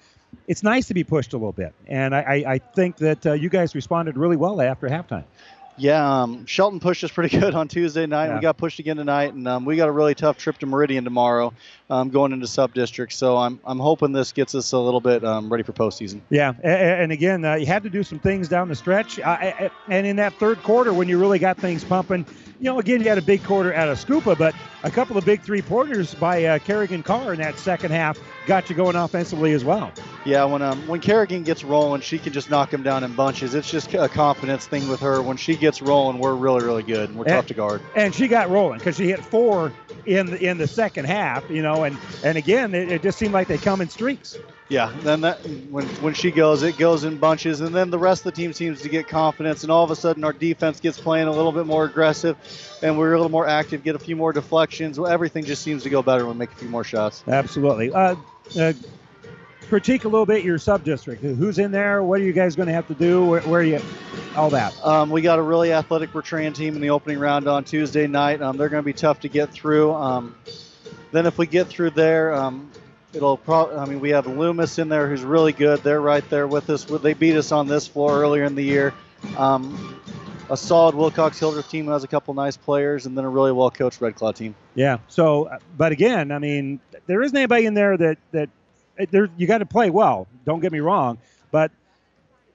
[0.49, 3.33] it's nice to be pushed a little bit, and I, I, I think that uh,
[3.35, 5.25] you guys responded really well after halftime.
[5.76, 8.26] Yeah, um, Shelton pushed us pretty good on Tuesday night.
[8.26, 8.34] Yeah.
[8.36, 11.05] We got pushed again tonight, and um, we got a really tough trip to Meridian
[11.05, 11.52] tomorrow,
[11.89, 13.12] um, going into sub district.
[13.12, 16.20] So I'm I'm hoping this gets us a little bit um, ready for postseason.
[16.31, 20.07] Yeah, and, again, uh, you had to do some things down the stretch, uh, and
[20.07, 22.26] in that third quarter when you really got things pumping,
[22.62, 25.24] you know, again, you had a big quarter out of Scupa, but a couple of
[25.24, 29.52] big three pointers by uh, Kerrigan Carr in that second half got you going offensively
[29.52, 29.92] as well.
[30.24, 33.57] Yeah, when um, when Kerrigan gets rolling, she can just knock them down in bunches.
[33.57, 35.20] It's just a confidence thing with her.
[35.20, 37.08] When she gets rolling, we're really really good.
[37.08, 37.82] And we're and, tough to guard.
[37.97, 39.73] And she got rolling because she hit four
[40.07, 41.50] in the, in the second half.
[41.50, 44.39] You know, and and again, it, it just seemed like they come in streaks.
[44.73, 45.36] Yeah, then that
[45.70, 48.55] when when she goes, it goes in bunches, and then the rest of the team
[48.55, 51.52] seems to get confidence, and all of a sudden our defense gets playing a little
[51.52, 52.39] bit more aggressive,
[52.83, 54.99] and we're a little more active, get a few more deflections.
[54.99, 57.23] Well, everything just seems to go better when we make a few more shots.
[57.28, 57.92] Absolutely.
[57.92, 58.17] Uh,
[58.59, 58.73] uh,
[59.68, 61.23] critique a little bit your sub district.
[61.23, 62.02] Who's in there?
[62.02, 63.26] What are you guys going to have to do?
[63.26, 63.81] Where, where, are you?
[64.36, 64.75] All that.
[64.83, 68.41] Um, we got a really athletic Bertrand team in the opening round on Tuesday night.
[68.41, 69.92] Um, they're going to be tough to get through.
[69.92, 70.34] Um,
[71.10, 72.70] then if we get through there, um,
[73.15, 73.76] it'll probably.
[73.76, 75.81] I mean, we have Loomis in there who's really good.
[75.82, 76.84] They're right there with us.
[76.84, 78.94] They beat us on this floor earlier in the year.
[79.36, 80.00] Um,
[80.50, 83.70] a solid Wilcox Hildreth team has a couple nice players, and then a really well
[83.70, 84.55] coached Red Cloud team.
[84.74, 84.99] Yeah.
[85.08, 88.50] So, but again, I mean, there isn't anybody in there that that
[89.10, 90.26] there you got to play well.
[90.44, 91.18] Don't get me wrong,
[91.50, 91.70] but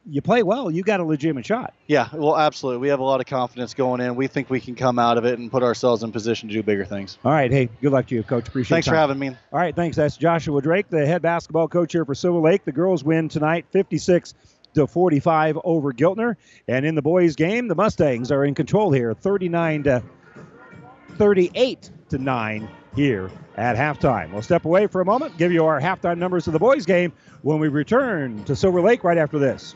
[0.10, 1.74] you play well, you got a legitimate shot.
[1.88, 2.80] Yeah, well, absolutely.
[2.80, 4.16] We have a lot of confidence going in.
[4.16, 6.64] We think we can come out of it and put ourselves in position to do
[6.64, 7.18] bigger things.
[7.26, 7.52] All right.
[7.52, 8.48] Hey, good luck to you, Coach.
[8.48, 8.76] Appreciate it.
[8.76, 9.30] Thanks for having me.
[9.30, 9.76] All right.
[9.76, 9.98] Thanks.
[9.98, 12.64] That's Joshua Drake, the head basketball coach here for Silver Lake.
[12.64, 14.34] The girls win tonight 56
[14.76, 16.36] to 45 over Giltner.
[16.68, 20.04] And in the boys' game, the Mustangs are in control here 39 to
[21.18, 24.32] 38 to 9 here at halftime.
[24.32, 27.12] We'll step away for a moment, give you our halftime numbers of the boys' game
[27.42, 29.76] when we return to Silver Lake right after this.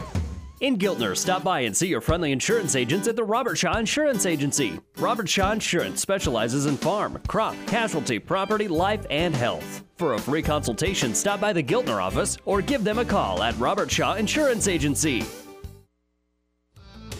[0.61, 4.27] In Giltner, stop by and see your friendly insurance agents at the Robert Shaw Insurance
[4.27, 4.79] Agency.
[4.97, 9.83] Robert Shaw Insurance specializes in farm, crop, casualty, property, life, and health.
[9.95, 13.57] For a free consultation, stop by the Giltner office or give them a call at
[13.57, 15.23] Robert Shaw Insurance Agency.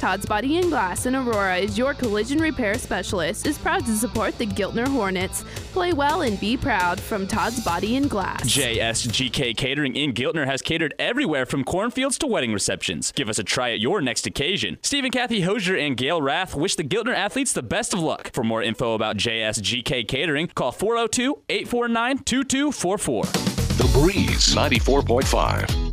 [0.01, 3.45] Todd's Body and Glass in Aurora is your collision repair specialist.
[3.45, 5.45] Is proud to support the Giltner Hornets.
[5.73, 8.41] Play well and be proud from Todd's Body and Glass.
[8.41, 13.11] JSGK Catering in Giltner has catered everywhere from cornfields to wedding receptions.
[13.11, 14.79] Give us a try at your next occasion.
[14.81, 18.31] Steve and Kathy Hosier and Gail Rath wish the Giltner athletes the best of luck.
[18.33, 23.23] For more info about JSGK Catering, call 402 849 2244.
[23.77, 25.90] The Breeze 94.5.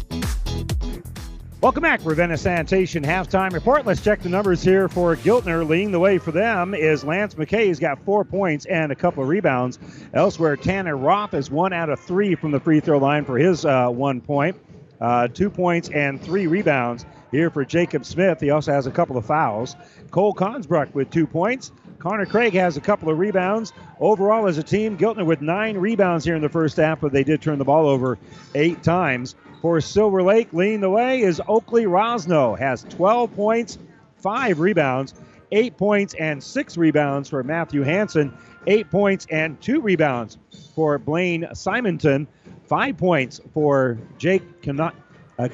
[1.60, 3.84] Welcome back, Ravenna Sanitation halftime report.
[3.84, 5.68] Let's check the numbers here for Giltner.
[5.68, 7.64] Leading the way for them is Lance McKay.
[7.64, 9.80] He's got four points and a couple of rebounds.
[10.14, 13.64] Elsewhere, Tanner Roth is one out of three from the free throw line for his
[13.64, 14.56] uh, one point,
[15.00, 18.38] uh, two points and three rebounds here for Jacob Smith.
[18.38, 19.74] He also has a couple of fouls.
[20.12, 21.72] Cole Consbrook with two points.
[21.98, 23.72] Connor Craig has a couple of rebounds.
[23.98, 27.24] Overall, as a team, Giltner with nine rebounds here in the first half, but they
[27.24, 28.16] did turn the ball over
[28.54, 29.34] eight times.
[29.60, 33.78] For Silver Lake, leading the way is Oakley Rosno, has 12 points,
[34.16, 35.14] five rebounds,
[35.50, 38.32] eight points, and six rebounds for Matthew Hanson,
[38.68, 40.38] eight points and two rebounds
[40.76, 42.28] for Blaine Simonton,
[42.66, 44.92] five points for Jake Cana-
[45.38, 45.48] uh.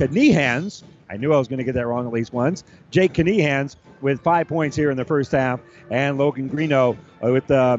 [0.00, 2.64] I knew I was going to get that wrong at least once.
[2.90, 7.78] Jake Kanehans with five points here in the first half, and Logan Greeno with uh,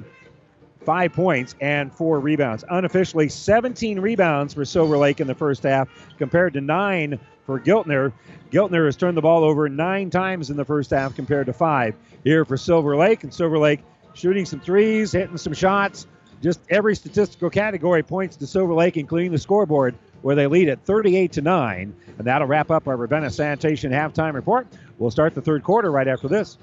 [0.86, 2.64] five points and four rebounds.
[2.70, 8.14] Unofficially, 17 rebounds for Silver Lake in the first half compared to nine for Giltner.
[8.52, 11.96] Giltner has turned the ball over nine times in the first half compared to five
[12.24, 13.24] here for Silver Lake.
[13.24, 13.82] And Silver Lake
[14.14, 16.08] shooting some threes, hitting some shots.
[16.42, 20.84] Just every statistical category points to Silver Lake, including the scoreboard, where they lead at
[20.86, 21.96] 38 to 9.
[22.18, 24.68] And that'll wrap up our Ravenna Sanitation halftime report.
[24.98, 26.58] We'll start the third quarter right after this.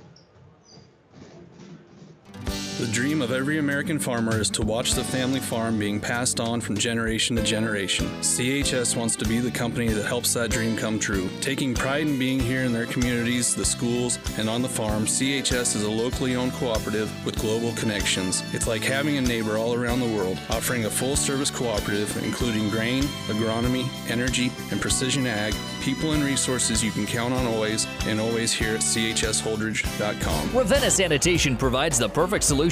[2.82, 6.60] The dream of every American farmer is to watch the family farm being passed on
[6.60, 8.08] from generation to generation.
[8.22, 11.30] CHS wants to be the company that helps that dream come true.
[11.40, 15.76] Taking pride in being here in their communities, the schools, and on the farm, CHS
[15.76, 18.42] is a locally owned cooperative with global connections.
[18.52, 22.68] It's like having a neighbor all around the world, offering a full service cooperative including
[22.68, 28.18] grain, agronomy, energy, and precision ag, people and resources you can count on always, and
[28.18, 30.50] always here at chsholdrege.com.
[30.52, 32.71] Ravenna Sanitation provides the perfect solution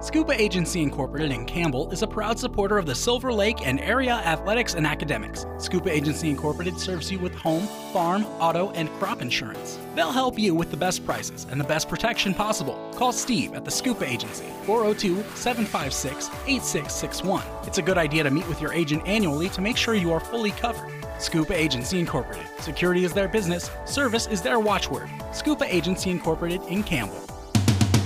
[0.00, 4.12] Scupa Agency Incorporated in Campbell is a proud supporter of the Silver Lake and area
[4.12, 5.44] athletics and academics.
[5.58, 9.76] Scupa Agency Incorporated serves you with home, farm, auto, and crop insurance.
[9.96, 12.78] They'll help you with the best prices and the best protection possible.
[12.94, 17.42] Call Steve at the Scupa Agency, 402 756 8661.
[17.66, 20.20] It's a good idea to meet with your agent annually to make sure you are
[20.20, 20.92] fully covered.
[21.18, 22.46] Scupa Agency Incorporated.
[22.60, 25.08] Security is their business, service is their watchword.
[25.32, 27.20] Scupa Agency Incorporated in Campbell.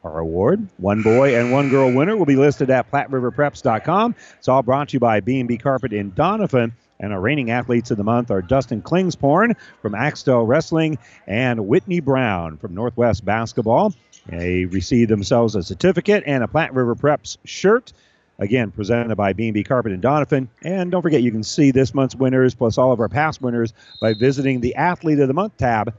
[0.04, 0.68] our award.
[0.76, 4.14] One boy and one girl winner will be listed at PlatteRiverPreps.com.
[4.38, 6.70] It's all brought to you by B&B Carpet in Doniphan.
[7.00, 11.98] And our reigning athletes of the month are Dustin Klingsporn from Axtell Wrestling and Whitney
[11.98, 13.92] Brown from Northwest Basketball.
[14.26, 17.92] They received themselves a certificate and a Platte River Preps shirt.
[18.38, 20.48] Again, presented by B&B Carpet and Doniphan.
[20.62, 23.72] And don't forget, you can see this month's winners plus all of our past winners
[24.00, 25.94] by visiting the Athlete of the Month tab,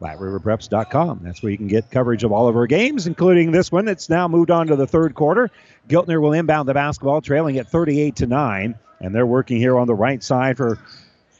[0.00, 1.20] PlatteRiverPreps.com.
[1.22, 4.08] That's where you can get coverage of all of our games, including this one that's
[4.08, 5.50] now moved on to the third quarter.
[5.88, 8.74] Giltner will inbound the basketball, trailing at 38 to 9.
[9.00, 10.78] And they're working here on the right side for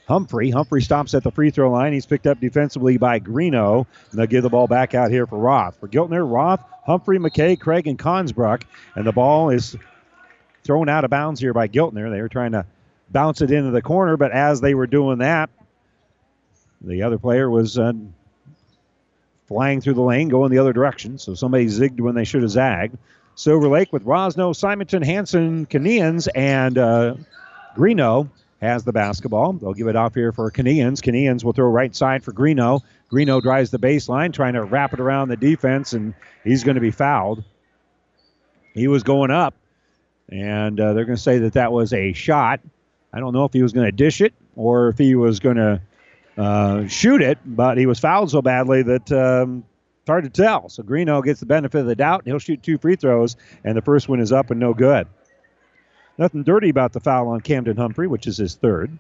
[0.09, 0.51] Humphrey.
[0.51, 1.93] Humphrey stops at the free throw line.
[1.93, 3.87] He's picked up defensively by Greeno.
[4.11, 5.77] And they'll give the ball back out here for Roth.
[5.79, 8.65] For Giltner, Roth, Humphrey, McKay, Craig, and Consbrook.
[8.95, 9.77] And the ball is
[10.65, 12.11] thrown out of bounds here by Giltner.
[12.11, 12.67] They were trying to
[13.11, 15.51] bounce it into the corner, but as they were doing that,
[16.81, 17.93] the other player was uh,
[19.47, 21.19] flying through the lane, going the other direction.
[21.19, 22.97] So somebody zigged when they should have zagged.
[23.35, 27.15] Silver Lake with Rosno, Simonton, Hanson, Kanehans, and uh,
[27.77, 28.29] Greeno
[28.63, 29.53] has the basketball.
[29.55, 31.03] They'll give it off here for Kanehans.
[31.03, 32.81] Kanehans will throw right side for Greeno.
[33.11, 36.81] Greeno drives the baseline, trying to wrap it around the defense, and he's going to
[36.81, 37.43] be fouled.
[38.73, 39.55] He was going up,
[40.31, 42.61] and uh, they're going to say that that was a shot.
[43.13, 45.57] I don't know if he was going to dish it or if he was going
[45.57, 45.83] to
[46.39, 49.65] uh, shoot it, but he was fouled so badly that um,
[50.01, 50.69] it's hard to tell.
[50.69, 52.21] So Greeno gets the benefit of the doubt.
[52.21, 55.09] and He'll shoot two free throws, and the first one is up and no good.
[56.19, 58.99] Nothing dirty about the foul on Camden Humphrey, which is his third.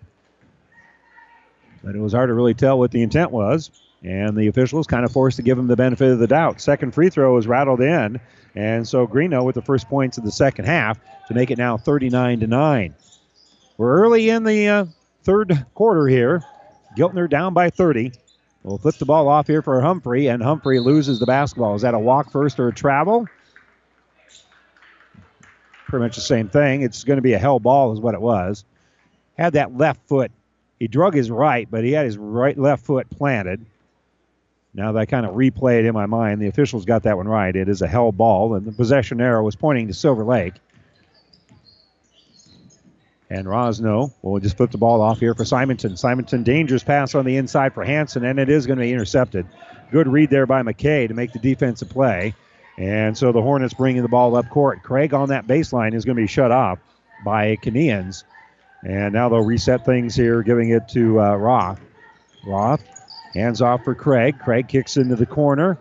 [1.84, 3.70] But it was hard to really tell what the intent was,
[4.02, 6.60] and the officials kind of forced to give him the benefit of the doubt.
[6.60, 8.20] Second free throw was rattled in,
[8.54, 11.76] and so Greeno with the first points of the second half to make it now
[11.76, 12.94] 39 to 9.
[13.76, 14.84] We're early in the uh,
[15.24, 16.42] third quarter here.
[16.96, 18.12] Giltner down by 30.
[18.62, 21.74] We'll flip the ball off here for Humphrey, and Humphrey loses the basketball.
[21.74, 23.26] Is that a walk first or a travel?
[25.92, 26.80] Pretty much the same thing.
[26.80, 28.64] It's going to be a held ball, is what it was.
[29.36, 30.32] Had that left foot.
[30.78, 33.66] He drug his right, but he had his right left foot planted.
[34.72, 37.54] Now that I kind of replayed in my mind, the officials got that one right.
[37.54, 40.54] It is a held ball, and the possession arrow was pointing to Silver Lake.
[43.28, 45.98] And Rosno will just flip the ball off here for Simonton.
[45.98, 49.46] Simonton, dangerous pass on the inside for Hanson, and it is going to be intercepted.
[49.90, 52.34] Good read there by McKay to make the defensive play.
[52.78, 54.82] And so the Hornets bringing the ball up court.
[54.82, 56.78] Craig on that baseline is going to be shut off
[57.24, 58.24] by Kanehans.
[58.82, 61.80] And now they'll reset things here, giving it to uh, Roth.
[62.46, 62.82] Roth
[63.34, 64.38] hands off for Craig.
[64.38, 65.78] Craig kicks into the corner.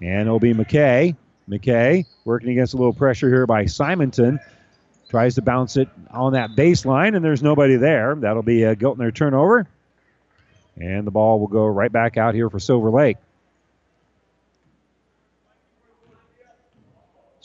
[0.00, 1.16] And it'll be McKay.
[1.48, 4.40] McKay working against a little pressure here by Simonton.
[5.08, 8.14] Tries to bounce it on that baseline, and there's nobody there.
[8.16, 9.68] That'll be a Giltner turnover.
[10.76, 13.16] And the ball will go right back out here for Silver Lake.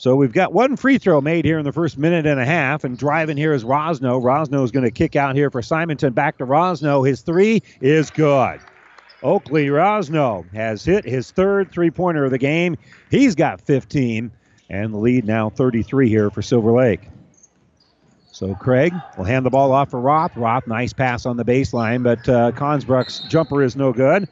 [0.02, 2.82] So we've got one free throw made here in the first minute and a half,
[2.82, 4.20] and driving here is Rosno.
[4.20, 6.12] Rosno is going to kick out here for Simonton.
[6.12, 7.06] Back to Rosno.
[7.06, 8.58] His three is good.
[9.22, 12.76] Oakley Rosno has hit his third three pointer of the game.
[13.12, 14.32] He's got 15,
[14.70, 17.08] and the lead now 33 here for Silver Lake.
[18.32, 20.36] So Craig will hand the ball off for Roth.
[20.36, 24.28] Roth, nice pass on the baseline, but uh, Consbrook's jumper is no good.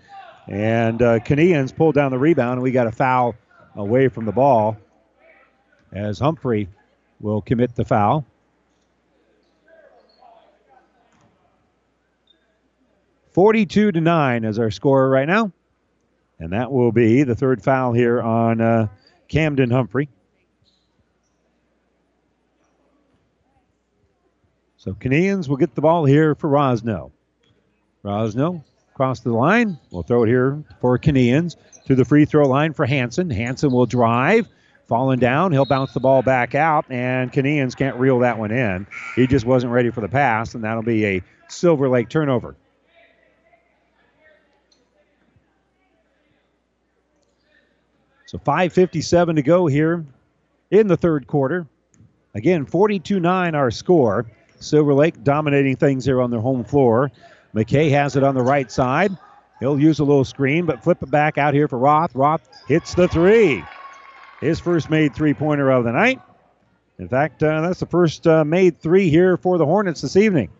[0.48, 1.20] And uh,
[1.76, 3.36] pulled down the rebound, and we got a foul
[3.76, 4.76] away from the ball
[5.92, 6.68] as Humphrey
[7.20, 8.24] will commit the foul.
[13.32, 15.52] Forty-two to nine is our score right now,
[16.38, 18.88] and that will be the third foul here on uh,
[19.28, 20.08] Camden Humphrey.
[24.76, 27.12] So Kanehans will get the ball here for Rosno.
[28.02, 29.78] Rosno across the line.
[29.90, 33.30] We'll throw it here for Kanehans to the free throw line for Hanson.
[33.30, 34.48] Hanson will drive.
[34.90, 38.88] Falling down, he'll bounce the ball back out, and Kanehans can't reel that one in.
[39.14, 42.56] He just wasn't ready for the pass, and that'll be a Silver Lake turnover.
[48.26, 50.04] So 5.57 to go here
[50.72, 51.68] in the third quarter.
[52.34, 54.26] Again, 42 9 our score.
[54.58, 57.12] Silver Lake dominating things here on their home floor.
[57.54, 59.16] McKay has it on the right side.
[59.60, 62.12] He'll use a little screen, but flip it back out here for Roth.
[62.16, 63.62] Roth hits the three.
[64.40, 66.20] His first made three pointer of the night.
[66.98, 70.50] In fact, uh, that's the first uh, made three here for the Hornets this evening.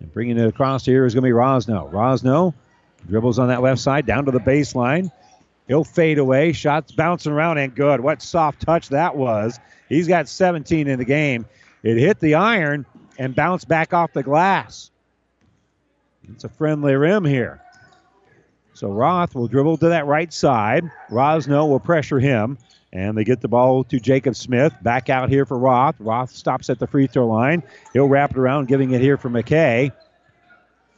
[0.00, 1.90] And bringing it across here is going to be Rosno.
[1.90, 2.54] Rosno
[3.08, 5.10] dribbles on that left side down to the baseline.
[5.68, 6.52] He'll fade away.
[6.52, 8.00] Shots bouncing around and good.
[8.00, 9.58] What soft touch that was.
[9.88, 11.46] He's got 17 in the game.
[11.82, 12.86] It hit the iron
[13.18, 14.90] and bounced back off the glass.
[16.28, 17.60] It's a friendly rim here.
[18.74, 20.84] So Roth will dribble to that right side.
[21.10, 22.58] Rosno will pressure him.
[22.92, 24.74] And they get the ball to Jacob Smith.
[24.82, 25.94] Back out here for Roth.
[25.98, 27.62] Roth stops at the free throw line.
[27.94, 29.92] He'll wrap it around, giving it here for McKay.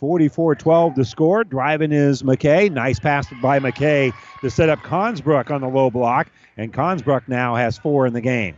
[0.00, 1.44] 44 12 to score.
[1.44, 2.70] Driving is McKay.
[2.70, 6.31] Nice pass by McKay to set up Consbrook on the low block.
[6.56, 8.56] And Consbrook now has four in the game.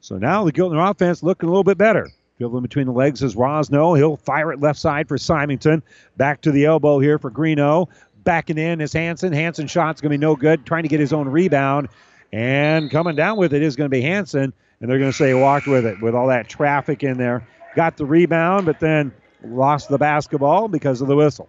[0.00, 2.08] So now the Giltner offense looking a little bit better.
[2.38, 3.96] Dribbling between the legs is Rosno.
[3.96, 5.82] He'll fire it left side for Simonton.
[6.16, 7.88] Back to the elbow here for Greeno.
[8.26, 9.32] Backing in is Hanson.
[9.32, 10.66] Hanson shot's going to be no good.
[10.66, 11.88] Trying to get his own rebound.
[12.32, 14.52] And coming down with it is going to be Hanson.
[14.80, 17.46] And they're going to say walked with it with all that traffic in there.
[17.74, 21.48] Got the rebound, but then lost the basketball because of the whistle.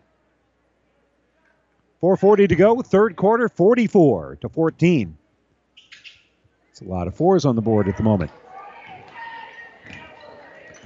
[1.99, 5.17] 440 to go, third quarter, 44 to 14.
[6.69, 8.29] It's a lot of fours on the board at the moment.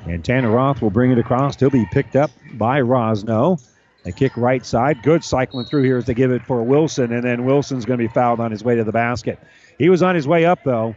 [0.05, 1.59] And Tanner Roth will bring it across.
[1.59, 3.61] He'll be picked up by Rosno.
[4.03, 5.03] They kick right side.
[5.03, 8.07] Good cycling through here as they give it for Wilson, and then Wilson's going to
[8.07, 9.39] be fouled on his way to the basket.
[9.77, 10.95] He was on his way up, though.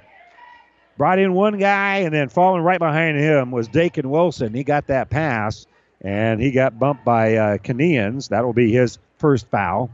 [0.96, 4.54] Brought in one guy, and then falling right behind him was Dakin Wilson.
[4.54, 5.66] He got that pass,
[6.00, 9.90] and he got bumped by uh, That'll be his first foul.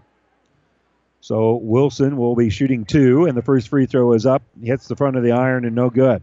[1.21, 4.43] So Wilson will be shooting two, and the first free throw is up.
[4.61, 6.23] He hits the front of the iron and no good.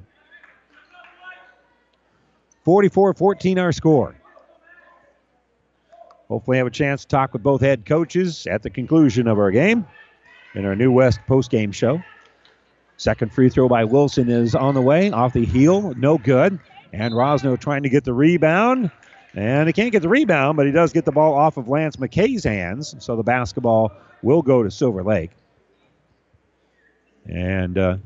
[2.64, 4.16] 44 14 our score.
[6.30, 9.52] Hopefully, have a chance to talk with both head coaches at the conclusion of our
[9.52, 9.88] game
[10.56, 12.02] in our New West post-game show.
[12.98, 16.60] Second free throw by Wilson is on the way, off the heel, no good.
[16.94, 18.92] And Rosno trying to get the rebound.
[19.36, 21.98] And he can't get the rebound, but he does get the ball off of Lance
[21.98, 22.96] McKay's hands.
[23.00, 23.92] So the basketball
[24.24, 25.32] will go to Silver Lake.
[27.30, 27.98] And uh,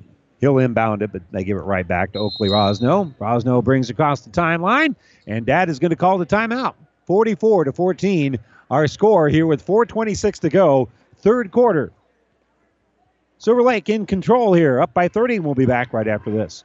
[0.42, 3.16] he'll inbound it, but they give it right back to Oakley Rosno.
[3.18, 6.74] Rosno brings across the timeline, and Dad is going to call the timeout.
[7.06, 8.38] 44 to 14,
[8.70, 11.92] our score here with 4:26 to go, third quarter.
[13.38, 15.40] Silver Lake in control here, up by 30.
[15.40, 16.64] We'll be back right after this.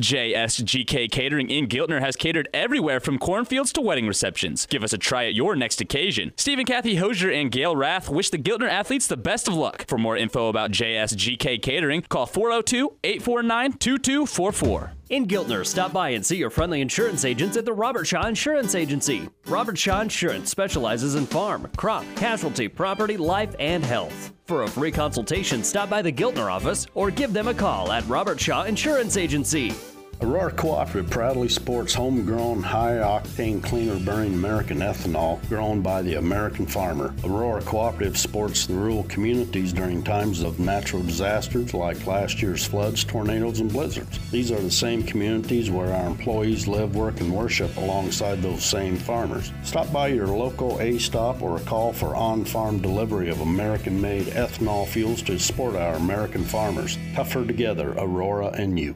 [0.00, 4.64] JSGK Catering in Giltner has catered everywhere from cornfields to wedding receptions.
[4.66, 6.32] Give us a try at your next occasion.
[6.36, 9.84] Stephen Kathy Hosier and Gail Rath wish the Giltner athletes the best of luck.
[9.88, 14.92] For more info about JSGK Catering, call 402 849 2244.
[15.12, 18.74] In Giltner, stop by and see your friendly insurance agents at the Robert Shaw Insurance
[18.74, 19.28] Agency.
[19.46, 24.32] Robert Shaw Insurance specializes in farm, crop, casualty, property, life, and health.
[24.46, 28.08] For a free consultation, stop by the Giltner office or give them a call at
[28.08, 29.74] Robert Shaw Insurance Agency.
[30.22, 36.64] Aurora Cooperative proudly sports homegrown, high octane, cleaner burning American ethanol grown by the American
[36.64, 37.12] farmer.
[37.24, 43.02] Aurora Cooperative supports the rural communities during times of natural disasters like last year's floods,
[43.02, 44.20] tornadoes, and blizzards.
[44.30, 48.96] These are the same communities where our employees live, work, and worship alongside those same
[48.96, 49.50] farmers.
[49.64, 54.26] Stop by your local A stop or call for on farm delivery of American made
[54.26, 56.96] ethanol fuels to support our American farmers.
[57.16, 58.94] Tougher together, Aurora and you.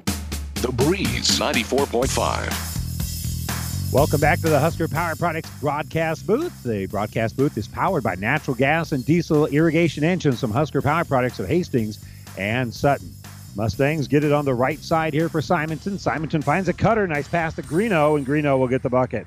[0.62, 3.93] The Breeze 94.5.
[3.93, 6.62] Welcome back to the Husker Power Products broadcast booth.
[6.62, 11.05] The broadcast booth is powered by natural gas and diesel irrigation engines from Husker Power
[11.05, 12.02] Products of Hastings
[12.39, 13.12] and Sutton.
[13.55, 15.99] Mustangs get it on the right side here for Simonton.
[15.99, 17.07] Simonton finds a cutter.
[17.07, 19.26] Nice pass to Greeno, and Greeno will get the bucket.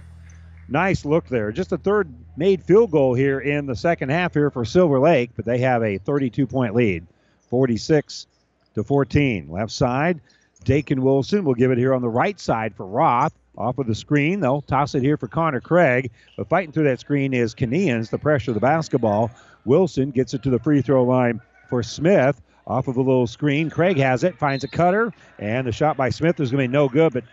[0.67, 1.51] Nice look there.
[1.51, 5.29] Just a third made field goal here in the second half here for Silver Lake,
[5.35, 7.05] but they have a 32 point lead,
[7.49, 8.25] 46
[8.73, 9.51] to 14.
[9.51, 10.21] Left side,
[10.63, 13.33] Dakin Wilson will give it here on the right side for Roth.
[13.57, 16.11] Off of the screen, they'll toss it here for Connor Craig.
[16.37, 19.31] But fighting through that screen is Kanehans, the pressure of the basketball.
[19.65, 22.41] Wilson gets it to the free throw line for Smith.
[22.67, 26.09] Off of a little screen, Craig has it, finds a cutter, and the shot by
[26.09, 27.23] Smith is going to be no good, but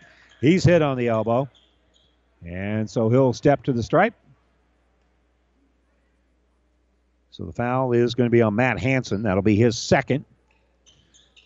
[0.41, 1.47] he's hit on the elbow.
[2.45, 4.15] And so he'll step to the stripe.
[7.31, 9.23] So the foul is going to be on Matt Hanson.
[9.23, 10.25] That'll be his second.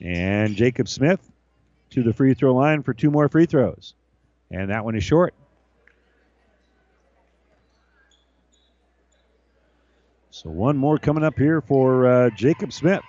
[0.00, 1.30] And Jacob Smith
[1.91, 3.94] to the free throw line for two more free throws.
[4.51, 5.35] And that one is short.
[10.31, 13.02] So one more coming up here for uh, Jacob Smith.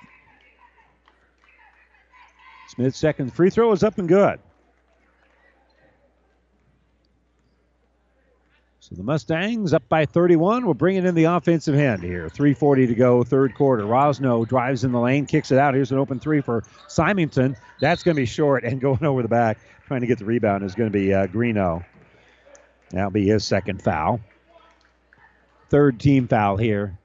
[2.67, 4.39] Smith's second free throw is up and good.
[8.91, 12.27] So the Mustangs up by 31 We're bringing in the offensive end here.
[12.27, 13.83] 3.40 to go, third quarter.
[13.83, 15.73] Rosno drives in the lane, kicks it out.
[15.73, 17.55] Here's an open three for Simonton.
[17.79, 19.59] That's going to be short and going over the back.
[19.87, 21.85] Trying to get the rebound is going to be uh, Greeno.
[22.89, 24.19] That'll be his second foul.
[25.69, 26.99] Third team foul here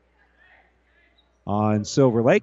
[1.47, 2.43] on Silver Lake.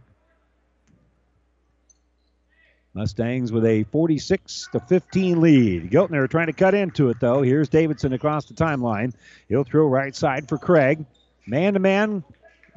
[2.93, 5.89] Mustangs with a 46 to 15 lead.
[5.89, 7.41] Giltner trying to cut into it though.
[7.41, 9.13] Here's Davidson across the timeline.
[9.49, 11.03] He'll throw right side for Craig.
[11.47, 12.23] Man to man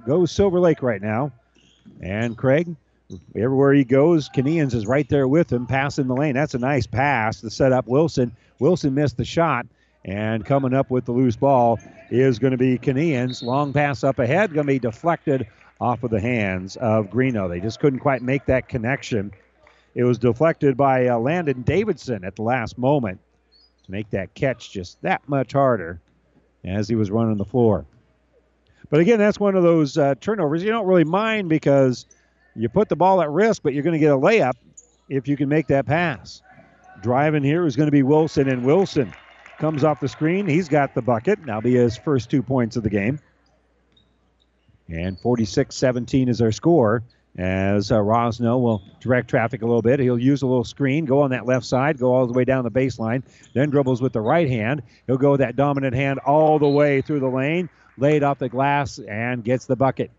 [0.07, 1.33] goes Silver Lake right now.
[2.01, 2.75] And Craig,
[3.35, 6.35] everywhere he goes, Kanehans is right there with him, passing the lane.
[6.35, 8.35] That's a nice pass to set up Wilson.
[8.59, 9.67] Wilson missed the shot.
[10.05, 11.81] And coming up with the loose ball
[12.11, 13.43] is going to be Kanehans.
[13.43, 15.49] Long pass up ahead, going to be deflected
[15.81, 17.49] off of the hands of Greeno.
[17.49, 19.33] They just couldn't quite make that connection.
[19.97, 23.19] It was deflected by uh, Landon Davidson at the last moment
[23.85, 26.03] to make that catch just that much harder
[26.63, 27.87] as he was running the floor.
[28.91, 32.05] But again, that's one of those uh, turnovers you don't really mind because
[32.55, 34.53] you put the ball at risk, but you're going to get a layup
[35.09, 36.43] if you can make that pass.
[37.03, 39.15] Driving here is going to be Wilson, and Wilson
[39.59, 40.47] comes off the screen.
[40.47, 41.47] He's got the bucket.
[41.47, 43.19] Now be his first two points of the game.
[44.91, 47.03] And 46 17 is our score
[47.37, 50.01] as uh, Rosno will direct traffic a little bit.
[50.01, 52.65] He'll use a little screen, go on that left side, go all the way down
[52.65, 54.83] the baseline, then dribbles with the right hand.
[55.07, 58.49] He'll go with that dominant hand all the way through the lane, laid off the
[58.49, 60.11] glass, and gets the bucket.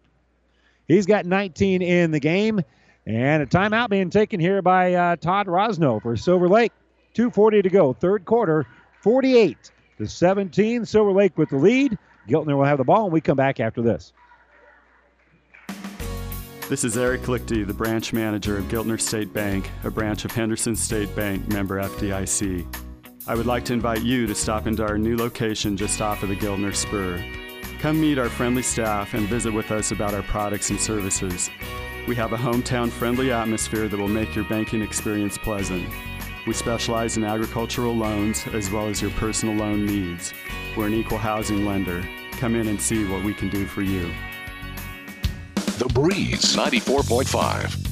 [0.87, 2.61] He's got 19 in the game,
[3.05, 6.71] and a timeout being taken here by uh, Todd Rosno for Silver Lake.
[7.15, 8.67] 2.40 to go, third quarter,
[9.01, 10.85] 48 to 17.
[10.85, 11.97] Silver Lake with the lead.
[12.27, 14.13] Giltner will have the ball, and we come back after this.
[16.69, 20.75] This is Eric Lichty, the branch manager of Giltner State Bank, a branch of Henderson
[20.75, 22.67] State Bank, member FDIC.
[23.25, 26.29] I would like to invite you to stop into our new location just off of
[26.29, 27.23] the Giltner Spur.
[27.79, 31.49] Come meet our friendly staff and visit with us about our products and services.
[32.05, 35.87] We have a hometown friendly atmosphere that will make your banking experience pleasant.
[36.45, 40.33] We specialize in agricultural loans as well as your personal loan needs.
[40.75, 42.05] We're an equal housing lender.
[42.33, 44.11] Come in and see what we can do for you.
[45.77, 47.87] The Breeze 94.5.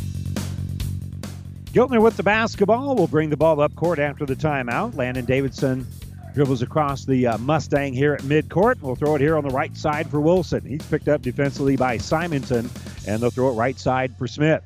[1.66, 4.96] Giltner with the basketball will bring the ball up court after the timeout.
[4.96, 5.86] Landon Davidson
[6.34, 8.82] dribbles across the uh, Mustang here at midcourt.
[8.82, 10.66] We'll throw it here on the right side for Wilson.
[10.66, 12.72] He's picked up defensively by Simonton,
[13.06, 14.64] and they'll throw it right side for Smith.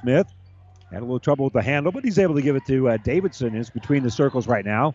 [0.00, 0.26] Smith
[0.90, 2.96] had a little trouble with the handle, but he's able to give it to uh,
[2.96, 3.54] Davidson.
[3.54, 4.94] Is between the circles right now.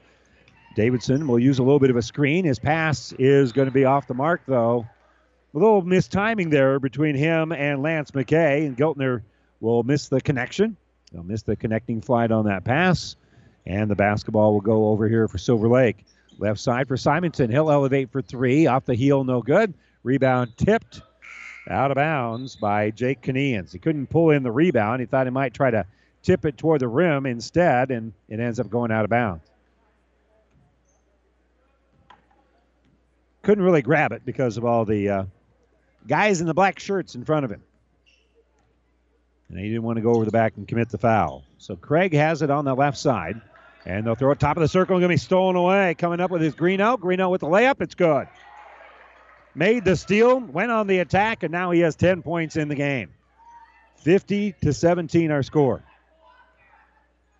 [0.76, 2.46] Davidson will use a little bit of a screen.
[2.46, 4.88] His pass is going to be off the mark, though.
[5.52, 9.24] A little mistiming there between him and Lance McKay, and Giltner
[9.60, 10.78] will miss the connection.
[11.12, 13.16] They'll miss the connecting flight on that pass,
[13.66, 16.06] and the basketball will go over here for Silver Lake.
[16.38, 17.50] Left side for Simonton.
[17.50, 18.68] He'll elevate for three.
[18.68, 19.74] Off the heel, no good.
[20.04, 21.02] Rebound tipped
[21.68, 23.72] out of bounds by Jake Kanehans.
[23.72, 25.00] He couldn't pull in the rebound.
[25.00, 25.84] He thought he might try to
[26.22, 29.44] tip it toward the rim instead, and it ends up going out of bounds.
[33.42, 35.24] Couldn't really grab it because of all the uh,
[36.10, 37.64] guys in the black shirts in front of him.
[39.48, 41.44] And he didn't want to go over the back and commit the foul.
[41.58, 43.42] So Craig has it on the left side.
[43.86, 44.96] And they'll throw it top of the circle.
[44.96, 45.96] And Going to be stolen away.
[45.96, 47.00] Coming up with his Greeno.
[47.00, 47.82] Greeno with the layup.
[47.82, 48.28] It's good.
[49.56, 50.40] Made the steal.
[50.40, 51.44] Went on the attack.
[51.44, 53.10] And now he has 10 points in the game.
[53.98, 55.84] 50 to 17 our score.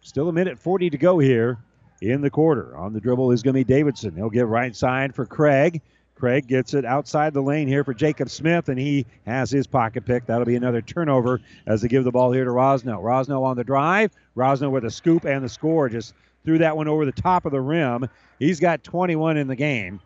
[0.02, 1.60] Still a minute 40 to go here
[2.02, 2.76] in the quarter.
[2.76, 4.16] On the dribble is going to be Davidson.
[4.16, 5.82] He'll get right side for Craig.
[6.20, 10.06] Craig gets it outside the lane here for Jacob Smith, and he has his pocket
[10.06, 10.26] pick.
[10.26, 13.02] That'll be another turnover as they give the ball here to Rosno.
[13.02, 14.12] Rosno on the drive.
[14.36, 15.88] Rosno with a scoop and the score.
[15.88, 18.10] Just threw that one over the top of the rim.
[18.38, 20.02] He's got 21 in the game,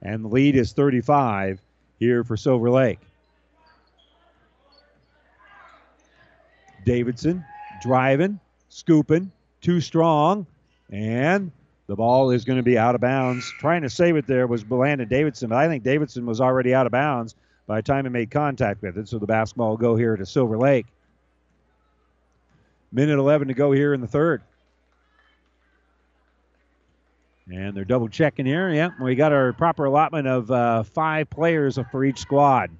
[0.00, 1.60] and the lead is 35
[1.98, 3.00] here for Silver Lake.
[6.86, 7.44] Davidson
[7.82, 8.40] driving,
[8.70, 10.46] scooping, too strong,
[10.88, 11.52] and
[11.86, 13.52] the ball is going to be out of bounds.
[13.58, 16.86] Trying to save it there was Landon Davidson, but I think Davidson was already out
[16.86, 17.34] of bounds
[17.66, 19.08] by the time he made contact with it.
[19.08, 20.86] So the basketball will go here to Silver Lake.
[22.92, 24.42] Minute 11 to go here in the third.
[27.48, 28.70] And they're double checking here.
[28.70, 32.70] Yep, we got our proper allotment of uh, five players for each squad.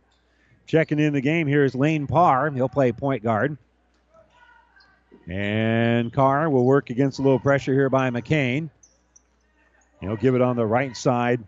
[0.67, 2.51] Checking in the game here is Lane Parr.
[2.51, 3.57] He'll play point guard.
[5.28, 8.70] And Carr will work against a little pressure here by McCain.
[10.07, 11.43] He'll give it on the right side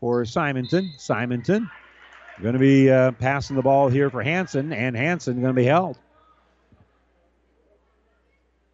[0.00, 0.92] for Simonton.
[0.98, 1.70] Simonton
[2.42, 5.66] going to be uh, passing the ball here for Hanson, and Hanson going to be
[5.66, 5.96] held.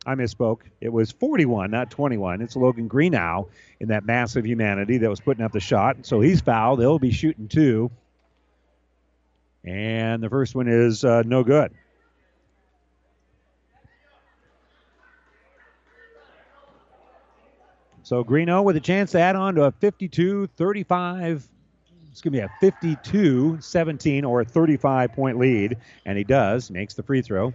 [0.07, 0.60] I misspoke.
[0.81, 2.41] It was 41, not 21.
[2.41, 3.49] It's Logan Greeno
[3.81, 6.07] in that massive humanity that was putting up the shot.
[6.07, 6.81] So he's fouled.
[6.81, 7.91] They'll be shooting two.
[9.65, 11.73] And the first one is uh, no good.
[18.07, 21.49] So Greeno with a chance to add on to a 52 35.
[22.09, 25.76] It's going to be a 52 17 or a 35 point lead.
[26.05, 27.52] And he does, makes the free throw.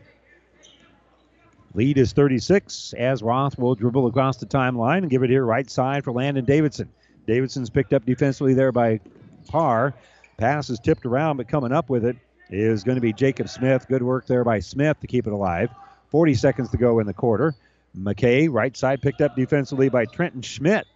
[1.73, 5.69] Lead is 36 as Roth will dribble across the timeline and give it here right
[5.69, 6.89] side for Landon Davidson.
[7.25, 8.99] Davidson's picked up defensively there by
[9.47, 9.93] Parr.
[10.35, 12.17] Pass is tipped around, but coming up with it
[12.49, 13.87] is going to be Jacob Smith.
[13.87, 15.69] Good work there by Smith to keep it alive.
[16.09, 17.55] 40 seconds to go in the quarter.
[17.97, 20.87] McKay, right side, picked up defensively by Trenton Schmidt.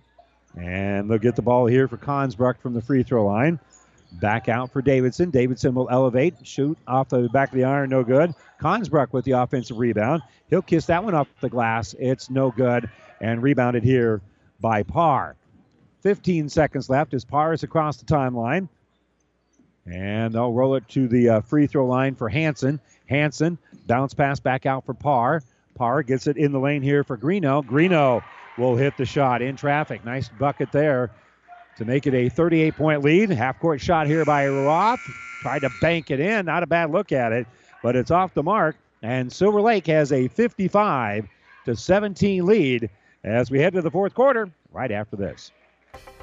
[0.57, 3.59] And they'll get the ball here for Consbruck from the free throw line.
[4.13, 5.29] Back out for Davidson.
[5.29, 8.33] Davidson will elevate, shoot off the back of the iron, no good.
[8.61, 10.21] Consbruck with the offensive rebound.
[10.49, 11.93] He'll kiss that one off the glass.
[11.99, 12.89] It's no good.
[13.19, 14.21] And rebounded here
[14.61, 15.35] by Parr.
[16.01, 18.69] 15 seconds left as Parr is across the timeline.
[19.85, 22.79] And they'll roll it to the uh, free throw line for Hanson.
[23.07, 25.41] Hanson, bounce pass back out for Parr.
[25.75, 27.63] Parr gets it in the lane here for Greeno.
[27.63, 28.23] Greeno
[28.57, 30.03] will hit the shot in traffic.
[30.05, 31.11] Nice bucket there
[31.77, 33.29] to make it a 38 point lead.
[33.29, 35.01] Half court shot here by Roth.
[35.41, 36.45] Tried to bank it in.
[36.45, 37.45] Not a bad look at it,
[37.83, 38.75] but it's off the mark.
[39.03, 41.27] And Silver Lake has a 55
[41.65, 42.89] to 17 lead
[43.23, 45.51] as we head to the fourth quarter right after this.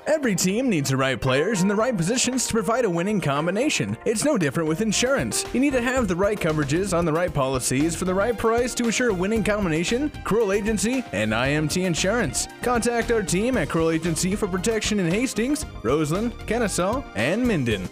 [0.04, 3.96] Every team needs the right players in the right positions to provide a winning combination.
[4.04, 5.44] It's no different with insurance.
[5.54, 8.74] You need to have the right coverages on the right policies for the right price
[8.74, 10.10] to assure a winning combination.
[10.24, 12.48] Cruel Agency and IMT Insurance.
[12.62, 17.88] Contact our team at Cruel Agency for protection in Hastings, Roseland, Kenesaw, and Minden.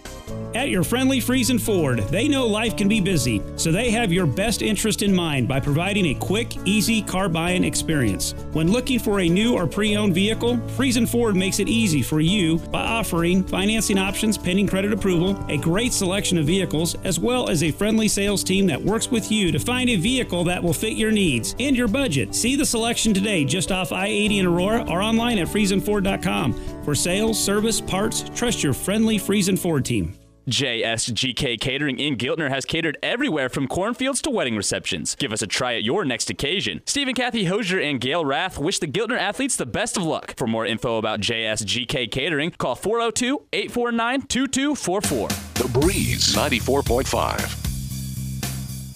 [0.55, 4.27] At your friendly Friesen Ford, they know life can be busy, so they have your
[4.27, 8.35] best interest in mind by providing a quick, easy car buying experience.
[8.53, 12.21] When looking for a new or pre owned vehicle, Friesen Ford makes it easy for
[12.21, 17.49] you by offering financing options pending credit approval, a great selection of vehicles, as well
[17.49, 20.75] as a friendly sales team that works with you to find a vehicle that will
[20.75, 22.35] fit your needs and your budget.
[22.35, 26.85] See the selection today just off I 80 in Aurora or online at FriesenFord.com.
[26.85, 30.20] For sales, service, parts, trust your friendly Friesen Ford team.
[30.51, 35.15] JSGK Catering in Giltner has catered everywhere from cornfields to wedding receptions.
[35.15, 36.83] Give us a try at your next occasion.
[36.87, 40.35] Steve and Kathy Hosier and Gail Rath wish the Giltner athletes the best of luck.
[40.37, 45.29] For more info about JSGK Catering, call 402 849 2244.
[45.29, 47.69] The Breeze 94.5.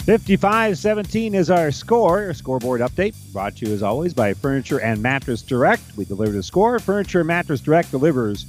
[0.03, 2.25] 55 17 is our score.
[2.25, 5.81] our Scoreboard update brought to you as always by Furniture and Mattress Direct.
[5.95, 6.77] We deliver the score.
[6.79, 8.45] Furniture and Mattress Direct delivers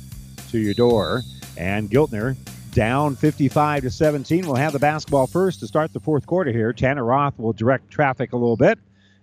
[0.50, 1.22] to your door.
[1.56, 2.36] And Giltner
[2.76, 4.46] down 55 to 17.
[4.46, 6.74] We'll have the basketball first to start the fourth quarter here.
[6.74, 8.78] Tanner Roth will direct traffic a little bit,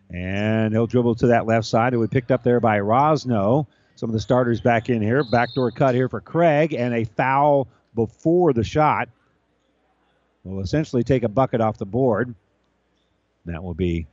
[0.09, 1.93] and he'll dribble to that left side.
[1.93, 3.67] It was picked up there by Rosno.
[3.93, 5.23] Some of the starters back in here.
[5.23, 9.07] Backdoor cut here for Craig, and a foul before the shot.
[10.43, 12.33] Will essentially take a bucket off the board.
[13.45, 14.07] That will be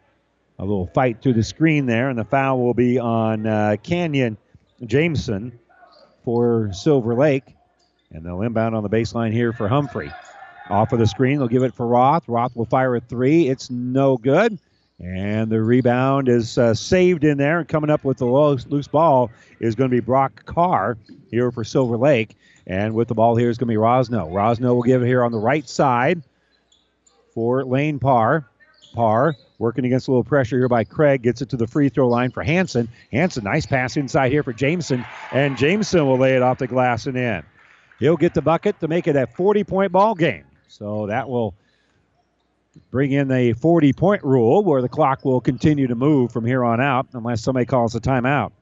[0.59, 4.37] a little fight through the screen there, and the foul will be on uh, Canyon
[4.85, 5.59] Jameson
[6.25, 7.57] for Silver Lake.
[8.13, 10.11] And they'll inbound on the baseline here for Humphrey.
[10.69, 12.29] Off of the screen, they'll give it for Roth.
[12.29, 13.49] Roth will fire a three.
[13.49, 14.59] It's no good.
[14.99, 17.61] And the rebound is uh, saved in there.
[17.61, 20.99] And coming up with the loose, loose ball is going to be Brock Carr
[21.31, 22.37] here for Silver Lake.
[22.67, 24.31] And with the ball here is going to be Rosno.
[24.31, 26.23] Rosno will give it here on the right side
[27.35, 28.47] for Lane Parr.
[28.95, 31.23] Parr working against a little pressure here by Craig.
[31.23, 32.89] Gets it to the free throw line for Hanson.
[33.11, 35.05] Hanson, nice pass inside here for Jameson.
[35.33, 37.43] And Jameson will lay it off the glass and in.
[38.01, 40.45] He'll get the bucket to make it a 40 point ball game.
[40.69, 41.55] So that will
[42.91, 46.65] bring in the 40 point rule where the clock will continue to move from here
[46.65, 48.53] on out unless somebody calls a timeout.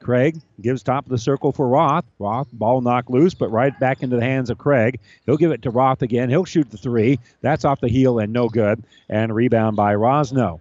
[0.00, 2.04] Craig gives top of the circle for Roth.
[2.18, 5.00] Roth, ball knocked loose, but right back into the hands of Craig.
[5.24, 6.28] He'll give it to Roth again.
[6.28, 7.18] He'll shoot the three.
[7.40, 8.84] That's off the heel and no good.
[9.08, 10.60] And rebound by Rosno.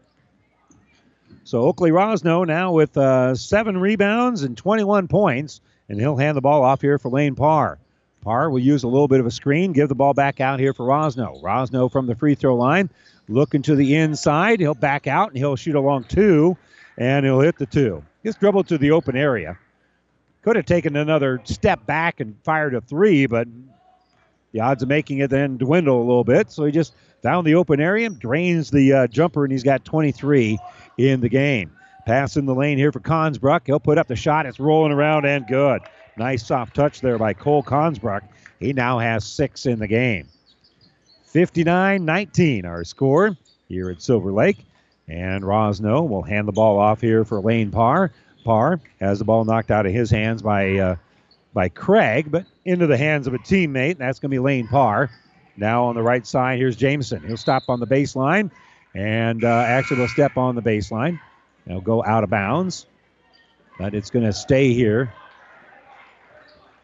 [1.43, 6.41] So Oakley Rosno now with uh, seven rebounds and 21 points, and he'll hand the
[6.41, 7.77] ball off here for Lane Parr.
[8.25, 10.85] Will use a little bit of a screen, give the ball back out here for
[10.85, 11.41] Rosno.
[11.43, 12.89] Rosno from the free throw line,
[13.27, 14.59] looking to the inside.
[14.59, 16.57] He'll back out and he'll shoot along two,
[16.97, 18.03] and he'll hit the two.
[18.23, 19.59] He's dribbled to the open area.
[20.41, 23.47] Could have taken another step back and fired a three, but
[24.51, 26.51] the odds of making it then dwindle a little bit.
[26.51, 30.57] So he just found the open area, drains the uh, jumper, and he's got 23
[30.97, 31.71] in the game.
[32.05, 33.63] Pass in the lane here for Consbrook.
[33.65, 34.45] He'll put up the shot.
[34.45, 35.81] It's rolling around and good.
[36.17, 38.23] Nice soft touch there by Cole Consbrook.
[38.59, 40.27] He now has six in the game.
[41.25, 43.35] 59 19, our score
[43.67, 44.57] here at Silver Lake.
[45.07, 48.11] And Rosno will hand the ball off here for Lane Parr.
[48.45, 50.95] Parr has the ball knocked out of his hands by uh,
[51.53, 53.97] by Craig, but into the hands of a teammate.
[53.97, 55.09] That's going to be Lane Parr.
[55.57, 57.27] Now on the right side, here's Jameson.
[57.27, 58.51] He'll stop on the baseline
[58.93, 61.19] and uh, actually will step on the baseline.
[61.67, 62.85] He'll go out of bounds,
[63.77, 65.13] but it's going to stay here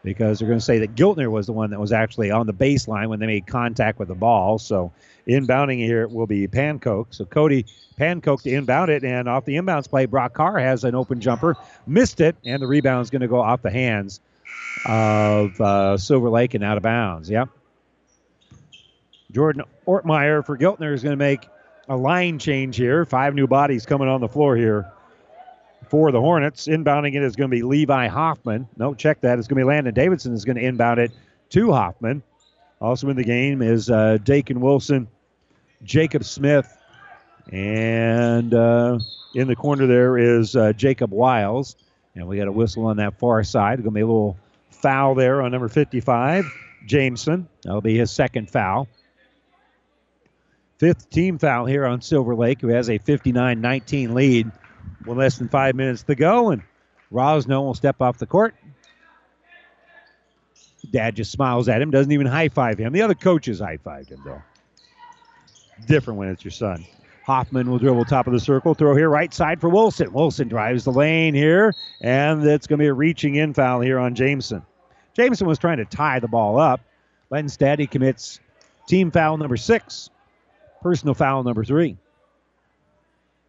[0.02, 2.52] because they're going to say that Giltner was the one that was actually on the
[2.52, 4.58] baseline when they made contact with the ball.
[4.58, 4.92] So
[5.26, 7.14] inbounding here will be Pancoke.
[7.14, 7.66] So Cody
[7.98, 11.56] Pancoke to inbound it, and off the inbounds play, Brock Carr has an open jumper,
[11.86, 14.20] missed it, and the rebound is going to go off the hands
[14.86, 17.30] of uh, Silver Lake and out of bounds.
[17.30, 17.48] Yep.
[19.30, 21.48] Jordan Ortmeyer for Giltner is going to make
[21.88, 23.04] a line change here.
[23.04, 24.92] Five new bodies coming on the floor here
[25.92, 26.68] for the Hornets.
[26.68, 28.66] Inbounding it is going to be Levi Hoffman.
[28.78, 29.38] No, check that.
[29.38, 31.12] It's going to be Landon Davidson is going to inbound it
[31.50, 32.22] to Hoffman.
[32.80, 35.06] Also in the game is uh, Dakin Wilson,
[35.84, 36.74] Jacob Smith,
[37.52, 38.98] and uh,
[39.34, 41.76] in the corner there is uh, Jacob Wiles.
[42.14, 43.76] And we got a whistle on that far side.
[43.76, 44.38] Going to be a little
[44.70, 46.46] foul there on number 55,
[46.86, 47.46] Jameson.
[47.64, 48.88] That'll be his second foul.
[50.78, 54.50] Fifth team foul here on Silver Lake, who has a 59 19 lead
[55.06, 56.50] with less than five minutes to go.
[56.50, 56.62] And
[57.12, 58.54] Rosno will step off the court.
[60.90, 62.92] Dad just smiles at him, doesn't even high five him.
[62.92, 64.42] The other coaches high fived him, though.
[65.86, 66.84] Different when it's your son.
[67.24, 70.12] Hoffman will dribble top of the circle, throw here, right side for Wilson.
[70.12, 73.98] Wilson drives the lane here, and it's going to be a reaching in foul here
[73.98, 74.62] on Jameson.
[75.14, 76.80] Jameson was trying to tie the ball up,
[77.30, 78.40] but instead he commits
[78.88, 80.10] team foul number six,
[80.82, 81.96] personal foul number three.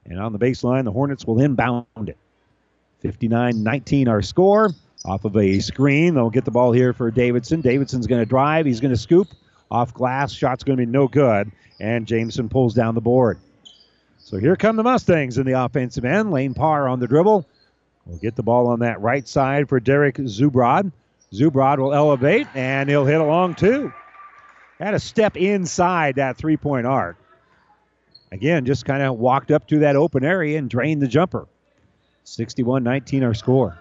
[0.05, 2.17] And on the baseline, the Hornets will inbound it.
[3.01, 4.71] 59 19 our score.
[5.05, 7.59] Off of a screen, they'll get the ball here for Davidson.
[7.59, 8.65] Davidson's going to drive.
[8.65, 9.27] He's going to scoop
[9.69, 10.31] off glass.
[10.31, 11.51] Shot's going to be no good.
[11.81, 13.37] And Jameson pulls down the board.
[14.19, 16.31] So here come the Mustangs in the offensive end.
[16.31, 17.45] Lane Parr on the dribble.
[18.05, 20.91] We'll get the ball on that right side for Derek Zubrod.
[21.33, 23.91] Zubrod will elevate and he'll hit along two.
[24.79, 27.17] Had a step inside that three point arc.
[28.33, 31.47] Again, just kind of walked up to that open area and drained the jumper.
[32.23, 33.77] 61 19 our score.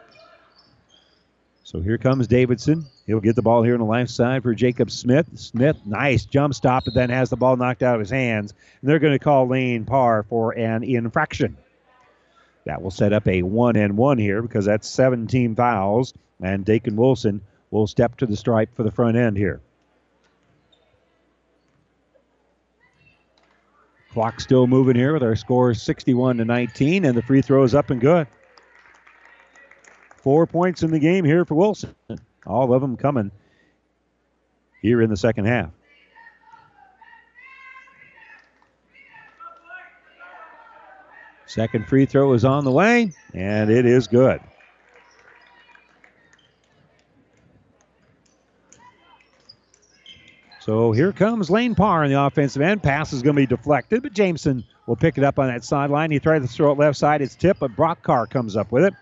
[1.64, 2.84] So here comes Davidson.
[3.06, 5.26] He'll get the ball here on the left side for Jacob Smith.
[5.36, 8.52] Smith, nice jump stop, but then has the ball knocked out of his hands.
[8.82, 11.56] And they're going to call Lane Parr for an infraction.
[12.66, 16.12] That will set up a one and one here because that's 17 fouls.
[16.42, 17.40] And Dakin Wilson
[17.70, 19.62] will step to the stripe for the front end here.
[24.12, 27.74] Clock still moving here with our score 61 to 19, and the free throw is
[27.74, 28.26] up and good.
[30.18, 31.94] Four points in the game here for Wilson.
[32.46, 33.30] All of them coming
[34.82, 35.70] here in the second half.
[41.46, 44.40] Second free throw is on the way, and it is good.
[50.64, 52.84] So here comes Lane Parr in the offensive end.
[52.84, 56.12] Pass is going to be deflected, but Jameson will pick it up on that sideline.
[56.12, 57.20] He tried to throw it left side.
[57.20, 58.94] It's tipped, but Brock Carr comes up with it.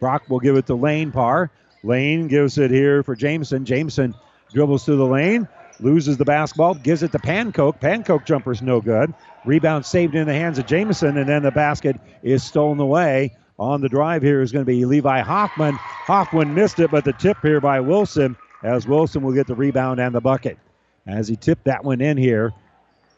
[0.00, 1.52] Brock will give it to Lane Parr.
[1.84, 3.64] Lane gives it here for Jameson.
[3.64, 4.16] Jameson
[4.52, 5.46] dribbles through the lane,
[5.78, 7.80] loses the basketball, gives it to Pancoke.
[7.80, 9.14] Pancoke jumper's no good.
[9.44, 13.36] Rebound saved in the hands of Jameson, and then the basket is stolen away.
[13.60, 15.76] On the drive here is going to be Levi Hoffman.
[15.76, 20.00] Hoffman missed it, but the tip here by Wilson, as Wilson will get the rebound
[20.00, 20.58] and the bucket.
[21.06, 22.52] As he tipped that one in here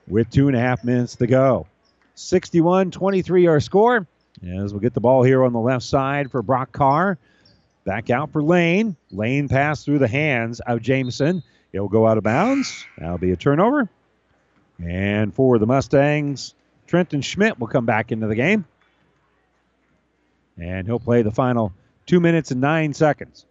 [0.06, 1.66] with two and a half minutes to go.
[2.14, 4.06] 61 23 our score.
[4.42, 7.18] As we'll get the ball here on the left side for Brock Carr.
[7.84, 8.96] Back out for Lane.
[9.10, 11.42] Lane pass through the hands of Jameson.
[11.72, 12.84] He'll go out of bounds.
[12.98, 13.88] That'll be a turnover.
[14.82, 16.54] And for the Mustangs,
[16.86, 18.64] Trenton Schmidt will come back into the game.
[20.56, 21.72] And he'll play the final
[22.06, 23.44] two minutes and nine seconds.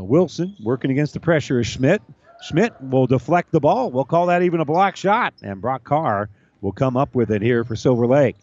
[0.00, 2.00] So Wilson working against the pressure of Schmidt.
[2.40, 3.90] Schmidt will deflect the ball.
[3.90, 5.34] We'll call that even a block shot.
[5.42, 6.30] And Brock Carr
[6.62, 8.36] will come up with it here for Silver Lake.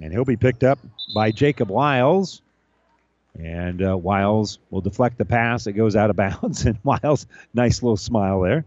[0.00, 0.78] And he'll be picked up
[1.12, 2.40] by Jacob Wiles.
[3.36, 5.66] And uh, Wiles will deflect the pass.
[5.66, 6.64] It goes out of bounds.
[6.64, 8.64] And Wiles, nice little smile there.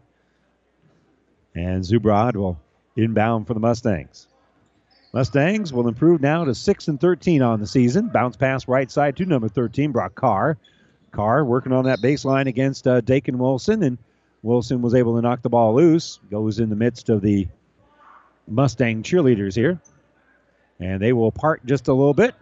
[1.55, 2.59] And Zubrod will
[2.97, 4.27] inbound for the Mustangs.
[5.13, 8.09] Mustangs will improve now to 6 and 13 on the season.
[8.09, 10.57] Bounce pass right side to number 13, Brock Carr.
[11.13, 13.97] Carr working on that baseline against uh, Dakin Wilson, and
[14.41, 16.19] Wilson was able to knock the ball loose.
[16.29, 17.47] Goes in the midst of the
[18.47, 19.79] Mustang cheerleaders here.
[20.79, 22.35] And they will part just a little bit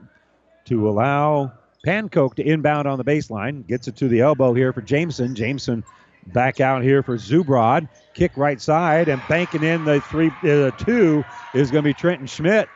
[0.66, 1.52] to allow
[1.86, 3.68] Pancoke to inbound on the baseline.
[3.68, 5.36] Gets it to the elbow here for Jameson.
[5.36, 5.84] Jameson
[6.28, 7.88] back out here for Zubrod.
[8.14, 12.28] Kick right side and banking in the three, uh, two is going to be Trenton
[12.28, 12.68] Schmidt.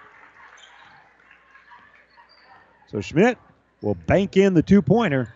[2.87, 3.37] So Schmidt
[3.81, 5.33] will bank in the two pointer.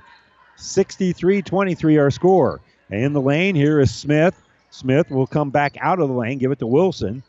[0.59, 2.61] 63 23 our score.
[2.89, 4.39] And In the lane, here is Smith.
[4.71, 7.23] Smith will come back out of the lane, give it to Wilson.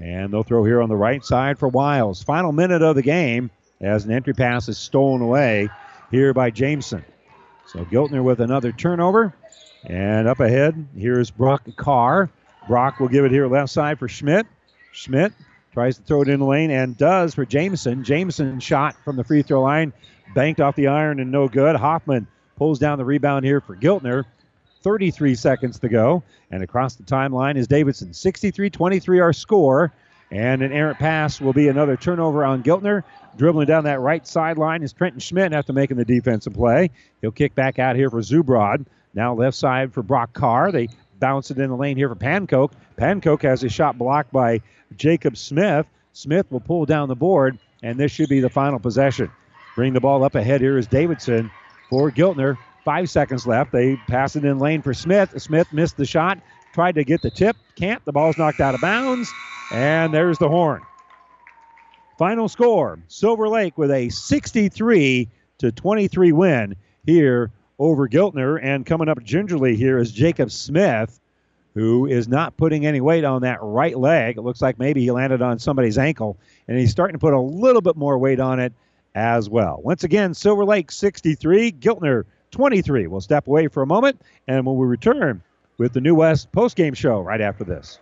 [0.00, 2.22] And they'll throw here on the right side for Wiles.
[2.22, 3.50] Final minute of the game
[3.80, 5.68] as an entry pass is stolen away
[6.10, 7.04] here by Jameson.
[7.66, 9.34] So Giltner with another turnover.
[9.84, 12.30] And up ahead, here's Brock Carr.
[12.68, 14.46] Brock will give it here left side for Schmidt.
[14.92, 15.32] Schmidt
[15.72, 18.04] tries to throw it in the lane and does for Jameson.
[18.04, 19.92] Jameson shot from the free throw line,
[20.34, 21.76] banked off the iron and no good.
[21.76, 22.26] Hoffman
[22.58, 24.24] pulls down the rebound here for Giltner.
[24.82, 26.22] 33 seconds to go.
[26.50, 28.12] And across the timeline is Davidson.
[28.12, 29.92] 63 23 our score.
[30.30, 33.02] And an errant pass will be another turnover on Giltner.
[33.36, 36.90] Dribbling down that right sideline is Trenton Schmidt after making the defensive play.
[37.20, 38.84] He'll kick back out here for Zubrod.
[39.14, 40.70] Now left side for Brock Carr.
[40.70, 40.88] They
[41.18, 42.72] bounce it in the lane here for Pancoke.
[42.98, 44.60] Pancoke has a shot blocked by
[44.96, 45.86] Jacob Smith.
[46.12, 49.30] Smith will pull down the board, and this should be the final possession.
[49.76, 51.50] Bring the ball up ahead here is Davidson
[51.88, 52.56] for Giltner.
[52.84, 53.72] Five seconds left.
[53.72, 55.40] They pass it in lane for Smith.
[55.40, 56.38] Smith missed the shot,
[56.72, 58.04] tried to get the tip, can't.
[58.04, 59.30] The ball's knocked out of bounds,
[59.70, 60.82] and there's the horn.
[62.18, 68.58] Final score Silver Lake with a 63 to 23 win here over Giltner.
[68.60, 71.20] And coming up gingerly here is Jacob Smith,
[71.74, 74.36] who is not putting any weight on that right leg.
[74.36, 77.40] It looks like maybe he landed on somebody's ankle, and he's starting to put a
[77.40, 78.72] little bit more weight on it
[79.18, 79.80] as well.
[79.82, 83.08] Once again, Silver Lake 63, Giltner 23.
[83.08, 85.42] We'll step away for a moment, and when we return
[85.76, 87.98] with the New West postgame show right after this.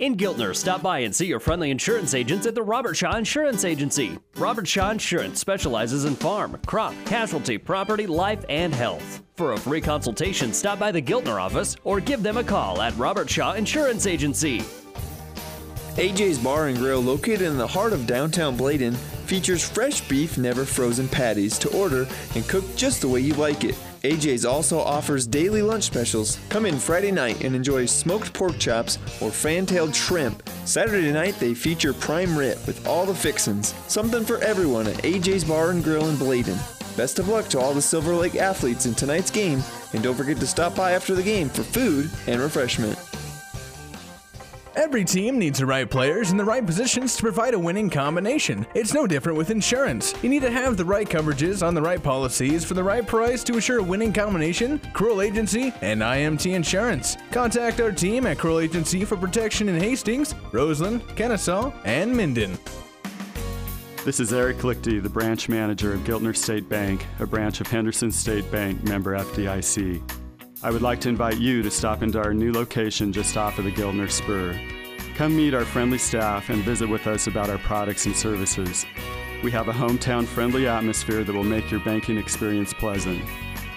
[0.00, 3.64] In Giltner, stop by and see your friendly insurance agents at the Robert Shaw Insurance
[3.64, 4.18] Agency.
[4.36, 9.22] Robert Shaw Insurance specializes in farm, crop, casualty, property, life, and health.
[9.36, 12.96] For a free consultation, stop by the Giltner office or give them a call at
[12.96, 14.62] Robert Shaw Insurance Agency.
[15.94, 20.64] AJ's Bar and Grill, located in the heart of downtown Bladen, features fresh beef, never
[20.64, 23.74] frozen patties to order and cook just the way you like it.
[24.02, 26.38] AJ's also offers daily lunch specials.
[26.50, 30.48] Come in Friday night and enjoy smoked pork chops or fan-tailed shrimp.
[30.66, 33.74] Saturday night they feature prime rib with all the fixins.
[33.88, 36.58] Something for everyone at AJ's Bar and Grill in Bladen.
[36.96, 39.62] Best of luck to all the Silver Lake athletes in tonight's game,
[39.94, 42.98] and don't forget to stop by after the game for food and refreshment.
[44.76, 48.66] Every team needs the right players in the right positions to provide a winning combination.
[48.74, 50.14] It's no different with insurance.
[50.20, 53.44] You need to have the right coverages on the right policies for the right price
[53.44, 54.80] to assure a winning combination.
[54.92, 57.16] Cruel Agency and IMT Insurance.
[57.30, 62.58] Contact our team at Cruel Agency for protection in Hastings, Roseland, Kenesaw, and Minden.
[64.04, 68.10] This is Eric Lichty, the branch manager of Giltner State Bank, a branch of Henderson
[68.10, 70.23] State Bank, member FDIC.
[70.64, 73.66] I would like to invite you to stop into our new location just off of
[73.66, 74.58] the Giltner Spur.
[75.14, 78.86] Come meet our friendly staff and visit with us about our products and services.
[79.42, 83.22] We have a hometown friendly atmosphere that will make your banking experience pleasant.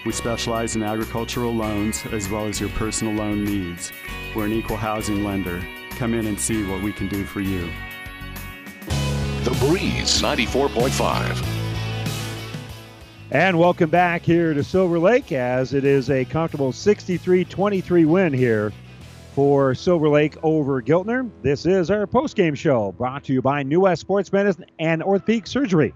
[0.06, 3.92] We specialize in agricultural loans as well as your personal loan needs.
[4.34, 5.62] We're an equal housing lender.
[5.98, 7.70] Come in and see what we can do for you.
[9.44, 11.57] The Breeze 94.5.
[13.30, 18.32] And welcome back here to Silver Lake as it is a comfortable 63 23 win
[18.32, 18.72] here
[19.36, 21.30] for Silver Lake over Giltner.
[21.42, 25.46] This is our post-game show brought to you by New West Sports Medicine and Orthopedic
[25.46, 25.94] Surgery.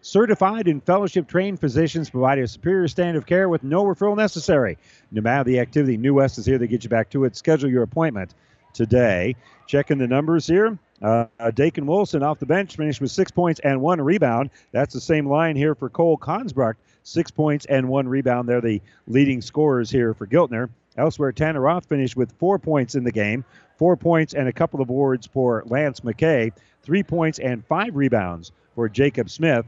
[0.00, 4.76] Certified and fellowship trained physicians provide a superior standard of care with no referral necessary.
[5.12, 7.36] No matter the activity, New West is here to get you back to it.
[7.36, 8.34] Schedule your appointment
[8.72, 9.36] today.
[9.68, 10.76] Checking the numbers here.
[11.04, 14.48] Uh, Dakin Wilson off the bench finished with six points and one rebound.
[14.72, 16.76] That's the same line here for Cole Consbruck.
[17.02, 18.48] Six points and one rebound.
[18.48, 20.70] They're the leading scorers here for Giltner.
[20.96, 23.44] Elsewhere, Tanner Roth finished with four points in the game,
[23.76, 26.52] four points and a couple of boards for Lance McKay,
[26.82, 29.66] three points and five rebounds for Jacob Smith,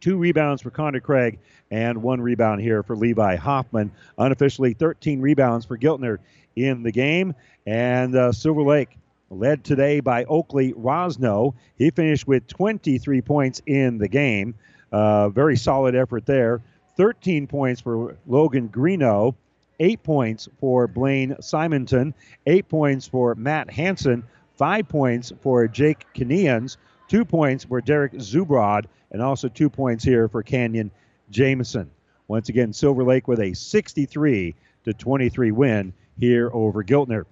[0.00, 1.38] two rebounds for Connor Craig,
[1.70, 3.90] and one rebound here for Levi Hoffman.
[4.18, 6.18] Unofficially, 13 rebounds for Giltner
[6.54, 7.34] in the game.
[7.64, 8.98] And uh, Silver Lake
[9.34, 11.54] led today by Oakley Rosno.
[11.76, 14.54] He finished with 23 points in the game.
[14.92, 16.62] Uh, very solid effort there.
[16.96, 19.34] 13 points for Logan Greeno,
[19.80, 22.14] 8 points for Blaine Simonton,
[22.46, 24.24] 8 points for Matt Hanson,
[24.56, 26.76] 5 points for Jake Kanehans,
[27.08, 30.90] 2 points for Derek Zubrod, and also 2 points here for Canyon
[31.30, 31.90] Jameson.
[32.28, 34.54] Once again, Silver Lake with a 63
[34.84, 37.24] to 23 win here over Giltner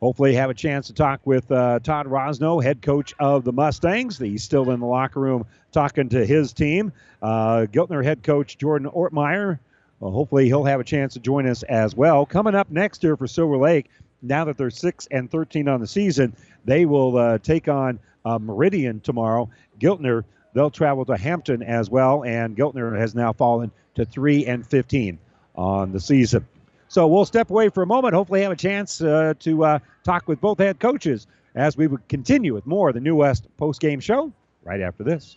[0.00, 4.18] hopefully have a chance to talk with uh, Todd Rosno, head coach of the Mustangs.
[4.18, 6.92] He's still in the locker room talking to his team.
[7.22, 9.58] Uh, Giltner head coach Jordan Ortmeyer.
[10.00, 12.24] Well, hopefully he'll have a chance to join us as well.
[12.24, 13.90] Coming up next year for Silver Lake,
[14.22, 18.38] now that they're 6 and 13 on the season, they will uh, take on uh,
[18.38, 19.50] Meridian tomorrow.
[19.78, 24.66] Giltner, they'll travel to Hampton as well, and Giltner has now fallen to 3 and
[24.66, 25.18] 15
[25.54, 26.46] on the season.
[26.90, 28.14] So we'll step away for a moment.
[28.14, 32.06] Hopefully, have a chance uh, to uh, talk with both head coaches as we would
[32.08, 34.32] continue with more of the New West post game show
[34.64, 35.36] right after this.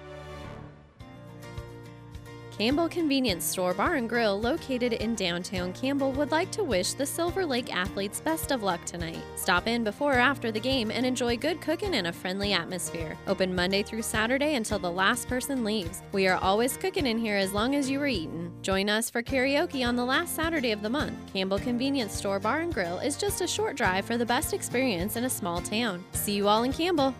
[2.57, 7.05] Campbell Convenience Store Bar and Grill, located in downtown Campbell, would like to wish the
[7.05, 9.21] Silver Lake athletes best of luck tonight.
[9.35, 13.17] Stop in before or after the game and enjoy good cooking in a friendly atmosphere.
[13.25, 16.03] Open Monday through Saturday until the last person leaves.
[16.11, 18.51] We are always cooking in here as long as you are eating.
[18.61, 21.15] Join us for karaoke on the last Saturday of the month.
[21.33, 25.15] Campbell Convenience Store Bar and Grill is just a short drive for the best experience
[25.15, 26.03] in a small town.
[26.11, 27.15] See you all in Campbell.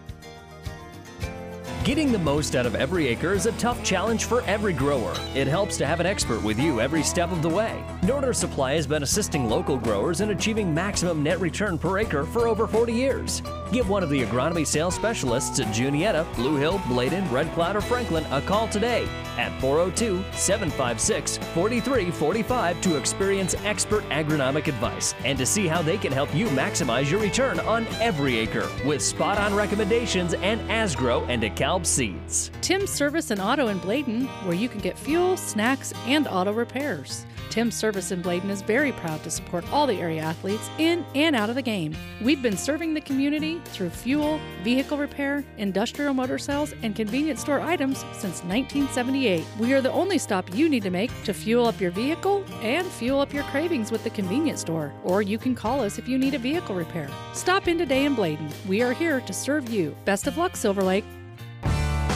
[1.83, 5.15] Getting the most out of every acre is a tough challenge for every grower.
[5.33, 7.83] It helps to have an expert with you every step of the way.
[8.03, 12.47] Northern Supply has been assisting local growers in achieving maximum net return per acre for
[12.47, 13.43] over 40 years.
[13.71, 17.81] Give one of the agronomy sales specialists at Juniata, Blue Hill, Bladen, Red Cloud, or
[17.81, 19.07] Franklin a call today
[19.37, 26.11] at 402 756 4345 to experience expert agronomic advice and to see how they can
[26.11, 31.43] help you maximize your return on every acre with spot on recommendations and Asgrow and
[31.43, 32.49] DeKalb seeds.
[32.61, 37.27] Tim's Service and Auto in Bladen, where you can get fuel, snacks, and auto repairs.
[37.51, 41.35] Tim's Service in Bladen is very proud to support all the area athletes in and
[41.35, 41.93] out of the game.
[42.21, 47.59] We've been serving the community through fuel, vehicle repair, industrial motor sales, and convenience store
[47.59, 49.43] items since 1978.
[49.59, 52.87] We are the only stop you need to make to fuel up your vehicle and
[52.87, 54.93] fuel up your cravings with the convenience store.
[55.03, 57.09] Or you can call us if you need a vehicle repair.
[57.33, 58.49] Stop in today in Bladen.
[58.65, 59.93] We are here to serve you.
[60.05, 61.05] Best of luck, Silver Lake.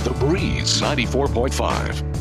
[0.06, 2.15] The Breeze 94.5.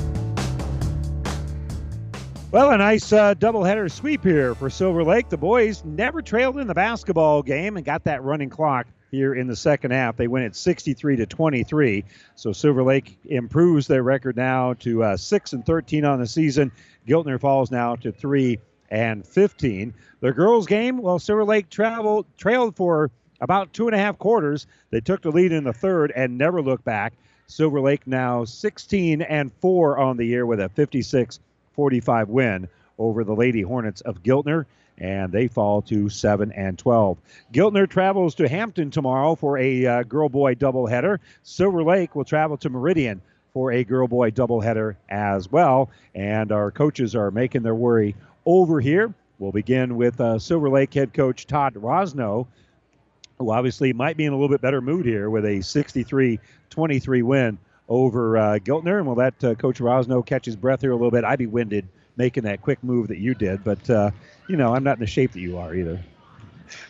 [2.55, 5.29] Well, a nice uh, doubleheader sweep here for Silver Lake.
[5.29, 9.49] The boys never trailed in the basketball game and got that running clock here in
[9.49, 10.17] the second half.
[10.17, 12.05] They win at 63 to 23.
[12.37, 16.71] So Silver Lake improves their record now to uh, 6 and 13 on the season.
[17.09, 19.93] Giltner falls now to 3 and 15.
[20.21, 23.11] The girls' game, well, Silver Lake traveled, trailed for
[23.41, 24.69] about two and a half quarters.
[24.91, 27.15] They took the lead in the third and never looked back.
[27.49, 31.41] Silver Lake now 16 and 4 on the year with a 56
[31.75, 34.67] 45 win over the Lady Hornets of Giltner,
[34.99, 37.19] and they fall to 7 and 12.
[37.53, 41.19] Giltner travels to Hampton tomorrow for a uh, girl boy doubleheader.
[41.43, 43.21] Silver Lake will travel to Meridian
[43.53, 48.15] for a girl boy doubleheader as well, and our coaches are making their way
[48.47, 49.13] over here.
[49.39, 52.47] We'll begin with uh, Silver Lake head coach Todd Rosno,
[53.39, 56.39] who obviously might be in a little bit better mood here with a 63
[56.71, 58.99] 23 win over uh, Giltner.
[58.99, 61.25] And we'll let uh, Coach Rosno catch his breath here a little bit.
[61.25, 64.11] I'd be winded making that quick move that you did, but, uh,
[64.49, 66.01] you know, I'm not in the shape that you are either.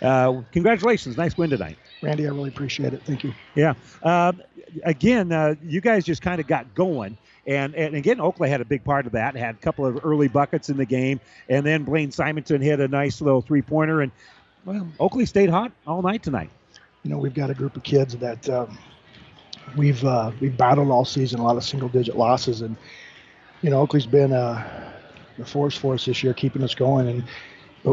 [0.02, 1.16] Uh, congratulations.
[1.16, 1.78] Nice win tonight.
[2.02, 3.02] Randy, I really appreciate it.
[3.04, 3.32] Thank you.
[3.54, 3.74] Yeah.
[4.02, 4.42] Um,
[4.82, 7.16] again, uh, you guys just kind of got going.
[7.46, 9.34] And, and again, Oakley had a big part of that.
[9.34, 12.88] Had a couple of early buckets in the game, and then Blaine Simonson hit a
[12.88, 14.00] nice little three pointer.
[14.00, 14.12] And
[14.64, 16.50] well, Oakley stayed hot all night tonight.
[17.02, 18.78] You know, we've got a group of kids that um,
[19.76, 22.76] we've uh, we've battled all season, a lot of single digit losses, and
[23.62, 24.92] you know Oakley's been uh,
[25.40, 27.08] a force for us this year, keeping us going.
[27.08, 27.24] And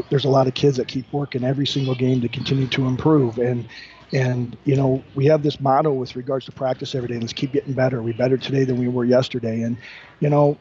[0.09, 3.37] there's a lot of kids that keep working every single game to continue to improve.
[3.37, 3.67] And
[4.13, 7.19] and you know we have this motto with regards to practice every day.
[7.19, 8.01] Let's keep getting better.
[8.01, 9.61] We better today than we were yesterday.
[9.61, 9.77] And
[10.19, 10.57] you know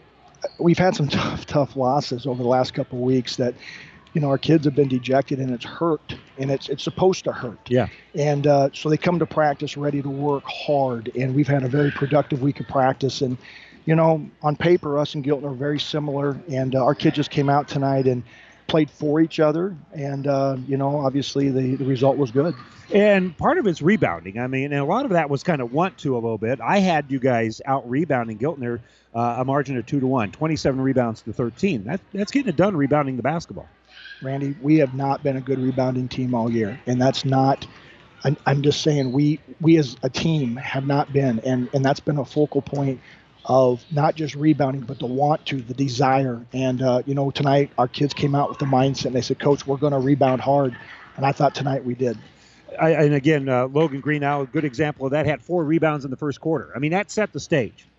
[0.58, 3.55] we've had some tough tough losses over the last couple of weeks that
[4.12, 7.32] you know, our kids have been dejected and it's hurt and it's it's supposed to
[7.32, 7.58] hurt.
[7.68, 7.89] Yeah.
[8.14, 11.68] And uh, so they come to practice ready to work hard, and we've had a
[11.68, 13.20] very productive week of practice.
[13.20, 13.36] And
[13.86, 17.30] you know, on paper, us and Giltner are very similar, and uh, our kids just
[17.30, 18.22] came out tonight and
[18.66, 22.55] played for each other, and uh, you know, obviously the, the result was good.
[22.92, 24.39] And part of it's rebounding.
[24.39, 26.60] I mean, and a lot of that was kind of want to a little bit.
[26.60, 28.80] I had you guys out rebounding Giltner
[29.14, 31.84] uh, a margin of two to one, 27 rebounds to 13.
[31.84, 33.68] That, that's getting it done rebounding the basketball.
[34.23, 37.66] Randy, we have not been a good rebounding team all year, and that's not.
[38.44, 42.18] I'm, just saying we we as a team have not been, and and that's been
[42.18, 43.00] a focal point
[43.47, 46.44] of not just rebounding, but the want to, the desire.
[46.52, 49.39] And uh, you know, tonight our kids came out with the mindset, and they said,
[49.39, 50.76] "Coach, we're going to rebound hard,"
[51.16, 52.18] and I thought tonight we did.
[52.78, 55.26] I, and again, uh, Logan Greeno a good example of that.
[55.26, 56.73] Had four rebounds in the first quarter.
[56.76, 57.90] I mean, that set the stage.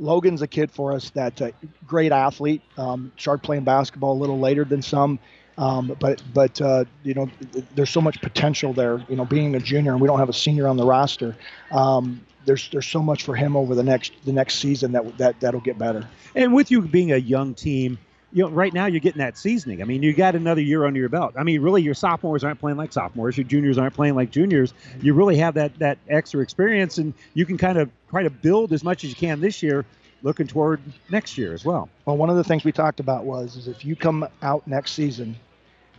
[0.00, 1.50] Logan's a kid for us that uh,
[1.86, 2.62] great athlete.
[2.76, 5.18] Um, started playing basketball a little later than some,
[5.58, 7.30] um, but but uh, you know
[7.74, 9.04] there's so much potential there.
[9.08, 11.36] You know, being a junior and we don't have a senior on the roster.
[11.70, 15.38] Um, there's there's so much for him over the next the next season that that
[15.40, 16.08] that'll get better.
[16.34, 17.98] And with you being a young team,
[18.32, 19.82] you know, right now you're getting that seasoning.
[19.82, 21.34] I mean, you got another year under your belt.
[21.36, 23.36] I mean, really, your sophomores aren't playing like sophomores.
[23.36, 24.72] Your juniors aren't playing like juniors.
[25.00, 28.72] You really have that that extra experience, and you can kind of try to build
[28.72, 29.84] as much as you can this year,
[30.22, 31.88] looking toward next year as well.
[32.04, 34.92] Well, one of the things we talked about was is if you come out next
[34.92, 35.36] season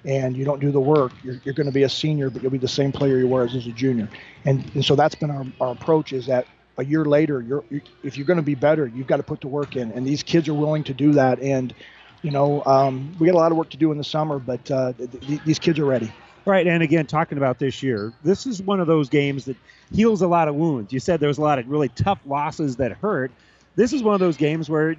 [0.06, 2.52] and you don't do the work, you're, you're going to be a senior, but you'll
[2.52, 4.10] be the same player you were as, as a junior.
[4.46, 7.64] And, and so that's been our, our approach is that a year later, you're,
[8.02, 9.92] if you're going to be better, you've got to put the work in.
[9.92, 11.40] And these kids are willing to do that.
[11.40, 11.74] And,
[12.22, 14.70] you know, um, we got a lot of work to do in the summer, but
[14.72, 16.12] uh, th- th- these kids are ready.
[16.46, 19.58] Right, and again, talking about this year, this is one of those games that
[19.94, 20.92] heals a lot of wounds.
[20.92, 23.32] You said there was a lot of really tough losses that hurt,
[23.76, 24.96] this is one of those games where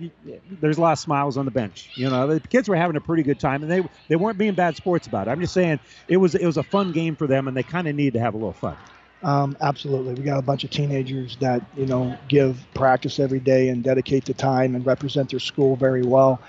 [0.60, 1.90] there's a lot of smiles on the bench.
[1.94, 4.54] You know, the kids were having a pretty good time, and they they weren't being
[4.54, 5.30] bad sports about it.
[5.30, 7.86] I'm just saying it was it was a fun game for them, and they kind
[7.86, 8.76] of need to have a little fun.
[9.22, 10.14] Um, absolutely.
[10.14, 14.24] We got a bunch of teenagers that, you know, give practice every day and dedicate
[14.24, 16.42] the time and represent their school very well.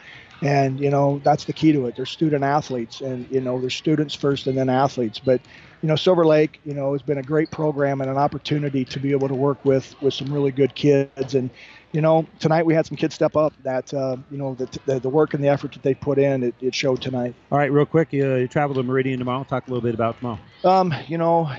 [0.43, 1.95] And, you know, that's the key to it.
[1.95, 5.17] They're student athletes and, you know, they're students first and then athletes.
[5.17, 5.39] But,
[5.81, 8.99] you know, Silver Lake, you know, has been a great program and an opportunity to
[8.99, 11.35] be able to work with with some really good kids.
[11.35, 11.49] And,
[11.93, 14.99] you know, tonight we had some kids step up that, uh, you know, the, the,
[14.99, 17.35] the, work and the effort that they put in, it, it showed tonight.
[17.51, 19.45] All right, real quick, you, you travel to Meridian tomorrow.
[19.45, 20.39] Talk a little bit about tomorrow.
[20.65, 21.49] Um, you know,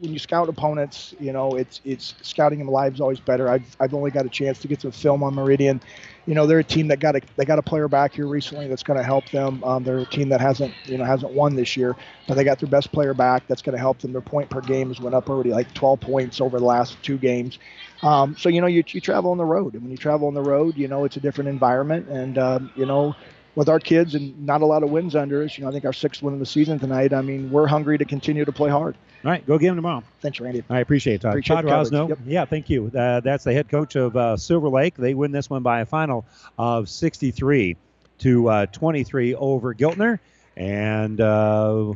[0.00, 3.48] when you scout opponents, you know, it's it's scouting them live is always better.
[3.48, 5.80] I've, I've only got a chance to get some film on Meridian.
[6.26, 8.66] You know, they're a team that got a they got a player back here recently
[8.68, 9.62] that's going to help them.
[9.64, 11.96] Um, they're a team that hasn't you know hasn't won this year,
[12.26, 13.46] but they got their best player back.
[13.46, 14.12] That's going to help them.
[14.12, 17.18] Their point per game has went up already like 12 points over the last two
[17.18, 17.58] games.
[18.02, 20.34] Um, so you know, you, you travel on the road, and when you travel on
[20.34, 23.14] the road, you know it's a different environment, and um, you know
[23.60, 25.84] with our kids and not a lot of wins under us, you know, I think
[25.84, 27.12] our sixth win of the season tonight.
[27.12, 28.96] I mean, we're hungry to continue to play hard.
[29.22, 30.02] All right, go get them tomorrow.
[30.22, 30.64] Thanks, Randy.
[30.70, 31.32] I appreciate it, Todd.
[31.32, 32.08] Appreciate Todd Rosno.
[32.08, 32.18] Yep.
[32.24, 32.86] Yeah, thank you.
[32.86, 34.94] Uh, that's the head coach of uh, Silver Lake.
[34.94, 36.24] They win this one by a final
[36.56, 37.76] of 63
[38.20, 40.20] to uh, 23 over Giltner,
[40.56, 41.92] and uh,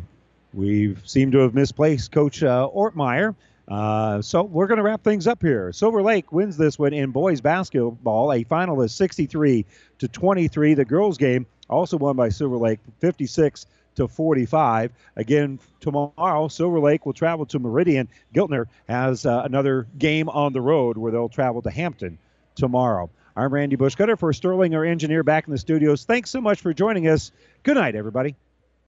[0.53, 3.35] we seem to have misplaced Coach uh, Ortmeyer.
[3.67, 5.73] Uh, so we're going to wrap things up here.
[5.73, 8.33] Silver Lake wins this one in boys basketball.
[8.33, 9.65] A final is 63
[9.99, 10.75] to 23.
[10.75, 14.93] The girls game also won by Silver Lake 56 to 45.
[15.17, 18.09] Again, tomorrow, Silver Lake will travel to Meridian.
[18.35, 22.19] Giltner has uh, another game on the road where they'll travel to Hampton
[22.55, 23.11] tomorrow.
[23.37, 26.05] I'm Randy Bushcutter for Sterling, our engineer, back in the studios.
[26.05, 27.33] Thanks so much for joining us.
[27.65, 28.37] Good night, everybody.